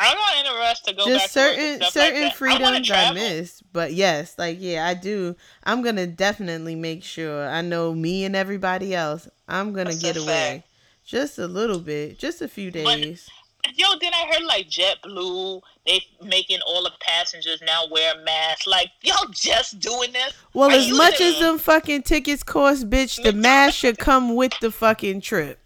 I'm 0.00 0.16
not 0.16 0.38
in 0.38 0.46
a 0.46 0.58
rush 0.58 0.80
to 0.82 0.92
go 0.92 1.04
back 1.06 1.14
Just 1.22 1.32
certain 1.32 1.80
like 1.80 1.92
certain. 1.92 2.24
I 2.24 2.30
freedoms 2.30 2.64
I, 2.64 2.80
travel. 2.82 3.14
miss, 3.14 3.62
but 3.72 3.92
yes, 3.94 4.34
like 4.38 4.58
yeah, 4.60 4.86
I 4.86 4.94
do. 4.94 5.36
I'm 5.64 5.82
gonna 5.82 6.06
definitely 6.06 6.74
make 6.74 7.02
sure. 7.02 7.48
I 7.48 7.62
know 7.62 7.94
me 7.94 8.24
and 8.24 8.36
everybody 8.36 8.94
else. 8.94 9.28
I'm 9.48 9.72
gonna 9.72 9.90
That's 9.90 10.02
get 10.02 10.16
away, 10.16 10.64
just 11.04 11.38
a 11.38 11.46
little 11.46 11.78
bit, 11.78 12.18
just 12.18 12.42
a 12.42 12.48
few 12.48 12.70
But- 12.70 12.96
days. 12.96 13.28
Yo, 13.74 13.86
then 14.00 14.12
I 14.14 14.32
heard 14.32 14.44
like 14.44 14.68
JetBlue, 14.68 15.60
they 15.86 16.00
making 16.22 16.60
all 16.66 16.84
the 16.84 16.92
passengers 17.00 17.60
now 17.66 17.84
wear 17.90 18.14
masks. 18.22 18.66
Like, 18.66 18.88
y'all 19.02 19.26
just 19.30 19.80
doing 19.80 20.12
this? 20.12 20.32
Well, 20.54 20.70
Are 20.70 20.74
as 20.74 20.90
much 20.90 21.20
as 21.20 21.38
them 21.38 21.58
fucking 21.58 22.02
tickets 22.02 22.42
cost, 22.42 22.88
bitch, 22.88 23.22
the 23.22 23.32
mask 23.32 23.74
should 23.76 23.98
come 23.98 24.36
with 24.36 24.52
the 24.60 24.70
fucking 24.70 25.20
trip. 25.20 25.58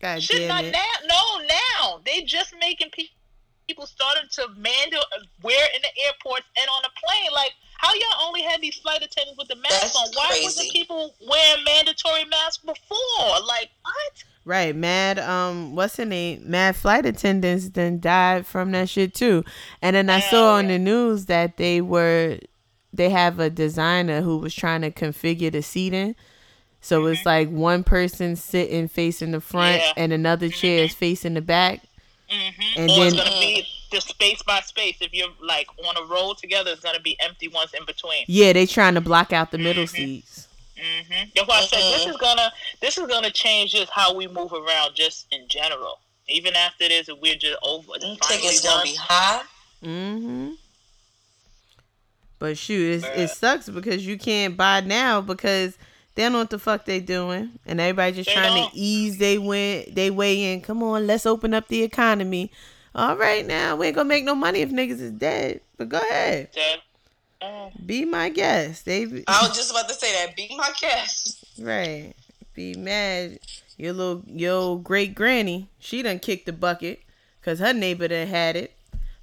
God 0.00 0.22
Shit, 0.22 0.38
damn 0.40 0.48
not 0.48 0.64
it. 0.64 0.72
now. 0.72 0.80
No, 1.08 1.46
now 1.46 2.00
they 2.04 2.22
just 2.22 2.54
making 2.60 2.88
pe- 2.92 3.04
people 3.68 3.86
starting 3.86 4.28
to 4.32 4.48
mando 4.56 4.98
uh, 4.98 5.22
wear 5.42 5.66
in 5.74 5.80
the 5.82 6.04
airports 6.04 6.46
and 6.58 6.68
on 6.68 6.82
the 6.82 6.90
plane. 7.04 7.30
Like, 7.32 7.52
how 7.82 7.92
y'all 7.94 8.26
only 8.28 8.42
had 8.42 8.60
these 8.62 8.76
flight 8.76 9.02
attendants 9.02 9.36
with 9.38 9.48
the 9.48 9.56
masks 9.56 9.80
That's 9.80 9.96
on? 9.96 10.08
Why 10.14 10.40
wasn't 10.42 10.70
people 10.72 11.14
wearing 11.28 11.64
mandatory 11.64 12.24
masks 12.26 12.58
before? 12.64 13.40
Like, 13.46 13.70
what? 13.82 14.24
Right, 14.44 14.74
mad. 14.74 15.18
Um, 15.18 15.74
what's 15.74 15.96
her 15.98 16.04
name? 16.04 16.42
Mad 16.50 16.76
flight 16.76 17.06
attendants 17.06 17.68
then 17.70 18.00
died 18.00 18.46
from 18.46 18.72
that 18.72 18.88
shit 18.88 19.14
too. 19.14 19.44
And 19.80 19.94
then 19.96 20.08
I 20.10 20.18
Hell 20.18 20.30
saw 20.30 20.54
on 20.54 20.64
yeah. 20.66 20.72
the 20.72 20.78
news 20.78 21.26
that 21.26 21.56
they 21.58 21.80
were, 21.80 22.38
they 22.92 23.10
have 23.10 23.38
a 23.38 23.50
designer 23.50 24.20
who 24.20 24.38
was 24.38 24.54
trying 24.54 24.80
to 24.82 24.90
configure 24.90 25.52
the 25.52 25.62
seating. 25.62 26.14
So 26.80 27.06
it's 27.06 27.24
like 27.24 27.48
one 27.50 27.84
person 27.84 28.34
sitting 28.34 28.88
facing 28.88 29.30
the 29.30 29.40
front 29.40 29.80
Mm-hmm. 29.80 29.92
Yeah. 29.98 30.02
and 30.04 30.12
another 30.12 30.48
chair 30.48 30.84
is 30.84 30.94
facing 30.94 31.34
the 31.34 31.40
back. 31.42 31.80
Mm-hmm. 32.28 32.80
And 32.80 32.90
or 32.90 32.94
then- 32.96 33.06
it's 33.06 33.16
gonna 33.16 33.30
be 33.40 33.66
just 33.92 34.08
space 34.08 34.42
by 34.42 34.60
space. 34.60 34.96
If 35.00 35.12
you're 35.14 35.28
like 35.40 35.68
on 35.86 35.96
a 36.02 36.06
roll 36.12 36.34
together, 36.34 36.70
it's 36.72 36.80
gonna 36.80 37.00
be 37.00 37.16
empty 37.20 37.48
ones 37.48 37.72
in 37.78 37.84
between. 37.86 38.24
Yeah, 38.26 38.52
they 38.52 38.66
trying 38.66 38.94
to 38.94 39.00
block 39.00 39.32
out 39.32 39.50
the 39.52 39.58
middle 39.58 39.84
Mm-hmm. 39.84 39.94
seats. 39.96 40.48
hmm 40.76 41.24
That's 41.36 41.46
why 41.48 41.58
I 41.58 41.64
said 41.66 41.78
this 41.92 42.06
is 42.06 42.16
gonna 42.16 42.52
this 42.80 42.98
is 42.98 43.06
gonna 43.06 43.30
change 43.30 43.72
just 43.72 43.90
how 43.92 44.14
we 44.14 44.26
move 44.26 44.52
around, 44.52 44.94
just 44.94 45.26
in 45.30 45.46
general. 45.48 46.00
Even 46.28 46.54
after 46.56 46.88
this, 46.88 47.08
we're 47.20 47.34
just 47.36 47.58
over. 47.62 47.92
Them 48.00 48.16
tickets 48.28 48.62
done. 48.62 48.72
gonna 48.78 48.84
be 48.84 48.96
high. 48.98 49.42
Mm-hmm. 49.84 50.50
But 52.38 52.58
shoot, 52.58 52.94
it's, 53.04 53.04
it 53.16 53.28
sucks 53.36 53.68
because 53.68 54.04
you 54.06 54.18
can't 54.18 54.56
buy 54.56 54.80
now 54.80 55.20
because 55.20 55.76
they 56.14 56.22
don't 56.24 56.32
know 56.32 56.38
what 56.38 56.50
the 56.50 56.58
fuck 56.58 56.84
they 56.84 56.98
doing, 57.00 57.50
and 57.66 57.80
everybody 57.80 58.12
just 58.12 58.28
They 58.28 58.34
trying 58.34 58.54
don't. 58.54 58.70
to 58.72 58.76
ease 58.76 59.18
they 59.18 59.38
win 59.38 59.86
they 59.92 60.10
way 60.10 60.52
in. 60.52 60.60
Come 60.60 60.82
on, 60.82 61.06
let's 61.06 61.24
open 61.26 61.54
up 61.54 61.68
the 61.68 61.82
economy. 61.82 62.50
All 62.94 63.16
right, 63.16 63.46
now 63.46 63.76
we 63.76 63.86
ain't 63.86 63.96
gonna 63.96 64.08
make 64.08 64.24
no 64.24 64.34
money 64.34 64.60
if 64.60 64.70
niggas 64.70 65.00
is 65.00 65.12
dead. 65.12 65.60
But 65.78 65.88
go 65.88 65.98
ahead, 65.98 66.50
That- 66.54 67.46
uh, 67.46 67.70
be 67.84 68.04
my 68.04 68.28
guest. 68.28 68.84
They 68.84 69.04
I 69.26 69.46
was 69.46 69.56
just 69.56 69.70
about 69.70 69.88
to 69.88 69.94
say 69.94 70.12
that. 70.12 70.36
Be 70.36 70.54
my 70.56 70.70
guest. 70.80 71.44
Right. 71.58 72.12
Be 72.54 72.74
mad. 72.74 73.38
Your 73.78 73.94
little 73.94 74.22
your 74.26 74.78
great 74.78 75.14
granny, 75.14 75.68
she 75.78 76.02
done 76.02 76.18
kicked 76.18 76.46
the 76.46 76.52
bucket 76.52 77.00
because 77.40 77.58
her 77.58 77.72
neighbor 77.72 78.06
done 78.08 78.26
had 78.28 78.56
it. 78.56 78.74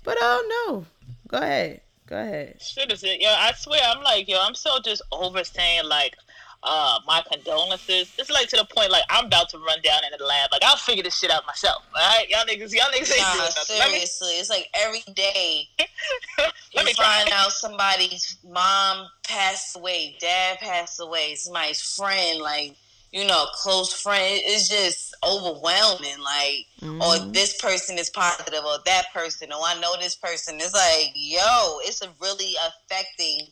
But 0.04 0.18
oh 0.20 0.66
no. 0.68 0.86
Go 1.28 1.38
ahead. 1.38 1.82
Go 2.08 2.18
ahead. 2.18 2.60
Shit 2.60 2.92
is 2.92 3.04
it? 3.04 3.22
Yo, 3.22 3.30
I 3.30 3.52
swear, 3.56 3.80
I'm 3.86 4.02
like, 4.04 4.28
yo, 4.28 4.40
I'm 4.42 4.56
so 4.56 4.80
just 4.84 5.04
over 5.12 5.44
saying 5.44 5.86
like, 5.86 6.18
uh, 6.64 7.00
my 7.08 7.24
condolences. 7.32 8.14
It's 8.18 8.30
like 8.30 8.48
to 8.50 8.58
the 8.58 8.66
point 8.66 8.92
like 8.92 9.04
I'm 9.10 9.26
about 9.28 9.50
to 9.50 9.58
run 9.60 9.80
down 9.82 10.00
in 10.04 10.18
the 10.18 10.24
lab. 10.26 10.50
Like 10.52 10.64
I'll 10.64 10.78
figure 10.78 11.04
this 11.04 11.18
shit 11.18 11.32
out 11.32 11.46
myself. 11.48 11.84
All 11.96 12.02
right, 12.18 12.28
y'all 12.30 12.46
niggas, 12.46 12.74
y'all 12.74 12.92
niggas 12.94 13.12
ain't 13.12 13.20
Nah, 13.20 13.34
doing 13.34 13.46
nothing. 13.56 13.78
Let 13.80 13.88
me- 13.92 14.06
seriously, 14.06 14.32
it's 14.40 14.50
like 14.50 14.68
every 14.74 15.04
day 15.14 15.68
Let 16.38 16.54
you 16.74 16.84
me 16.86 16.94
try. 16.94 17.06
find 17.06 17.32
out 17.34 17.52
somebody's 17.52 18.38
mom 18.44 19.08
passed 19.24 19.76
away, 19.76 20.18
dad 20.20 20.60
passed 20.60 21.00
away, 21.00 21.36
somebody's 21.36 21.82
friend, 21.82 22.40
like 22.42 22.76
you 23.12 23.26
know, 23.26 23.48
close 23.56 23.92
friend. 23.92 24.40
It's 24.44 24.70
just 24.70 25.16
overwhelming. 25.26 26.20
Like, 26.20 26.68
or 26.84 27.16
Mhm. 27.16 27.34
this 27.34 27.56
person 27.60 27.98
is 27.98 28.12
positive, 28.12 28.64
or 28.64 28.78
that 28.86 29.12
person, 29.12 29.52
or 29.52 29.62
I 29.66 29.80
know 29.80 29.96
this 30.00 30.16
person. 30.16 30.60
It's 30.62 30.76
like, 30.76 31.12
yo, 31.16 31.80
it's 31.86 32.04
a 32.04 32.10
really 32.22 32.56
affecting 32.68 33.48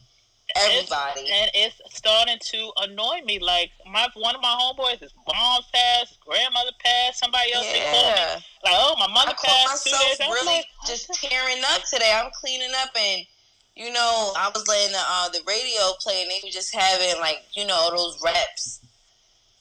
everybody. 0.58 1.22
and 1.32 1.52
it's 1.54 1.80
starting 1.90 2.38
to 2.40 2.72
annoy 2.84 3.22
me. 3.26 3.40
Like 3.40 3.72
my 3.92 4.08
one 4.16 4.36
of 4.36 4.42
my 4.42 4.56
homeboys, 4.60 5.00
his 5.00 5.14
mom 5.28 5.62
passed, 5.74 6.20
grandmother 6.22 6.72
passed, 6.84 7.20
somebody 7.20 7.54
else 7.54 7.66
called 7.66 7.76
me. 7.76 8.12
Yeah. 8.16 8.40
Like, 8.64 8.76
oh, 8.78 8.96
my 9.00 9.08
mother 9.08 9.32
I 9.32 9.46
passed 9.46 9.86
two 9.86 9.92
myself 9.92 10.18
days. 10.18 10.22
I 10.22 10.28
was 10.28 10.42
really 10.42 10.56
like, 10.58 10.66
just 10.86 11.14
tearing 11.14 11.64
up 11.74 11.84
today. 11.92 12.14
I'm 12.14 12.32
cleaning 12.42 12.72
up 12.82 12.90
and 12.96 13.22
you 13.76 13.94
know, 13.94 14.34
I 14.36 14.50
was 14.54 14.68
letting 14.68 14.92
the 14.92 15.04
uh, 15.08 15.30
the 15.30 15.42
radio 15.48 15.94
play 16.02 16.24
and 16.24 16.32
they 16.32 16.40
were 16.44 16.52
just 16.52 16.74
having 16.74 17.20
like, 17.20 17.44
you 17.54 17.66
know, 17.66 17.76
all 17.76 17.92
those 17.92 18.20
raps, 18.24 18.82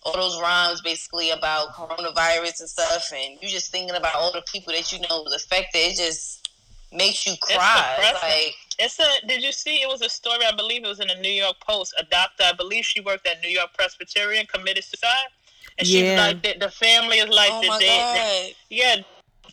all 0.05 0.15
those 0.15 0.41
rhymes 0.41 0.81
basically 0.81 1.31
about 1.31 1.75
coronavirus 1.75 2.61
and 2.61 2.69
stuff 2.69 3.13
and 3.15 3.39
you 3.43 3.49
just 3.49 3.71
thinking 3.71 3.95
about 3.95 4.15
all 4.15 4.33
the 4.33 4.43
people 4.51 4.73
that 4.73 4.91
you 4.91 5.01
know 5.01 5.23
was 5.23 5.35
affected, 5.35 5.79
it 5.79 5.97
just 5.97 6.49
makes 6.93 7.27
you 7.27 7.35
cry. 7.43 7.97
It's 7.99 8.23
like 8.23 8.55
It's 8.79 8.99
a. 8.99 9.27
Did 9.27 9.43
you 9.43 9.53
see? 9.53 9.77
It 9.83 9.89
was 9.89 10.03
a 10.03 10.09
story. 10.09 10.45
I 10.45 10.55
believe 10.55 10.85
it 10.85 10.89
was 10.89 11.01
in 11.01 11.09
the 11.09 11.15
New 11.17 11.31
York 11.31 11.57
Post. 11.67 11.95
A 11.99 12.05
doctor, 12.05 12.45
I 12.45 12.53
believe 12.53 12.85
she 12.85 13.01
worked 13.01 13.27
at 13.27 13.41
New 13.43 13.49
York 13.51 13.71
Presbyterian, 13.75 14.47
committed 14.47 14.85
suicide, 14.85 15.29
and 15.79 15.87
she's 15.87 16.03
Yeah. 16.03 16.17
like, 16.27 16.43
the, 16.43 16.57
the 16.59 16.71
family 16.71 17.19
is 17.19 17.29
like, 17.29 17.51
oh 17.53 17.63
the 17.63 17.69
my 17.69 17.79
dead. 17.79 18.47
god. 18.49 18.55
Yeah, 18.69 18.97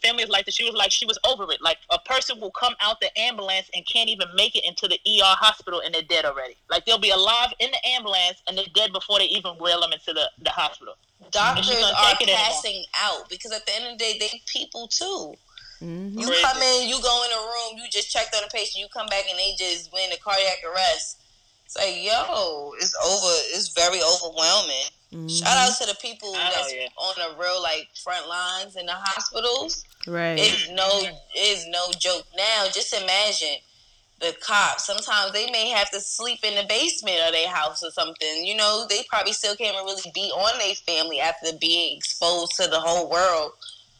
family 0.01 0.24
is 0.24 0.30
like 0.30 0.45
that. 0.45 0.53
She 0.53 0.65
was 0.65 0.74
like, 0.74 0.91
she 0.91 1.05
was 1.05 1.17
over 1.26 1.43
it. 1.51 1.61
Like 1.61 1.78
a 1.89 1.99
person 1.99 2.39
will 2.41 2.51
come 2.51 2.76
out 2.82 2.99
the 2.99 3.17
ambulance 3.17 3.69
and 3.74 3.86
can't 3.88 4.09
even 4.09 4.28
make 4.36 4.55
it 4.55 4.65
into 4.65 4.88
the 4.88 4.95
ER 5.07 5.36
hospital, 5.39 5.82
and 5.84 5.93
they're 5.95 6.01
dead 6.03 6.26
already. 6.26 6.55
Like 6.69 6.86
they'll 6.86 6.97
be 6.99 7.11
alive 7.11 7.53
in 7.59 7.71
the 7.71 7.88
ambulance 7.88 8.41
and 8.47 8.57
they're 8.57 8.65
dead 8.74 8.91
before 8.91 9.19
they 9.19 9.26
even 9.26 9.53
wheel 9.53 9.80
them 9.82 9.93
into 9.93 10.11
the, 10.13 10.30
the 10.41 10.49
hospital. 10.49 10.95
Doctors 11.32 11.69
are 11.69 12.09
taking 12.11 12.28
it 12.28 12.32
anymore. 12.32 12.45
passing 12.45 12.84
out 13.01 13.30
because 13.30 13.51
at 13.53 13.65
the 13.65 13.74
end 13.76 13.86
of 13.86 13.91
the 13.93 13.97
day 13.97 14.17
they 14.19 14.41
people 14.45 14.88
too. 14.89 15.34
Mhm. 15.84 16.19
You 16.19 16.31
come 16.41 16.61
in, 16.61 16.88
you 16.88 17.01
go 17.01 17.23
in 17.25 17.31
a 17.31 17.41
room, 17.41 17.77
you 17.77 17.89
just 17.89 18.09
checked 18.09 18.34
on 18.36 18.43
a 18.43 18.47
patient, 18.47 18.75
you 18.77 18.88
come 18.93 19.07
back 19.07 19.25
and 19.29 19.38
they 19.38 19.53
just 19.57 19.91
went 19.91 20.11
into 20.11 20.23
cardiac 20.23 20.59
arrest. 20.63 21.17
It's 21.65 21.75
like, 21.77 21.95
yo, 22.03 22.71
it's 22.79 22.95
over. 23.03 23.34
It's 23.55 23.69
very 23.69 24.01
overwhelming. 24.01 24.86
Mhm. 25.13 25.39
Shout 25.39 25.57
out 25.57 25.77
to 25.77 25.86
the 25.86 25.95
people 25.95 26.29
Oh, 26.29 26.49
that's 26.53 26.73
yeah. 26.73 26.88
on 26.97 27.13
the 27.17 27.38
real 27.38 27.61
like 27.61 27.89
front 28.03 28.27
lines 28.27 28.75
in 28.75 28.86
the 28.86 28.93
hospitals. 28.95 29.84
Right. 30.07 30.39
It's 30.39 30.69
no, 30.69 30.88
it's 31.36 31.65
no 31.67 31.91
joke. 31.99 32.25
Now, 32.36 32.67
just 32.69 32.93
imagine 32.93 33.57
the 34.19 34.34
cops. 34.34 34.86
Sometimes 34.86 35.34
they 35.34 35.49
may 35.51 35.69
have 35.69 35.89
to 35.91 35.99
sleep 35.99 36.39
in 36.43 36.55
the 36.55 36.63
basement 36.63 37.19
of 37.27 37.34
their 37.34 37.49
house 37.49 37.84
or 37.84 37.91
something. 37.91 38.45
You 38.45 38.55
know, 38.55 38.86
they 38.89 39.03
probably 39.09 39.34
still 39.34 39.55
can't 39.55 39.75
really 39.86 40.11
be 40.13 40.31
on 40.31 40.57
their 40.59 40.75
family 40.75 41.19
after 41.19 41.51
being 41.59 41.97
exposed 41.97 42.53
to 42.57 42.67
the 42.67 42.79
whole 42.79 43.09
world. 43.09 43.51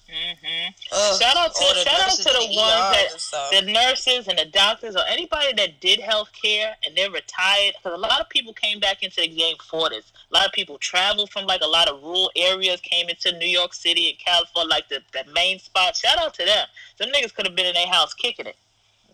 Hmm 0.10 0.68
Ugh, 0.91 1.22
Shout 1.22 1.38
out 1.38 1.54
to 1.56 1.60
the 1.60 1.80
shout 1.80 1.99
out 1.99 2.08
nurses 2.08 2.26
to 2.26 2.34
the 2.34 2.41
in 2.41 2.56
ones 2.56 3.14
ERs 3.14 3.32
that 3.32 3.54
and 3.54 3.68
the 3.68 3.72
nurses 3.72 4.28
and 4.28 4.38
the 4.38 4.45
doctors 4.45 4.95
or 4.95 5.04
anybody 5.08 5.54
that 5.54 5.80
did 5.80 5.99
healthcare 5.99 6.74
and 6.86 6.95
they're 6.95 7.10
retired 7.10 7.74
because 7.78 7.97
a 7.97 8.01
lot 8.01 8.20
of 8.20 8.30
people 8.30 8.54
came 8.54 8.80
back 8.80 9.01
into 9.01 9.22
the 9.22 9.28
game 9.28 9.56
for 9.70 9.89
this. 9.89 10.12
A 10.32 10.36
lot 10.36 10.45
of 10.45 10.51
people 10.51 10.78
traveled 10.78 11.30
from 11.32 11.45
like 11.45 11.62
a 11.62 11.68
lot 11.68 11.88
of 11.88 12.01
rural 12.04 12.32
areas, 12.36 12.82
came 12.82 13.10
into 13.10 13.32
New 13.38 13.47
York 13.47 13.74
City 13.74 14.10
and 14.10 14.20
California, 14.20 14.70
like 14.70 14.89
the, 14.89 14.99
the 15.14 15.24
main 15.34 15.58
spot. 15.60 15.95
Shout 15.95 16.18
out 16.20 16.34
to 16.36 16.45
them. 16.45 16.68
Some 16.97 17.10
niggas 17.10 17.34
could 17.34 17.45
have 17.45 17.56
been 17.56 17.66
in 17.66 17.74
their 17.74 17.88
house 17.88 18.14
kicking 18.14 18.45
it. 18.45 18.56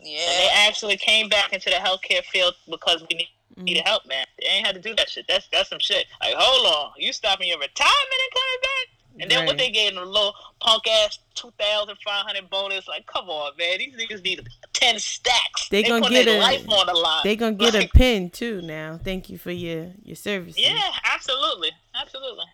Yeah. 0.02 0.20
And 0.20 0.40
they 0.40 0.50
actually 0.68 0.98
came 0.98 1.30
back 1.30 1.54
into 1.54 1.70
the 1.70 1.76
healthcare 1.76 2.24
field 2.24 2.56
because 2.70 3.06
we 3.10 3.18
need, 3.18 3.30
needed 3.58 3.84
help, 3.86 4.06
man. 4.08 4.26
They 4.40 4.48
ain't 4.48 4.66
had 4.66 4.76
to 4.76 4.82
do 4.82 4.96
that 4.96 5.10
shit. 5.10 5.26
That's 5.28 5.48
that's 5.52 5.70
some 5.70 5.80
shit. 5.80 6.08
Like, 6.22 6.36
hold 6.38 6.66
on. 6.66 6.92
You 6.98 7.14
stopping 7.14 7.48
your 7.48 7.60
retirement 7.60 8.22
and 8.24 8.34
coming 8.34 8.62
back? 8.62 8.99
And 9.22 9.30
then 9.30 9.46
what 9.46 9.58
they 9.58 9.70
gave 9.70 9.94
them 9.94 10.04
a 10.04 10.06
little 10.06 10.34
punk 10.60 10.84
ass 10.88 11.20
two 11.36 11.52
thousand 11.60 11.96
five 12.06 12.26
hundred 12.26 12.50
bonus. 12.50 12.88
Like, 12.88 13.06
come 13.06 13.30
on, 13.30 13.52
man. 13.58 13.78
These 13.80 13.96
niggas 13.96 14.24
need 14.24 14.48
ten 14.74 15.00
stacks. 15.00 15.70
They 15.70 15.84
gonna 15.84 16.02
put 16.02 16.12
get 16.12 16.26
their 16.26 16.38
a- 16.38 16.42
life 16.42 16.68
on 16.70 16.88
the 16.88 16.94
line. 16.94 17.22
They 17.24 17.36
gonna 17.36 17.56
get 17.56 17.76
a 17.76 17.80
Like, 17.80 17.94
pin 17.94 18.30
too 18.30 18.62
now. 18.62 19.00
Thank 19.04 19.30
you 19.30 19.38
for 19.38 19.52
your 19.52 19.92
your 20.04 20.16
services. 20.16 20.60
Yeah, 20.60 20.80
absolutely, 21.04 21.72
absolutely. 21.96 22.46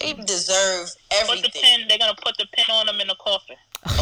They 0.00 0.12
deserve 0.14 0.88
Put 0.88 1.26
the 1.28 1.36
everything. 1.36 1.62
pin. 1.62 1.88
They're 1.88 1.98
gonna 1.98 2.16
put 2.20 2.36
the 2.36 2.46
pin 2.52 2.64
on 2.74 2.86
them 2.86 3.00
in 3.00 3.06
the 3.08 3.14
coffin. 3.16 3.56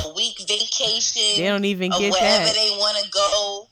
A 0.05 0.13
week 0.15 0.39
vacation. 0.49 1.23
They 1.43 1.49
don't 1.49 1.65
even 1.65 1.93
or 1.93 1.99
get 1.99 2.13
wherever 2.13 2.45
that. 2.45 2.55
they 2.55 2.71
want 2.79 2.97
to 3.05 3.11
go. 3.11 3.69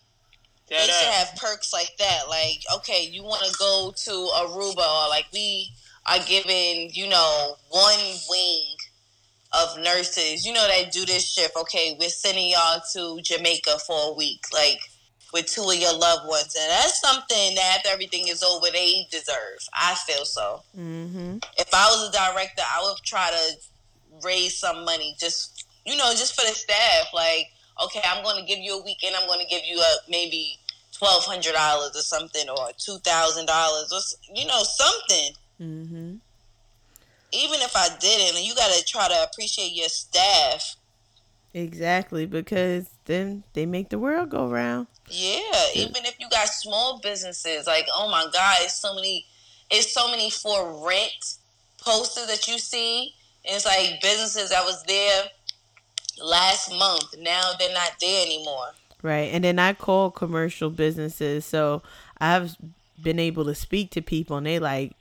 They 0.69 0.77
should 0.77 0.91
ass. 0.91 1.31
have 1.31 1.37
perks 1.41 1.73
like 1.73 1.91
that. 1.99 2.29
Like, 2.29 2.63
okay, 2.77 3.05
you 3.11 3.23
want 3.25 3.43
to 3.45 3.57
go 3.59 3.93
to 3.97 4.11
Aruba, 4.11 4.79
or 5.05 5.09
like 5.09 5.27
we 5.33 5.69
are 6.07 6.19
giving, 6.27 6.91
you 6.93 7.09
know, 7.09 7.57
one 7.71 7.99
wing 8.29 8.77
of 9.53 9.79
nurses, 9.79 10.47
you 10.47 10.53
know, 10.53 10.67
that 10.67 10.93
do 10.93 11.05
this 11.05 11.29
shift. 11.29 11.57
Okay, 11.57 11.97
we're 11.99 12.09
sending 12.09 12.51
y'all 12.51 12.81
to 12.95 13.21
Jamaica 13.23 13.79
for 13.87 14.11
a 14.11 14.15
week, 14.15 14.45
like 14.53 14.81
with 15.33 15.47
two 15.47 15.63
of 15.63 15.77
your 15.77 15.97
loved 15.97 16.29
ones, 16.29 16.57
and 16.59 16.71
that's 16.71 17.01
something 17.01 17.55
that 17.55 17.77
after 17.77 17.89
everything 17.91 18.29
is 18.29 18.43
over, 18.43 18.67
they 18.73 19.07
deserve. 19.11 19.59
I 19.75 19.95
feel 20.07 20.25
so. 20.25 20.63
Mm-hmm. 20.77 21.39
If 21.59 21.73
I 21.73 21.87
was 21.87 22.09
a 22.09 22.13
director, 22.13 22.63
I 22.63 22.83
would 22.83 22.99
try 23.05 23.31
to 23.31 24.27
raise 24.27 24.57
some 24.59 24.85
money, 24.85 25.15
just 25.19 25.67
you 25.87 25.97
know, 25.97 26.11
just 26.11 26.39
for 26.39 26.47
the 26.47 26.55
staff. 26.55 27.09
Like, 27.15 27.47
okay, 27.85 28.01
I'm 28.05 28.23
going 28.23 28.41
to 28.41 28.47
give 28.47 28.59
you 28.59 28.79
a 28.79 28.85
weekend. 28.85 29.17
I'm 29.17 29.27
going 29.27 29.41
to 29.41 29.47
give 29.47 29.63
you 29.65 29.79
a 29.79 30.11
maybe 30.11 30.59
twelve 30.93 31.25
hundred 31.25 31.53
dollars 31.53 31.97
or 31.97 32.03
something, 32.03 32.49
or 32.49 32.71
two 32.79 32.99
thousand 32.99 33.47
dollars, 33.47 33.93
or 33.93 34.37
you 34.37 34.47
know, 34.47 34.63
something. 34.63 35.35
Mm-hmm. 35.61 36.17
Even 37.33 37.61
if 37.61 37.77
I 37.77 37.89
didn't, 38.01 38.43
you 38.43 38.55
got 38.55 38.73
to 38.73 38.85
try 38.85 39.09
to 39.09 39.23
appreciate 39.23 39.73
your 39.73 39.89
staff. 39.89 40.77
Exactly, 41.53 42.27
because 42.27 42.89
then 43.07 43.43
they 43.53 43.67
make 43.67 43.89
the 43.89 43.99
world 43.99 44.31
go 44.31 44.49
round. 44.49 44.87
Yeah, 45.09 45.41
even 45.75 46.05
if 46.05 46.15
you 46.21 46.29
got 46.31 46.49
small 46.49 47.01
businesses, 47.01 47.67
like 47.67 47.87
oh 47.93 48.09
my 48.09 48.27
God, 48.33 48.59
it's 48.61 48.81
so 48.81 48.95
many, 48.95 49.27
it's 49.71 49.93
so 49.93 50.09
many 50.09 50.31
for 50.31 50.87
rent 50.87 51.37
posters 51.81 52.29
that 52.29 52.47
you 52.47 52.59
see. 52.59 53.15
And 53.45 53.57
it's 53.57 53.67
like 53.67 54.01
businesses 54.01 54.51
that 54.51 54.65
was 54.65 54.83
there 54.85 55.25
last 56.23 56.71
month. 56.71 57.15
Now 57.19 57.53
they're 57.59 57.73
not 57.73 57.93
there 58.01 58.25
anymore. 58.25 58.73
Right. 59.03 59.31
And 59.33 59.45
then 59.45 59.59
I 59.59 59.73
call 59.73 60.11
commercial 60.11 60.71
businesses. 60.71 61.45
So 61.45 61.83
I've 62.21 62.57
been 63.03 63.19
able 63.19 63.47
to 63.47 63.55
speak 63.55 63.91
to 63.93 64.03
people 64.03 64.37
and 64.37 64.47
they 64.47 64.59
like, 64.59 64.93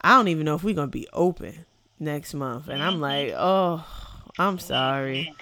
I 0.00 0.16
don't 0.16 0.28
even 0.28 0.44
know 0.44 0.54
if 0.54 0.62
we're 0.62 0.74
going 0.74 0.88
to 0.88 0.98
be 0.98 1.08
open 1.12 1.66
next 1.98 2.34
month. 2.34 2.68
And 2.68 2.82
I'm 2.82 3.00
like, 3.00 3.34
oh, 3.36 3.84
I'm 4.38 4.58
sorry. 4.58 5.34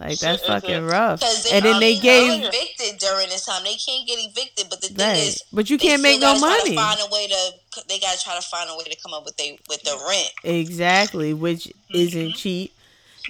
Like, 0.00 0.18
that's 0.18 0.44
fucking 0.46 0.86
rough. 0.86 1.20
They, 1.20 1.50
And 1.52 1.64
then 1.64 1.78
they 1.78 1.94
gave, 1.96 2.42
evicted 2.42 2.98
during 2.98 3.28
this 3.28 3.44
time. 3.44 3.62
They 3.64 3.74
can't 3.74 4.08
get 4.08 4.18
evicted, 4.18 4.66
but 4.70 4.80
the 4.80 4.88
thing 4.88 5.06
right. 5.06 5.28
is, 5.28 5.44
But 5.52 5.68
you 5.68 5.76
can't 5.76 6.02
make 6.02 6.20
no 6.20 6.32
gotta 6.32 6.40
money. 6.40 6.70
To 6.70 6.82
find 6.82 7.00
a 7.00 7.14
way 7.14 7.28
to, 7.28 7.82
they 7.86 7.98
got 7.98 8.16
to 8.16 8.24
try 8.24 8.34
to 8.34 8.42
find 8.42 8.70
a 8.70 8.76
way 8.76 8.84
to 8.84 8.96
come 9.02 9.12
up 9.12 9.24
with 9.26 9.36
they 9.36 9.58
with 9.68 9.82
the 9.82 10.02
rent. 10.08 10.30
Exactly, 10.42 11.34
which 11.34 11.70
isn't 11.92 12.34
cheap. 12.34 12.72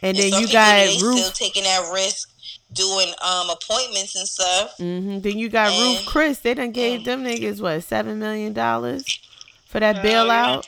And 0.03 0.17
And 0.17 0.33
then 0.33 0.41
you 0.41 0.47
got 0.49 0.87
they 0.87 0.97
still 0.97 1.17
Roof. 1.17 1.35
taking 1.35 1.65
that 1.65 1.91
risk, 1.93 2.31
doing 2.73 3.09
um 3.21 3.51
appointments 3.51 4.15
and 4.15 4.29
stuff. 4.29 4.77
hmm 4.79 5.19
Then 5.19 5.39
you 5.39 5.49
got 5.49 5.77
Ruth's 5.77 6.05
Chris. 6.05 6.39
They 6.39 6.55
done 6.55 6.71
gave 6.71 7.05
them 7.05 7.25
niggas 7.25 7.61
what 7.61 7.83
seven 7.83 8.21
million 8.21 8.53
dollars 8.53 9.19
for 9.71 9.79
that 9.81 9.97
Hell 9.99 10.27
bailout. 10.27 10.67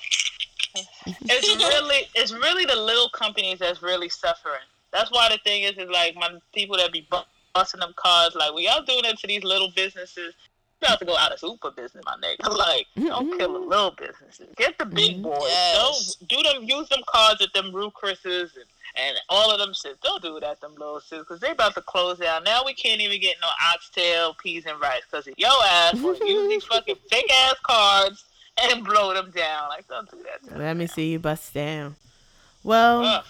it's 1.04 1.56
really 1.56 2.02
it's 2.14 2.32
really 2.32 2.64
the 2.64 2.76
little 2.76 3.08
companies 3.10 3.58
that's 3.58 3.82
really 3.82 4.08
suffering. 4.08 4.62
That's 4.92 5.10
why 5.10 5.28
the 5.30 5.38
thing 5.38 5.64
is 5.64 5.72
is 5.72 5.90
like 5.90 6.14
my 6.14 6.30
people 6.54 6.76
that 6.76 6.92
be 6.92 7.06
bu- 7.10 7.18
busting 7.54 7.80
them 7.80 7.92
cars 7.96 8.34
like 8.34 8.54
we 8.54 8.66
y'all 8.66 8.82
doing 8.84 9.04
it 9.04 9.18
to 9.18 9.26
these 9.26 9.42
little 9.44 9.70
businesses. 9.74 10.34
You 10.80 10.88
have 10.88 10.98
to 10.98 11.04
go 11.04 11.16
out 11.16 11.30
of 11.32 11.38
super 11.38 11.70
business, 11.70 12.02
my 12.04 12.16
nigga. 12.16 12.56
Like, 12.58 12.86
don't 12.96 13.38
kill 13.38 13.52
the 13.52 13.58
little 13.60 13.92
businesses. 13.92 14.48
Get 14.56 14.76
the 14.78 14.84
big 14.84 15.18
Mhm. 15.18 15.22
boys. 15.22 15.42
Yes. 15.46 16.16
Don't 16.16 16.28
do 16.28 16.42
them. 16.42 16.64
Use 16.64 16.88
them 16.88 17.02
cards 17.06 17.40
at 17.40 17.52
them 17.54 17.72
Ruth's 17.72 17.94
Chris's 17.94 18.50
and, 18.56 18.64
and 18.96 19.16
all 19.28 19.52
of 19.52 19.60
them 19.60 19.72
shit. 19.74 20.00
Don't 20.00 20.20
do 20.20 20.36
it 20.38 20.42
at 20.42 20.60
them 20.60 20.74
little 20.76 20.98
shit 20.98 21.20
because 21.20 21.38
they 21.38 21.50
about 21.52 21.74
to 21.74 21.82
close 21.82 22.18
down. 22.18 22.42
Now 22.42 22.62
we 22.66 22.74
can't 22.74 23.00
even 23.00 23.20
get 23.20 23.36
no 23.40 23.46
oxtail, 23.72 24.34
peas, 24.42 24.66
and 24.66 24.80
rice 24.80 25.02
because 25.08 25.28
of 25.28 25.34
your 25.36 25.52
ass 25.68 25.94
will 26.00 26.16
use 26.26 26.48
these 26.48 26.64
fucking 26.72 26.96
fake 27.08 27.30
ass 27.32 27.54
cards 27.62 28.24
and 28.62 28.84
blow 28.84 29.14
them 29.14 29.30
down. 29.30 29.68
Like, 29.68 29.88
don't 29.88 30.10
do 30.10 30.18
that. 30.24 30.58
Let 30.58 30.76
me 30.76 30.86
see 30.86 31.12
you 31.12 31.18
bust 31.18 31.54
down. 31.54 31.96
Well, 32.64 33.24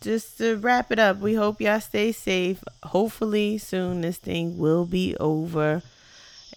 just 0.00 0.38
to 0.38 0.56
wrap 0.56 0.90
it 0.92 0.98
up, 0.98 1.18
we 1.18 1.34
hope 1.34 1.60
y'all 1.60 1.80
stay 1.80 2.12
safe. 2.12 2.62
Hopefully, 2.82 3.58
soon 3.58 4.02
this 4.02 4.18
thing 4.18 4.58
will 4.58 4.84
be 4.84 5.16
over. 5.18 5.82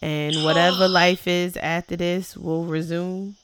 And 0.01 0.35
whatever 0.43 0.87
life 0.87 1.27
is 1.27 1.57
after 1.57 1.95
this 1.95 2.35
will 2.35 2.65
resume. 2.65 3.35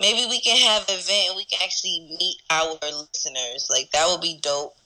Maybe 0.00 0.26
we 0.28 0.40
can 0.40 0.56
have 0.56 0.88
an 0.88 0.94
event 0.94 1.28
and 1.28 1.36
we 1.36 1.44
can 1.44 1.60
actually 1.62 2.00
meet 2.18 2.36
our 2.50 2.76
listeners. 2.82 3.68
Like 3.70 3.90
that 3.92 4.06
would 4.08 4.20
be 4.20 4.38
dope. 4.42 4.76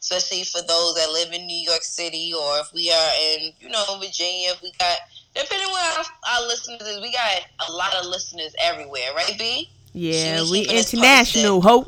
Especially 0.00 0.44
for 0.44 0.62
those 0.62 0.94
that 0.94 1.10
live 1.12 1.32
in 1.32 1.46
New 1.46 1.56
York 1.56 1.82
City 1.82 2.32
or 2.32 2.58
if 2.58 2.72
we 2.72 2.90
are 2.92 3.10
in, 3.32 3.52
you 3.60 3.68
know, 3.68 3.84
Virginia, 3.98 4.50
if 4.50 4.62
we 4.62 4.72
got 4.78 4.98
depending 5.34 5.68
on 5.68 5.98
our, 5.98 6.04
our 6.34 6.46
listeners 6.46 6.80
is, 6.82 7.00
we 7.00 7.12
got 7.12 7.42
a 7.68 7.72
lot 7.72 7.94
of 7.94 8.06
listeners 8.06 8.54
everywhere, 8.62 9.12
right, 9.14 9.34
B? 9.38 9.68
Yeah, 9.92 10.42
we 10.50 10.66
international, 10.66 11.60
hope. 11.60 11.86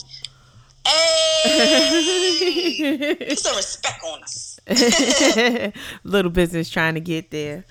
Hey 0.86 3.14
put 3.18 3.39
some 3.39 3.56
respect 3.60 4.02
on 4.05 4.22
us. 4.22 4.60
Little 6.05 6.30
business 6.30 6.70
trying 6.70 6.94
to 6.94 7.01
get 7.01 7.30
there. 7.30 7.64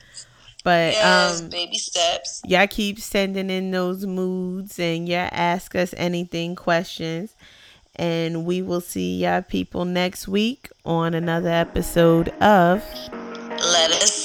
But 0.64 0.94
Yes, 0.94 1.42
um 1.42 1.50
baby 1.50 1.78
steps. 1.78 2.42
y'all 2.46 2.68
keep 2.68 3.00
sending 3.00 3.50
in 3.50 3.72
those 3.72 4.06
moods 4.06 4.80
and 4.80 5.08
y'all 5.08 5.30
ask 5.32 5.76
us 5.76 5.94
anything 5.98 6.56
questions 6.56 7.36
and 8.00 8.46
we 8.46 8.62
will 8.62 8.82
see 8.82 9.18
y'all 9.18 9.42
people 9.42 9.86
next 9.86 10.28
week 10.28 10.70
on 10.86 11.14
another 11.14 11.50
episode 11.50 12.30
of 12.42 12.84
Let 13.12 13.92
Us 13.92 14.17